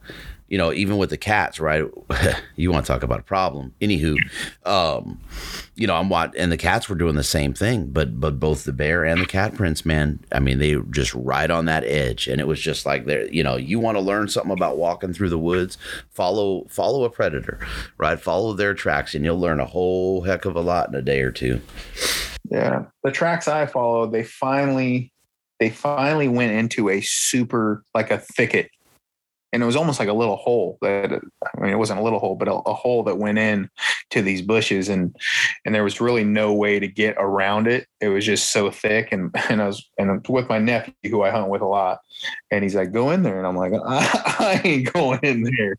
you 0.52 0.58
know, 0.58 0.74
even 0.74 0.98
with 0.98 1.10
the 1.10 1.18
cats, 1.18 1.62
right? 1.62 1.86
you 2.58 2.74
want 2.74 2.86
to 2.86 2.92
talk 2.92 3.04
about 3.04 3.22
a 3.22 3.24
problem. 3.24 3.74
Anywho, 3.80 4.18
um, 4.66 5.18
you 5.76 5.88
know, 5.88 5.96
I'm 5.96 6.10
what, 6.10 6.36
and 6.36 6.52
the 6.52 6.58
cats 6.58 6.90
were 6.90 6.96
doing 6.98 7.16
the 7.16 7.24
same 7.24 7.54
thing, 7.54 7.86
but 7.86 8.20
but 8.20 8.38
both 8.38 8.66
the 8.66 8.74
bear 8.74 9.06
and 9.06 9.22
the 9.22 9.26
cat 9.26 9.56
prints, 9.56 9.86
man, 9.86 10.20
I 10.30 10.40
mean, 10.40 10.60
they 10.60 10.76
were 10.76 10.84
just 10.84 11.14
right 11.14 11.50
on 11.50 11.66
that 11.66 11.86
edge, 11.86 12.28
and 12.28 12.42
it 12.42 12.48
was 12.48 12.60
just 12.60 12.86
like 12.86 13.06
there, 13.06 13.30
you 13.30 13.44
know, 13.44 13.56
you 13.56 13.80
want 13.80 13.96
to 13.96 14.02
learn 14.02 14.28
something 14.28 14.52
about 14.52 14.78
walking 14.78 15.14
through 15.14 15.30
the 15.30 15.40
woods, 15.40 15.78
follow 16.10 16.66
follow 16.68 17.06
a 17.06 17.10
predator, 17.10 17.58
right? 17.98 18.20
Follow 18.20 18.52
their 18.52 18.74
tracks, 18.74 19.16
and 19.16 19.24
you'll 19.24 19.40
learn 19.40 19.62
a 19.62 19.66
whole 19.66 20.20
heck 20.20 20.44
of 20.44 20.58
a 20.58 20.62
lot 20.62 20.90
in 20.90 20.96
a 20.96 21.02
day 21.02 21.22
or 21.22 21.32
two. 21.32 21.62
Yeah, 22.50 22.88
the 23.06 23.12
tracks 23.12 23.48
I 23.48 23.68
followed, 23.68 24.12
they 24.12 24.24
finally 24.24 25.11
they 25.62 25.70
finally 25.70 26.28
went 26.28 26.52
into 26.52 26.90
a 26.90 27.00
super 27.02 27.84
like 27.94 28.10
a 28.10 28.18
thicket 28.18 28.72
and 29.54 29.62
it 29.62 29.66
was 29.66 29.76
almost 29.76 30.00
like 30.00 30.10
a 30.10 30.14
little 30.14 30.38
hole 30.38 30.78
that 30.82 31.12
I 31.14 31.60
mean 31.60 31.72
it 31.72 31.78
wasn't 31.78 32.00
a 32.00 32.04
little 32.04 32.20
hole, 32.20 32.36
but 32.36 32.48
a, 32.48 32.54
a, 32.54 32.74
hole 32.74 33.04
that 33.04 33.18
went 33.18 33.38
in 33.38 33.70
to 34.12 34.22
these 34.22 34.42
bushes, 34.42 34.88
and 34.88 35.16
and 35.66 35.76
there 35.76 35.84
was 35.84 36.00
really 36.00 36.24
no 36.24 36.54
way 36.54 36.80
to 36.80 36.88
get 36.88 37.16
around 37.18 37.68
it. 37.68 37.86
It 38.00 38.08
was 38.08 38.26
just 38.26 38.54
so 38.54 38.72
thick, 38.72 39.12
and 39.12 39.30
and 39.50 39.62
I 39.62 39.68
was 39.68 39.90
and 39.98 40.26
with 40.28 40.48
my 40.48 40.58
nephew 40.58 40.94
who 41.04 41.22
I 41.24 41.32
hunt 41.32 41.50
with 41.50 41.62
a 41.62 41.68
lot, 41.68 42.00
and 42.50 42.64
he's 42.64 42.76
like, 42.76 42.94
"Go 42.94 43.12
in 43.12 43.24
there," 43.24 43.38
and 43.38 43.46
I'm 43.46 43.58
like, 43.58 43.74
"I, 43.86 44.36
I 44.40 44.62
ain't 44.64 44.94
going 44.94 45.20
in 45.22 45.44
there." 45.44 45.76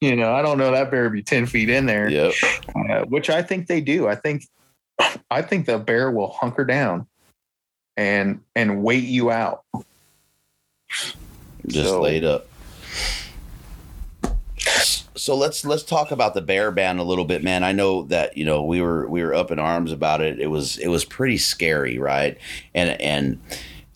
You 0.00 0.16
know, 0.16 0.32
I 0.32 0.40
don't 0.40 0.56
know 0.56 0.70
that 0.70 0.90
bear 0.90 1.10
be 1.10 1.22
ten 1.22 1.44
feet 1.44 1.68
in 1.68 1.84
there. 1.84 2.08
Yep. 2.08 2.32
Uh, 2.74 3.04
which 3.04 3.28
I 3.28 3.42
think 3.42 3.66
they 3.66 3.82
do. 3.82 4.08
I 4.08 4.14
think 4.14 4.44
I 5.30 5.42
think 5.42 5.66
the 5.66 5.78
bear 5.78 6.10
will 6.10 6.30
hunker 6.30 6.64
down 6.64 7.06
and 8.00 8.40
and 8.56 8.82
wait 8.82 9.04
you 9.04 9.30
out. 9.30 9.64
Just 11.66 11.90
so, 11.90 12.00
laid 12.00 12.24
up. 12.24 12.48
So 15.14 15.36
let's 15.36 15.66
let's 15.66 15.82
talk 15.82 16.10
about 16.10 16.32
the 16.32 16.40
bear 16.40 16.70
ban 16.70 16.98
a 16.98 17.04
little 17.04 17.26
bit, 17.26 17.44
man. 17.44 17.62
I 17.62 17.72
know 17.72 18.04
that 18.04 18.38
you 18.38 18.44
know 18.46 18.64
we 18.64 18.80
were 18.80 19.06
we 19.06 19.22
were 19.22 19.34
up 19.34 19.50
in 19.50 19.58
arms 19.58 19.92
about 19.92 20.22
it. 20.22 20.40
It 20.40 20.46
was 20.46 20.78
it 20.78 20.88
was 20.88 21.04
pretty 21.04 21.36
scary, 21.36 21.98
right? 21.98 22.38
And 22.74 22.98
and 23.02 23.38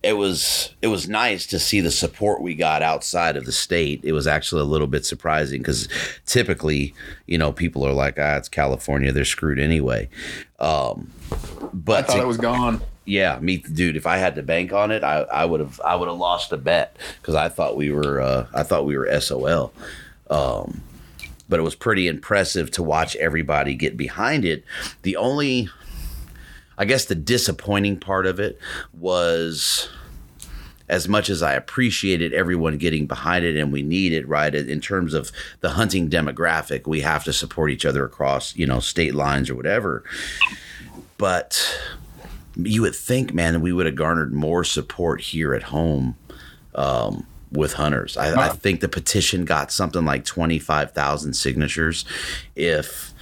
it 0.02 0.18
was 0.18 0.74
it 0.82 0.88
was 0.88 1.08
nice 1.08 1.46
to 1.46 1.58
see 1.58 1.80
the 1.80 1.90
support 1.90 2.42
we 2.42 2.54
got 2.54 2.82
outside 2.82 3.38
of 3.38 3.46
the 3.46 3.52
state. 3.52 4.00
It 4.04 4.12
was 4.12 4.26
actually 4.26 4.60
a 4.60 4.64
little 4.64 4.86
bit 4.86 5.06
surprising 5.06 5.62
because 5.62 5.88
typically, 6.26 6.94
you 7.26 7.38
know, 7.38 7.52
people 7.52 7.86
are 7.86 7.94
like, 7.94 8.18
ah, 8.18 8.36
it's 8.36 8.50
California, 8.50 9.12
they're 9.12 9.24
screwed 9.24 9.58
anyway. 9.58 10.10
Um, 10.58 11.10
but 11.72 12.04
I 12.04 12.06
thought 12.06 12.16
to, 12.16 12.22
it 12.22 12.26
was 12.26 12.36
gone. 12.36 12.82
Yeah, 13.04 13.38
me, 13.38 13.58
dude. 13.58 13.96
If 13.96 14.06
I 14.06 14.16
had 14.16 14.34
to 14.36 14.42
bank 14.42 14.72
on 14.72 14.90
it, 14.90 15.04
I, 15.04 15.44
would 15.44 15.60
have 15.60 15.80
I 15.84 15.94
would 15.94 16.08
have 16.08 16.16
lost 16.16 16.52
a 16.52 16.56
bet 16.56 16.96
because 17.20 17.34
I 17.34 17.48
thought 17.48 17.76
we 17.76 17.90
were 17.90 18.20
uh, 18.20 18.46
I 18.54 18.62
thought 18.62 18.86
we 18.86 18.96
were 18.96 19.20
SOL. 19.20 19.72
Um, 20.30 20.82
but 21.48 21.60
it 21.60 21.62
was 21.62 21.74
pretty 21.74 22.08
impressive 22.08 22.70
to 22.72 22.82
watch 22.82 23.14
everybody 23.16 23.74
get 23.74 23.96
behind 23.96 24.44
it. 24.44 24.64
The 25.02 25.16
only 25.16 25.68
I 26.78 26.84
guess 26.84 27.04
the 27.04 27.14
disappointing 27.14 28.00
part 28.00 28.26
of 28.26 28.40
it 28.40 28.58
was 28.92 29.88
as 30.88 31.08
much 31.08 31.30
as 31.30 31.42
I 31.42 31.54
appreciated 31.54 32.32
everyone 32.32 32.76
getting 32.76 33.06
behind 33.06 33.44
it 33.44 33.56
and 33.56 33.72
we 33.72 33.82
need 33.82 34.12
it, 34.12 34.28
right? 34.28 34.54
In 34.54 34.80
terms 34.80 35.14
of 35.14 35.32
the 35.60 35.70
hunting 35.70 36.10
demographic, 36.10 36.86
we 36.86 37.00
have 37.00 37.24
to 37.24 37.32
support 37.32 37.70
each 37.70 37.86
other 37.86 38.04
across, 38.04 38.54
you 38.54 38.66
know, 38.66 38.80
state 38.80 39.14
lines 39.14 39.48
or 39.48 39.54
whatever. 39.54 40.04
But 41.16 41.78
you 42.56 42.82
would 42.82 42.94
think, 42.94 43.34
man, 43.34 43.60
we 43.60 43.72
would 43.72 43.86
have 43.86 43.94
garnered 43.94 44.32
more 44.32 44.64
support 44.64 45.20
here 45.20 45.54
at 45.54 45.64
home 45.64 46.16
um, 46.74 47.26
with 47.50 47.74
hunters. 47.74 48.16
I, 48.16 48.48
I, 48.48 48.48
think 48.50 48.80
the 48.80 48.88
petition 48.88 49.44
got 49.44 49.72
something 49.72 50.04
like 50.04 50.24
25,000 50.24 51.34
signatures. 51.34 52.04
If 52.54 53.12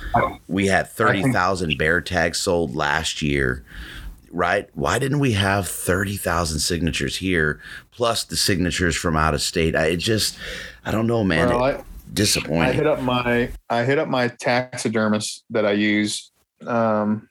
we 0.48 0.66
had 0.66 0.88
30,000 0.88 1.76
bear 1.78 2.00
tags 2.00 2.38
sold 2.38 2.74
last 2.74 3.22
year, 3.22 3.64
right? 4.30 4.68
Why 4.74 4.98
didn't 4.98 5.18
we 5.18 5.32
have 5.32 5.68
30,000 5.68 6.58
signatures 6.60 7.16
here 7.16 7.60
plus 7.90 8.24
the 8.24 8.36
signatures 8.36 8.96
from 8.96 9.16
out 9.16 9.34
of 9.34 9.42
state? 9.42 9.76
I 9.76 9.96
just, 9.96 10.38
I 10.84 10.90
don't 10.90 11.06
know, 11.06 11.24
man. 11.24 11.48
Well, 11.48 11.64
I, 11.64 11.84
disappointing. 12.12 12.62
I 12.62 12.72
hit 12.72 12.86
up 12.86 13.00
my, 13.00 13.50
I 13.68 13.84
hit 13.84 13.98
up 13.98 14.08
my 14.08 14.28
taxidermist 14.28 15.44
that 15.50 15.66
I 15.66 15.72
use. 15.72 16.30
Um, 16.66 17.28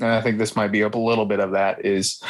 and 0.00 0.10
I 0.10 0.20
think 0.20 0.38
this 0.38 0.56
might 0.56 0.72
be 0.72 0.82
up 0.82 0.94
a 0.94 0.98
little 0.98 1.26
bit 1.26 1.40
of 1.40 1.52
that 1.52 1.84
is, 1.84 2.22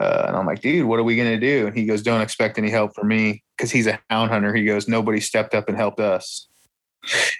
uh, 0.00 0.24
and 0.28 0.36
I'm 0.36 0.46
like, 0.46 0.60
dude, 0.60 0.86
what 0.86 0.98
are 0.98 1.04
we 1.04 1.16
going 1.16 1.28
to 1.28 1.40
do? 1.40 1.66
And 1.66 1.76
he 1.76 1.84
goes, 1.84 2.02
don't 2.02 2.20
expect 2.20 2.58
any 2.58 2.70
help 2.70 2.94
from 2.94 3.08
me. 3.08 3.42
Cause 3.58 3.70
he's 3.72 3.88
a 3.88 3.98
hound 4.08 4.30
hunter. 4.30 4.54
He 4.54 4.64
goes, 4.64 4.86
nobody 4.86 5.20
stepped 5.20 5.54
up 5.54 5.68
and 5.68 5.76
helped 5.76 5.98
us. 5.98 6.48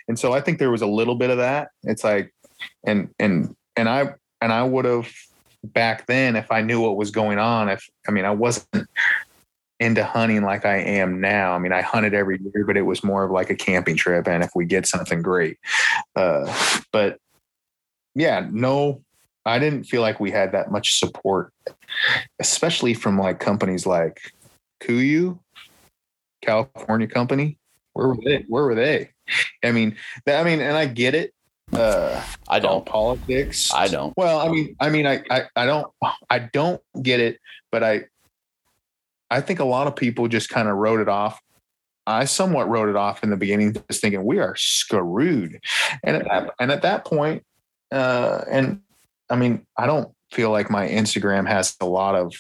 And 0.09 0.19
so 0.19 0.33
I 0.33 0.41
think 0.41 0.59
there 0.59 0.71
was 0.71 0.83
a 0.83 0.87
little 0.87 1.15
bit 1.15 1.31
of 1.31 1.39
that. 1.39 1.69
It's 1.85 2.03
like, 2.03 2.35
and, 2.85 3.11
and, 3.21 3.55
and 3.77 3.89
I, 3.89 4.15
and 4.41 4.53
I 4.53 4.65
would 4.65 4.85
have 4.85 5.09
back 5.63 6.07
then 6.07 6.35
if 6.35 6.51
I 6.51 6.61
knew 6.63 6.81
what 6.81 6.97
was 6.97 7.11
going 7.13 7.39
on. 7.39 7.69
If, 7.69 7.89
I 8.09 8.11
mean, 8.11 8.25
I 8.25 8.31
wasn't 8.31 8.89
into 9.79 10.05
hunting 10.05 10.43
like 10.43 10.65
I 10.65 10.79
am 10.79 11.21
now. 11.21 11.53
I 11.53 11.59
mean, 11.59 11.73
I 11.73 11.83
hunted 11.83 12.15
every 12.15 12.41
year, 12.41 12.65
but 12.65 12.77
it 12.77 12.83
was 12.83 13.05
more 13.05 13.25
of 13.25 13.31
like 13.31 13.51
a 13.51 13.55
camping 13.55 13.97
trip. 13.97 14.27
And 14.27 14.43
if 14.43 14.51
we 14.57 14.65
get 14.65 14.87
something 14.87 15.23
great, 15.23 15.59
uh, 16.17 16.53
but 16.93 17.19
yeah, 18.15 18.47
no, 18.51 19.03
I 19.49 19.59
didn't 19.59 19.85
feel 19.85 20.03
like 20.03 20.21
we 20.21 20.31
had 20.31 20.53
that 20.53 20.71
much 20.71 20.99
support, 20.99 21.53
especially 22.39 22.93
from 22.93 23.19
like 23.19 23.41
companies 23.41 23.87
like 23.87 24.21
KUIU, 24.83 25.39
California 26.43 27.07
company. 27.07 27.59
Where 27.95 28.09
were 28.09 28.19
they? 28.23 28.45
Where 28.49 28.65
were 28.65 28.75
they? 28.75 29.11
I 29.65 29.73
mean, 29.73 29.97
I 30.27 30.45
mean, 30.45 30.61
and 30.61 30.77
I 30.77 30.87
get 30.87 31.15
it. 31.15 31.33
Uh, 31.73 32.23
I 32.49 32.61
don't 32.61 32.85
politics. 32.85 33.73
I 33.75 33.89
don't. 33.89 34.15
Well, 34.17 34.39
I 34.39 34.51
mean, 34.51 34.77
I 34.81 34.91
mean, 34.91 35.07
I, 35.07 35.23
I, 35.31 35.43
I 35.57 35.67
don't, 35.67 35.87
I 36.31 36.39
don't 36.39 36.81
get 37.03 37.21
it, 37.21 37.39
but 37.73 37.83
I, 37.83 38.05
I 39.31 39.41
think 39.41 39.61
a 39.61 39.65
lot 39.65 39.87
of 39.87 39.97
people 39.97 40.29
just 40.29 40.49
kind 40.49 40.69
of 40.69 40.77
wrote 40.77 41.01
it 41.01 41.09
off. 41.09 41.41
I 42.07 42.25
somewhat 42.25 42.69
wrote 42.69 42.89
it 42.89 42.97
off 42.97 43.23
in 43.23 43.29
the 43.29 43.37
beginning, 43.37 43.75
just 43.91 44.01
thinking 44.01 44.25
we 44.25 44.39
are 44.39 44.57
screwed, 44.57 45.59
and 46.03 46.17
at 46.17 46.25
that, 46.25 46.55
and 46.59 46.73
at 46.73 46.83
that 46.83 47.05
point, 47.05 47.45
uh, 47.93 48.45
and 48.51 48.81
I 49.31 49.37
mean, 49.37 49.67
I 49.77 49.87
don't 49.87 50.13
feel 50.31 50.51
like 50.51 50.71
my 50.71 50.89
Instagram 50.89 51.47
has 51.49 51.77
a 51.81 51.87
lot 51.87 52.15
of 52.15 52.35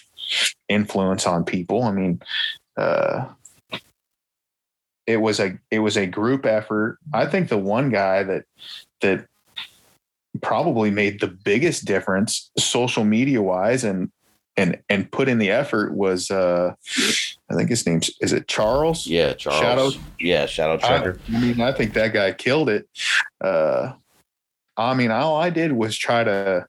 influence 0.69 1.27
on 1.27 1.45
people. 1.45 1.85
I 1.85 1.93
mean, 1.93 2.21
uh, 2.77 3.27
it 5.07 5.17
was 5.17 5.41
a 5.41 5.59
it 5.71 5.79
was 5.79 5.97
a 5.97 6.07
group 6.07 6.45
effort. 6.45 6.99
I 7.15 7.27
think 7.27 7.49
the 7.49 7.59
one 7.59 7.89
guy 7.89 8.23
that 8.23 8.45
that 9.01 9.27
probably 10.43 10.91
made 10.91 11.21
the 11.21 11.27
biggest 11.29 11.87
difference 11.87 12.51
social 12.59 13.05
media 13.05 13.41
wise 13.41 13.85
and 13.85 14.11
and 14.59 14.79
and 14.89 15.11
put 15.11 15.29
in 15.29 15.39
the 15.39 15.51
effort 15.51 15.95
was 15.95 16.31
uh 16.31 16.75
I 17.51 17.55
think 17.55 17.71
his 17.71 17.87
name's 17.87 18.11
is 18.21 18.35
it 18.35 18.49
Charles? 18.49 19.07
Yeah, 19.07 19.33
Charles. 19.33 19.95
Shadow. 19.95 20.05
Yeah, 20.21 20.45
Shadow 20.45 20.77
Tracker. 20.77 21.19
I, 21.33 21.37
I 21.37 21.41
mean, 21.41 21.61
I 21.61 21.73
think 21.73 21.95
that 21.95 22.13
guy 22.13 22.33
killed 22.33 22.69
it. 22.69 22.87
Uh 23.41 23.93
I 24.77 24.95
mean, 24.95 25.11
all 25.11 25.41
I 25.41 25.51
did 25.51 25.73
was 25.73 25.97
try 25.97 26.23
to 26.23 26.67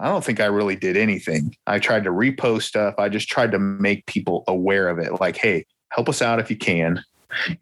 I 0.00 0.08
don't 0.08 0.24
think 0.24 0.40
I 0.40 0.46
really 0.46 0.76
did 0.76 0.96
anything. 0.96 1.54
I 1.66 1.78
tried 1.78 2.04
to 2.04 2.10
repost 2.10 2.62
stuff. 2.62 2.94
I 2.98 3.08
just 3.08 3.28
tried 3.28 3.52
to 3.52 3.58
make 3.58 4.06
people 4.06 4.44
aware 4.46 4.88
of 4.88 4.98
it. 4.98 5.20
Like, 5.20 5.36
hey, 5.36 5.66
help 5.90 6.08
us 6.08 6.22
out 6.22 6.40
if 6.40 6.50
you 6.50 6.56
can. 6.56 7.02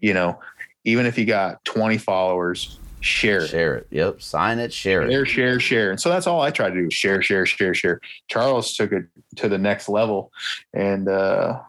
You 0.01 0.15
know, 0.15 0.39
even 0.85 1.07
if 1.07 1.19
you 1.19 1.25
got 1.25 1.65
20 1.65 1.99
followers, 1.99 2.79
share 3.01 3.41
it. 3.41 3.49
Share 3.49 3.77
it. 3.77 3.87
Yep. 3.91 4.23
Sign 4.23 4.59
it, 4.59 4.73
share 4.73 5.03
it. 5.03 5.11
Share, 5.11 5.27
share, 5.27 5.61
share. 5.61 5.91
And 5.91 6.01
so 6.01 6.09
that's 6.09 6.27
all 6.27 6.41
I 6.41 6.51
tried 6.51 6.71
to 6.71 6.83
do 6.83 6.91
share, 6.91 7.23
share, 7.23 7.47
share, 7.47 7.75
share. 7.75 8.01
Charles 8.29 8.77
took 8.77 8.93
it 8.93 9.07
to 9.37 9.49
the 9.49 9.59
next 9.59 9.89
level 9.89 10.33
and 10.73 11.09
uh 11.09 11.61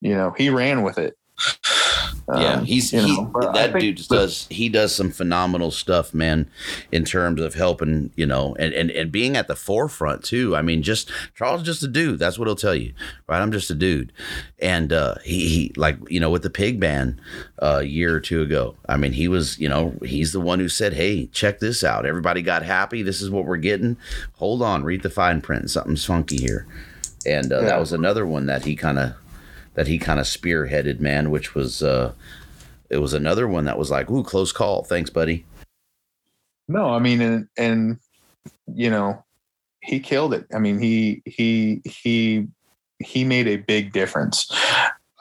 you 0.00 0.14
know, 0.14 0.34
he 0.36 0.50
ran 0.50 0.82
with 0.82 0.98
it. 0.98 1.16
Yeah, 2.28 2.54
um, 2.54 2.64
he's 2.64 2.90
he, 2.90 2.98
know, 2.98 3.30
that 3.52 3.72
think, 3.72 3.80
dude 3.80 4.08
does 4.08 4.46
he 4.48 4.70
does 4.70 4.94
some 4.94 5.10
phenomenal 5.10 5.70
stuff, 5.70 6.14
man, 6.14 6.48
in 6.90 7.04
terms 7.04 7.40
of 7.40 7.52
helping, 7.52 8.12
you 8.16 8.24
know, 8.24 8.56
and, 8.58 8.72
and 8.72 8.90
and 8.90 9.12
being 9.12 9.36
at 9.36 9.46
the 9.46 9.54
forefront 9.54 10.24
too. 10.24 10.56
I 10.56 10.62
mean, 10.62 10.82
just 10.82 11.10
Charles 11.34 11.62
just 11.62 11.82
a 11.82 11.88
dude. 11.88 12.18
That's 12.18 12.38
what 12.38 12.48
he'll 12.48 12.56
tell 12.56 12.74
you, 12.74 12.94
right? 13.28 13.42
I'm 13.42 13.52
just 13.52 13.70
a 13.70 13.74
dude, 13.74 14.10
and 14.58 14.90
uh, 14.90 15.16
he 15.22 15.48
he 15.48 15.72
like 15.76 15.98
you 16.08 16.18
know 16.18 16.30
with 16.30 16.42
the 16.42 16.50
pig 16.50 16.80
ban 16.80 17.20
uh, 17.60 17.80
a 17.80 17.84
year 17.84 18.14
or 18.14 18.20
two 18.20 18.40
ago. 18.40 18.74
I 18.88 18.96
mean, 18.96 19.12
he 19.12 19.28
was 19.28 19.58
you 19.58 19.68
know 19.68 19.94
he's 20.02 20.32
the 20.32 20.40
one 20.40 20.60
who 20.60 20.70
said, 20.70 20.94
"Hey, 20.94 21.26
check 21.26 21.60
this 21.60 21.84
out." 21.84 22.06
Everybody 22.06 22.40
got 22.40 22.62
happy. 22.62 23.02
This 23.02 23.20
is 23.20 23.30
what 23.30 23.44
we're 23.44 23.58
getting. 23.58 23.98
Hold 24.36 24.62
on, 24.62 24.82
read 24.82 25.02
the 25.02 25.10
fine 25.10 25.42
print. 25.42 25.70
Something's 25.70 26.06
funky 26.06 26.38
here, 26.38 26.66
and 27.26 27.52
uh, 27.52 27.60
yeah. 27.60 27.66
that 27.66 27.80
was 27.80 27.92
another 27.92 28.24
one 28.24 28.46
that 28.46 28.64
he 28.64 28.76
kind 28.76 28.98
of 28.98 29.14
that 29.74 29.86
he 29.86 29.98
kind 29.98 30.18
of 30.18 30.26
spearheaded, 30.26 31.00
man, 31.00 31.30
which 31.30 31.54
was 31.54 31.82
uh 31.82 32.12
it 32.90 32.98
was 32.98 33.12
another 33.12 33.48
one 33.48 33.64
that 33.64 33.78
was 33.78 33.90
like, 33.90 34.10
ooh, 34.10 34.22
close 34.22 34.52
call. 34.52 34.84
Thanks, 34.84 35.10
buddy. 35.10 35.44
No, 36.68 36.90
I 36.90 36.98
mean, 36.98 37.20
and 37.20 37.48
and 37.58 37.98
you 38.66 38.90
know, 38.90 39.24
he 39.82 40.00
killed 40.00 40.34
it. 40.34 40.46
I 40.54 40.58
mean, 40.58 40.78
he 40.78 41.22
he 41.26 41.82
he 41.84 42.48
he 43.00 43.24
made 43.24 43.48
a 43.48 43.56
big 43.56 43.92
difference. 43.92 44.50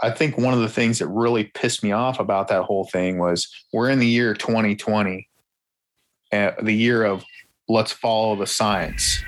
I 0.01 0.11
think 0.11 0.37
one 0.37 0.53
of 0.53 0.59
the 0.59 0.69
things 0.69 0.99
that 0.99 1.07
really 1.07 1.45
pissed 1.45 1.83
me 1.83 1.91
off 1.91 2.19
about 2.19 2.49
that 2.49 2.63
whole 2.63 2.85
thing 2.85 3.19
was 3.19 3.47
we're 3.71 3.89
in 3.89 3.99
the 3.99 4.07
year 4.07 4.33
2020, 4.33 5.29
uh, 6.33 6.51
the 6.61 6.73
year 6.73 7.05
of 7.05 7.23
let's 7.69 7.91
follow 7.91 8.35
the 8.35 8.47
science. 8.47 9.23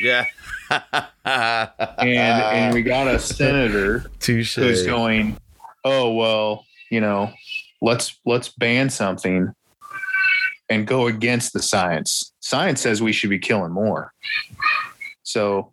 Yeah 0.00 0.24
and 0.70 1.12
and 1.24 2.74
we 2.74 2.82
got 2.82 3.08
a 3.08 3.18
senator 3.18 4.00
Touché. 4.20 4.62
who's 4.62 4.84
going, 4.84 5.36
oh 5.84 6.12
well, 6.14 6.64
you 6.90 7.00
know, 7.00 7.32
let's 7.80 8.18
let's 8.24 8.48
ban 8.48 8.90
something 8.90 9.52
and 10.68 10.86
go 10.86 11.06
against 11.06 11.52
the 11.52 11.62
science. 11.62 12.32
Science 12.40 12.80
says 12.80 13.02
we 13.02 13.12
should 13.12 13.30
be 13.30 13.38
killing 13.38 13.72
more. 13.72 14.12
So 15.22 15.72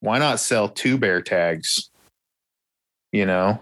why 0.00 0.18
not 0.18 0.40
sell 0.40 0.68
two 0.68 0.98
bear 0.98 1.20
tags? 1.22 1.90
You 3.12 3.26
know, 3.26 3.60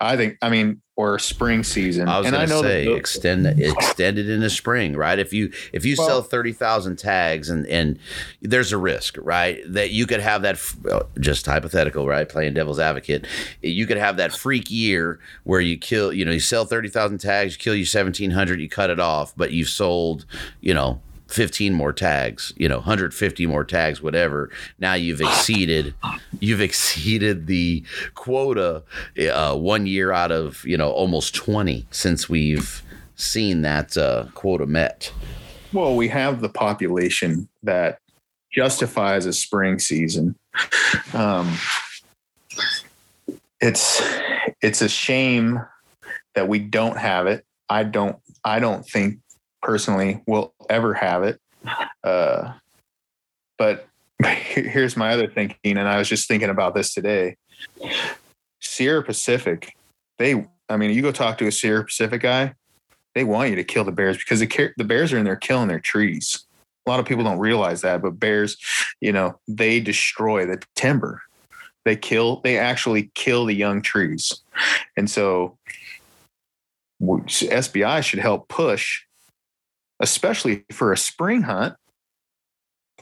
I 0.00 0.16
think. 0.16 0.36
I 0.42 0.50
mean, 0.50 0.80
or 0.96 1.18
spring 1.18 1.62
season. 1.62 2.08
I 2.08 2.18
was 2.18 2.26
and 2.26 2.34
going 2.34 2.42
I 2.42 2.46
to 2.46 2.52
know 2.52 2.62
say 2.62 2.84
that 2.84 2.90
the- 2.90 2.96
extend 2.96 3.46
extend 3.46 4.18
it 4.18 4.28
into 4.28 4.48
spring, 4.50 4.96
right? 4.96 5.18
If 5.18 5.32
you 5.32 5.52
if 5.72 5.84
you 5.84 5.94
Well- 5.98 6.06
sell 6.06 6.22
thirty 6.22 6.52
thousand 6.52 6.96
tags 6.96 7.48
and 7.50 7.66
and 7.66 7.98
there's 8.42 8.72
a 8.72 8.78
risk, 8.78 9.16
right, 9.20 9.60
that 9.68 9.90
you 9.90 10.06
could 10.06 10.20
have 10.20 10.42
that 10.42 10.58
oh, 10.90 11.02
just 11.20 11.44
hypothetical, 11.46 12.06
right? 12.06 12.28
Playing 12.28 12.54
devil's 12.54 12.78
advocate, 12.80 13.26
you 13.62 13.86
could 13.86 13.98
have 13.98 14.16
that 14.18 14.32
freak 14.32 14.70
year 14.70 15.18
where 15.44 15.60
you 15.60 15.76
kill, 15.78 16.12
you 16.12 16.24
know, 16.24 16.32
you 16.32 16.40
sell 16.40 16.64
thirty 16.64 16.88
thousand 16.88 17.18
tags, 17.18 17.54
you 17.54 17.58
kill 17.58 17.74
you 17.74 17.84
seventeen 17.86 18.30
hundred, 18.32 18.60
you 18.60 18.68
cut 18.68 18.90
it 18.90 19.00
off, 19.00 19.34
but 19.36 19.52
you've 19.52 19.68
sold, 19.70 20.24
you 20.60 20.74
know. 20.74 21.00
15 21.28 21.74
more 21.74 21.92
tags, 21.92 22.52
you 22.56 22.68
know, 22.68 22.76
150 22.76 23.46
more 23.46 23.64
tags, 23.64 24.00
whatever. 24.00 24.50
Now 24.78 24.94
you've 24.94 25.20
exceeded, 25.20 25.94
you've 26.38 26.60
exceeded 26.60 27.46
the 27.46 27.84
quota 28.14 28.82
uh, 29.32 29.56
one 29.56 29.86
year 29.86 30.12
out 30.12 30.30
of, 30.30 30.64
you 30.64 30.76
know, 30.76 30.90
almost 30.90 31.34
20 31.34 31.86
since 31.90 32.28
we've 32.28 32.82
seen 33.16 33.62
that 33.62 33.96
uh, 33.96 34.26
quota 34.34 34.66
met. 34.66 35.12
Well, 35.72 35.96
we 35.96 36.08
have 36.08 36.40
the 36.40 36.48
population 36.48 37.48
that 37.62 37.98
justifies 38.52 39.26
a 39.26 39.32
spring 39.32 39.78
season. 39.78 40.36
Um, 41.12 41.56
it's 43.60 44.02
it's 44.62 44.80
a 44.80 44.88
shame 44.88 45.60
that 46.34 46.48
we 46.48 46.58
don't 46.58 46.96
have 46.96 47.26
it. 47.26 47.44
I 47.68 47.84
don't 47.84 48.16
I 48.44 48.58
don't 48.60 48.86
think 48.86 49.18
personally 49.66 50.22
we'll 50.26 50.54
ever 50.70 50.94
have 50.94 51.24
it. 51.24 51.40
Uh, 52.04 52.52
but 53.58 53.88
here's 54.24 54.96
my 54.96 55.12
other 55.12 55.26
thinking, 55.26 55.76
and 55.76 55.88
I 55.88 55.98
was 55.98 56.08
just 56.08 56.28
thinking 56.28 56.50
about 56.50 56.74
this 56.74 56.94
today. 56.94 57.36
Sierra 58.60 59.02
Pacific, 59.02 59.76
they 60.18 60.46
I 60.68 60.76
mean, 60.76 60.90
you 60.92 61.02
go 61.02 61.12
talk 61.12 61.38
to 61.38 61.48
a 61.48 61.52
Sierra 61.52 61.84
Pacific 61.84 62.22
guy, 62.22 62.54
they 63.14 63.24
want 63.24 63.50
you 63.50 63.56
to 63.56 63.64
kill 63.64 63.84
the 63.84 63.92
bears 63.92 64.16
because 64.16 64.38
the 64.40 64.72
the 64.76 64.84
bears 64.84 65.12
are 65.12 65.18
in 65.18 65.24
there 65.24 65.36
killing 65.36 65.68
their 65.68 65.80
trees. 65.80 66.44
A 66.86 66.90
lot 66.90 67.00
of 67.00 67.06
people 67.06 67.24
don't 67.24 67.40
realize 67.40 67.80
that, 67.80 68.00
but 68.00 68.20
bears, 68.20 68.56
you 69.00 69.12
know, 69.12 69.40
they 69.48 69.80
destroy 69.80 70.46
the 70.46 70.62
timber. 70.76 71.22
They 71.84 71.96
kill. 71.96 72.40
They 72.42 72.56
actually 72.56 73.10
kill 73.14 73.46
the 73.46 73.54
young 73.54 73.82
trees, 73.82 74.42
and 74.96 75.10
so 75.10 75.58
SPI 77.26 78.00
should 78.02 78.18
help 78.18 78.48
push, 78.48 79.05
especially 80.00 80.64
for 80.72 80.92
a 80.92 80.96
spring 80.96 81.42
hunt 81.42 81.74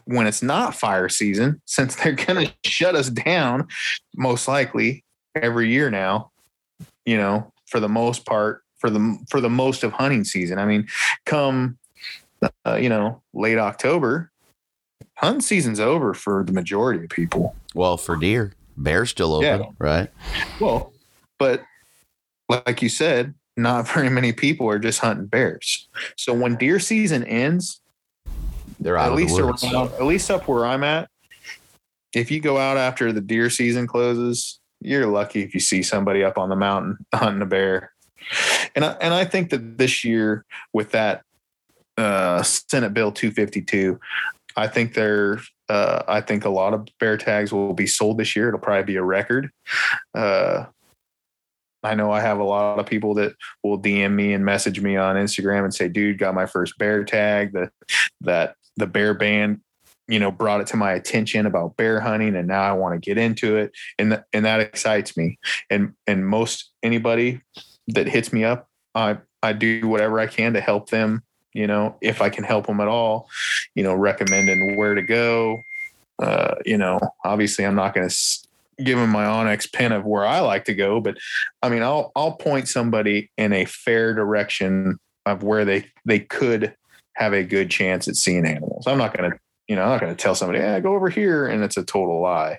when 0.07 0.27
it's 0.27 0.43
not 0.43 0.75
fire 0.75 1.09
season, 1.09 1.61
since 1.66 1.97
they're 1.97 2.12
going 2.12 2.47
to 2.47 2.53
shut 2.69 2.95
us 2.95 3.09
down 3.11 3.69
most 4.16 4.47
likely 4.49 5.05
every 5.35 5.69
year 5.71 5.91
now. 5.91 6.31
You 7.07 7.16
know, 7.16 7.53
for 7.66 7.81
the 7.81 7.89
most 7.89 8.25
part, 8.27 8.62
for 8.79 8.91
the 8.91 9.19
for 9.31 9.41
the 9.41 9.51
most 9.51 9.83
of 9.83 9.93
hunting 9.93 10.25
season. 10.25 10.59
I 10.59 10.65
mean, 10.66 10.87
come 11.27 11.79
uh, 12.66 12.77
you 12.77 12.89
know 12.89 13.23
late 13.33 13.59
October, 13.59 14.31
hunt 15.16 15.45
season's 15.45 15.81
over 15.81 16.15
for 16.15 16.45
the 16.45 16.53
majority 16.53 17.05
of 17.05 17.11
people. 17.11 17.55
Well, 17.75 17.97
for 17.97 18.16
deer, 18.16 18.53
bear's 18.77 19.11
still 19.11 19.35
open, 19.35 19.61
Yeah. 19.61 19.66
right? 19.79 20.11
Well, 20.61 20.93
but 21.39 21.62
like 22.49 22.83
you 22.83 22.89
said, 22.89 23.35
not 23.57 23.89
very 23.89 24.09
many 24.09 24.33
people 24.33 24.69
are 24.69 24.79
just 24.79 25.01
hunting 25.01 25.27
bears. 25.27 25.89
So 26.17 26.35
when 26.35 26.57
deer 26.57 26.79
season 26.81 27.25
ends, 27.25 27.81
They're 28.81 28.97
out 28.97 29.13
at 29.13 29.15
least 29.15 29.39
around, 29.39 29.63
at 29.65 30.05
least 30.05 30.31
up 30.31 30.49
where 30.49 30.67
I'm 30.67 30.85
at, 30.85 31.09
if 32.15 32.31
you 32.31 32.41
go 32.41 32.59
out 32.59 32.77
after 32.77 33.13
the 33.13 33.21
deer 33.21 33.51
season 33.51 33.87
closes, 33.87 34.61
you're 34.81 35.07
lucky 35.07 35.43
if 35.43 35.55
you 35.55 35.61
see 35.61 35.83
somebody 35.83 36.23
up 36.23 36.39
on 36.39 36.49
the 36.49 36.57
mountain 36.57 36.99
hunting 37.15 37.43
a 37.43 37.47
bear. 37.47 37.93
And 38.75 38.85
I, 38.85 38.93
and 39.01 39.13
I 39.13 39.25
think 39.25 39.51
that 39.51 39.79
this 39.79 40.05
year 40.05 40.45
with 40.73 40.93
that 40.93 41.23
uh, 41.97 42.43
Senate 42.43 42.95
Bill 42.95 43.13
252, 43.13 43.99
I 44.57 44.69
think 44.69 44.95
there 44.95 45.41
uh, 45.69 46.03
I 46.07 46.21
think 46.21 46.45
a 46.45 46.51
lot 46.51 46.75
of 46.75 46.87
bear 47.01 47.17
tags 47.17 47.53
will 47.53 47.73
be 47.73 47.87
sold 47.87 48.19
this 48.19 48.37
year. 48.37 48.49
It'll 48.49 48.61
probably 48.61 48.85
be 48.85 48.97
a 48.97 49.03
record. 49.03 49.51
Uh, 50.15 50.67
I 51.85 51.94
know 51.94 52.11
I 52.11 52.20
have 52.20 52.39
a 52.39 52.44
lot 52.44 52.78
of 52.78 52.86
people 52.86 53.15
that 53.15 53.35
will 53.62 53.78
DM 53.78 54.12
me 54.12 54.32
and 54.32 54.44
message 54.44 54.81
me 54.81 54.97
on 54.97 55.16
Instagram 55.16 55.65
and 55.65 55.74
say, 55.74 55.89
"Dude, 55.89 56.19
got 56.19 56.35
my 56.35 56.47
first 56.47 56.78
bear 56.78 57.05
tag." 57.05 57.52
The 57.52 57.70
that 58.23 58.56
the 58.77 58.86
bear 58.86 59.15
band, 59.15 59.61
you 60.09 60.19
know, 60.19 60.31
brought 60.31 60.62
it 60.62 60.66
to 60.69 60.77
my 60.77 60.93
attention 60.93 61.47
about 61.47 61.77
bear 61.77 62.01
hunting, 62.01 62.36
and 62.36 62.48
now 62.48 62.62
I 62.62 62.73
want 62.73 62.94
to 62.94 63.06
get 63.06 63.19
into 63.19 63.56
it, 63.56 63.73
and 63.98 64.12
th- 64.12 64.23
and 64.32 64.44
that 64.47 64.61
excites 64.61 65.16
me. 65.16 65.39
And 65.69 65.93
and 66.06 66.27
most 66.27 66.70
anybody 66.82 67.43
that 67.89 68.09
hits 68.09 68.32
me 68.32 68.44
up, 68.44 68.69
I 68.94 69.19
I 69.43 69.52
do 69.52 69.86
whatever 69.86 70.19
I 70.19 70.27
can 70.27 70.55
to 70.55 70.61
help 70.61 70.89
them. 70.89 71.23
You 71.52 71.66
know, 71.66 71.97
if 72.01 72.23
I 72.23 72.31
can 72.31 72.44
help 72.44 72.66
them 72.66 72.81
at 72.81 72.89
all, 72.89 73.28
you 73.74 73.85
know, 73.85 73.94
recommending 73.94 74.77
where 74.77 74.94
to 74.94 75.02
go. 75.02 75.61
Uh, 76.20 76.55
you 76.65 76.78
know, 76.78 77.01
obviously, 77.24 77.65
I'm 77.65 77.74
not 77.74 77.94
going 77.94 78.09
to 78.09 78.15
give 78.83 78.99
them 78.99 79.11
my 79.11 79.25
onX 79.25 79.71
pin 79.73 79.93
of 79.93 80.05
where 80.05 80.25
I 80.25 80.41
like 80.41 80.65
to 80.67 80.75
go, 80.75 81.01
but 81.01 81.17
I 81.63 81.69
mean, 81.69 81.83
I'll 81.83 82.13
I'll 82.17 82.33
point 82.33 82.69
somebody 82.69 83.31
in 83.37 83.53
a 83.53 83.65
fair 83.65 84.15
direction 84.15 84.99
of 85.27 85.43
where 85.43 85.65
they 85.65 85.87
they 86.05 86.21
could 86.21 86.75
have 87.15 87.33
a 87.33 87.45
good 87.45 87.71
chance 87.71 88.09
at 88.09 88.17
seeing 88.17 88.47
animals. 88.47 88.87
I'm 88.87 88.99
not 88.99 89.15
to, 89.15 89.39
you 89.69 89.77
know, 89.77 89.85
I'm 89.85 90.01
not 90.01 90.01
to 90.01 90.15
tell 90.15 90.35
somebody, 90.35 90.59
yeah, 90.59 90.81
go 90.81 90.95
over 90.95 91.09
here, 91.09 91.47
and 91.47 91.63
it's 91.63 91.77
a 91.77 91.85
total 91.85 92.21
lie. 92.21 92.59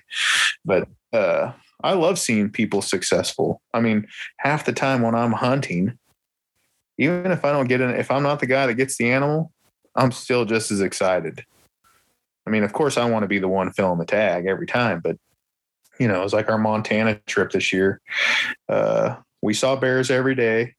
But 0.64 0.88
uh, 1.12 1.52
I 1.82 1.92
love 1.92 2.18
seeing 2.18 2.50
people 2.50 2.82
successful. 2.82 3.60
I 3.74 3.80
mean, 3.80 4.06
half 4.38 4.64
the 4.64 4.72
time 4.72 5.02
when 5.02 5.14
I'm 5.14 5.32
hunting, 5.32 5.98
even 6.98 7.30
if 7.30 7.44
I 7.44 7.52
don't 7.52 7.68
get 7.68 7.80
in, 7.80 7.90
if 7.90 8.10
I'm 8.10 8.22
not 8.22 8.40
the 8.40 8.46
guy 8.46 8.66
that 8.66 8.74
gets 8.74 8.96
the 8.96 9.10
animal, 9.10 9.52
I'm 9.94 10.12
still 10.12 10.44
just 10.44 10.70
as 10.70 10.80
excited. 10.80 11.44
I 12.46 12.50
mean, 12.50 12.62
of 12.62 12.72
course, 12.72 12.96
I 12.96 13.08
want 13.10 13.24
to 13.24 13.28
be 13.28 13.38
the 13.38 13.48
one 13.48 13.72
filling 13.72 13.98
the 13.98 14.04
tag 14.04 14.46
every 14.46 14.66
time, 14.66 15.00
but 15.00 15.16
you 15.98 16.08
know, 16.08 16.20
it 16.20 16.24
was 16.24 16.32
like 16.32 16.48
our 16.48 16.58
Montana 16.58 17.20
trip 17.26 17.50
this 17.50 17.72
year. 17.72 18.00
Uh, 18.68 19.16
we 19.42 19.54
saw 19.54 19.76
bears 19.76 20.10
every 20.10 20.34
day. 20.34 20.74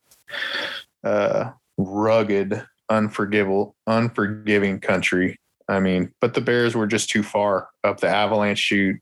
Uh, 1.03 1.51
rugged, 1.77 2.63
unforgivable, 2.89 3.75
unforgiving 3.85 4.79
country. 4.79 5.39
I 5.67 5.79
mean, 5.79 6.11
but 6.21 6.33
the 6.33 6.41
bears 6.41 6.75
were 6.75 6.87
just 6.87 7.09
too 7.09 7.23
far 7.23 7.69
up 7.83 7.99
the 7.99 8.07
avalanche 8.07 8.59
chute. 8.59 8.99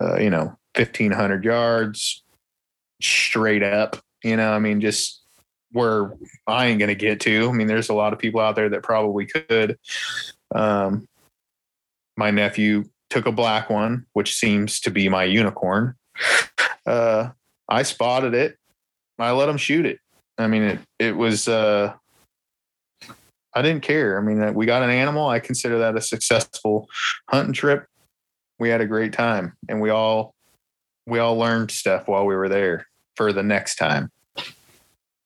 Uh, 0.00 0.18
you 0.18 0.30
know, 0.30 0.56
fifteen 0.74 1.12
hundred 1.12 1.44
yards 1.44 2.22
straight 3.00 3.62
up. 3.62 3.96
You 4.22 4.36
know, 4.36 4.52
I 4.52 4.58
mean, 4.58 4.80
just 4.80 5.22
where 5.72 6.12
I 6.46 6.66
ain't 6.66 6.80
gonna 6.80 6.94
get 6.94 7.20
to. 7.20 7.48
I 7.48 7.52
mean, 7.52 7.66
there's 7.66 7.88
a 7.88 7.94
lot 7.94 8.12
of 8.12 8.18
people 8.18 8.40
out 8.40 8.56
there 8.56 8.68
that 8.68 8.82
probably 8.82 9.26
could. 9.26 9.78
Um, 10.54 11.06
my 12.16 12.30
nephew 12.30 12.84
took 13.12 13.26
a 13.26 13.32
black 13.32 13.68
one, 13.68 14.06
which 14.14 14.34
seems 14.34 14.80
to 14.80 14.90
be 14.90 15.08
my 15.10 15.24
unicorn. 15.24 15.94
Uh, 16.86 17.28
I 17.68 17.82
spotted 17.82 18.32
it. 18.32 18.56
I 19.18 19.32
let 19.32 19.50
him 19.50 19.58
shoot 19.58 19.84
it. 19.84 19.98
I 20.38 20.46
mean, 20.46 20.62
it 20.62 20.78
it 20.98 21.16
was. 21.16 21.46
Uh, 21.46 21.92
I 23.54 23.60
didn't 23.60 23.82
care. 23.82 24.18
I 24.18 24.22
mean, 24.22 24.54
we 24.54 24.64
got 24.64 24.82
an 24.82 24.88
animal. 24.88 25.28
I 25.28 25.38
consider 25.38 25.78
that 25.80 25.94
a 25.94 26.00
successful 26.00 26.88
hunting 27.28 27.52
trip. 27.52 27.86
We 28.58 28.70
had 28.70 28.80
a 28.80 28.86
great 28.86 29.12
time, 29.12 29.52
and 29.68 29.80
we 29.80 29.90
all 29.90 30.34
we 31.06 31.18
all 31.18 31.36
learned 31.36 31.70
stuff 31.70 32.08
while 32.08 32.24
we 32.24 32.34
were 32.34 32.48
there 32.48 32.86
for 33.16 33.32
the 33.32 33.42
next 33.42 33.76
time. 33.76 34.10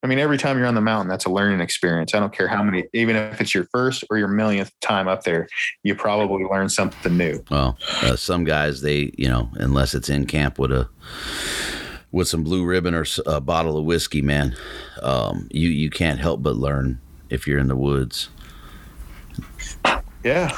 I 0.07 0.09
mean, 0.09 0.21
every 0.21 0.39
time 0.39 0.57
you're 0.57 0.69
on 0.69 0.77
the 0.77 0.81
mountain, 0.81 1.09
that's 1.09 1.25
a 1.25 1.31
learning 1.31 1.59
experience. 1.59 2.15
I 2.15 2.21
don't 2.21 2.33
care 2.33 2.47
how 2.47 2.63
many, 2.63 2.85
even 2.93 3.17
if 3.17 3.41
it's 3.41 3.53
your 3.53 3.65
first 3.73 4.05
or 4.09 4.19
your 4.19 4.29
millionth 4.29 4.71
time 4.79 5.09
up 5.09 5.25
there, 5.25 5.49
you 5.83 5.97
probably 5.97 6.45
learn 6.45 6.69
something 6.69 7.17
new. 7.17 7.43
Well, 7.51 7.77
uh, 8.03 8.15
some 8.15 8.45
guys 8.45 8.83
they 8.83 9.11
you 9.19 9.27
know 9.27 9.51
unless 9.55 9.95
it's 9.95 10.09
in 10.09 10.27
camp 10.27 10.61
with 10.61 10.71
a 10.71 10.89
with 12.13 12.29
some 12.29 12.45
blue 12.45 12.65
ribbon 12.65 12.95
or 12.95 13.05
a 13.27 13.41
bottle 13.41 13.77
of 13.77 13.85
whiskey, 13.85 14.23
man, 14.23 14.55
um, 15.03 15.49
you 15.51 15.71
you 15.71 15.91
can't 15.91 16.21
help 16.21 16.41
but 16.41 16.55
learn 16.55 17.01
if 17.29 17.49
you're 17.49 17.59
in 17.59 17.67
the 17.67 17.75
woods. 17.75 18.29
Yeah. 20.23 20.57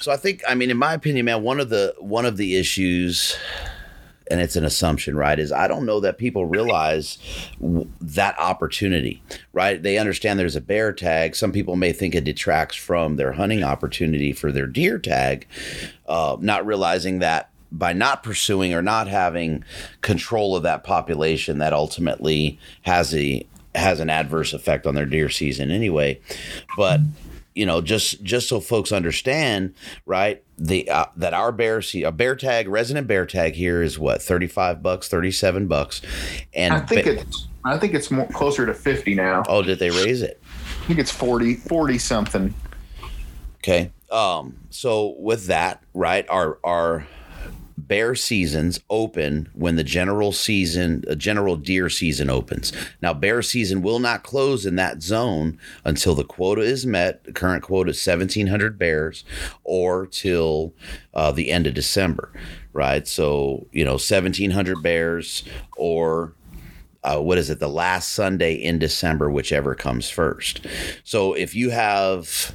So 0.00 0.10
I 0.10 0.16
think, 0.16 0.42
I 0.48 0.56
mean, 0.56 0.72
in 0.72 0.76
my 0.76 0.94
opinion, 0.94 1.26
man, 1.26 1.44
one 1.44 1.60
of 1.60 1.68
the 1.68 1.94
one 2.00 2.26
of 2.26 2.38
the 2.38 2.56
issues, 2.56 3.36
and 4.30 4.40
it's 4.40 4.56
an 4.56 4.64
assumption, 4.64 5.16
right, 5.16 5.38
is 5.38 5.52
I 5.52 5.68
don't 5.68 5.86
know 5.86 6.00
that 6.00 6.18
people 6.18 6.46
realize 6.46 7.18
w- 7.60 7.88
that 8.00 8.38
opportunity, 8.38 9.22
right? 9.52 9.82
They 9.82 9.98
understand 9.98 10.38
there's 10.38 10.56
a 10.56 10.60
bear 10.60 10.92
tag. 10.92 11.36
Some 11.36 11.52
people 11.52 11.76
may 11.76 11.92
think 11.92 12.14
it 12.14 12.24
detracts 12.24 12.76
from 12.76 13.16
their 13.16 13.32
hunting 13.32 13.62
opportunity 13.62 14.32
for 14.32 14.50
their 14.50 14.66
deer 14.66 14.98
tag, 14.98 15.46
uh, 16.08 16.36
not 16.40 16.64
realizing 16.64 17.18
that 17.18 17.50
by 17.70 17.92
not 17.92 18.22
pursuing 18.22 18.72
or 18.72 18.82
not 18.82 19.08
having 19.08 19.64
control 20.00 20.56
of 20.56 20.62
that 20.62 20.84
population, 20.84 21.58
that 21.58 21.72
ultimately 21.72 22.58
has 22.82 23.14
a 23.14 23.46
has 23.74 23.98
an 23.98 24.08
adverse 24.08 24.52
effect 24.52 24.86
on 24.86 24.94
their 24.94 25.06
deer 25.06 25.28
season 25.28 25.70
anyway. 25.70 26.20
But 26.76 27.00
you 27.54 27.66
know, 27.66 27.80
just 27.80 28.22
just 28.22 28.48
so 28.48 28.60
folks 28.60 28.92
understand, 28.92 29.74
right? 30.06 30.42
The 30.58 30.90
uh, 30.90 31.06
that 31.16 31.34
our 31.34 31.52
bear 31.52 31.82
see 31.82 32.02
a 32.02 32.12
bear 32.12 32.36
tag 32.36 32.68
resident 32.68 33.06
bear 33.06 33.26
tag 33.26 33.54
here 33.54 33.82
is 33.82 33.98
what 33.98 34.22
thirty 34.22 34.46
five 34.46 34.82
bucks, 34.82 35.08
thirty 35.08 35.30
seven 35.30 35.66
bucks, 35.66 36.02
and 36.52 36.74
I 36.74 36.80
think 36.80 37.04
ba- 37.04 37.20
it's 37.20 37.48
I 37.64 37.78
think 37.78 37.94
it's 37.94 38.10
more 38.10 38.28
closer 38.28 38.66
to 38.66 38.74
fifty 38.74 39.14
now. 39.14 39.42
oh, 39.48 39.62
did 39.62 39.78
they 39.78 39.90
raise 39.90 40.22
it? 40.22 40.40
I 40.82 40.86
think 40.86 40.98
it's 40.98 41.10
40, 41.10 41.54
40 41.54 41.96
something. 41.96 42.54
Okay. 43.58 43.90
Um, 44.10 44.58
so 44.68 45.14
with 45.18 45.46
that, 45.46 45.82
right, 45.94 46.26
our 46.28 46.58
our 46.62 47.06
bear 47.76 48.14
seasons 48.14 48.80
open 48.88 49.48
when 49.54 49.76
the 49.76 49.84
general 49.84 50.32
season, 50.32 51.04
uh, 51.10 51.14
general 51.14 51.56
deer 51.56 51.88
season 51.88 52.30
opens. 52.30 52.72
Now, 53.02 53.12
bear 53.14 53.42
season 53.42 53.82
will 53.82 53.98
not 53.98 54.22
close 54.22 54.64
in 54.64 54.76
that 54.76 55.02
zone 55.02 55.58
until 55.84 56.14
the 56.14 56.24
quota 56.24 56.62
is 56.62 56.86
met. 56.86 57.24
The 57.24 57.32
current 57.32 57.62
quota 57.62 57.90
is 57.90 58.00
seventeen 58.00 58.46
hundred 58.46 58.78
bears, 58.78 59.24
or 59.64 60.06
till 60.06 60.74
uh, 61.12 61.32
the 61.32 61.50
end 61.50 61.66
of 61.66 61.74
December, 61.74 62.32
right? 62.72 63.06
So 63.06 63.66
you 63.72 63.84
know, 63.84 63.96
seventeen 63.96 64.50
hundred 64.50 64.82
bears, 64.82 65.44
or 65.76 66.32
uh, 67.02 67.20
what 67.20 67.38
is 67.38 67.50
it? 67.50 67.58
The 67.58 67.68
last 67.68 68.12
Sunday 68.12 68.54
in 68.54 68.78
December, 68.78 69.30
whichever 69.30 69.74
comes 69.74 70.08
first. 70.08 70.66
So 71.02 71.34
if 71.34 71.54
you 71.54 71.70
have 71.70 72.54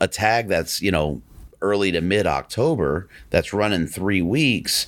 a 0.00 0.08
tag 0.08 0.48
that's 0.48 0.80
you 0.80 0.90
know 0.90 1.20
early 1.64 1.90
to 1.92 2.00
mid 2.00 2.26
October 2.26 3.08
that's 3.30 3.54
running 3.54 3.86
three 3.86 4.22
weeks. 4.22 4.86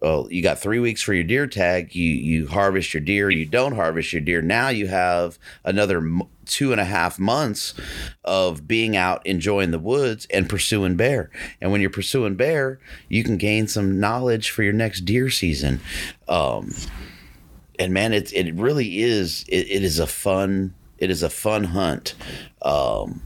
Well, 0.00 0.26
you 0.30 0.42
got 0.42 0.58
three 0.58 0.80
weeks 0.80 1.00
for 1.00 1.14
your 1.14 1.24
deer 1.24 1.46
tag. 1.46 1.94
You 1.94 2.10
you 2.10 2.48
harvest 2.48 2.92
your 2.92 3.00
deer. 3.00 3.30
You 3.30 3.46
don't 3.46 3.76
harvest 3.76 4.12
your 4.12 4.20
deer. 4.20 4.42
Now 4.42 4.68
you 4.68 4.88
have 4.88 5.38
another 5.64 6.02
two 6.44 6.72
and 6.72 6.80
a 6.80 6.84
half 6.84 7.18
months 7.18 7.72
of 8.24 8.66
being 8.66 8.96
out 8.96 9.24
enjoying 9.24 9.70
the 9.70 9.78
woods 9.78 10.26
and 10.30 10.48
pursuing 10.48 10.96
bear. 10.96 11.30
And 11.60 11.70
when 11.70 11.80
you're 11.80 11.88
pursuing 11.88 12.34
bear, 12.34 12.80
you 13.08 13.22
can 13.22 13.36
gain 13.36 13.68
some 13.68 14.00
knowledge 14.00 14.50
for 14.50 14.64
your 14.64 14.72
next 14.72 15.02
deer 15.02 15.30
season. 15.30 15.80
Um, 16.28 16.74
and 17.78 17.94
man, 17.94 18.12
it 18.12 18.32
it 18.32 18.54
really 18.54 19.00
is. 19.00 19.44
It, 19.48 19.70
it 19.70 19.84
is 19.84 19.98
a 19.98 20.06
fun. 20.06 20.74
It 20.98 21.10
is 21.10 21.22
a 21.22 21.30
fun 21.30 21.64
hunt. 21.64 22.14
Um, 22.60 23.22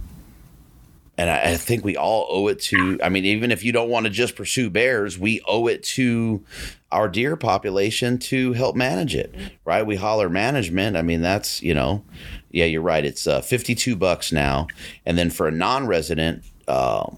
and 1.19 1.31
I, 1.31 1.53
I 1.53 1.57
think 1.57 1.85
we 1.85 1.97
all 1.97 2.27
owe 2.29 2.49
it 2.49 2.61
to. 2.63 2.99
I 3.03 3.09
mean, 3.09 3.25
even 3.25 3.51
if 3.51 3.65
you 3.65 3.73
don't 3.73 3.89
want 3.89 4.05
to 4.05 4.11
just 4.11 4.37
pursue 4.37 4.69
bears, 4.71 5.19
we 5.19 5.41
owe 5.47 5.67
it 5.67 5.83
to 5.85 6.45
our 6.93 7.09
deer 7.09 7.37
population 7.37 8.19
to 8.19 8.53
help 8.53 8.77
manage 8.77 9.15
it, 9.15 9.35
right? 9.65 9.85
We 9.87 9.97
holler 9.97 10.29
management. 10.29 10.97
I 10.97 11.03
mean, 11.03 11.23
that's 11.23 11.63
you 11.63 11.75
know, 11.75 12.05
yeah, 12.51 12.67
you're 12.67 12.83
right. 12.83 13.05
It's 13.05 13.27
uh, 13.27 13.41
52 13.41 13.97
bucks 13.97 14.31
now, 14.33 14.67
and 15.05 15.17
then 15.17 15.31
for 15.31 15.49
a 15.49 15.53
non-resident, 15.53 16.45
um, 16.69 17.17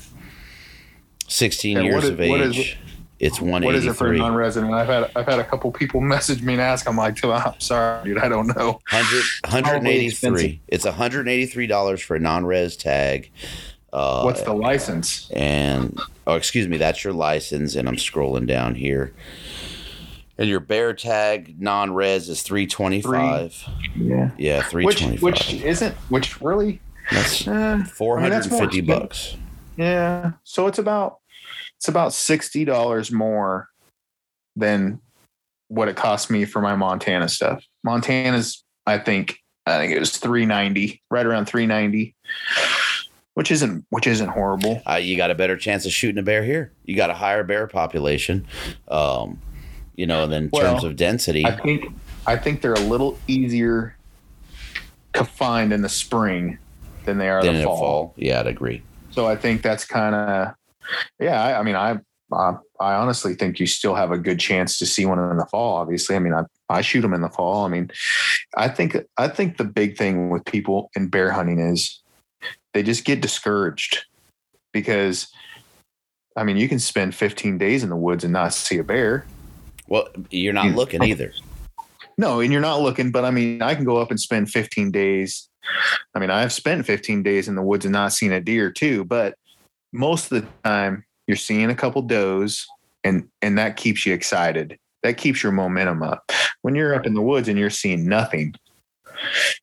16 1.28 1.76
Yeah, 1.76 1.82
years 1.82 2.04
is- 2.04 2.10
of 2.10 2.20
is 2.20 2.56
age, 2.58 2.78
it's 3.18 3.40
What 3.40 3.74
is 3.74 3.84
it 3.84 3.94
for 3.94 4.12
a 4.12 4.16
non-resident? 4.16 4.72
I've 4.72 4.86
had 4.86 5.10
I've 5.16 5.26
had 5.26 5.40
a 5.40 5.44
couple 5.44 5.72
people 5.72 6.00
message 6.14 6.40
me 6.40 6.52
and 6.52 6.62
ask. 6.62 6.88
I'm 6.88 6.96
like, 6.96 7.22
I'm 7.24 7.58
sorry, 7.58 8.04
dude, 8.04 8.18
I 8.18 8.28
don't 8.28 8.46
know. 8.56 8.80
100, 8.90 9.24
Probably 9.42 9.62
183. 9.72 10.60
It's 10.68 10.84
183 10.84 11.66
dollars 11.66 12.00
for 12.00 12.14
a 12.14 12.20
non-res 12.20 12.76
tag. 12.76 13.30
Uh, 13.92 14.22
What's 14.22 14.42
the 14.42 14.52
license? 14.52 15.30
and 15.30 15.98
oh 16.26 16.34
excuse 16.34 16.68
me 16.68 16.76
that's 16.76 17.02
your 17.04 17.12
license 17.14 17.74
and 17.74 17.88
i'm 17.88 17.96
scrolling 17.96 18.46
down 18.46 18.74
here 18.74 19.14
and 20.36 20.48
your 20.48 20.60
bear 20.60 20.92
tag 20.92 21.58
non-res 21.60 22.28
is 22.28 22.42
325 22.42 23.64
Yeah. 23.96 24.30
yeah 24.36 24.58
Which 24.58 24.98
325 24.98 25.22
which 25.22 25.54
isn't 25.54 25.94
which 26.10 26.40
really? 26.42 26.80
that's 27.10 27.46
Eh, 27.48 27.50
I 27.50 27.76
mean, 27.76 27.84
that's 27.84 28.46
450 28.46 28.80
bucks 28.82 29.36
Yeah. 29.76 30.32
So 30.44 30.66
it's 30.66 30.78
about 30.78 31.18
it's 31.78 31.88
about 31.88 32.12
sixty 32.12 32.64
dollars 32.64 33.10
more 33.12 33.68
than 34.56 35.00
what 35.68 35.86
it 35.88 35.94
cost 35.96 36.28
me 36.30 36.44
for 36.44 36.60
my 36.60 36.74
Montana 36.74 37.28
stuff. 37.28 37.64
Montana's 37.84 38.64
I 38.86 38.98
think 38.98 39.38
I 39.64 39.78
think 39.78 39.92
it 39.92 40.00
was 40.00 40.16
three 40.16 40.44
ninety, 40.44 41.00
right 41.10 41.24
around 41.24 41.46
three 41.46 41.66
ninety. 41.66 42.16
Which 43.38 43.52
isn't 43.52 43.84
which 43.90 44.08
isn't 44.08 44.28
horrible. 44.28 44.82
uh, 44.90 44.96
you 44.96 45.16
got 45.16 45.30
a 45.30 45.34
better 45.36 45.56
chance 45.56 45.86
of 45.86 45.92
shooting 45.92 46.18
a 46.18 46.22
bear 46.24 46.42
here 46.42 46.72
you 46.84 46.96
got 46.96 47.08
a 47.08 47.14
higher 47.14 47.44
bear 47.44 47.68
population 47.68 48.44
um 48.88 49.38
you 49.94 50.06
know 50.06 50.24
and 50.24 50.32
then 50.32 50.42
in 50.44 50.50
Well, 50.52 50.62
terms 50.72 50.82
of 50.82 50.96
density 50.96 51.44
I 51.46 51.52
think 51.52 51.84
I 52.26 52.36
think 52.36 52.62
they're 52.62 52.74
a 52.74 52.80
little 52.80 53.16
easier 53.28 53.96
to 55.14 55.24
find 55.24 55.72
in 55.72 55.82
the 55.82 55.88
spring 55.88 56.58
than 57.04 57.18
they 57.18 57.28
are 57.28 57.38
in 57.46 57.54
the 57.58 57.62
fall. 57.62 57.76
fall 57.78 58.14
yeah 58.16 58.40
i'd 58.40 58.46
agree 58.48 58.82
So 59.12 59.26
I 59.26 59.36
think 59.36 59.62
that's 59.62 59.84
kind 59.84 60.14
of, 60.14 60.54
yeah. 61.20 61.40
I, 61.42 61.60
I 61.60 61.62
mean, 61.62 61.74
I, 61.76 61.98
I 62.32 62.54
I 62.80 62.94
honestly 62.94 63.34
think 63.34 63.58
you 63.60 63.66
still 63.66 63.94
have 63.94 64.10
a 64.12 64.18
good 64.18 64.38
chance 64.38 64.78
to 64.78 64.86
see 64.86 65.06
one 65.06 65.18
in 65.18 65.36
the 65.38 65.46
fall. 65.46 65.76
Obviously, 65.76 66.14
I 66.16 66.18
mean, 66.18 66.34
I 66.34 66.42
I 66.68 66.80
shoot 66.82 67.00
them 67.02 67.14
in 67.14 67.22
the 67.22 67.28
fall. 67.30 67.64
I 67.64 67.68
mean, 67.68 67.90
I 68.56 68.68
think 68.68 68.96
I 69.16 69.26
think 69.28 69.56
the 69.56 69.64
big 69.64 69.96
thing 69.96 70.30
with 70.30 70.44
people 70.44 70.90
in 70.96 71.08
bear 71.08 71.30
hunting 71.32 71.58
is 71.58 72.00
they 72.78 72.84
just 72.84 73.04
get 73.04 73.20
discouraged 73.20 74.04
because, 74.72 75.26
I 76.36 76.44
mean, 76.44 76.56
you 76.56 76.68
can 76.68 76.78
spend 76.78 77.12
15 77.12 77.58
days 77.58 77.82
in 77.82 77.90
the 77.90 77.96
woods 77.96 78.22
and 78.22 78.32
not 78.32 78.54
see 78.54 78.78
a 78.78 78.84
bear. 78.84 79.26
well 79.88 80.06
you're 80.30 80.52
not 80.52 80.76
looking 80.76 81.02
either 81.02 81.32
No, 82.18 82.38
and 82.38 82.52
you're 82.52 82.60
not 82.60 82.80
looking, 82.80 83.10
but 83.10 83.24
I 83.24 83.32
mean, 83.32 83.62
I 83.62 83.74
can 83.74 83.84
go 83.84 83.96
up 83.96 84.12
and 84.12 84.20
spend 84.20 84.52
15 84.52 84.92
days. 84.92 85.48
I 86.14 86.20
mean, 86.20 86.30
I've 86.30 86.52
spent 86.52 86.86
15 86.86 87.24
days 87.24 87.48
in 87.48 87.56
the 87.56 87.62
woods 87.62 87.84
and 87.84 87.92
not 87.92 88.12
seen 88.12 88.30
a 88.30 88.40
deer 88.40 88.70
too, 88.70 89.04
but 89.04 89.34
most 89.92 90.30
of 90.30 90.40
the 90.40 90.48
time 90.62 91.04
you're 91.26 91.36
seeing 91.36 91.70
a 91.70 91.74
couple 91.74 92.02
does 92.02 92.64
and 93.02 93.28
and 93.42 93.58
that 93.58 93.76
keeps 93.76 94.06
you 94.06 94.14
excited. 94.14 94.78
That 95.02 95.16
keeps 95.16 95.42
your 95.42 95.50
momentum 95.50 96.04
up. 96.04 96.30
When 96.62 96.76
you're 96.76 96.94
up 96.94 97.06
in 97.06 97.14
the 97.14 97.22
woods 97.22 97.48
and 97.48 97.58
you're 97.58 97.70
seeing 97.70 98.08
nothing, 98.08 98.54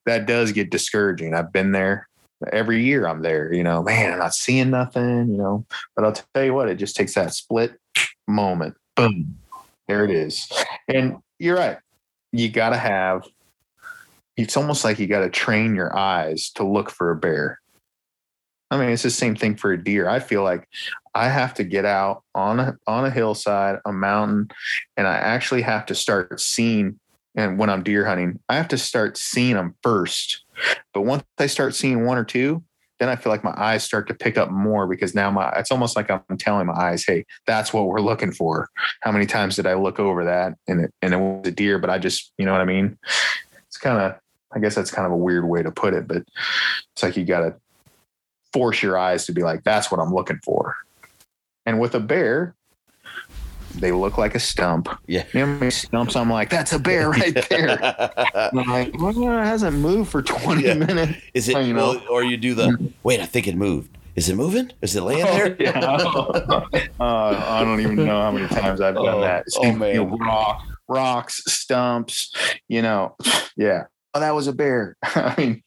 that 0.06 0.26
does 0.26 0.52
get 0.52 0.70
discouraging. 0.70 1.34
I've 1.34 1.54
been 1.54 1.72
there 1.72 2.10
every 2.52 2.84
year 2.84 3.08
I'm 3.08 3.22
there, 3.22 3.54
you 3.54 3.64
know, 3.64 3.84
man, 3.84 4.14
I'm 4.14 4.20
not 4.20 4.34
seeing 4.34 4.70
nothing, 4.70 5.30
you 5.30 5.38
know. 5.38 5.66
But 5.96 6.06
I'll 6.06 6.14
tell 6.34 6.44
you 6.44 6.54
what, 6.54 6.70
it 6.70 6.76
just 6.76 6.96
takes 6.96 7.16
that 7.16 7.34
split 7.34 7.80
moment. 8.28 8.76
Boom. 8.96 9.38
There 9.88 10.04
it 10.04 10.12
is. 10.12 10.52
And 10.88 11.18
you're 11.40 11.58
right 11.58 11.78
you 12.38 12.50
got 12.50 12.70
to 12.70 12.78
have 12.78 13.28
it's 14.38 14.58
almost 14.58 14.84
like 14.84 15.00
you 15.00 15.08
got 15.08 15.22
to 15.22 15.30
train 15.30 15.76
your 15.76 15.96
eyes 15.96 16.50
to 16.52 16.64
look 16.64 16.90
for 16.90 17.12
a 17.12 17.16
bear 17.16 17.60
i 18.72 18.78
mean 18.78 18.90
it's 18.90 19.04
the 19.04 19.10
same 19.10 19.36
thing 19.36 19.56
for 19.56 19.72
a 19.72 19.82
deer 19.82 20.10
i 20.10 20.20
feel 20.20 20.44
like 20.44 20.68
i 21.14 21.30
have 21.30 21.54
to 21.54 21.64
get 21.64 21.86
out 21.86 22.24
on 22.34 22.60
a 22.60 22.76
on 22.88 23.06
a 23.06 23.10
hillside 23.10 23.80
a 23.86 23.94
mountain 23.94 24.50
and 24.98 25.08
i 25.08 25.16
actually 25.16 25.62
have 25.62 25.86
to 25.86 25.96
start 25.96 26.40
seeing 26.40 27.00
and 27.36 27.58
when 27.58 27.70
i'm 27.70 27.84
deer 27.84 28.06
hunting 28.06 28.40
i 28.50 28.56
have 28.56 28.68
to 28.68 28.78
start 28.78 29.18
seeing 29.18 29.56
them 29.56 29.76
first 29.84 30.44
but 30.94 31.02
once 31.02 31.24
i 31.40 31.48
start 31.48 31.76
seeing 31.76 32.06
one 32.06 32.18
or 32.18 32.26
two 32.26 32.64
then 33.00 33.10
I 33.10 33.16
feel 33.16 33.32
like 33.32 33.44
my 33.44 33.54
eyes 33.58 33.84
start 33.84 34.08
to 34.08 34.14
pick 34.14 34.38
up 34.38 34.50
more 34.50 34.88
because 34.88 35.14
now 35.14 35.30
my 35.30 35.50
it's 35.58 35.72
almost 35.72 35.96
like 35.96 36.10
I'm 36.10 36.22
telling 36.38 36.68
my 36.68 36.74
eyes, 36.74 37.04
hey, 37.06 37.26
that's 37.46 37.74
what 37.74 37.88
we're 37.88 38.00
looking 38.00 38.32
for. 38.32 38.70
How 39.02 39.12
many 39.12 39.26
times 39.26 39.56
did 39.56 39.68
I 39.68 39.74
look 39.74 40.00
over 40.00 40.24
that 40.26 40.54
and 40.68 40.86
it 40.86 40.94
and 41.02 41.14
it 41.14 41.18
was 41.18 41.48
a 41.48 41.52
deer, 41.52 41.78
but 41.78 41.90
I 41.90 42.00
just 42.00 42.32
you 42.38 42.46
know 42.46 42.54
what 42.54 42.62
I 42.62 42.66
mean? 42.66 42.98
It's 43.68 43.78
kind 43.78 44.00
of 44.00 44.20
I 44.54 44.60
guess 44.60 44.76
that's 44.76 44.92
kind 44.92 45.06
of 45.06 45.12
a 45.12 45.18
weird 45.18 45.48
way 45.48 45.62
to 45.64 45.72
put 45.72 45.94
it, 45.94 46.08
but 46.08 46.24
it's 46.94 47.04
like 47.04 47.18
you 47.18 47.26
gotta 47.26 47.56
force 48.54 48.82
your 48.82 48.98
eyes 48.98 49.26
to 49.26 49.34
be 49.34 49.44
like, 49.44 49.64
that's 49.64 49.92
what 49.92 50.00
I'm 50.00 50.14
looking 50.14 50.40
for. 50.44 50.76
And 51.66 51.82
with 51.82 51.96
a 51.96 52.00
bear, 52.00 52.56
they 53.80 53.92
look 53.92 54.18
like 54.18 54.36
a 54.36 54.40
stump. 54.40 54.88
yeah 55.08 55.24
You 55.34 55.40
know 55.42 55.46
how 55.48 55.54
many 55.60 55.72
stumps 55.72 56.16
I'm 56.16 56.30
like, 56.30 56.50
that's 56.50 56.74
a 56.74 56.80
bear 56.80 57.10
right 57.10 57.34
there. 57.50 57.78
I'm 58.36 58.56
like, 58.68 58.94
well, 59.00 59.10
it 59.40 59.44
hasn't 59.46 59.78
moved 59.78 60.12
for 60.12 60.22
20 60.22 60.64
Yeah. 60.64 60.74
minutes. 60.76 61.14
Is 61.34 61.50
it, 61.50 61.66
You 61.66 61.74
know. 61.74 62.02
or 62.10 62.24
you 62.24 62.38
do 62.38 62.54
the, 62.54 62.92
wait, 63.04 63.20
I 63.20 63.26
think 63.26 63.48
it 63.48 63.56
moved. 63.56 63.98
Is 64.16 64.30
it 64.30 64.36
moving? 64.36 64.72
Is 64.82 64.96
it 64.96 65.02
laying 65.02 65.26
there? 65.26 65.58
Oh, 65.60 65.64
yeah. 65.64 66.82
Uh, 67.00 67.46
I 67.50 67.64
don't 67.66 67.82
even 67.82 67.96
know 67.98 68.22
how 68.22 68.32
many 68.32 68.48
times 68.48 68.80
I've 68.80 68.96
done 68.96 69.08
Oh, 69.08 69.22
that. 69.22 69.44
oh, 69.58 69.66
You 69.66 69.74
man. 69.74 69.96
know, 69.98 70.18
rock, 70.18 70.62
rocks, 70.88 71.42
stumps, 71.48 72.32
you 72.70 72.82
know, 72.82 73.16
yeah. 73.58 73.84
Oh, 74.14 74.22
that 74.22 74.34
was 74.34 74.48
a 74.48 74.54
bear. 74.54 74.96
I 75.04 75.36
mean, 75.38 75.64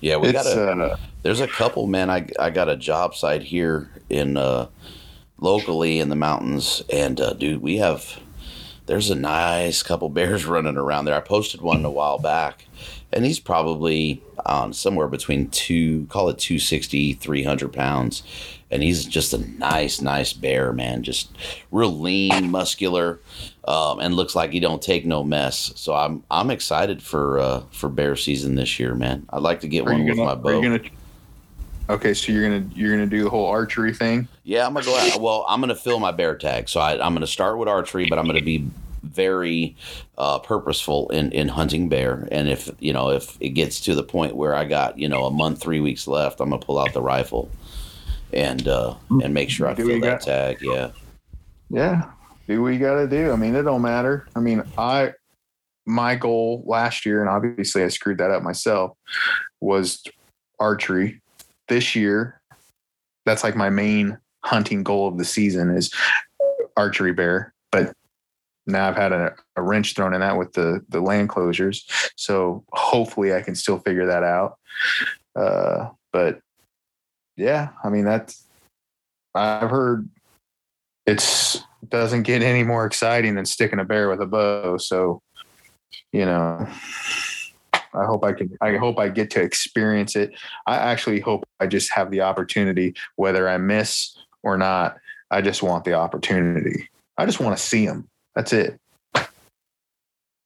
Yeah, 0.00 0.18
we 0.18 0.30
got 0.30 0.46
a, 0.46 0.50
uh, 0.70 0.96
there's 1.24 1.40
a 1.40 1.48
couple, 1.48 1.88
man. 1.88 2.08
I, 2.10 2.28
I 2.38 2.50
got 2.50 2.68
a 2.68 2.76
job 2.76 3.16
site 3.16 3.42
here 3.42 3.90
in, 4.08 4.36
uh, 4.36 4.68
locally 5.38 5.98
in 6.00 6.08
the 6.08 6.16
mountains. 6.16 6.82
And, 6.92 7.20
uh, 7.20 7.32
dude, 7.34 7.62
we 7.62 7.76
have, 7.78 8.20
there's 8.86 9.10
a 9.10 9.14
nice 9.14 9.82
couple 9.82 10.08
bears 10.08 10.44
running 10.46 10.76
around 10.76 11.04
there. 11.04 11.14
I 11.14 11.20
posted 11.20 11.60
one 11.60 11.84
a 11.84 11.90
while 11.90 12.18
back 12.18 12.66
and 13.12 13.24
he's 13.24 13.40
probably 13.40 14.22
on 14.44 14.72
somewhere 14.72 15.08
between 15.08 15.48
two, 15.48 16.06
call 16.06 16.28
it 16.28 16.38
260, 16.38 17.14
300 17.14 17.72
pounds. 17.72 18.22
And 18.70 18.82
he's 18.82 19.04
just 19.04 19.32
a 19.32 19.38
nice, 19.38 20.00
nice 20.00 20.32
bear, 20.32 20.72
man. 20.72 21.04
Just 21.04 21.30
real 21.70 21.96
lean, 21.96 22.50
muscular, 22.50 23.20
um, 23.66 24.00
and 24.00 24.14
looks 24.14 24.34
like 24.34 24.52
he 24.52 24.60
don't 24.60 24.82
take 24.82 25.06
no 25.06 25.22
mess. 25.22 25.72
So 25.76 25.94
I'm 25.94 26.24
I'm 26.32 26.50
excited 26.50 27.00
for 27.00 27.38
uh, 27.38 27.62
for 27.70 27.88
bear 27.88 28.16
season 28.16 28.56
this 28.56 28.80
year, 28.80 28.96
man. 28.96 29.24
I'd 29.30 29.42
like 29.42 29.60
to 29.60 29.68
get 29.68 29.86
are 29.86 29.92
one 29.92 30.04
with 30.04 30.16
gonna, 30.16 30.26
my 30.26 30.32
are 30.32 30.36
bow. 30.36 30.60
you 30.60 30.78
gonna, 30.78 30.90
Okay, 31.88 32.14
so 32.14 32.32
you're 32.32 32.42
gonna 32.42 32.68
you're 32.74 32.90
gonna 32.90 33.06
do 33.06 33.22
the 33.24 33.30
whole 33.30 33.46
archery 33.46 33.94
thing. 33.94 34.26
Yeah, 34.42 34.66
I'm 34.66 34.74
gonna 34.74 34.86
go 34.86 34.96
out. 34.96 35.20
Well, 35.20 35.44
I'm 35.48 35.60
gonna 35.60 35.76
fill 35.76 36.00
my 36.00 36.10
bear 36.10 36.36
tag. 36.36 36.68
So 36.68 36.80
I, 36.80 36.92
I'm 37.04 37.14
gonna 37.14 37.26
start 37.26 37.58
with 37.58 37.68
archery, 37.68 38.06
but 38.08 38.18
I'm 38.18 38.26
gonna 38.26 38.42
be 38.42 38.68
very 39.04 39.76
uh, 40.18 40.40
purposeful 40.40 41.08
in, 41.10 41.30
in 41.30 41.46
hunting 41.46 41.88
bear. 41.88 42.26
And 42.32 42.48
if 42.48 42.68
you 42.80 42.92
know 42.92 43.10
if 43.10 43.36
it 43.40 43.50
gets 43.50 43.80
to 43.82 43.94
the 43.94 44.02
point 44.02 44.34
where 44.34 44.54
I 44.54 44.64
got 44.64 44.98
you 44.98 45.08
know 45.08 45.26
a 45.26 45.30
month, 45.30 45.60
three 45.60 45.78
weeks 45.80 46.08
left, 46.08 46.40
I'm 46.40 46.50
gonna 46.50 46.60
pull 46.60 46.78
out 46.78 46.92
the 46.92 47.02
rifle 47.02 47.48
and 48.32 48.66
uh, 48.66 48.96
and 49.22 49.32
make 49.32 49.50
sure 49.50 49.68
I 49.68 49.74
Do 49.74 49.86
fill 49.86 50.00
that 50.00 50.06
got- 50.06 50.20
tag. 50.22 50.58
Yeah. 50.60 50.90
Yeah, 51.70 52.10
do 52.46 52.62
what 52.62 52.68
you 52.74 52.78
got 52.78 52.94
to 52.94 53.08
do. 53.08 53.32
I 53.32 53.36
mean, 53.36 53.56
it 53.56 53.62
don't 53.62 53.82
matter. 53.82 54.28
I 54.36 54.40
mean, 54.40 54.62
I 54.78 55.12
my 55.84 56.14
goal 56.14 56.62
last 56.64 57.04
year, 57.04 57.20
and 57.20 57.28
obviously 57.28 57.82
I 57.82 57.88
screwed 57.88 58.18
that 58.18 58.30
up 58.30 58.42
myself, 58.44 58.96
was 59.60 60.02
archery. 60.60 61.20
This 61.68 61.96
year, 61.96 62.40
that's 63.24 63.42
like 63.44 63.56
my 63.56 63.70
main 63.70 64.18
hunting 64.44 64.82
goal 64.82 65.08
of 65.08 65.18
the 65.18 65.24
season 65.24 65.70
is 65.76 65.92
archery 66.76 67.12
bear. 67.12 67.52
But 67.72 67.92
now 68.66 68.88
I've 68.88 68.96
had 68.96 69.12
a, 69.12 69.34
a 69.56 69.62
wrench 69.62 69.94
thrown 69.94 70.14
in 70.14 70.20
that 70.20 70.36
with 70.36 70.52
the 70.52 70.84
the 70.88 71.00
land 71.00 71.28
closures, 71.28 71.82
so 72.16 72.64
hopefully 72.72 73.34
I 73.34 73.42
can 73.42 73.54
still 73.54 73.78
figure 73.78 74.06
that 74.06 74.22
out. 74.22 74.58
Uh, 75.34 75.90
but 76.12 76.40
yeah, 77.36 77.70
I 77.84 77.88
mean 77.88 78.04
that's 78.04 78.44
I've 79.34 79.70
heard 79.70 80.08
it's 81.06 81.62
doesn't 81.88 82.22
get 82.22 82.42
any 82.42 82.64
more 82.64 82.84
exciting 82.84 83.34
than 83.34 83.46
sticking 83.46 83.78
a 83.78 83.84
bear 83.84 84.08
with 84.08 84.20
a 84.20 84.26
bow. 84.26 84.76
So, 84.78 85.22
you 86.12 86.24
know, 86.24 86.66
I 87.96 88.04
hope 88.04 88.24
I 88.24 88.32
can. 88.32 88.56
I 88.60 88.76
hope 88.76 88.98
I 88.98 89.08
get 89.08 89.30
to 89.30 89.42
experience 89.42 90.16
it. 90.16 90.32
I 90.66 90.76
actually 90.76 91.20
hope 91.20 91.44
I 91.60 91.66
just 91.66 91.92
have 91.92 92.10
the 92.10 92.20
opportunity, 92.20 92.94
whether 93.16 93.48
I 93.48 93.58
miss 93.58 94.16
or 94.42 94.56
not. 94.56 94.98
I 95.30 95.40
just 95.40 95.62
want 95.62 95.84
the 95.84 95.94
opportunity. 95.94 96.88
I 97.18 97.26
just 97.26 97.40
want 97.40 97.56
to 97.56 97.62
see 97.62 97.86
them. 97.86 98.08
That's 98.34 98.52
it. 98.52 98.78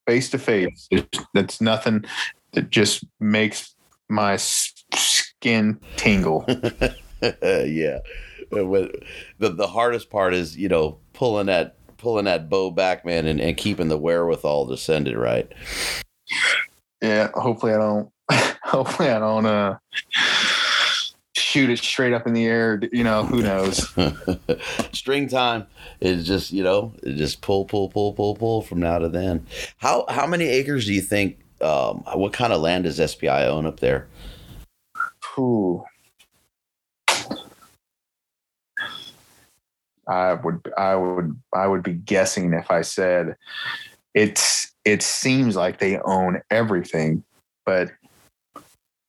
Face 0.07 0.31
to 0.31 0.39
face. 0.39 0.89
That's 1.35 1.61
nothing. 1.61 2.05
That 2.53 2.71
just 2.71 3.05
makes 3.21 3.75
my 4.09 4.37
skin 4.37 5.81
tingle. 5.97 6.45
yeah. 7.23 7.99
The 8.51 8.91
the 9.39 9.69
hardest 9.69 10.11
part 10.11 10.35
is 10.35 10.57
you 10.57 10.69
know 10.69 10.99
pulling 11.13 11.47
that 11.47 11.77
pulling 12.01 12.25
that 12.25 12.49
bow 12.49 12.71
back, 12.71 13.05
man, 13.05 13.27
and, 13.27 13.41
and 13.41 13.57
keeping 13.57 13.89
the 13.89 13.99
wherewithal 13.99 14.67
to 14.69 14.77
send 14.77 15.07
it 15.07 15.19
right. 15.19 15.53
Yeah, 17.03 17.31
hopefully 17.35 17.73
I 17.73 17.79
don't. 17.79 18.11
Hopefully 18.63 19.09
I 19.09 19.19
don't 19.19 19.47
uh, 19.47 19.79
shoot 21.35 21.71
it 21.71 21.79
straight 21.79 22.13
up 22.13 22.29
in 22.29 22.35
the 22.35 22.47
air. 22.47 22.81
You 22.93 23.03
know, 23.03 23.25
who 23.25 23.43
knows? 23.43 23.93
String 24.93 25.27
time 25.27 25.67
is 26.01 26.25
just 26.25 26.53
you 26.53 26.63
know 26.63 26.93
just 27.03 27.41
pull 27.41 27.65
pull 27.65 27.89
pull 27.89 28.13
pull 28.13 28.37
pull 28.37 28.63
from 28.63 28.79
now 28.79 28.99
to 28.99 29.09
then. 29.09 29.45
How 29.79 30.05
how 30.09 30.27
many 30.27 30.45
acres 30.45 30.87
do 30.87 30.95
you 30.95 31.01
think? 31.01 31.39
Um, 31.61 32.05
what 32.15 32.33
kind 32.33 32.53
of 32.53 32.61
land 32.61 32.85
does 32.85 33.11
SPI 33.11 33.29
own 33.29 33.67
up 33.67 33.81
there? 33.81 34.07
Ooh. 35.41 35.85
I 40.07 40.35
would, 40.35 40.61
I 40.77 40.97
would, 40.97 41.41
I 41.55 41.67
would 41.67 41.83
be 41.83 41.93
guessing 41.95 42.53
if 42.53 42.71
I 42.71 42.83
said 42.83 43.37
it's. 44.15 44.60
It 44.85 45.03
seems 45.03 45.57
like 45.57 45.79
they 45.79 45.99
own 45.99 46.41
everything, 46.51 47.25
but 47.67 47.91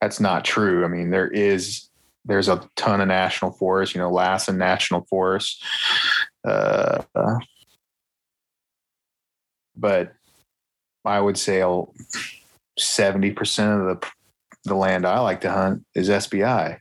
that's 0.02 0.20
not 0.20 0.44
true. 0.44 0.84
I 0.84 0.88
mean, 0.88 1.10
there 1.10 1.28
is 1.28 1.90
there's 2.26 2.50
a 2.50 2.68
ton 2.76 3.02
of 3.02 3.08
national 3.08 3.52
forests. 3.52 3.96
You 3.96 4.02
know, 4.02 4.12
Lassen 4.12 4.58
National 4.58 5.06
Forest. 5.10 5.64
Uh, 6.44 7.04
but 9.76 10.14
I 11.06 11.20
would 11.20 11.38
say 11.38 11.64
seventy 12.78 13.32
percent 13.32 13.82
of 13.82 13.88
the 13.88 14.08
the 14.64 14.76
land 14.76 15.06
I 15.06 15.20
like 15.20 15.42
to 15.42 15.52
hunt 15.52 15.86
is 15.96 16.08
SPI. 16.24 16.78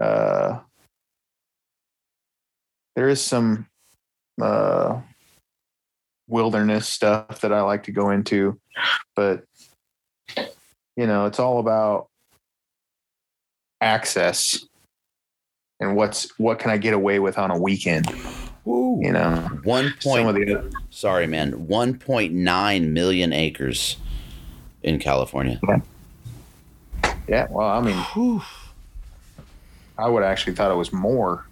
Uh, 0.00 0.60
there 2.96 3.08
is 3.08 3.20
some 3.20 3.66
uh, 4.40 5.00
wilderness 6.32 6.88
stuff 6.88 7.42
that 7.42 7.52
I 7.52 7.60
like 7.60 7.82
to 7.84 7.92
go 7.92 8.10
into, 8.10 8.58
but 9.14 9.44
you 10.96 11.06
know, 11.06 11.26
it's 11.26 11.38
all 11.38 11.58
about 11.60 12.08
access 13.80 14.64
and 15.78 15.94
what's 15.94 16.28
what 16.38 16.58
can 16.58 16.70
I 16.70 16.78
get 16.78 16.94
away 16.94 17.18
with 17.18 17.38
on 17.38 17.50
a 17.50 17.58
weekend. 17.58 18.06
Woo. 18.64 19.00
You 19.02 19.12
know, 19.12 19.36
One 19.64 19.92
some 20.00 20.26
of 20.28 20.34
point. 20.36 20.46
the 20.46 20.72
Sorry, 20.90 21.26
man. 21.26 21.66
One 21.66 21.98
point 21.98 22.32
nine 22.32 22.92
million 22.92 23.32
acres 23.32 23.96
in 24.82 24.98
California. 24.98 25.60
yeah. 27.28 27.46
Well, 27.50 27.68
I 27.68 27.80
mean, 27.80 28.42
I 29.98 30.08
would 30.08 30.22
actually 30.22 30.54
thought 30.54 30.70
it 30.70 30.76
was 30.76 30.92
more. 30.92 31.44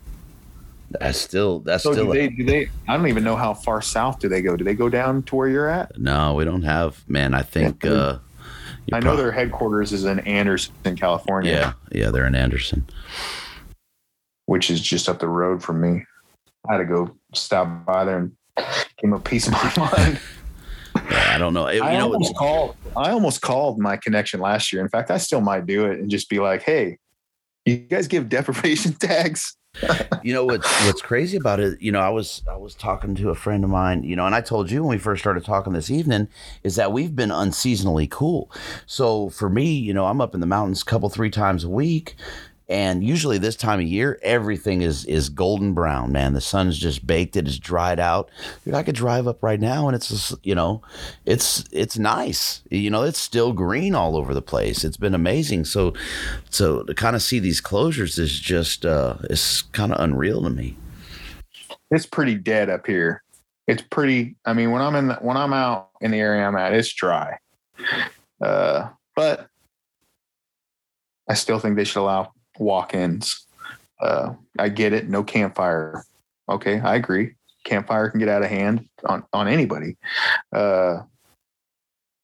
That's 0.90 1.18
still 1.18 1.60
that's 1.60 1.84
So 1.84 1.92
still 1.92 2.06
do 2.06 2.12
they? 2.12 2.28
Do 2.28 2.44
they? 2.44 2.68
I 2.88 2.96
don't 2.96 3.06
even 3.06 3.22
know 3.22 3.36
how 3.36 3.54
far 3.54 3.80
south 3.80 4.18
do 4.18 4.28
they 4.28 4.42
go. 4.42 4.56
Do 4.56 4.64
they 4.64 4.74
go 4.74 4.88
down 4.88 5.22
to 5.24 5.36
where 5.36 5.48
you're 5.48 5.68
at? 5.68 5.96
no. 5.98 6.34
We 6.34 6.44
don't 6.44 6.62
have 6.62 7.08
man. 7.08 7.32
I 7.34 7.42
think. 7.42 7.84
Uh 7.84 8.18
I 8.92 8.98
know 8.98 9.10
prob- 9.10 9.18
their 9.18 9.30
headquarters 9.30 9.92
is 9.92 10.04
in 10.04 10.18
Anderson, 10.20 10.72
California, 10.96 11.52
Yeah, 11.52 11.72
yeah. 12.00 12.10
They're 12.10 12.26
in 12.26 12.34
Anderson. 12.34 12.86
which 14.46 14.68
is 14.70 14.80
just 14.80 15.08
up 15.08 15.20
the 15.20 15.28
road 15.28 15.62
from 15.62 15.80
me. 15.80 16.04
I 16.68 16.72
had 16.72 16.78
to 16.78 16.84
go 16.84 17.14
stop 17.34 17.86
by 17.86 18.04
there 18.04 18.18
and 18.18 18.32
give 18.56 18.76
them 19.02 19.12
a 19.12 19.20
piece 19.20 19.46
of 19.46 19.52
my 19.52 19.72
mind. 19.94 20.20
Yeah, 21.08 21.32
I 21.34 21.38
don't 21.38 21.54
know. 21.54 21.68
You 21.68 21.82
I 21.84 21.96
know, 21.98 22.12
almost 22.12 22.34
called. 22.34 22.76
I 22.96 23.10
almost 23.10 23.40
called 23.42 23.78
my 23.78 23.96
connection 23.96 24.40
last 24.40 24.72
year. 24.72 24.82
In 24.82 24.88
fact, 24.88 25.10
I 25.12 25.18
still 25.18 25.40
might 25.40 25.66
do 25.66 25.86
it 25.86 26.00
and 26.00 26.10
just 26.10 26.28
be 26.28 26.40
like, 26.40 26.62
"Hey, 26.62 26.98
you 27.64 27.76
guys 27.76 28.08
give 28.08 28.28
depredation 28.28 28.92
tags?" 28.98 29.56
You 30.22 30.32
know 30.32 30.44
what's 30.44 30.68
what's 30.84 31.00
crazy 31.00 31.36
about 31.36 31.60
it 31.60 31.80
you 31.80 31.92
know 31.92 32.00
i 32.00 32.08
was 32.08 32.42
i 32.50 32.56
was 32.56 32.74
talking 32.74 33.14
to 33.14 33.30
a 33.30 33.34
friend 33.34 33.62
of 33.62 33.70
mine 33.70 34.02
you 34.02 34.16
know 34.16 34.26
and 34.26 34.34
i 34.34 34.40
told 34.40 34.70
you 34.70 34.82
when 34.82 34.90
we 34.90 34.98
first 34.98 35.22
started 35.22 35.44
talking 35.44 35.72
this 35.72 35.90
evening 35.90 36.26
is 36.64 36.74
that 36.74 36.92
we've 36.92 37.14
been 37.14 37.30
unseasonally 37.30 38.10
cool. 38.10 38.50
So 38.86 39.30
for 39.30 39.48
me 39.48 39.72
you 39.72 39.94
know 39.94 40.06
i'm 40.06 40.20
up 40.20 40.34
in 40.34 40.40
the 40.40 40.46
mountains 40.46 40.82
a 40.82 40.84
couple 40.84 41.08
three 41.08 41.30
times 41.30 41.62
a 41.62 41.68
week 41.68 42.16
and 42.70 43.04
usually 43.04 43.36
this 43.36 43.56
time 43.56 43.80
of 43.80 43.86
year 43.86 44.18
everything 44.22 44.80
is 44.80 45.04
is 45.04 45.28
golden 45.28 45.74
brown 45.74 46.12
man 46.12 46.32
the 46.32 46.40
sun's 46.40 46.78
just 46.78 47.06
baked 47.06 47.36
it, 47.36 47.40
it 47.40 47.48
is 47.48 47.58
dried 47.58 48.00
out 48.00 48.30
Dude, 48.64 48.74
i 48.74 48.82
could 48.82 48.94
drive 48.94 49.26
up 49.26 49.42
right 49.42 49.60
now 49.60 49.88
and 49.88 49.94
it's 49.94 50.08
just, 50.08 50.34
you 50.44 50.54
know 50.54 50.80
it's 51.26 51.64
it's 51.72 51.98
nice 51.98 52.62
you 52.70 52.88
know 52.88 53.02
it's 53.02 53.18
still 53.18 53.52
green 53.52 53.94
all 53.94 54.16
over 54.16 54.32
the 54.32 54.40
place 54.40 54.84
it's 54.84 54.96
been 54.96 55.14
amazing 55.14 55.64
so 55.64 55.92
so 56.48 56.82
to 56.84 56.94
kind 56.94 57.16
of 57.16 57.22
see 57.22 57.40
these 57.40 57.60
closures 57.60 58.18
is 58.18 58.38
just 58.38 58.86
uh 58.86 59.16
it's 59.24 59.62
kind 59.62 59.92
of 59.92 60.00
unreal 60.00 60.42
to 60.42 60.50
me 60.50 60.76
It's 61.90 62.06
pretty 62.06 62.36
dead 62.36 62.70
up 62.70 62.86
here. 62.86 63.22
It's 63.66 63.82
pretty. 63.82 64.36
I 64.44 64.52
mean, 64.52 64.70
when 64.70 64.82
I'm 64.82 64.94
in 64.94 65.08
the, 65.08 65.14
when 65.16 65.36
I'm 65.36 65.52
out 65.52 65.90
in 66.00 66.10
the 66.12 66.18
area 66.18 66.46
I'm 66.46 66.56
at, 66.56 66.72
it's 66.72 66.92
dry. 66.92 67.38
Uh, 68.40 68.88
but 69.16 69.48
I 71.28 71.34
still 71.34 71.58
think 71.58 71.76
they 71.76 71.84
should 71.84 72.00
allow 72.00 72.32
walk-ins. 72.60 73.46
Uh, 74.00 74.34
I 74.58 74.68
get 74.68 74.92
it. 74.92 75.08
No 75.08 75.24
campfire. 75.24 76.04
Okay, 76.48 76.78
I 76.80 76.94
agree. 76.94 77.34
Campfire 77.64 78.08
can 78.10 78.20
get 78.20 78.28
out 78.28 78.42
of 78.42 78.48
hand 78.48 78.88
on 79.04 79.24
on 79.32 79.48
anybody. 79.48 79.96
Uh, 80.54 81.02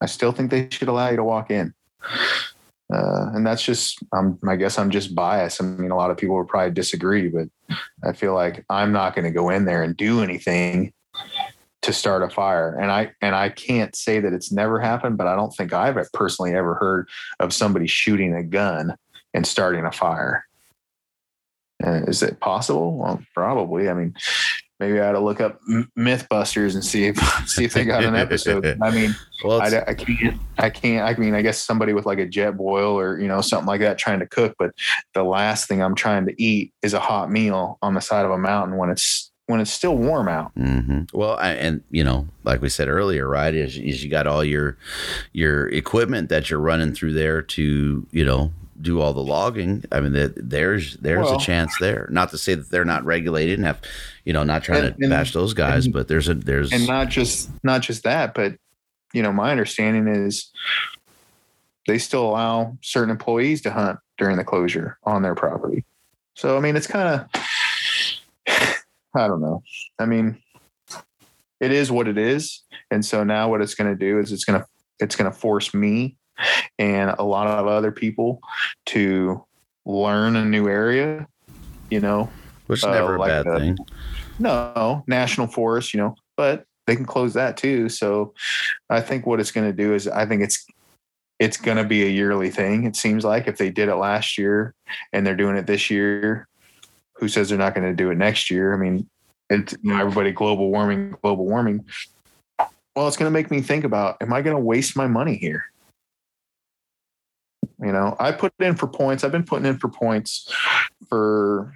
I 0.00 0.06
still 0.06 0.32
think 0.32 0.50
they 0.50 0.68
should 0.70 0.88
allow 0.88 1.10
you 1.10 1.16
to 1.16 1.24
walk 1.24 1.50
in. 1.50 1.74
Uh, 2.92 3.30
and 3.34 3.44
that's 3.44 3.64
just, 3.64 3.98
I'm, 4.12 4.38
I 4.46 4.54
guess 4.54 4.78
I'm 4.78 4.90
just 4.90 5.14
biased. 5.14 5.60
I 5.60 5.64
mean, 5.64 5.90
a 5.90 5.96
lot 5.96 6.10
of 6.10 6.16
people 6.16 6.36
would 6.36 6.46
probably 6.46 6.70
disagree, 6.70 7.28
but 7.28 7.48
I 8.04 8.12
feel 8.12 8.32
like 8.32 8.64
I'm 8.70 8.92
not 8.92 9.14
going 9.14 9.24
to 9.24 9.32
go 9.32 9.50
in 9.50 9.64
there 9.64 9.82
and 9.82 9.96
do 9.96 10.22
anything 10.22 10.92
to 11.82 11.92
start 11.92 12.22
a 12.22 12.30
fire. 12.30 12.76
And 12.78 12.90
I 12.90 13.12
and 13.20 13.34
I 13.34 13.48
can't 13.48 13.94
say 13.96 14.20
that 14.20 14.32
it's 14.32 14.52
never 14.52 14.78
happened, 14.78 15.16
but 15.16 15.26
I 15.26 15.34
don't 15.34 15.54
think 15.54 15.72
I've 15.72 15.96
personally 16.12 16.54
ever 16.54 16.74
heard 16.74 17.08
of 17.40 17.52
somebody 17.52 17.86
shooting 17.86 18.34
a 18.34 18.42
gun 18.42 18.96
and 19.36 19.46
starting 19.46 19.84
a 19.84 19.92
fire. 19.92 20.46
Uh, 21.84 22.02
is 22.08 22.22
it 22.22 22.40
possible? 22.40 22.96
Well, 22.96 23.22
probably. 23.34 23.90
I 23.90 23.94
mean, 23.94 24.14
maybe 24.80 24.98
I 24.98 25.08
ought 25.08 25.12
to 25.12 25.20
look 25.20 25.42
up 25.42 25.60
MythBusters 25.96 26.74
and 26.74 26.82
see 26.82 27.04
if 27.04 27.18
see 27.46 27.64
if 27.64 27.74
they 27.74 27.84
got 27.84 28.02
an 28.02 28.16
episode. 28.16 28.78
I 28.82 28.90
mean, 28.90 29.14
well 29.44 29.60
I, 29.60 29.84
I 29.86 29.94
can't. 29.94 30.40
I 30.58 30.70
can't. 30.70 31.06
I 31.06 31.20
mean, 31.20 31.34
I 31.34 31.42
guess 31.42 31.58
somebody 31.58 31.92
with 31.92 32.06
like 32.06 32.18
a 32.18 32.26
Jetboil 32.26 32.94
or 32.94 33.20
you 33.20 33.28
know 33.28 33.42
something 33.42 33.66
like 33.66 33.80
that 33.82 33.98
trying 33.98 34.20
to 34.20 34.26
cook. 34.26 34.54
But 34.58 34.72
the 35.12 35.22
last 35.22 35.68
thing 35.68 35.82
I'm 35.82 35.94
trying 35.94 36.24
to 36.26 36.42
eat 36.42 36.72
is 36.82 36.94
a 36.94 37.00
hot 37.00 37.30
meal 37.30 37.78
on 37.82 37.92
the 37.92 38.00
side 38.00 38.24
of 38.24 38.30
a 38.30 38.38
mountain 38.38 38.78
when 38.78 38.88
it's 38.88 39.30
when 39.48 39.60
it's 39.60 39.70
still 39.70 39.96
warm 39.96 40.28
out. 40.28 40.50
hmm 40.56 41.02
well 41.12 41.36
I, 41.38 41.50
and 41.52 41.84
you 41.90 42.02
know 42.02 42.26
like 42.42 42.60
we 42.60 42.68
said 42.68 42.88
earlier 42.88 43.28
right 43.28 43.54
is, 43.54 43.78
is 43.78 44.02
you 44.02 44.10
got 44.10 44.26
all 44.26 44.42
your 44.42 44.76
your 45.32 45.68
equipment 45.68 46.30
that 46.30 46.50
you're 46.50 46.58
running 46.58 46.92
through 46.92 47.12
there 47.12 47.42
to 47.42 48.06
you 48.10 48.24
know 48.24 48.52
do 48.80 49.00
all 49.00 49.12
the 49.12 49.22
logging. 49.22 49.84
I 49.92 50.00
mean, 50.00 50.12
that 50.12 50.34
there's 50.50 50.96
there's 50.98 51.24
Well- 51.24 51.36
a 51.36 51.40
chance 51.40 51.72
there. 51.80 52.08
Not 52.10 52.30
to 52.30 52.38
say 52.38 52.54
that 52.54 52.70
they're 52.70 52.84
not 52.84 53.04
regulated 53.04 53.58
and 53.58 53.66
have, 53.66 53.80
you 54.24 54.32
know, 54.32 54.44
not 54.44 54.62
trying 54.62 54.84
And- 54.84 55.00
to 55.00 55.08
bash 55.08 55.32
those 55.32 55.54
guys, 55.54 55.86
and- 55.86 55.94
but 55.94 56.08
there's 56.08 56.28
a 56.28 56.34
there's 56.34 56.72
and 56.72 56.86
not 56.86 57.08
just 57.08 57.50
not 57.64 57.82
just 57.82 58.04
that, 58.04 58.34
but 58.34 58.56
you 59.12 59.22
know, 59.22 59.32
my 59.32 59.50
understanding 59.50 60.08
is 60.08 60.50
they 61.86 61.98
still 61.98 62.28
allow 62.28 62.76
certain 62.82 63.10
employees 63.10 63.62
to 63.62 63.70
hunt 63.70 63.98
during 64.18 64.36
the 64.36 64.44
closure 64.44 64.98
on 65.04 65.22
their 65.22 65.34
property. 65.34 65.84
So 66.34 66.56
I 66.56 66.60
mean, 66.60 66.76
it's 66.76 66.86
kind 66.86 67.08
of 67.34 67.42
I 69.14 69.26
don't 69.26 69.40
know. 69.40 69.62
I 69.98 70.04
mean, 70.06 70.36
it 71.60 71.72
is 71.72 71.90
what 71.90 72.06
it 72.08 72.18
is, 72.18 72.62
and 72.90 73.04
so 73.04 73.24
now 73.24 73.48
what 73.48 73.62
it's 73.62 73.74
going 73.74 73.90
to 73.90 73.98
do 73.98 74.18
is 74.18 74.32
it's 74.32 74.44
going 74.44 74.60
to 74.60 74.66
it's 74.98 75.16
going 75.16 75.30
to 75.30 75.36
force 75.36 75.72
me 75.74 76.16
and 76.78 77.10
a 77.18 77.24
lot 77.24 77.46
of 77.46 77.66
other 77.66 77.92
people 77.92 78.40
to 78.86 79.44
learn 79.84 80.36
a 80.36 80.44
new 80.44 80.68
area. 80.68 81.26
You 81.90 82.00
know, 82.00 82.28
which 82.66 82.80
is 82.80 82.84
uh, 82.84 82.92
never 82.92 83.16
a 83.16 83.20
like 83.20 83.28
bad 83.28 83.46
the- 83.46 83.58
thing. 83.60 83.78
no, 84.38 85.04
national 85.06 85.46
forest, 85.46 85.94
you 85.94 86.00
know, 86.00 86.16
but 86.36 86.64
they 86.86 86.96
can 86.96 87.04
close 87.06 87.34
that 87.34 87.56
too. 87.56 87.88
So 87.88 88.34
I 88.90 89.00
think 89.00 89.26
what 89.26 89.40
it's 89.40 89.50
going 89.52 89.68
to 89.68 89.76
do 89.76 89.94
is 89.94 90.08
I 90.08 90.26
think 90.26 90.42
it's 90.42 90.66
it's 91.38 91.56
going 91.58 91.76
to 91.76 91.84
be 91.84 92.02
a 92.04 92.08
yearly 92.08 92.50
thing. 92.50 92.84
It 92.84 92.96
seems 92.96 93.24
like 93.24 93.46
if 93.46 93.58
they 93.58 93.70
did 93.70 93.88
it 93.88 93.96
last 93.96 94.38
year 94.38 94.74
and 95.12 95.26
they're 95.26 95.36
doing 95.36 95.56
it 95.56 95.66
this 95.66 95.90
year, 95.90 96.48
who 97.14 97.28
says 97.28 97.48
they're 97.48 97.58
not 97.58 97.74
going 97.74 97.86
to 97.88 97.94
do 97.94 98.10
it 98.10 98.16
next 98.16 98.50
year? 98.50 98.72
I 98.74 98.78
mean, 98.78 99.08
it's 99.50 99.74
you 99.82 99.90
know 99.92 100.00
everybody 100.00 100.32
global 100.32 100.70
warming, 100.70 101.14
global 101.22 101.46
warming. 101.46 101.84
Well, 102.96 103.06
it's 103.08 103.16
going 103.16 103.30
to 103.30 103.34
make 103.34 103.50
me 103.50 103.60
think 103.60 103.84
about: 103.84 104.16
Am 104.20 104.32
I 104.32 104.42
going 104.42 104.56
to 104.56 104.62
waste 104.62 104.96
my 104.96 105.06
money 105.06 105.36
here? 105.36 105.64
You 107.80 107.92
know, 107.92 108.16
I 108.18 108.32
put 108.32 108.52
in 108.58 108.74
for 108.74 108.86
points. 108.86 109.22
I've 109.22 109.32
been 109.32 109.44
putting 109.44 109.66
in 109.66 109.78
for 109.78 109.88
points 109.88 110.50
for 111.08 111.74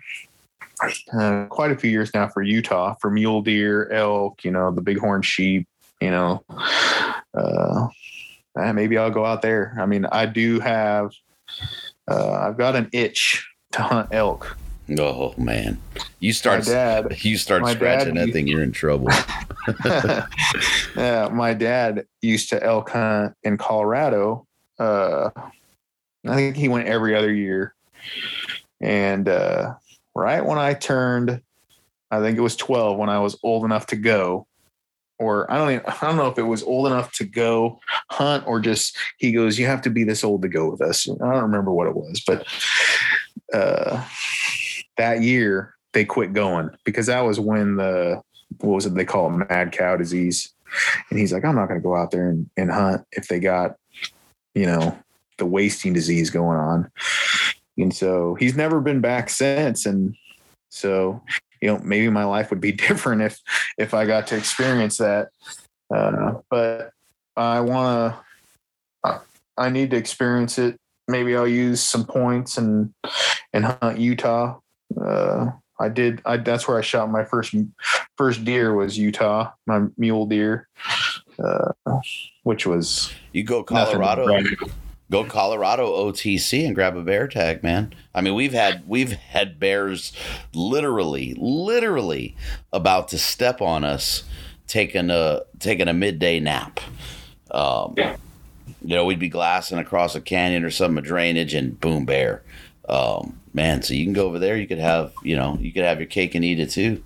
uh, 1.12 1.46
quite 1.46 1.70
a 1.70 1.76
few 1.76 1.90
years 1.90 2.12
now 2.14 2.28
for 2.28 2.42
Utah 2.42 2.94
for 3.00 3.10
mule 3.10 3.42
deer, 3.42 3.90
elk, 3.90 4.44
you 4.44 4.50
know, 4.50 4.70
the 4.70 4.80
bighorn 4.80 5.22
sheep, 5.22 5.68
you 6.00 6.10
know. 6.10 6.42
Uh, 7.34 7.88
eh, 8.58 8.72
maybe 8.72 8.96
I'll 8.96 9.10
go 9.10 9.26
out 9.26 9.42
there. 9.42 9.76
I 9.78 9.86
mean, 9.86 10.06
I 10.06 10.26
do 10.26 10.58
have, 10.60 11.12
uh, 12.10 12.32
I've 12.32 12.56
got 12.56 12.76
an 12.76 12.88
itch 12.92 13.46
to 13.72 13.82
hunt 13.82 14.08
elk. 14.12 14.56
Oh 14.98 15.34
man, 15.36 15.78
you 16.18 16.30
My 16.30 16.32
start 16.32 16.64
dad, 16.64 17.16
you 17.24 17.36
start 17.36 17.62
my 17.62 17.74
dad 17.74 17.76
scratching 17.76 18.14
that 18.14 18.32
thing, 18.32 18.48
you're 18.48 18.62
in 18.62 18.72
trouble. 18.72 19.08
yeah, 20.96 21.28
my 21.30 21.54
dad 21.54 22.06
used 22.22 22.48
to 22.48 22.62
elk 22.62 22.90
hunt 22.90 23.34
in 23.44 23.56
Colorado. 23.56 24.46
Uh, 24.78 25.30
I 26.26 26.34
think 26.34 26.56
he 26.56 26.68
went 26.68 26.88
every 26.88 27.14
other 27.14 27.32
year. 27.32 27.74
And 28.80 29.28
uh, 29.28 29.74
right 30.14 30.44
when 30.44 30.58
I 30.58 30.74
turned, 30.74 31.42
I 32.10 32.20
think 32.20 32.36
it 32.36 32.42
was 32.42 32.56
12 32.56 32.98
when 32.98 33.08
I 33.08 33.20
was 33.20 33.38
old 33.42 33.64
enough 33.64 33.86
to 33.86 33.96
go. 33.96 34.46
Or 35.18 35.50
I 35.52 35.58
don't 35.58 35.70
even, 35.70 35.84
I 35.86 36.06
don't 36.06 36.16
know 36.16 36.28
if 36.28 36.38
it 36.38 36.42
was 36.42 36.62
old 36.62 36.86
enough 36.86 37.12
to 37.14 37.24
go 37.24 37.78
hunt 38.10 38.46
or 38.46 38.58
just 38.58 38.96
he 39.18 39.32
goes, 39.32 39.58
you 39.58 39.66
have 39.66 39.82
to 39.82 39.90
be 39.90 40.02
this 40.02 40.24
old 40.24 40.42
to 40.42 40.48
go 40.48 40.70
with 40.70 40.80
us. 40.80 41.08
I 41.08 41.12
don't 41.12 41.42
remember 41.42 41.72
what 41.72 41.88
it 41.88 41.94
was, 41.94 42.22
but 42.26 42.46
uh, 43.52 44.02
that 44.96 45.22
year 45.22 45.74
they 45.92 46.04
quit 46.04 46.32
going 46.32 46.70
because 46.84 47.06
that 47.06 47.20
was 47.20 47.40
when 47.40 47.76
the 47.76 48.20
what 48.58 48.74
was 48.74 48.86
it 48.86 48.94
they 48.94 49.04
call 49.04 49.26
it 49.26 49.48
mad 49.48 49.72
cow 49.72 49.96
disease 49.96 50.52
and 51.08 51.18
he's 51.18 51.32
like 51.32 51.44
i'm 51.44 51.54
not 51.54 51.68
going 51.68 51.80
to 51.80 51.84
go 51.84 51.96
out 51.96 52.10
there 52.10 52.28
and, 52.28 52.48
and 52.56 52.70
hunt 52.70 53.04
if 53.12 53.28
they 53.28 53.40
got 53.40 53.76
you 54.54 54.66
know 54.66 54.96
the 55.40 55.46
wasting 55.46 55.92
disease 55.92 56.30
going 56.30 56.58
on. 56.58 56.90
And 57.76 57.92
so 57.92 58.36
he's 58.36 58.54
never 58.54 58.80
been 58.80 59.00
back 59.00 59.28
since. 59.28 59.86
And 59.86 60.14
so 60.68 61.20
you 61.60 61.68
know 61.68 61.80
maybe 61.82 62.08
my 62.08 62.24
life 62.24 62.50
would 62.50 62.60
be 62.60 62.72
different 62.88 63.22
if 63.22 63.38
if 63.76 63.92
i 63.92 64.06
got 64.06 64.28
to 64.28 64.36
experience 64.36 64.98
that. 64.98 65.28
Uh, 65.92 66.34
but 66.48 66.92
i 67.36 67.60
want 67.60 68.14
to 69.04 69.20
i 69.56 69.68
need 69.68 69.90
to 69.90 69.96
experience 69.96 70.58
it. 70.58 70.76
Maybe 71.08 71.34
i'll 71.36 71.48
use 71.48 71.82
some 71.82 72.04
points 72.04 72.56
and 72.56 72.94
and 73.52 73.64
hunt 73.64 73.98
utah. 73.98 74.58
Uh, 75.00 75.50
I 75.80 75.88
did. 75.88 76.20
I 76.26 76.36
that's 76.36 76.68
where 76.68 76.78
I 76.78 76.82
shot 76.82 77.10
my 77.10 77.24
first 77.24 77.54
first 78.18 78.44
deer 78.44 78.74
was 78.74 78.98
Utah, 78.98 79.50
my 79.66 79.86
mule 79.96 80.26
deer, 80.26 80.68
uh, 81.42 81.72
which 82.42 82.66
was 82.66 83.10
You 83.32 83.44
go 83.44 83.62
Colorado, 83.62 84.26
go 85.10 85.24
Colorado 85.24 85.92
OTC 85.92 86.64
and 86.64 86.74
grab 86.74 86.96
a 86.96 87.02
bear 87.02 87.26
tag, 87.26 87.62
man. 87.62 87.92
I 88.14 88.20
mean, 88.20 88.34
we've 88.34 88.52
had 88.52 88.88
we've 88.88 89.12
had 89.12 89.58
bears 89.58 90.12
literally, 90.54 91.34
literally 91.36 92.36
about 92.72 93.08
to 93.08 93.18
step 93.18 93.60
on 93.60 93.84
us, 93.84 94.22
taking 94.66 95.10
a 95.10 95.42
taking 95.58 95.88
a 95.88 95.92
midday 95.92 96.40
nap. 96.40 96.80
Um, 97.50 97.94
Yeah. 97.96 98.16
You 98.82 98.94
know, 98.94 99.04
we'd 99.04 99.18
be 99.18 99.28
glassing 99.28 99.78
across 99.78 100.14
a 100.14 100.20
canyon 100.20 100.64
or 100.64 100.70
some 100.70 100.94
drainage, 101.02 101.52
and 101.52 101.78
boom, 101.78 102.06
bear. 102.06 102.42
Um, 102.88 103.38
man, 103.52 103.82
so 103.82 103.92
you 103.92 104.04
can 104.04 104.14
go 104.14 104.26
over 104.26 104.38
there. 104.38 104.56
You 104.56 104.66
could 104.66 104.78
have, 104.78 105.12
you 105.22 105.36
know, 105.36 105.58
you 105.60 105.72
could 105.72 105.84
have 105.84 105.98
your 105.98 106.06
cake 106.06 106.34
and 106.34 106.44
eat 106.44 106.58
it 106.58 106.70
too. 106.70 107.02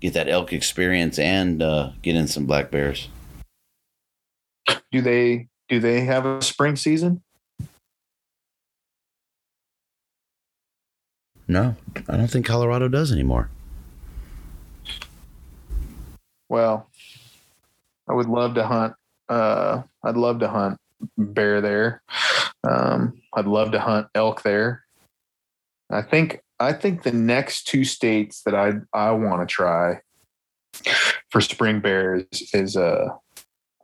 Get 0.00 0.12
that 0.14 0.28
elk 0.28 0.52
experience 0.52 1.18
and 1.18 1.62
uh, 1.62 1.92
get 2.02 2.14
in 2.14 2.28
some 2.28 2.44
black 2.44 2.70
bears. 2.70 3.08
Do 4.92 5.00
they 5.00 5.48
do 5.68 5.80
they 5.80 6.02
have 6.02 6.26
a 6.26 6.42
spring 6.42 6.76
season? 6.76 7.22
No, 11.46 11.76
I 12.08 12.16
don't 12.16 12.30
think 12.30 12.46
Colorado 12.46 12.88
does 12.88 13.12
anymore. 13.12 13.50
Well, 16.48 16.88
I 18.08 18.14
would 18.14 18.28
love 18.28 18.54
to 18.54 18.66
hunt. 18.66 18.94
Uh, 19.28 19.82
I'd 20.02 20.16
love 20.16 20.40
to 20.40 20.48
hunt 20.48 20.78
bear 21.18 21.60
there. 21.60 22.02
Um, 22.62 23.20
I'd 23.34 23.46
love 23.46 23.72
to 23.72 23.80
hunt 23.80 24.06
elk 24.14 24.42
there. 24.42 24.84
I 25.90 26.02
think 26.02 26.40
I 26.60 26.72
think 26.72 27.02
the 27.02 27.12
next 27.12 27.66
two 27.66 27.84
states 27.84 28.42
that 28.44 28.54
I 28.54 28.74
I 28.92 29.10
want 29.12 29.46
to 29.46 29.52
try 29.52 30.00
for 31.30 31.40
spring 31.40 31.80
bears 31.80 32.26
is 32.52 32.76
uh, 32.76 33.08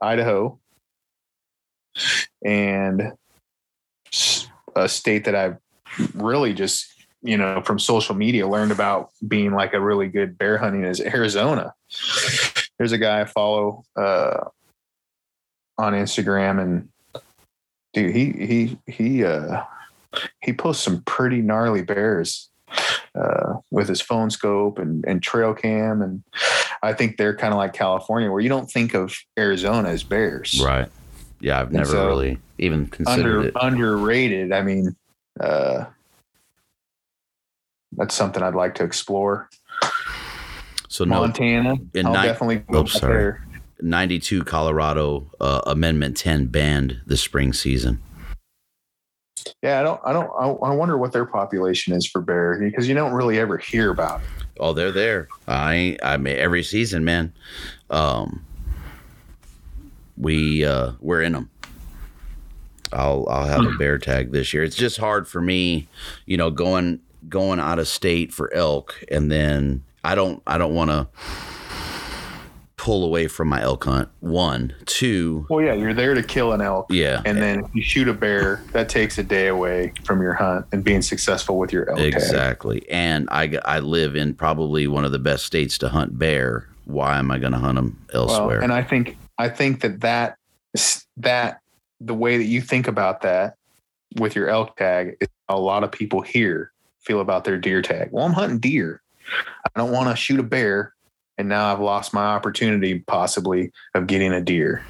Idaho 0.01 0.59
and 2.43 3.13
a 4.75 4.89
state 4.89 5.25
that 5.25 5.35
I've 5.35 5.57
really 6.13 6.53
just 6.53 6.87
you 7.21 7.37
know 7.37 7.61
from 7.61 7.79
social 7.79 8.15
media 8.15 8.47
learned 8.47 8.71
about 8.71 9.09
being 9.27 9.53
like 9.53 9.73
a 9.73 9.79
really 9.81 10.07
good 10.07 10.37
bear 10.37 10.57
hunting 10.57 10.83
is 10.83 10.99
Arizona. 11.01 11.73
There's 12.77 12.91
a 12.91 12.97
guy 12.97 13.21
I 13.21 13.25
follow 13.25 13.83
uh, 13.95 14.45
on 15.77 15.93
Instagram 15.93 16.61
and 16.61 16.89
dude 17.93 18.15
he 18.15 18.31
he 18.31 18.77
he 18.87 19.23
uh 19.25 19.63
he 20.41 20.53
posts 20.53 20.83
some 20.83 21.01
pretty 21.03 21.41
gnarly 21.41 21.81
bears 21.81 22.49
uh, 23.15 23.55
with 23.71 23.87
his 23.87 24.01
phone 24.01 24.29
scope 24.29 24.79
and, 24.79 25.03
and 25.05 25.21
trail 25.21 25.53
cam. 25.53 26.01
And 26.01 26.23
I 26.83 26.93
think 26.93 27.17
they're 27.17 27.35
kind 27.35 27.53
of 27.53 27.57
like 27.57 27.73
California 27.73 28.31
where 28.31 28.39
you 28.39 28.49
don't 28.49 28.69
think 28.69 28.93
of 28.93 29.15
Arizona 29.37 29.89
as 29.89 30.03
bears. 30.03 30.61
Right. 30.63 30.89
Yeah, 31.39 31.59
I've 31.59 31.71
never 31.71 31.91
so, 31.91 32.07
really 32.07 32.37
even 32.59 32.87
considered 32.87 33.37
Under, 33.37 33.47
it. 33.47 33.53
underrated. 33.59 34.51
I 34.51 34.61
mean, 34.61 34.95
uh, 35.39 35.85
that's 37.93 38.15
something 38.15 38.41
I'd 38.41 38.55
like 38.55 38.75
to 38.75 38.83
explore. 38.83 39.49
So 40.87 41.05
no, 41.05 41.21
Montana. 41.21 41.75
in 41.93 42.05
I'll 42.05 42.13
nine- 42.13 42.27
definitely 42.27 42.57
go 42.57 42.79
oh, 42.79 42.83
back 42.83 42.91
sorry. 42.91 43.13
there. 43.13 43.45
92 43.81 44.43
Colorado 44.43 45.27
uh, 45.39 45.61
Amendment 45.65 46.17
10 46.17 46.47
banned 46.47 47.01
the 47.07 47.17
spring 47.17 47.53
season. 47.53 48.01
Yeah, 49.63 49.79
I 49.79 49.83
don't, 49.83 50.01
I 50.05 50.13
don't, 50.13 50.29
I, 50.39 50.47
I 50.69 50.75
wonder 50.75 50.97
what 50.97 51.13
their 51.13 51.25
population 51.25 51.93
is 51.93 52.05
for 52.05 52.21
bear 52.21 52.59
because 52.59 52.87
you 52.87 52.93
don't 52.93 53.13
really 53.13 53.39
ever 53.39 53.57
hear 53.57 53.89
about 53.89 54.21
it. 54.21 54.27
Oh, 54.59 54.73
they're 54.73 54.91
there. 54.91 55.27
I 55.47 55.97
I 56.03 56.17
mean 56.17 56.37
every 56.37 56.61
season, 56.61 57.03
man. 57.03 57.33
Um, 57.89 58.45
we 60.17 60.63
uh, 60.63 60.91
we're 60.99 61.21
in 61.23 61.33
them. 61.33 61.49
I'll 62.93 63.27
I'll 63.29 63.47
have 63.47 63.65
a 63.65 63.71
bear 63.77 63.97
tag 63.97 64.31
this 64.31 64.53
year. 64.53 64.63
It's 64.63 64.75
just 64.75 64.97
hard 64.97 65.27
for 65.27 65.41
me, 65.41 65.87
you 66.27 66.37
know, 66.37 66.51
going 66.51 66.99
going 67.29 67.59
out 67.59 67.79
of 67.79 67.87
state 67.87 68.33
for 68.33 68.53
elk, 68.53 69.03
and 69.11 69.31
then 69.31 69.83
I 70.03 70.15
don't 70.15 70.41
I 70.47 70.57
don't 70.57 70.73
want 70.75 70.89
to 70.91 71.07
pull 72.77 73.05
away 73.05 73.27
from 73.27 73.47
my 73.47 73.61
elk 73.61 73.83
hunt. 73.83 74.09
One, 74.21 74.73
two, 74.87 75.45
Well, 75.51 75.63
yeah, 75.63 75.73
you're 75.73 75.93
there 75.93 76.15
to 76.15 76.23
kill 76.23 76.51
an 76.51 76.61
elk. 76.61 76.87
yeah, 76.89 77.21
And 77.25 77.37
then 77.37 77.59
if 77.63 77.75
you 77.75 77.83
shoot 77.83 78.07
a 78.07 78.13
bear, 78.13 78.63
that 78.71 78.89
takes 78.89 79.19
a 79.19 79.23
day 79.23 79.49
away 79.49 79.93
from 80.03 80.19
your 80.19 80.33
hunt 80.33 80.65
and 80.71 80.83
being 80.83 81.03
successful 81.03 81.59
with 81.59 81.71
your 81.71 81.87
elk 81.91 81.99
tag. 81.99 82.13
Exactly. 82.15 82.83
And 82.89 83.29
I, 83.31 83.59
I 83.65 83.81
live 83.81 84.15
in 84.15 84.33
probably 84.33 84.87
one 84.87 85.05
of 85.05 85.11
the 85.11 85.19
best 85.19 85.45
states 85.45 85.77
to 85.77 85.89
hunt 85.89 86.17
bear. 86.17 86.67
Why 86.85 87.19
am 87.19 87.29
I 87.29 87.37
going 87.37 87.51
to 87.51 87.59
hunt 87.59 87.75
them 87.75 88.03
Well, 88.11 88.31
elsewhere? 88.31 88.61
and 88.63 88.73
I 88.73 88.81
think 88.81 89.15
I 89.37 89.47
think 89.47 89.81
that 89.81 90.01
that 90.01 90.37
that 91.17 91.59
the 91.99 92.15
way 92.15 92.37
that 92.39 92.45
you 92.45 92.61
think 92.61 92.87
about 92.87 93.21
that 93.21 93.57
with 94.17 94.35
your 94.35 94.49
elk 94.49 94.75
tag 94.77 95.17
is 95.21 95.27
a 95.49 95.59
lot 95.59 95.83
of 95.83 95.91
people 95.91 96.21
here 96.21 96.71
feel 97.01 97.19
about 97.21 97.43
their 97.43 97.57
deer 97.57 97.81
tag. 97.81 98.09
Well, 98.11 98.25
I'm 98.25 98.33
hunting 98.33 98.59
deer. 98.59 99.01
I 99.65 99.79
don't 99.79 99.91
want 99.91 100.09
to 100.09 100.15
shoot 100.15 100.39
a 100.39 100.43
bear, 100.43 100.93
and 101.37 101.47
now 101.47 101.71
I've 101.71 101.79
lost 101.79 102.13
my 102.13 102.25
opportunity 102.25 102.99
possibly 102.99 103.71
of 103.95 104.07
getting 104.07 104.33
a 104.33 104.41
deer. 104.41 104.83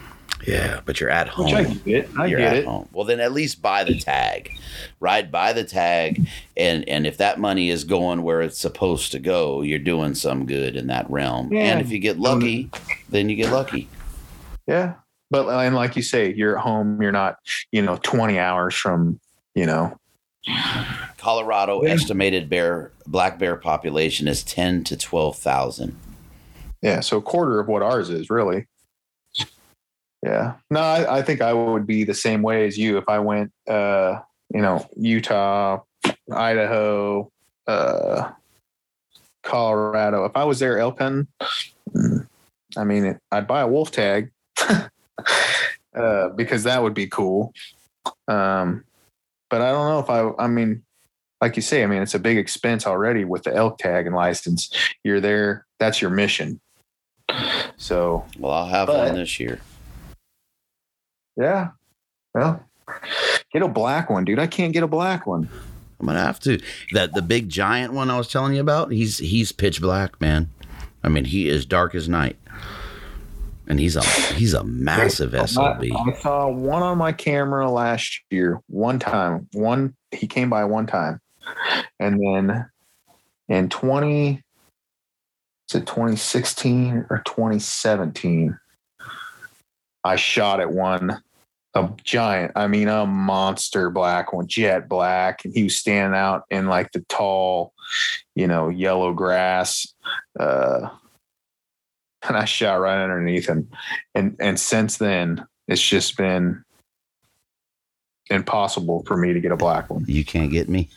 Yeah, 0.48 0.82
but 0.86 1.00
you're 1.00 1.10
at 1.10 1.28
home. 1.28 1.46
Which 1.46 1.54
I 1.54 1.64
get. 1.66 2.10
I 2.18 2.26
you're 2.26 2.40
get 2.40 2.54
at 2.54 2.58
it. 2.60 2.66
home. 2.66 2.90
Well, 2.92 3.06
then 3.06 3.20
at 3.20 3.32
least 3.32 3.62
buy 3.62 3.84
the 3.84 4.00
tag, 4.00 4.52
right? 5.00 5.30
Buy 5.30 5.54
the 5.54 5.64
tag, 5.64 6.28
and 6.58 6.88
and 6.90 7.06
if 7.06 7.18
that 7.18 7.40
money 7.40 7.70
is 7.70 7.84
going 7.84 8.24
where 8.24 8.42
it's 8.42 8.58
supposed 8.58 9.12
to 9.12 9.20
go, 9.20 9.62
you're 9.62 9.80
doing 9.80 10.16
some 10.16 10.46
good 10.46 10.76
in 10.76 10.88
that 10.88 11.10
realm. 11.12 11.54
Yeah. 11.54 11.62
And 11.62 11.82
if 11.82 11.92
you 11.92 12.00
get 12.00 12.18
lucky, 12.18 12.72
then 13.10 13.30
you 13.30 13.36
get 13.36 13.52
lucky. 13.52 13.88
Yeah. 14.68 14.96
But 15.30 15.48
and 15.48 15.76
like 15.76 15.96
you 15.96 16.02
say, 16.02 16.34
you're 16.34 16.58
at 16.58 16.64
home. 16.64 17.02
You're 17.02 17.12
not, 17.12 17.38
you 17.72 17.82
know, 17.82 17.98
20 18.02 18.40
hours 18.40 18.76
from, 18.76 19.20
you 19.56 19.66
know, 19.66 19.98
Colorado 21.18 21.84
Yeah. 21.84 21.92
estimated 21.92 22.50
bear 22.50 22.92
black 23.06 23.38
bear 23.38 23.56
population 23.56 24.28
is 24.28 24.44
ten 24.44 24.84
to 24.86 24.98
twelve 24.98 25.38
thousand. 25.38 25.96
yeah. 26.82 27.00
So 27.00 27.18
a 27.18 27.22
quarter 27.22 27.60
of 27.60 27.68
what 27.68 27.82
ours 27.84 28.10
is 28.10 28.30
really. 28.30 28.68
Yeah. 30.24 30.54
No, 30.70 30.80
I, 30.82 31.18
I 31.18 31.22
think 31.24 31.42
I 31.42 31.52
would 31.54 31.88
be 31.88 32.04
the 32.04 32.14
same 32.14 32.44
way 32.44 32.68
as 32.68 32.78
you 32.78 32.98
if 33.00 33.06
I 33.10 33.18
went, 33.18 33.52
uh, 33.68 34.20
you 34.54 34.62
know, 34.62 34.88
Utah, 34.96 35.80
Idaho, 36.32 37.32
uh, 37.68 38.30
Colorado. 39.42 40.26
If 40.26 40.36
I 40.36 40.44
was 40.44 40.60
there 40.60 40.80
hunting, 40.80 41.28
mm, 41.96 42.28
I 42.78 42.84
mean, 42.84 43.18
I'd 43.32 43.48
buy 43.48 43.62
a 43.62 43.68
wolf 43.68 43.90
tag 43.90 44.32
uh, 45.96 46.30
because 46.36 46.64
that 46.64 46.84
would 46.84 46.94
be 46.94 47.08
cool. 47.08 47.52
Um, 48.28 48.84
but 49.52 49.62
I 49.62 49.72
don't 49.72 49.88
know 49.88 50.00
if 50.00 50.10
I, 50.10 50.44
I 50.44 50.48
mean, 50.48 50.82
like 51.42 51.56
you 51.56 51.62
say, 51.62 51.84
I 51.84 51.88
mean, 51.88 52.02
it's 52.02 52.14
a 52.16 52.20
big 52.20 52.38
expense 52.38 52.88
already 52.88 53.26
with 53.26 53.44
the 53.44 53.54
elk 53.56 53.78
tag 53.78 54.08
and 54.08 54.16
license. 54.16 54.72
You're 55.04 55.20
there, 55.20 55.66
that's 55.80 56.02
your 56.02 56.10
mission. 56.12 56.60
So, 57.78 58.26
Well, 58.40 58.52
I'll 58.54 58.66
have 58.68 58.88
But- 58.88 59.08
one 59.10 59.16
this 59.16 59.40
year. 59.40 59.60
yeah. 61.38 61.70
Well, 62.34 62.64
get 63.52 63.62
a 63.62 63.68
black 63.68 64.10
one, 64.10 64.24
dude. 64.26 64.40
I 64.40 64.48
can't 64.48 64.74
get 64.74 64.84
a 64.84 64.88
black 64.88 65.28
one. 65.28 65.50
I'm 66.00 66.08
gonna 66.08 66.20
have 66.20 66.40
to. 66.42 66.60
That 66.94 67.14
the 67.14 67.22
big 67.22 67.50
giant 67.50 67.94
one 67.94 68.10
I 68.10 68.18
was 68.18 68.28
telling 68.28 68.56
you 68.56 68.62
about. 68.62 68.92
He's 68.92 69.18
he's 69.20 69.52
pitch 69.52 69.82
black, 69.82 70.20
man. 70.20 70.50
I 71.04 71.10
mean, 71.10 71.26
he 71.26 71.48
is 71.50 71.66
dark 71.66 71.94
as 71.94 72.08
night, 72.10 72.38
and 73.72 73.80
he's 73.80 73.96
a 73.96 74.04
he's 74.34 74.54
a 74.54 74.66
massive 74.66 75.32
sob. 75.50 75.82
I, 75.82 75.90
I 75.96 76.14
saw 76.20 76.50
one 76.50 76.84
on 76.84 76.98
my 76.98 77.14
camera 77.14 77.72
last 77.72 78.20
year, 78.30 78.60
one 78.68 79.00
time. 79.00 79.48
One 79.54 79.96
he 80.12 80.28
came 80.28 80.50
by 80.50 80.66
one 80.66 80.88
time, 80.88 81.22
and 81.98 82.20
then 82.20 82.70
in 83.48 83.70
twenty, 83.70 84.44
twenty 85.70 86.18
sixteen 86.18 87.06
or 87.10 87.22
twenty 87.26 87.60
seventeen? 87.60 88.60
I 90.04 90.18
shot 90.18 90.60
at 90.60 90.74
one, 90.74 91.22
a 91.74 91.90
giant. 92.04 92.52
I 92.58 92.68
mean, 92.68 92.90
a 92.90 93.06
monster 93.06 93.90
black 93.90 94.34
one, 94.34 94.48
jet 94.48 94.90
black, 94.90 95.46
and 95.46 95.54
he 95.56 95.64
was 95.64 95.78
standing 95.78 96.20
out 96.20 96.44
in 96.52 96.68
like 96.68 96.92
the 96.92 97.06
tall, 97.08 97.72
you 98.36 98.48
know, 98.48 98.68
yellow 98.68 99.14
grass. 99.14 99.88
Uh, 100.38 100.90
and 102.28 102.38
I 102.38 102.46
shot 102.46 102.76
right 102.76 103.02
underneath 103.02 103.48
him. 103.48 103.70
And 104.16 104.36
and 104.40 104.60
since 104.60 104.98
then 104.98 105.46
it's 105.68 105.82
just 105.82 106.18
been 106.18 106.64
impossible 108.30 109.04
for 109.06 109.18
me 109.18 109.34
to 109.34 109.40
get 109.40 109.52
a 109.52 109.58
black 109.58 109.90
one. 109.90 110.06
You 110.08 110.24
can't 110.26 110.52
get 110.52 110.70
me. 110.70 110.90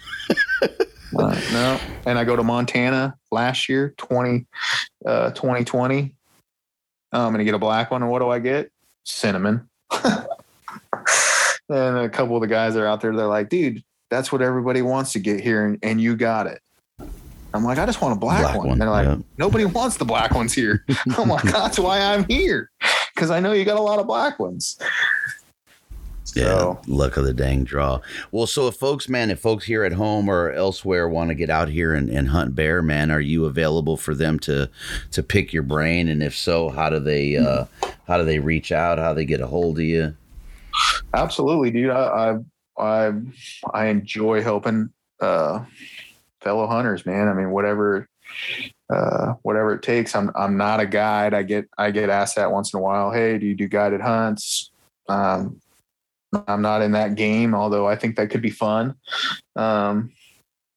Uh, 1.16 1.40
no. 1.52 1.80
And 2.06 2.18
i 2.18 2.24
go 2.24 2.34
to 2.34 2.42
montana 2.42 3.16
last 3.30 3.68
year 3.68 3.94
20 3.98 4.46
uh 5.06 5.30
2020 5.30 6.12
i'm 7.12 7.32
gonna 7.32 7.44
get 7.44 7.54
a 7.54 7.58
black 7.58 7.92
one 7.92 8.02
and 8.02 8.10
what 8.10 8.18
do 8.18 8.30
i 8.30 8.40
get? 8.40 8.72
Cinnamon. 9.04 9.68
And 11.70 11.96
a 11.96 12.10
couple 12.10 12.36
of 12.36 12.42
the 12.42 12.46
guys 12.46 12.76
are 12.76 12.86
out 12.86 13.00
there 13.00 13.16
they're 13.16 13.26
like 13.26 13.48
dude 13.48 13.82
that's 14.10 14.30
what 14.30 14.42
everybody 14.42 14.82
wants 14.82 15.12
to 15.12 15.18
get 15.18 15.40
here 15.40 15.64
and, 15.64 15.78
and 15.82 15.98
you 15.98 16.14
got 16.14 16.46
it 16.46 16.60
i'm 17.54 17.64
like 17.64 17.78
i 17.78 17.86
just 17.86 18.00
want 18.02 18.14
a 18.14 18.18
black, 18.18 18.42
Black 18.42 18.56
one. 18.58 18.68
one, 18.68 18.78
they're 18.78 18.90
like 18.90 19.06
yeah. 19.06 19.16
nobody 19.38 19.64
wants 19.64 19.96
the 19.96 20.04
black 20.04 20.32
ones 20.34 20.52
here 20.52 20.84
i'm 21.18 21.28
like 21.28 21.44
that's 21.44 21.78
why 21.78 21.98
i'm 22.00 22.24
here 22.28 22.70
because 23.14 23.30
i 23.30 23.40
know 23.40 23.52
you 23.52 23.64
got 23.64 23.78
a 23.78 23.82
lot 23.82 23.98
of 23.98 24.06
black 24.06 24.38
ones 24.38 24.78
Yeah, 26.34 26.44
So- 26.46 26.80
luck 26.88 27.16
of 27.16 27.24
the 27.24 27.32
dang 27.34 27.62
draw. 27.64 28.00
Well, 28.32 28.46
so 28.48 28.66
if 28.66 28.74
folks, 28.76 29.08
man, 29.08 29.30
if 29.30 29.38
folks 29.38 29.66
here 29.66 29.84
at 29.84 29.92
home 29.92 30.28
or 30.28 30.50
elsewhere 30.52 31.08
want 31.08 31.28
to 31.28 31.34
get 31.34 31.48
out 31.50 31.68
here 31.68 31.94
and, 31.94 32.08
and 32.10 32.28
hunt 32.28 32.56
bear, 32.56 32.82
man, 32.82 33.10
are 33.12 33.20
you 33.20 33.44
available 33.44 33.96
for 33.96 34.14
them 34.16 34.38
to 34.40 34.68
to 35.12 35.22
pick 35.22 35.52
your 35.52 35.62
brain? 35.62 36.08
And 36.08 36.22
if 36.24 36.34
so, 36.36 36.70
how 36.70 36.90
do 36.90 36.98
they 36.98 37.36
uh, 37.36 37.66
how 38.08 38.16
do 38.18 38.24
they 38.24 38.40
reach 38.40 38.72
out? 38.72 38.98
How 38.98 39.12
do 39.12 39.16
they 39.16 39.24
get 39.26 39.40
a 39.42 39.46
hold 39.46 39.78
of 39.78 39.84
you? 39.84 40.16
Absolutely, 41.12 41.70
dude. 41.70 41.90
I 41.90 42.38
I 42.78 43.04
I, 43.08 43.12
I 43.72 43.86
enjoy 43.86 44.42
helping 44.42 44.88
uh, 45.20 45.62
fellow 46.44 46.68
hunters, 46.68 47.04
man. 47.04 47.26
I 47.26 47.32
mean, 47.32 47.50
whatever 47.50 48.06
uh, 48.90 49.34
whatever 49.42 49.74
it 49.74 49.82
takes. 49.82 50.14
I'm 50.14 50.30
I'm 50.34 50.56
not 50.56 50.80
a 50.80 50.86
guide. 50.86 51.34
I 51.34 51.42
get 51.42 51.68
I 51.76 51.90
get 51.90 52.10
asked 52.10 52.36
that 52.36 52.52
once 52.52 52.72
in 52.72 52.78
a 52.78 52.82
while. 52.82 53.10
Hey, 53.10 53.38
do 53.38 53.46
you 53.46 53.54
do 53.54 53.68
guided 53.68 54.00
hunts? 54.00 54.70
Um, 55.08 55.60
I'm 56.48 56.62
not 56.62 56.82
in 56.82 56.92
that 56.92 57.14
game, 57.14 57.54
although 57.54 57.86
I 57.86 57.96
think 57.96 58.16
that 58.16 58.30
could 58.30 58.42
be 58.42 58.50
fun. 58.50 58.94
Um, 59.56 60.12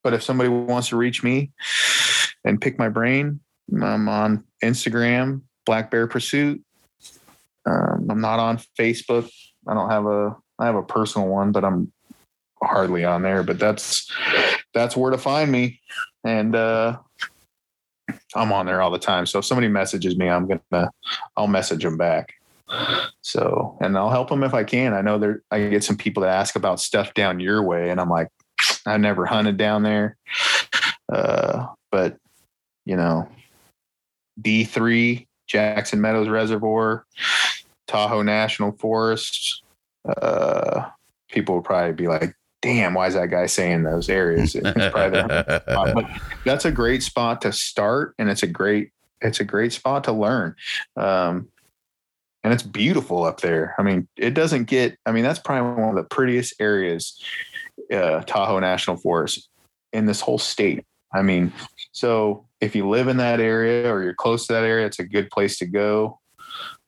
but 0.03 0.13
if 0.13 0.23
somebody 0.23 0.49
wants 0.49 0.89
to 0.89 0.97
reach 0.97 1.23
me 1.23 1.51
and 2.45 2.61
pick 2.61 2.77
my 2.77 2.89
brain, 2.89 3.39
I'm 3.81 4.07
on 4.07 4.43
Instagram, 4.63 5.41
Black 5.65 5.89
Bear 5.91 6.07
Pursuit. 6.07 6.63
Um, 7.65 8.07
I'm 8.09 8.21
not 8.21 8.39
on 8.39 8.59
Facebook. 8.79 9.29
I 9.67 9.73
don't 9.73 9.89
have 9.89 10.05
a 10.05 10.35
I 10.59 10.65
have 10.65 10.75
a 10.75 10.83
personal 10.83 11.27
one, 11.27 11.51
but 11.51 11.65
I'm 11.65 11.91
hardly 12.63 13.03
on 13.03 13.21
there. 13.21 13.43
But 13.43 13.59
that's 13.59 14.09
that's 14.77 14.95
where 14.95 15.11
to 15.11 15.17
find 15.17 15.51
me, 15.51 15.81
and 16.23 16.55
uh, 16.55 16.97
I'm 18.35 18.51
on 18.51 18.67
there 18.67 18.81
all 18.81 18.91
the 18.91 18.99
time. 18.99 19.25
So 19.25 19.39
if 19.39 19.45
somebody 19.45 19.67
messages 19.67 20.15
me, 20.15 20.29
I'm 20.29 20.47
gonna 20.47 20.91
I'll 21.35 21.47
message 21.47 21.83
them 21.83 21.97
back. 21.97 22.33
So 23.21 23.77
and 23.81 23.97
I'll 23.97 24.11
help 24.11 24.29
them 24.29 24.43
if 24.43 24.53
I 24.53 24.63
can. 24.63 24.93
I 24.93 25.01
know 25.01 25.17
there 25.17 25.41
I 25.51 25.67
get 25.67 25.83
some 25.83 25.97
people 25.97 26.21
that 26.21 26.29
ask 26.29 26.55
about 26.55 26.79
stuff 26.79 27.13
down 27.13 27.39
your 27.39 27.63
way, 27.63 27.89
and 27.89 27.99
I'm 27.99 28.09
like, 28.09 28.29
I 28.85 28.97
never 28.97 29.25
hunted 29.25 29.57
down 29.57 29.83
there, 29.83 30.15
uh, 31.11 31.67
but 31.91 32.17
you 32.85 32.95
know, 32.95 33.27
D 34.39 34.63
three 34.63 35.27
Jackson 35.47 36.01
Meadows 36.01 36.29
Reservoir, 36.29 37.05
Tahoe 37.87 38.21
National 38.21 38.73
Forest. 38.73 39.63
Uh, 40.07 40.89
people 41.29 41.55
would 41.55 41.65
probably 41.65 41.93
be 41.93 42.07
like, 42.07 42.33
"Damn, 42.67 42.93
why 42.93 43.07
is 43.07 43.13
that 43.13 43.29
guy 43.29 43.45
saying 43.45 43.83
those 43.83 44.09
areas?" 44.09 44.55
It's 44.55 44.91
probably 44.91 45.21
their 45.21 45.61
spot. 45.61 45.95
but 45.95 46.05
that's 46.43 46.65
a 46.65 46.71
great 46.71 47.01
spot 47.01 47.41
to 47.43 47.53
start, 47.53 48.13
and 48.19 48.29
it's 48.29 48.43
a 48.43 48.47
great 48.47 48.91
it's 49.21 49.39
a 49.39 49.45
great 49.45 49.71
spot 49.71 50.03
to 50.03 50.11
learn. 50.11 50.53
Um, 50.97 51.47
and 52.43 52.53
it's 52.53 52.63
beautiful 52.63 53.23
up 53.23 53.39
there. 53.39 53.73
I 53.77 53.83
mean, 53.83 54.07
it 54.17 54.33
doesn't 54.33 54.65
get. 54.65 54.97
I 55.05 55.13
mean, 55.13 55.23
that's 55.23 55.39
probably 55.39 55.81
one 55.81 55.97
of 55.97 56.03
the 56.03 56.09
prettiest 56.09 56.55
areas, 56.59 57.21
uh, 57.91 58.21
Tahoe 58.21 58.59
National 58.59 58.97
Forest, 58.97 59.47
in 59.93 60.05
this 60.05 60.19
whole 60.19 60.37
state. 60.37 60.85
I 61.13 61.21
mean, 61.21 61.53
so 61.93 62.45
if 62.59 62.75
you 62.75 62.87
live 62.89 63.07
in 63.07 63.17
that 63.17 63.39
area 63.39 63.91
or 63.91 64.03
you're 64.03 64.13
close 64.13 64.45
to 64.47 64.53
that 64.53 64.63
area, 64.63 64.85
it's 64.85 64.99
a 64.99 65.05
good 65.05 65.29
place 65.29 65.57
to 65.59 65.65
go. 65.65 66.19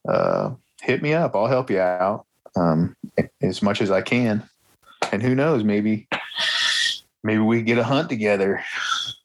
Uh, 0.07 0.51
hit 0.81 1.01
me 1.01 1.13
up. 1.13 1.35
I'll 1.35 1.47
help 1.47 1.69
you 1.69 1.79
out 1.79 2.25
um, 2.57 2.95
as 3.41 3.61
much 3.61 3.81
as 3.81 3.91
I 3.91 4.01
can. 4.01 4.43
And 5.11 5.21
who 5.21 5.35
knows, 5.35 5.63
maybe 5.63 6.07
maybe 7.23 7.39
we 7.39 7.61
get 7.61 7.77
a 7.77 7.83
hunt 7.83 8.09
together. 8.09 8.63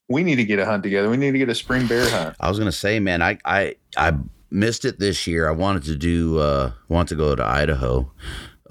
We 0.08 0.22
need 0.22 0.36
to 0.36 0.44
get 0.44 0.58
a 0.58 0.64
hunt 0.66 0.82
together. 0.82 1.08
We 1.08 1.16
need 1.16 1.32
to 1.32 1.38
get 1.38 1.48
a 1.48 1.54
spring 1.54 1.86
bear 1.86 2.08
hunt. 2.10 2.36
I 2.40 2.48
was 2.48 2.58
gonna 2.58 2.72
say, 2.72 3.00
man, 3.00 3.22
I 3.22 3.38
I 3.44 3.76
I 3.96 4.14
missed 4.50 4.84
it 4.84 4.98
this 4.98 5.26
year. 5.26 5.48
I 5.48 5.52
wanted 5.52 5.84
to 5.84 5.96
do 5.96 6.38
uh 6.38 6.72
want 6.88 7.08
to 7.10 7.14
go 7.16 7.34
to 7.34 7.44
Idaho. 7.44 8.10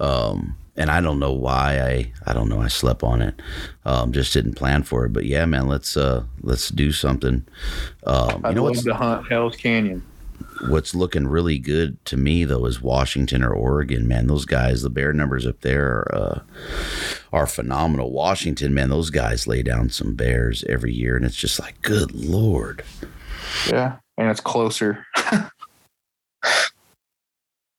Um 0.00 0.56
and 0.76 0.90
I 0.90 1.00
don't 1.00 1.20
know 1.20 1.32
why 1.32 1.80
I 1.80 2.12
I 2.26 2.32
don't 2.32 2.48
know 2.48 2.60
I 2.60 2.68
slept 2.68 3.02
on 3.02 3.22
it. 3.22 3.40
Um 3.84 4.12
just 4.12 4.32
didn't 4.32 4.54
plan 4.54 4.82
for 4.82 5.04
it. 5.06 5.12
But 5.12 5.24
yeah, 5.26 5.44
man, 5.44 5.68
let's 5.68 5.96
uh 5.96 6.24
let's 6.42 6.68
do 6.70 6.92
something. 6.92 7.46
Um 8.06 8.28
you 8.28 8.40
I'd 8.44 8.54
know 8.56 8.64
love 8.64 8.70
what's 8.70 8.84
to 8.84 8.94
hunt 8.94 9.28
Hell's 9.28 9.56
Canyon. 9.56 10.02
What's 10.68 10.94
looking 10.94 11.26
really 11.26 11.58
good 11.58 12.02
to 12.06 12.16
me 12.16 12.44
though 12.44 12.64
is 12.66 12.80
Washington 12.80 13.42
or 13.42 13.52
Oregon, 13.52 14.06
man. 14.08 14.26
Those 14.26 14.44
guys, 14.44 14.82
the 14.82 14.90
bear 14.90 15.12
numbers 15.12 15.46
up 15.46 15.60
there 15.60 15.86
are 15.86 16.14
uh, 16.14 16.40
are 17.32 17.46
phenomenal. 17.46 18.10
Washington, 18.12 18.74
man, 18.74 18.90
those 18.90 19.10
guys 19.10 19.46
lay 19.46 19.62
down 19.62 19.90
some 19.90 20.14
bears 20.14 20.64
every 20.68 20.92
year, 20.92 21.16
and 21.16 21.24
it's 21.24 21.36
just 21.36 21.58
like, 21.60 21.80
good 21.82 22.12
lord. 22.14 22.82
Yeah, 23.68 23.96
and 24.16 24.28
it's 24.30 24.40
closer. 24.40 25.04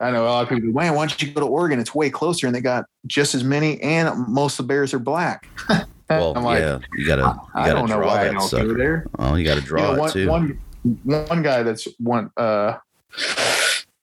I 0.02 0.12
know 0.12 0.26
a 0.26 0.28
lot 0.28 0.44
of 0.44 0.50
people. 0.50 0.72
go, 0.74 0.80
Man, 0.80 0.94
why 0.94 1.06
don't 1.08 1.22
you 1.22 1.32
go 1.32 1.40
to 1.42 1.48
Oregon? 1.48 1.80
It's 1.80 1.96
way 1.96 2.10
closer, 2.10 2.48
and 2.48 2.56
they 2.56 2.60
got 2.62 2.86
just 3.08 3.34
as 3.34 3.44
many, 3.44 3.80
and 3.82 4.28
most 4.28 4.60
of 4.60 4.66
the 4.68 4.74
bears 4.74 4.94
are 4.94 5.00
black. 5.00 5.48
Well, 6.08 6.34
like, 6.34 6.60
yeah, 6.60 6.78
you 6.94 7.08
gotta 7.08 7.24
you 7.24 7.50
I 7.56 7.66
gotta 7.68 7.80
don't 7.80 7.90
know 7.90 7.98
why 7.98 8.22
I 8.22 8.24
don't 8.26 8.36
go 8.36 8.46
sucker. 8.46 8.78
there. 8.78 9.08
Oh, 9.18 9.34
you 9.34 9.44
gotta 9.44 9.62
You 9.62 9.66
draw 9.66 9.96
know, 9.96 10.06
it 10.06 10.12
too. 10.14 10.30
one 10.30 10.60
one 11.04 11.42
guy 11.42 11.64
that's 11.64 11.88
one 12.00 12.30
uh 12.38 12.78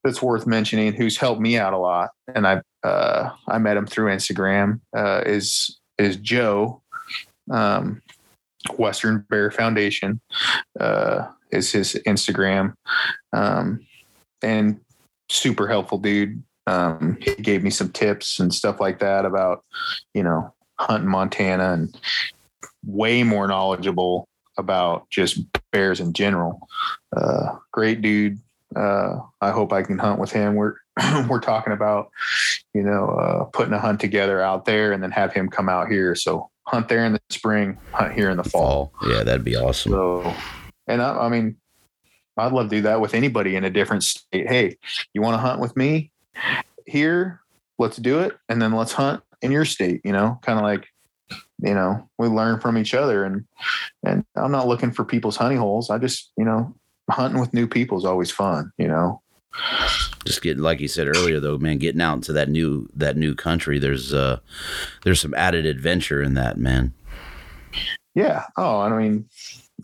that's 0.05 0.21
worth 0.21 0.47
mentioning 0.47 0.93
who's 0.93 1.17
helped 1.17 1.41
me 1.41 1.57
out 1.57 1.73
a 1.73 1.79
lot, 1.79 2.11
and 2.35 2.47
I 2.47 2.61
uh 2.83 3.31
I 3.49 3.59
met 3.59 3.77
him 3.77 3.87
through 3.87 4.13
Instagram 4.13 4.81
uh 4.97 5.23
is 5.25 5.79
is 5.99 6.17
Joe, 6.17 6.83
um, 7.51 8.03
Western 8.77 9.25
Bear 9.29 9.51
Foundation, 9.51 10.21
uh 10.81 11.29
is 11.53 11.71
his 11.71 11.95
Instagram, 12.07 12.75
um, 13.33 13.87
and 14.43 14.81
super 15.29 15.69
helpful 15.69 15.99
dude. 15.99 16.43
Um, 16.67 17.19
he 17.21 17.35
gave 17.37 17.63
me 17.63 17.71
some 17.71 17.91
tips 17.91 18.39
and 18.39 18.55
stuff 18.55 18.81
like 18.81 18.99
that 19.01 19.25
about 19.25 19.65
you 20.15 20.23
know 20.23 20.53
hunting 20.79 21.11
Montana 21.11 21.73
and 21.73 21.97
way 22.85 23.23
more 23.23 23.47
knowledgeable 23.47 24.29
about 24.59 25.09
just 25.11 25.41
bears 25.73 26.01
in 26.01 26.12
general. 26.12 26.69
Uh, 27.16 27.57
great 27.73 28.01
dude. 28.03 28.39
Uh, 28.77 29.20
I 29.40 29.51
hope 29.51 29.73
I 29.73 29.82
can 29.82 29.99
hunt 29.99 30.20
with 30.20 30.31
him. 30.31 30.55
We're 30.55 30.77
we're 31.28 31.40
talking 31.40 31.73
about, 31.73 32.11
you 32.74 32.82
know, 32.82 33.07
uh, 33.09 33.44
putting 33.44 33.73
a 33.73 33.78
hunt 33.78 34.01
together 34.01 34.40
out 34.40 34.66
there 34.66 34.93
and 34.93 35.03
then 35.03 35.11
have 35.11 35.32
him 35.32 35.49
come 35.49 35.69
out 35.69 35.89
here. 35.89 36.15
So 36.15 36.51
hunt 36.66 36.89
there 36.89 37.05
in 37.05 37.12
the 37.12 37.20
spring, 37.31 37.78
hunt 37.93 38.12
here 38.12 38.31
in 38.31 38.36
the 38.36 38.44
fall. 38.44 38.93
Yeah, 39.07 39.23
that'd 39.23 39.44
be 39.44 39.57
awesome. 39.57 39.93
So, 39.93 40.35
and 40.86 41.03
I, 41.03 41.16
I 41.16 41.28
mean, 41.28 41.57
I'd 42.36 42.53
love 42.53 42.70
to 42.70 42.77
do 42.77 42.82
that 42.82 43.01
with 43.01 43.15
anybody 43.15 43.57
in 43.57 43.65
a 43.65 43.70
different 43.70 44.05
state. 44.05 44.49
Hey, 44.49 44.77
you 45.12 45.23
want 45.23 45.35
to 45.35 45.39
hunt 45.39 45.61
with 45.61 45.77
me 45.77 46.11
here? 46.86 47.40
Let's 47.78 47.97
do 47.97 48.20
it, 48.20 48.36
and 48.49 48.61
then 48.61 48.73
let's 48.73 48.93
hunt 48.93 49.23
in 49.40 49.51
your 49.51 49.65
state. 49.65 50.01
You 50.05 50.12
know, 50.12 50.39
kind 50.43 50.59
of 50.59 50.65
like, 50.65 50.86
you 51.62 51.74
know, 51.74 52.09
we 52.18 52.26
learn 52.26 52.60
from 52.60 52.76
each 52.76 52.93
other, 52.93 53.24
and 53.24 53.44
and 54.05 54.24
I'm 54.36 54.52
not 54.52 54.68
looking 54.68 54.90
for 54.90 55.05
people's 55.05 55.36
honey 55.36 55.56
holes. 55.56 55.90
I 55.90 55.98
just, 55.98 56.32
you 56.36 56.44
know, 56.44 56.74
hunting 57.09 57.40
with 57.40 57.55
new 57.55 57.66
people 57.66 57.97
is 57.98 58.05
always 58.05 58.30
fun. 58.30 58.72
You 58.78 58.89
know, 58.89 59.22
Just 60.24 60.43
getting 60.43 60.62
like 60.62 60.80
you 60.80 60.89
said 60.89 61.09
earlier 61.09 61.39
though, 61.40 61.59
man, 61.59 61.78
getting 61.78 62.01
out 62.01 62.14
into 62.14 62.32
that 62.32 62.48
new 62.48 62.89
that 62.94 63.16
new 63.16 63.34
country, 63.34 63.78
there's 63.78 64.12
uh 64.12 64.39
there's 65.05 65.20
some 65.20 65.34
added 65.34 65.66
adventure 65.66 66.22
in 66.22 66.34
that, 66.34 66.59
man. 66.59 66.93
Yeah. 68.14 68.44
Oh, 68.56 68.80
I 68.80 68.90
mean, 68.90 69.26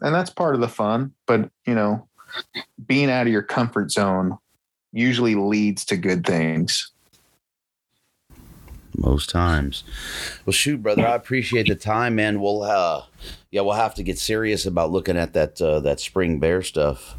and 0.00 0.14
that's 0.14 0.30
part 0.30 0.54
of 0.54 0.60
the 0.60 0.68
fun. 0.68 1.12
But 1.26 1.50
you 1.66 1.74
know, 1.74 2.08
being 2.86 3.10
out 3.10 3.26
of 3.26 3.32
your 3.32 3.42
comfort 3.42 3.90
zone 3.90 4.36
usually 4.92 5.34
leads 5.34 5.84
to 5.86 5.96
good 5.96 6.26
things. 6.26 6.90
Most 8.98 9.30
times. 9.30 9.84
Well, 10.44 10.52
shoot, 10.52 10.82
brother, 10.82 11.06
I 11.06 11.14
appreciate 11.14 11.68
the 11.68 11.74
time, 11.74 12.16
man. 12.16 12.40
We'll, 12.40 12.62
uh, 12.62 13.04
yeah, 13.50 13.62
we'll 13.62 13.74
have 13.74 13.94
to 13.96 14.02
get 14.02 14.18
serious 14.18 14.66
about 14.66 14.90
looking 14.90 15.16
at 15.16 15.32
that 15.32 15.60
uh, 15.60 15.80
that 15.80 16.00
spring 16.00 16.38
bear 16.38 16.62
stuff 16.62 17.14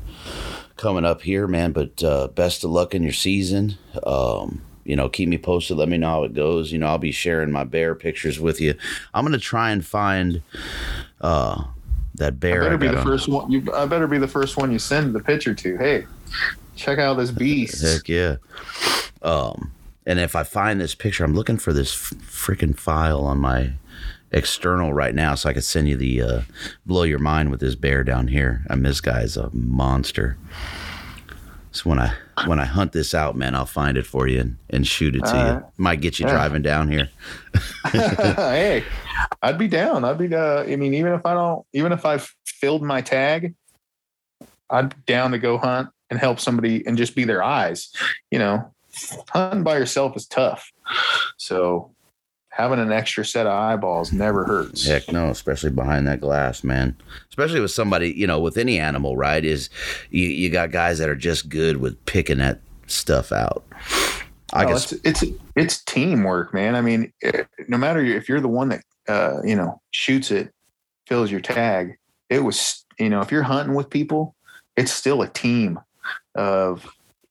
coming 0.78 1.06
up 1.06 1.22
here, 1.22 1.48
man. 1.48 1.72
But 1.72 2.04
uh, 2.04 2.28
best 2.30 2.64
of 2.64 2.72
luck 2.72 2.94
in 2.94 3.04
your 3.04 3.14
season. 3.14 3.78
Um, 4.04 4.62
you 4.84 4.96
know, 4.96 5.08
keep 5.10 5.30
me 5.30 5.38
posted. 5.38 5.78
Let 5.78 5.90
me 5.90 5.98
know 5.98 6.08
how 6.08 6.24
it 6.24 6.34
goes. 6.34 6.72
You 6.72 6.80
know, 6.80 6.88
I'll 6.88 6.98
be 6.98 7.12
sharing 7.12 7.52
my 7.52 7.64
bear 7.64 7.96
pictures 7.96 8.40
with 8.40 8.60
you. 8.60 8.76
I'm 9.14 9.24
gonna 9.24 9.38
try 9.38 9.72
and 9.72 9.86
find 9.86 10.42
uh, 11.22 11.64
that 12.16 12.28
I 12.28 12.32
better 12.32 12.74
I 12.74 12.76
be 12.76 12.88
the 12.88 12.98
on- 12.98 13.06
first 13.06 13.28
one. 13.28 13.52
You, 13.52 13.72
I 13.74 13.86
better 13.86 14.08
be 14.08 14.18
the 14.18 14.28
first 14.28 14.58
one 14.58 14.72
you 14.72 14.80
send 14.80 15.14
the 15.14 15.20
picture 15.20 15.54
to. 15.54 15.78
Hey, 15.78 16.06
check 16.76 16.98
out 16.98 17.16
this 17.16 17.32
beast. 17.32 17.82
Heck 17.82 18.10
yeah. 18.10 18.38
Um, 19.22 19.72
and 20.10 20.20
if 20.20 20.36
I 20.36 20.42
find 20.42 20.82
this 20.82 20.96
picture, 20.96 21.24
I'm 21.24 21.36
looking 21.36 21.58
for 21.60 21.72
this 21.72 21.94
freaking 21.96 22.76
file 22.76 23.22
on 23.22 23.38
my 23.38 23.74
external 24.32 24.92
right 24.92 25.14
now, 25.14 25.36
so 25.36 25.50
I 25.50 25.54
could 25.54 25.64
send 25.64 25.88
you 25.88 25.96
the 25.98 26.22
uh, 26.22 26.42
blow 26.86 27.04
your 27.04 27.20
mind 27.20 27.52
with 27.52 27.60
this 27.60 27.76
bear 27.76 28.04
down 28.04 28.28
here. 28.28 28.64
I 28.70 28.74
mean, 28.76 28.84
this 28.84 29.02
guy's 29.02 29.38
a 29.38 29.52
monster. 29.54 30.36
So 31.72 31.88
when 31.92 32.00
I 32.00 32.12
when 32.48 32.60
I 32.60 32.66
hunt 32.66 32.92
this 32.94 33.14
out, 33.14 33.36
man, 33.36 33.54
I'll 33.54 33.68
find 33.68 33.98
it 33.98 34.08
for 34.08 34.28
you 34.28 34.40
and, 34.40 34.58
and 34.72 34.88
shoot 34.88 35.16
it 35.16 35.24
to 35.26 35.38
you. 35.38 35.64
Might 35.78 36.02
get 36.02 36.18
you 36.18 36.26
Yeah. 36.26 36.32
driving 36.34 36.64
down 36.64 36.90
here. 36.92 37.10
hey, 37.92 38.84
I'd 39.44 39.60
be 39.60 39.68
down. 39.68 40.04
I'd 40.06 40.18
be. 40.18 40.34
Uh, 40.34 40.64
I 40.64 40.76
mean, 40.76 40.96
even 40.96 41.14
if 41.14 41.24
I 41.24 41.36
don't, 41.36 41.64
even 41.74 41.92
if 41.92 42.04
I've 42.04 42.34
filled 42.48 42.82
my 42.82 43.02
tag, 43.02 43.54
I'd 44.72 44.90
be 44.90 44.96
down 45.06 45.32
to 45.32 45.38
go 45.38 45.60
hunt 45.60 45.90
and 46.10 46.20
help 46.20 46.40
somebody 46.40 46.84
and 46.88 46.98
just 46.98 47.16
be 47.16 47.26
their 47.26 47.44
eyes. 47.44 47.92
You 48.32 48.40
know, 48.40 48.74
hunting 49.30 49.64
by 49.64 49.78
yourself 49.78 50.16
is 50.16 50.26
tough. 50.28 50.72
So 51.38 51.92
having 52.50 52.80
an 52.80 52.92
extra 52.92 53.24
set 53.24 53.46
of 53.46 53.54
eyeballs 53.54 54.12
never 54.12 54.46
hurts. 54.46 54.86
Heck 54.86 55.12
no, 55.12 55.30
especially 55.30 55.70
behind 55.70 56.08
that 56.08 56.20
glass, 56.20 56.64
man. 56.64 56.96
Especially 57.30 57.60
with 57.62 57.72
somebody, 57.72 58.12
you 58.12 58.28
know, 58.28 58.40
with 58.40 58.58
any 58.58 58.80
animal, 58.80 59.16
right? 59.16 59.46
Is 59.46 59.70
you, 60.10 60.26
you 60.26 60.50
got 60.50 60.72
guys 60.72 60.98
that 61.00 61.10
are 61.10 61.16
just 61.16 61.50
good 61.50 61.78
with 61.78 62.04
picking 62.06 62.40
that 62.40 62.60
stuff 62.88 63.32
out. 63.32 63.64
I 64.54 64.64
No, 64.64 64.70
guess 64.72 64.92
it's, 64.92 65.24
it's 65.24 65.34
it's 65.56 65.84
teamwork, 65.84 66.54
man. 66.54 66.76
I 66.76 66.82
mean, 66.82 67.14
eh, 67.22 67.44
no 67.68 67.78
matter 67.78 68.00
if 68.04 68.28
you're 68.28 68.42
the 68.42 68.48
one 68.48 68.70
that 68.70 68.84
uh, 69.08 69.42
you 69.44 69.56
know 69.56 69.82
shoots 69.92 70.32
it, 70.32 70.52
fills 71.08 71.32
your 71.32 71.42
tag. 71.42 71.98
It 72.30 72.44
was 72.44 72.86
you 72.98 73.10
know 73.10 73.22
if 73.22 73.32
you're 73.32 73.44
hunting 73.44 73.76
with 73.76 73.90
people, 73.90 74.36
it's 74.76 74.92
still 74.92 75.22
a 75.22 75.30
team 75.30 75.80
of 76.36 76.88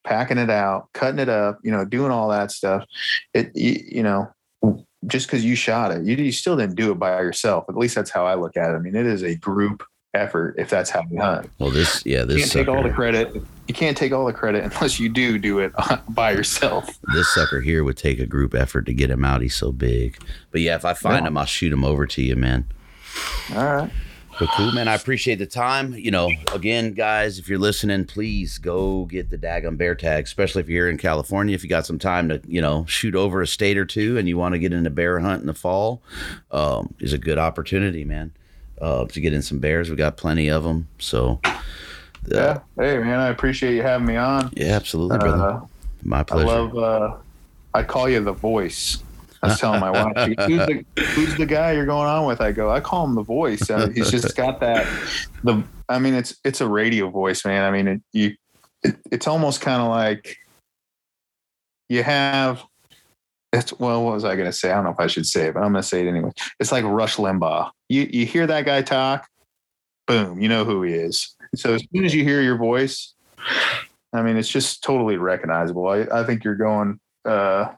packing 0.09 0.39
it 0.39 0.49
out, 0.51 0.89
cutting 0.95 1.19
it 1.19 1.29
up, 1.29 1.59
you 1.63 1.71
know, 1.71 1.85
doing 1.85 2.11
all 2.11 2.29
that 2.31 2.51
stuff. 2.51 2.85
It 3.35 3.53
you, 3.55 3.79
you 3.87 4.03
know 4.03 4.33
just 5.07 5.29
because 5.29 5.45
you 5.45 5.55
shot 5.55 5.93
it, 5.93 6.05
you, 6.05 6.17
you 6.17 6.33
still 6.33 6.57
didn't 6.57 6.75
do 6.75 6.91
it 6.91 6.99
by 6.99 7.21
yourself. 7.21 7.65
At 7.69 7.77
least 7.77 7.95
that's 7.95 8.11
how 8.11 8.27
I 8.27 8.35
look 8.35 8.57
at 8.57 8.71
it. 8.71 8.75
I 8.75 8.79
mean, 8.79 8.97
it 8.97 9.07
is 9.07 9.23
a 9.23 9.37
group 9.37 9.85
effort 10.15 10.57
if 10.59 10.69
that's 10.71 10.91
how 10.91 11.05
you 11.11 11.21
hunt. 11.21 11.49
Well, 11.61 11.71
this, 11.71 12.05
yeah, 12.05 12.25
this 12.25 12.37
You 12.37 12.43
can't 12.43 12.53
take 12.53 12.69
all 12.69 12.83
the 12.83 12.91
credit. 12.91 13.33
You 13.69 13.75
can't 13.75 13.97
take 13.97 14.13
all 14.13 14.27
the 14.27 14.33
credit 14.33 14.65
unless 14.65 14.99
you 14.99 15.09
do 15.09 15.39
do 15.39 15.61
it 15.61 15.73
by 16.09 16.33
yourself. 16.33 16.89
this 17.15 17.33
sucker 17.33 17.61
here 17.61 17.85
would 17.85 17.97
take 17.97 18.19
a 18.19 18.27
group 18.27 18.55
effort 18.55 18.87
to 18.87 18.93
get 18.93 19.09
him 19.11 19.25
out. 19.25 19.41
He's 19.41 19.55
so 19.55 19.71
big. 19.71 20.19
But 20.51 20.63
yeah, 20.63 20.75
if 20.75 20.85
I 20.85 20.95
find 20.95 21.23
Yeah. 21.23 21.29
him, 21.29 21.39
I'll 21.39 21.45
shoot 21.45 21.73
him 21.73 21.85
over 21.85 22.07
to 22.07 22.23
you, 22.23 22.35
man. 22.35 22.65
All 23.55 23.65
right. 23.65 23.91
But 24.39 24.49
cool, 24.57 24.71
man. 24.73 24.87
I 24.87 24.95
appreciate 24.95 25.37
the 25.37 25.47
time. 25.47 25.95
You 25.95 26.11
know, 26.13 26.31
again, 26.55 26.93
guys, 26.95 27.39
if 27.41 27.49
you're 27.49 27.59
listening, 27.59 28.05
please 28.05 28.59
go 28.59 29.05
get 29.07 29.31
the 29.31 29.39
daggum 29.39 29.77
bear 29.77 29.95
tag, 29.97 30.25
especially 30.25 30.61
if 30.63 30.69
you're 30.69 30.85
here 30.85 30.91
in 30.91 30.97
California. 30.99 31.55
If 31.55 31.65
you 31.65 31.69
got 31.69 31.87
some 31.87 31.99
time 31.99 32.29
to, 32.29 32.41
you 32.47 32.61
know, 32.61 32.85
shoot 32.87 33.15
over 33.17 33.43
a 33.43 33.47
state 33.49 33.77
or 33.77 33.85
two 33.85 34.17
and 34.17 34.29
you 34.29 34.39
want 34.39 34.53
to 34.53 34.59
get 34.61 34.73
into 34.73 34.91
bear 34.91 35.19
hunt 35.19 35.41
in 35.41 35.47
the 35.49 35.55
fall, 35.55 36.03
um, 36.53 36.95
is 37.01 37.13
a 37.13 37.19
good 37.19 37.39
opportunity, 37.39 38.05
man. 38.05 38.33
Uh, 38.81 39.07
to 39.07 39.21
get 39.21 39.33
in 39.33 39.43
some 39.43 39.59
bears, 39.59 39.91
we 39.91 39.97
got 39.97 40.17
plenty 40.17 40.49
of 40.49 40.63
them. 40.63 40.87
So, 41.01 41.41
uh, 41.45 41.61
Yeah. 42.29 42.61
Hey, 42.77 42.99
man, 42.99 43.19
I 43.19 43.29
appreciate 43.31 43.75
you 43.75 43.83
having 43.83 44.07
me 44.07 44.15
on. 44.17 44.51
yeah, 44.55 44.69
absolutely, 44.77 45.19
brother. 45.19 45.43
Uh, 45.45 45.61
My 46.05 46.21
I 46.21 46.23
pleasure. 46.23 46.47
love. 46.47 46.79
Uh, 46.79 47.17
I 47.75 47.83
call 47.83 48.09
you 48.09 48.21
the 48.23 48.33
voice. 48.33 49.03
I 49.43 49.49
was 49.49 49.61
telling 49.61 49.81
my 49.81 49.91
wife, 49.91 50.15
who's 50.17 50.67
the, 50.67 50.85
who's 51.15 51.37
the 51.37 51.47
guy 51.47 51.73
you're 51.73 51.87
going 51.87 52.09
on 52.09 52.27
with? 52.27 52.41
I 52.41 52.53
go, 52.53 52.71
I 52.71 52.81
call 52.81 53.05
him 53.05 53.15
the 53.15 53.23
voice. 53.23 53.69
He's 53.95 54.11
just 54.11 54.37
got 54.37 54.61
that. 54.61 54.87
The, 55.45 55.63
I 55.89 55.99
mean, 55.99 56.15
it's 56.15 56.37
it's 56.45 56.61
a 56.61 56.67
radio 56.69 57.09
voice, 57.09 57.45
man. 57.45 57.65
I 57.65 57.71
mean, 57.71 57.89
it, 57.89 58.03
you, 58.13 58.35
it, 58.83 58.97
it's 59.11 59.27
almost 59.27 59.61
kind 59.61 59.81
of 59.81 59.89
like 59.89 60.37
you 61.89 62.03
have. 62.03 62.63
It's 63.53 63.79
well, 63.79 64.05
what 64.05 64.15
was 64.15 64.25
I 64.25 64.35
going 64.35 64.49
to 64.49 64.53
say? 64.53 64.71
I 64.71 64.75
don't 64.75 64.85
know 64.85 64.91
if 64.91 65.01
I 65.01 65.07
should 65.07 65.27
say 65.27 65.47
it, 65.47 65.55
but 65.55 65.61
I'm 65.61 65.73
going 65.73 65.83
to 65.83 65.89
say 65.89 66.07
it 66.07 66.09
anyway. 66.09 66.33
It's 66.61 66.71
like 66.71 66.85
Rush 66.85 67.17
Limbaugh. 67.17 67.71
You 67.89 68.09
you 68.11 68.27
hear 68.27 68.47
that 68.47 68.67
guy 68.67 68.83
talk, 68.83 69.27
boom, 70.07 70.41
you 70.41 70.49
know 70.49 70.65
who 70.65 70.83
he 70.83 70.93
is. 70.93 71.35
So 71.55 71.75
as 71.75 71.83
soon 71.95 72.05
as 72.05 72.15
you 72.15 72.25
hear 72.25 72.43
your 72.43 72.57
voice, 72.57 73.15
I 74.13 74.23
mean, 74.23 74.37
it's 74.37 74.51
just 74.51 74.83
totally 74.83 75.17
recognizable. 75.17 75.89
I, 75.89 76.07
I 76.13 76.25
think 76.25 76.45
you're 76.45 76.57
going 76.57 77.01
uh, 77.25 77.69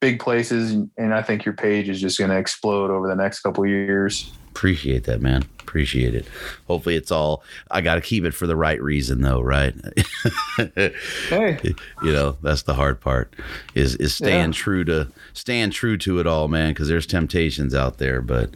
big 0.00 0.20
places, 0.20 0.72
and, 0.96 1.14
I 1.14 1.22
think 1.22 1.44
your 1.44 1.54
page 1.54 1.88
is 1.88 2.00
just 2.00 2.18
going 2.18 2.30
to 2.30 2.36
explode 2.38 2.90
over 2.90 3.06
the 3.08 3.14
next 3.16 3.40
couple 3.40 3.64
of 3.64 3.70
years. 3.70 4.32
Appreciate 4.50 5.04
that, 5.04 5.20
man. 5.22 5.44
Appreciate 5.60 6.14
it. 6.14 6.26
Hopefully, 6.66 6.96
it's 6.96 7.10
all. 7.10 7.42
I 7.70 7.80
got 7.80 7.94
to 7.94 8.00
keep 8.02 8.24
it 8.24 8.32
for 8.34 8.46
the 8.46 8.56
right 8.56 8.80
reason, 8.82 9.22
though, 9.22 9.40
right? 9.40 9.74
Hey, 11.28 11.58
you 12.02 12.12
know, 12.12 12.36
that's 12.42 12.62
the 12.62 12.74
hard 12.74 13.00
part. 13.00 13.34
Is 13.74 13.94
is 13.96 14.14
staying 14.14 14.48
Yeah. 14.48 14.52
true 14.52 14.84
to 14.84 15.08
staying 15.32 15.70
true 15.70 15.96
to 15.98 16.20
it 16.20 16.26
all, 16.26 16.48
man. 16.48 16.70
Because 16.72 16.88
there's 16.88 17.06
temptations 17.06 17.74
out 17.74 17.98
there, 17.98 18.20
but 18.20 18.50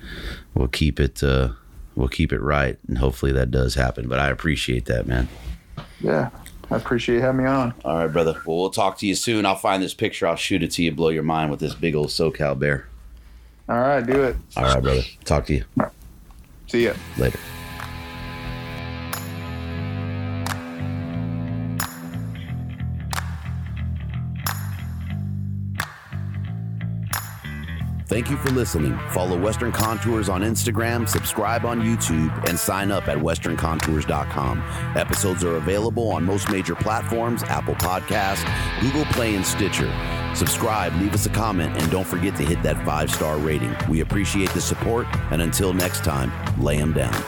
we'll 0.55 0.69
keep 0.69 1.01
it. 1.01 1.23
Uh, 1.23 1.51
we'll 1.95 2.09
keep 2.09 2.33
it 2.33 2.41
right, 2.43 2.79
and 2.89 2.99
hopefully 2.99 3.33
that 3.33 3.51
does 3.51 3.75
happen. 3.75 4.09
But 4.09 4.19
I 4.19 4.29
appreciate 4.29 4.85
that, 4.87 5.07
man. 5.07 5.29
yeah, 6.01 6.29
I 6.71 6.77
appreciate 6.77 7.17
you 7.17 7.21
having 7.23 7.45
me 7.45 7.49
on. 7.49 7.75
All 7.85 7.97
right, 7.99 8.13
brother. 8.13 8.41
Well, 8.45 8.59
we'll 8.59 8.71
talk 8.71 8.99
to 8.99 9.07
you 9.07 9.15
soon. 9.15 9.47
I'll 9.47 9.55
find 9.57 9.83
this 9.83 9.95
picture. 9.95 10.27
I'll 10.27 10.37
shoot 10.37 10.63
it 10.63 10.71
to 10.73 10.83
you. 10.83 10.93
Blow 10.93 11.11
your 11.11 11.23
mind 11.23 11.51
with 11.51 11.61
this 11.61 11.75
big 11.75 11.95
old 11.95 12.09
SoCal 12.09 12.59
bear. 12.59 12.89
All 13.69 13.79
right, 13.79 14.05
do 14.05 14.25
it. 14.25 14.37
All 14.57 14.65
right, 14.65 14.83
brother. 14.83 15.03
Talk 15.25 15.47
to 15.47 15.55
you 15.55 15.65
See 16.67 16.85
ya. 16.85 16.95
later. 17.19 17.39
Thank 28.07 28.31
you 28.31 28.37
for 28.37 28.51
listening. 28.51 28.97
Follow 29.11 29.37
Western 29.37 29.73
Contours 29.73 30.29
on 30.29 30.43
Instagram, 30.43 31.09
subscribe 31.09 31.65
on 31.65 31.81
YouTube, 31.83 32.49
and 32.49 32.57
sign 32.57 32.93
up 32.93 33.09
at 33.09 33.19
westerncontours.com. 33.19 34.63
Episodes 34.95 35.43
are 35.43 35.57
available 35.57 36.13
on 36.13 36.25
most 36.25 36.49
major 36.49 36.77
platforms 36.77 37.43
Apple 37.45 37.75
Podcasts, 37.75 38.45
Google 38.81 39.05
Play, 39.07 39.35
and 39.35 39.45
Stitcher. 39.45 39.93
Subscribe, 40.37 40.95
leave 41.01 41.15
us 41.15 41.27
a 41.27 41.31
comment, 41.31 41.77
and 41.83 41.91
don't 41.91 42.07
forget 42.07 42.37
to 42.37 42.45
hit 42.45 42.63
that 42.63 42.83
five 42.85 43.11
star 43.11 43.39
rating. 43.39 43.75
We 43.89 44.03
appreciate 44.03 44.51
the 44.51 44.61
support, 44.61 45.09
and 45.33 45.43
until 45.43 45.73
next 45.73 46.05
time, 46.05 46.31
lay 46.63 46.77
them 46.77 46.93
down. 46.93 47.25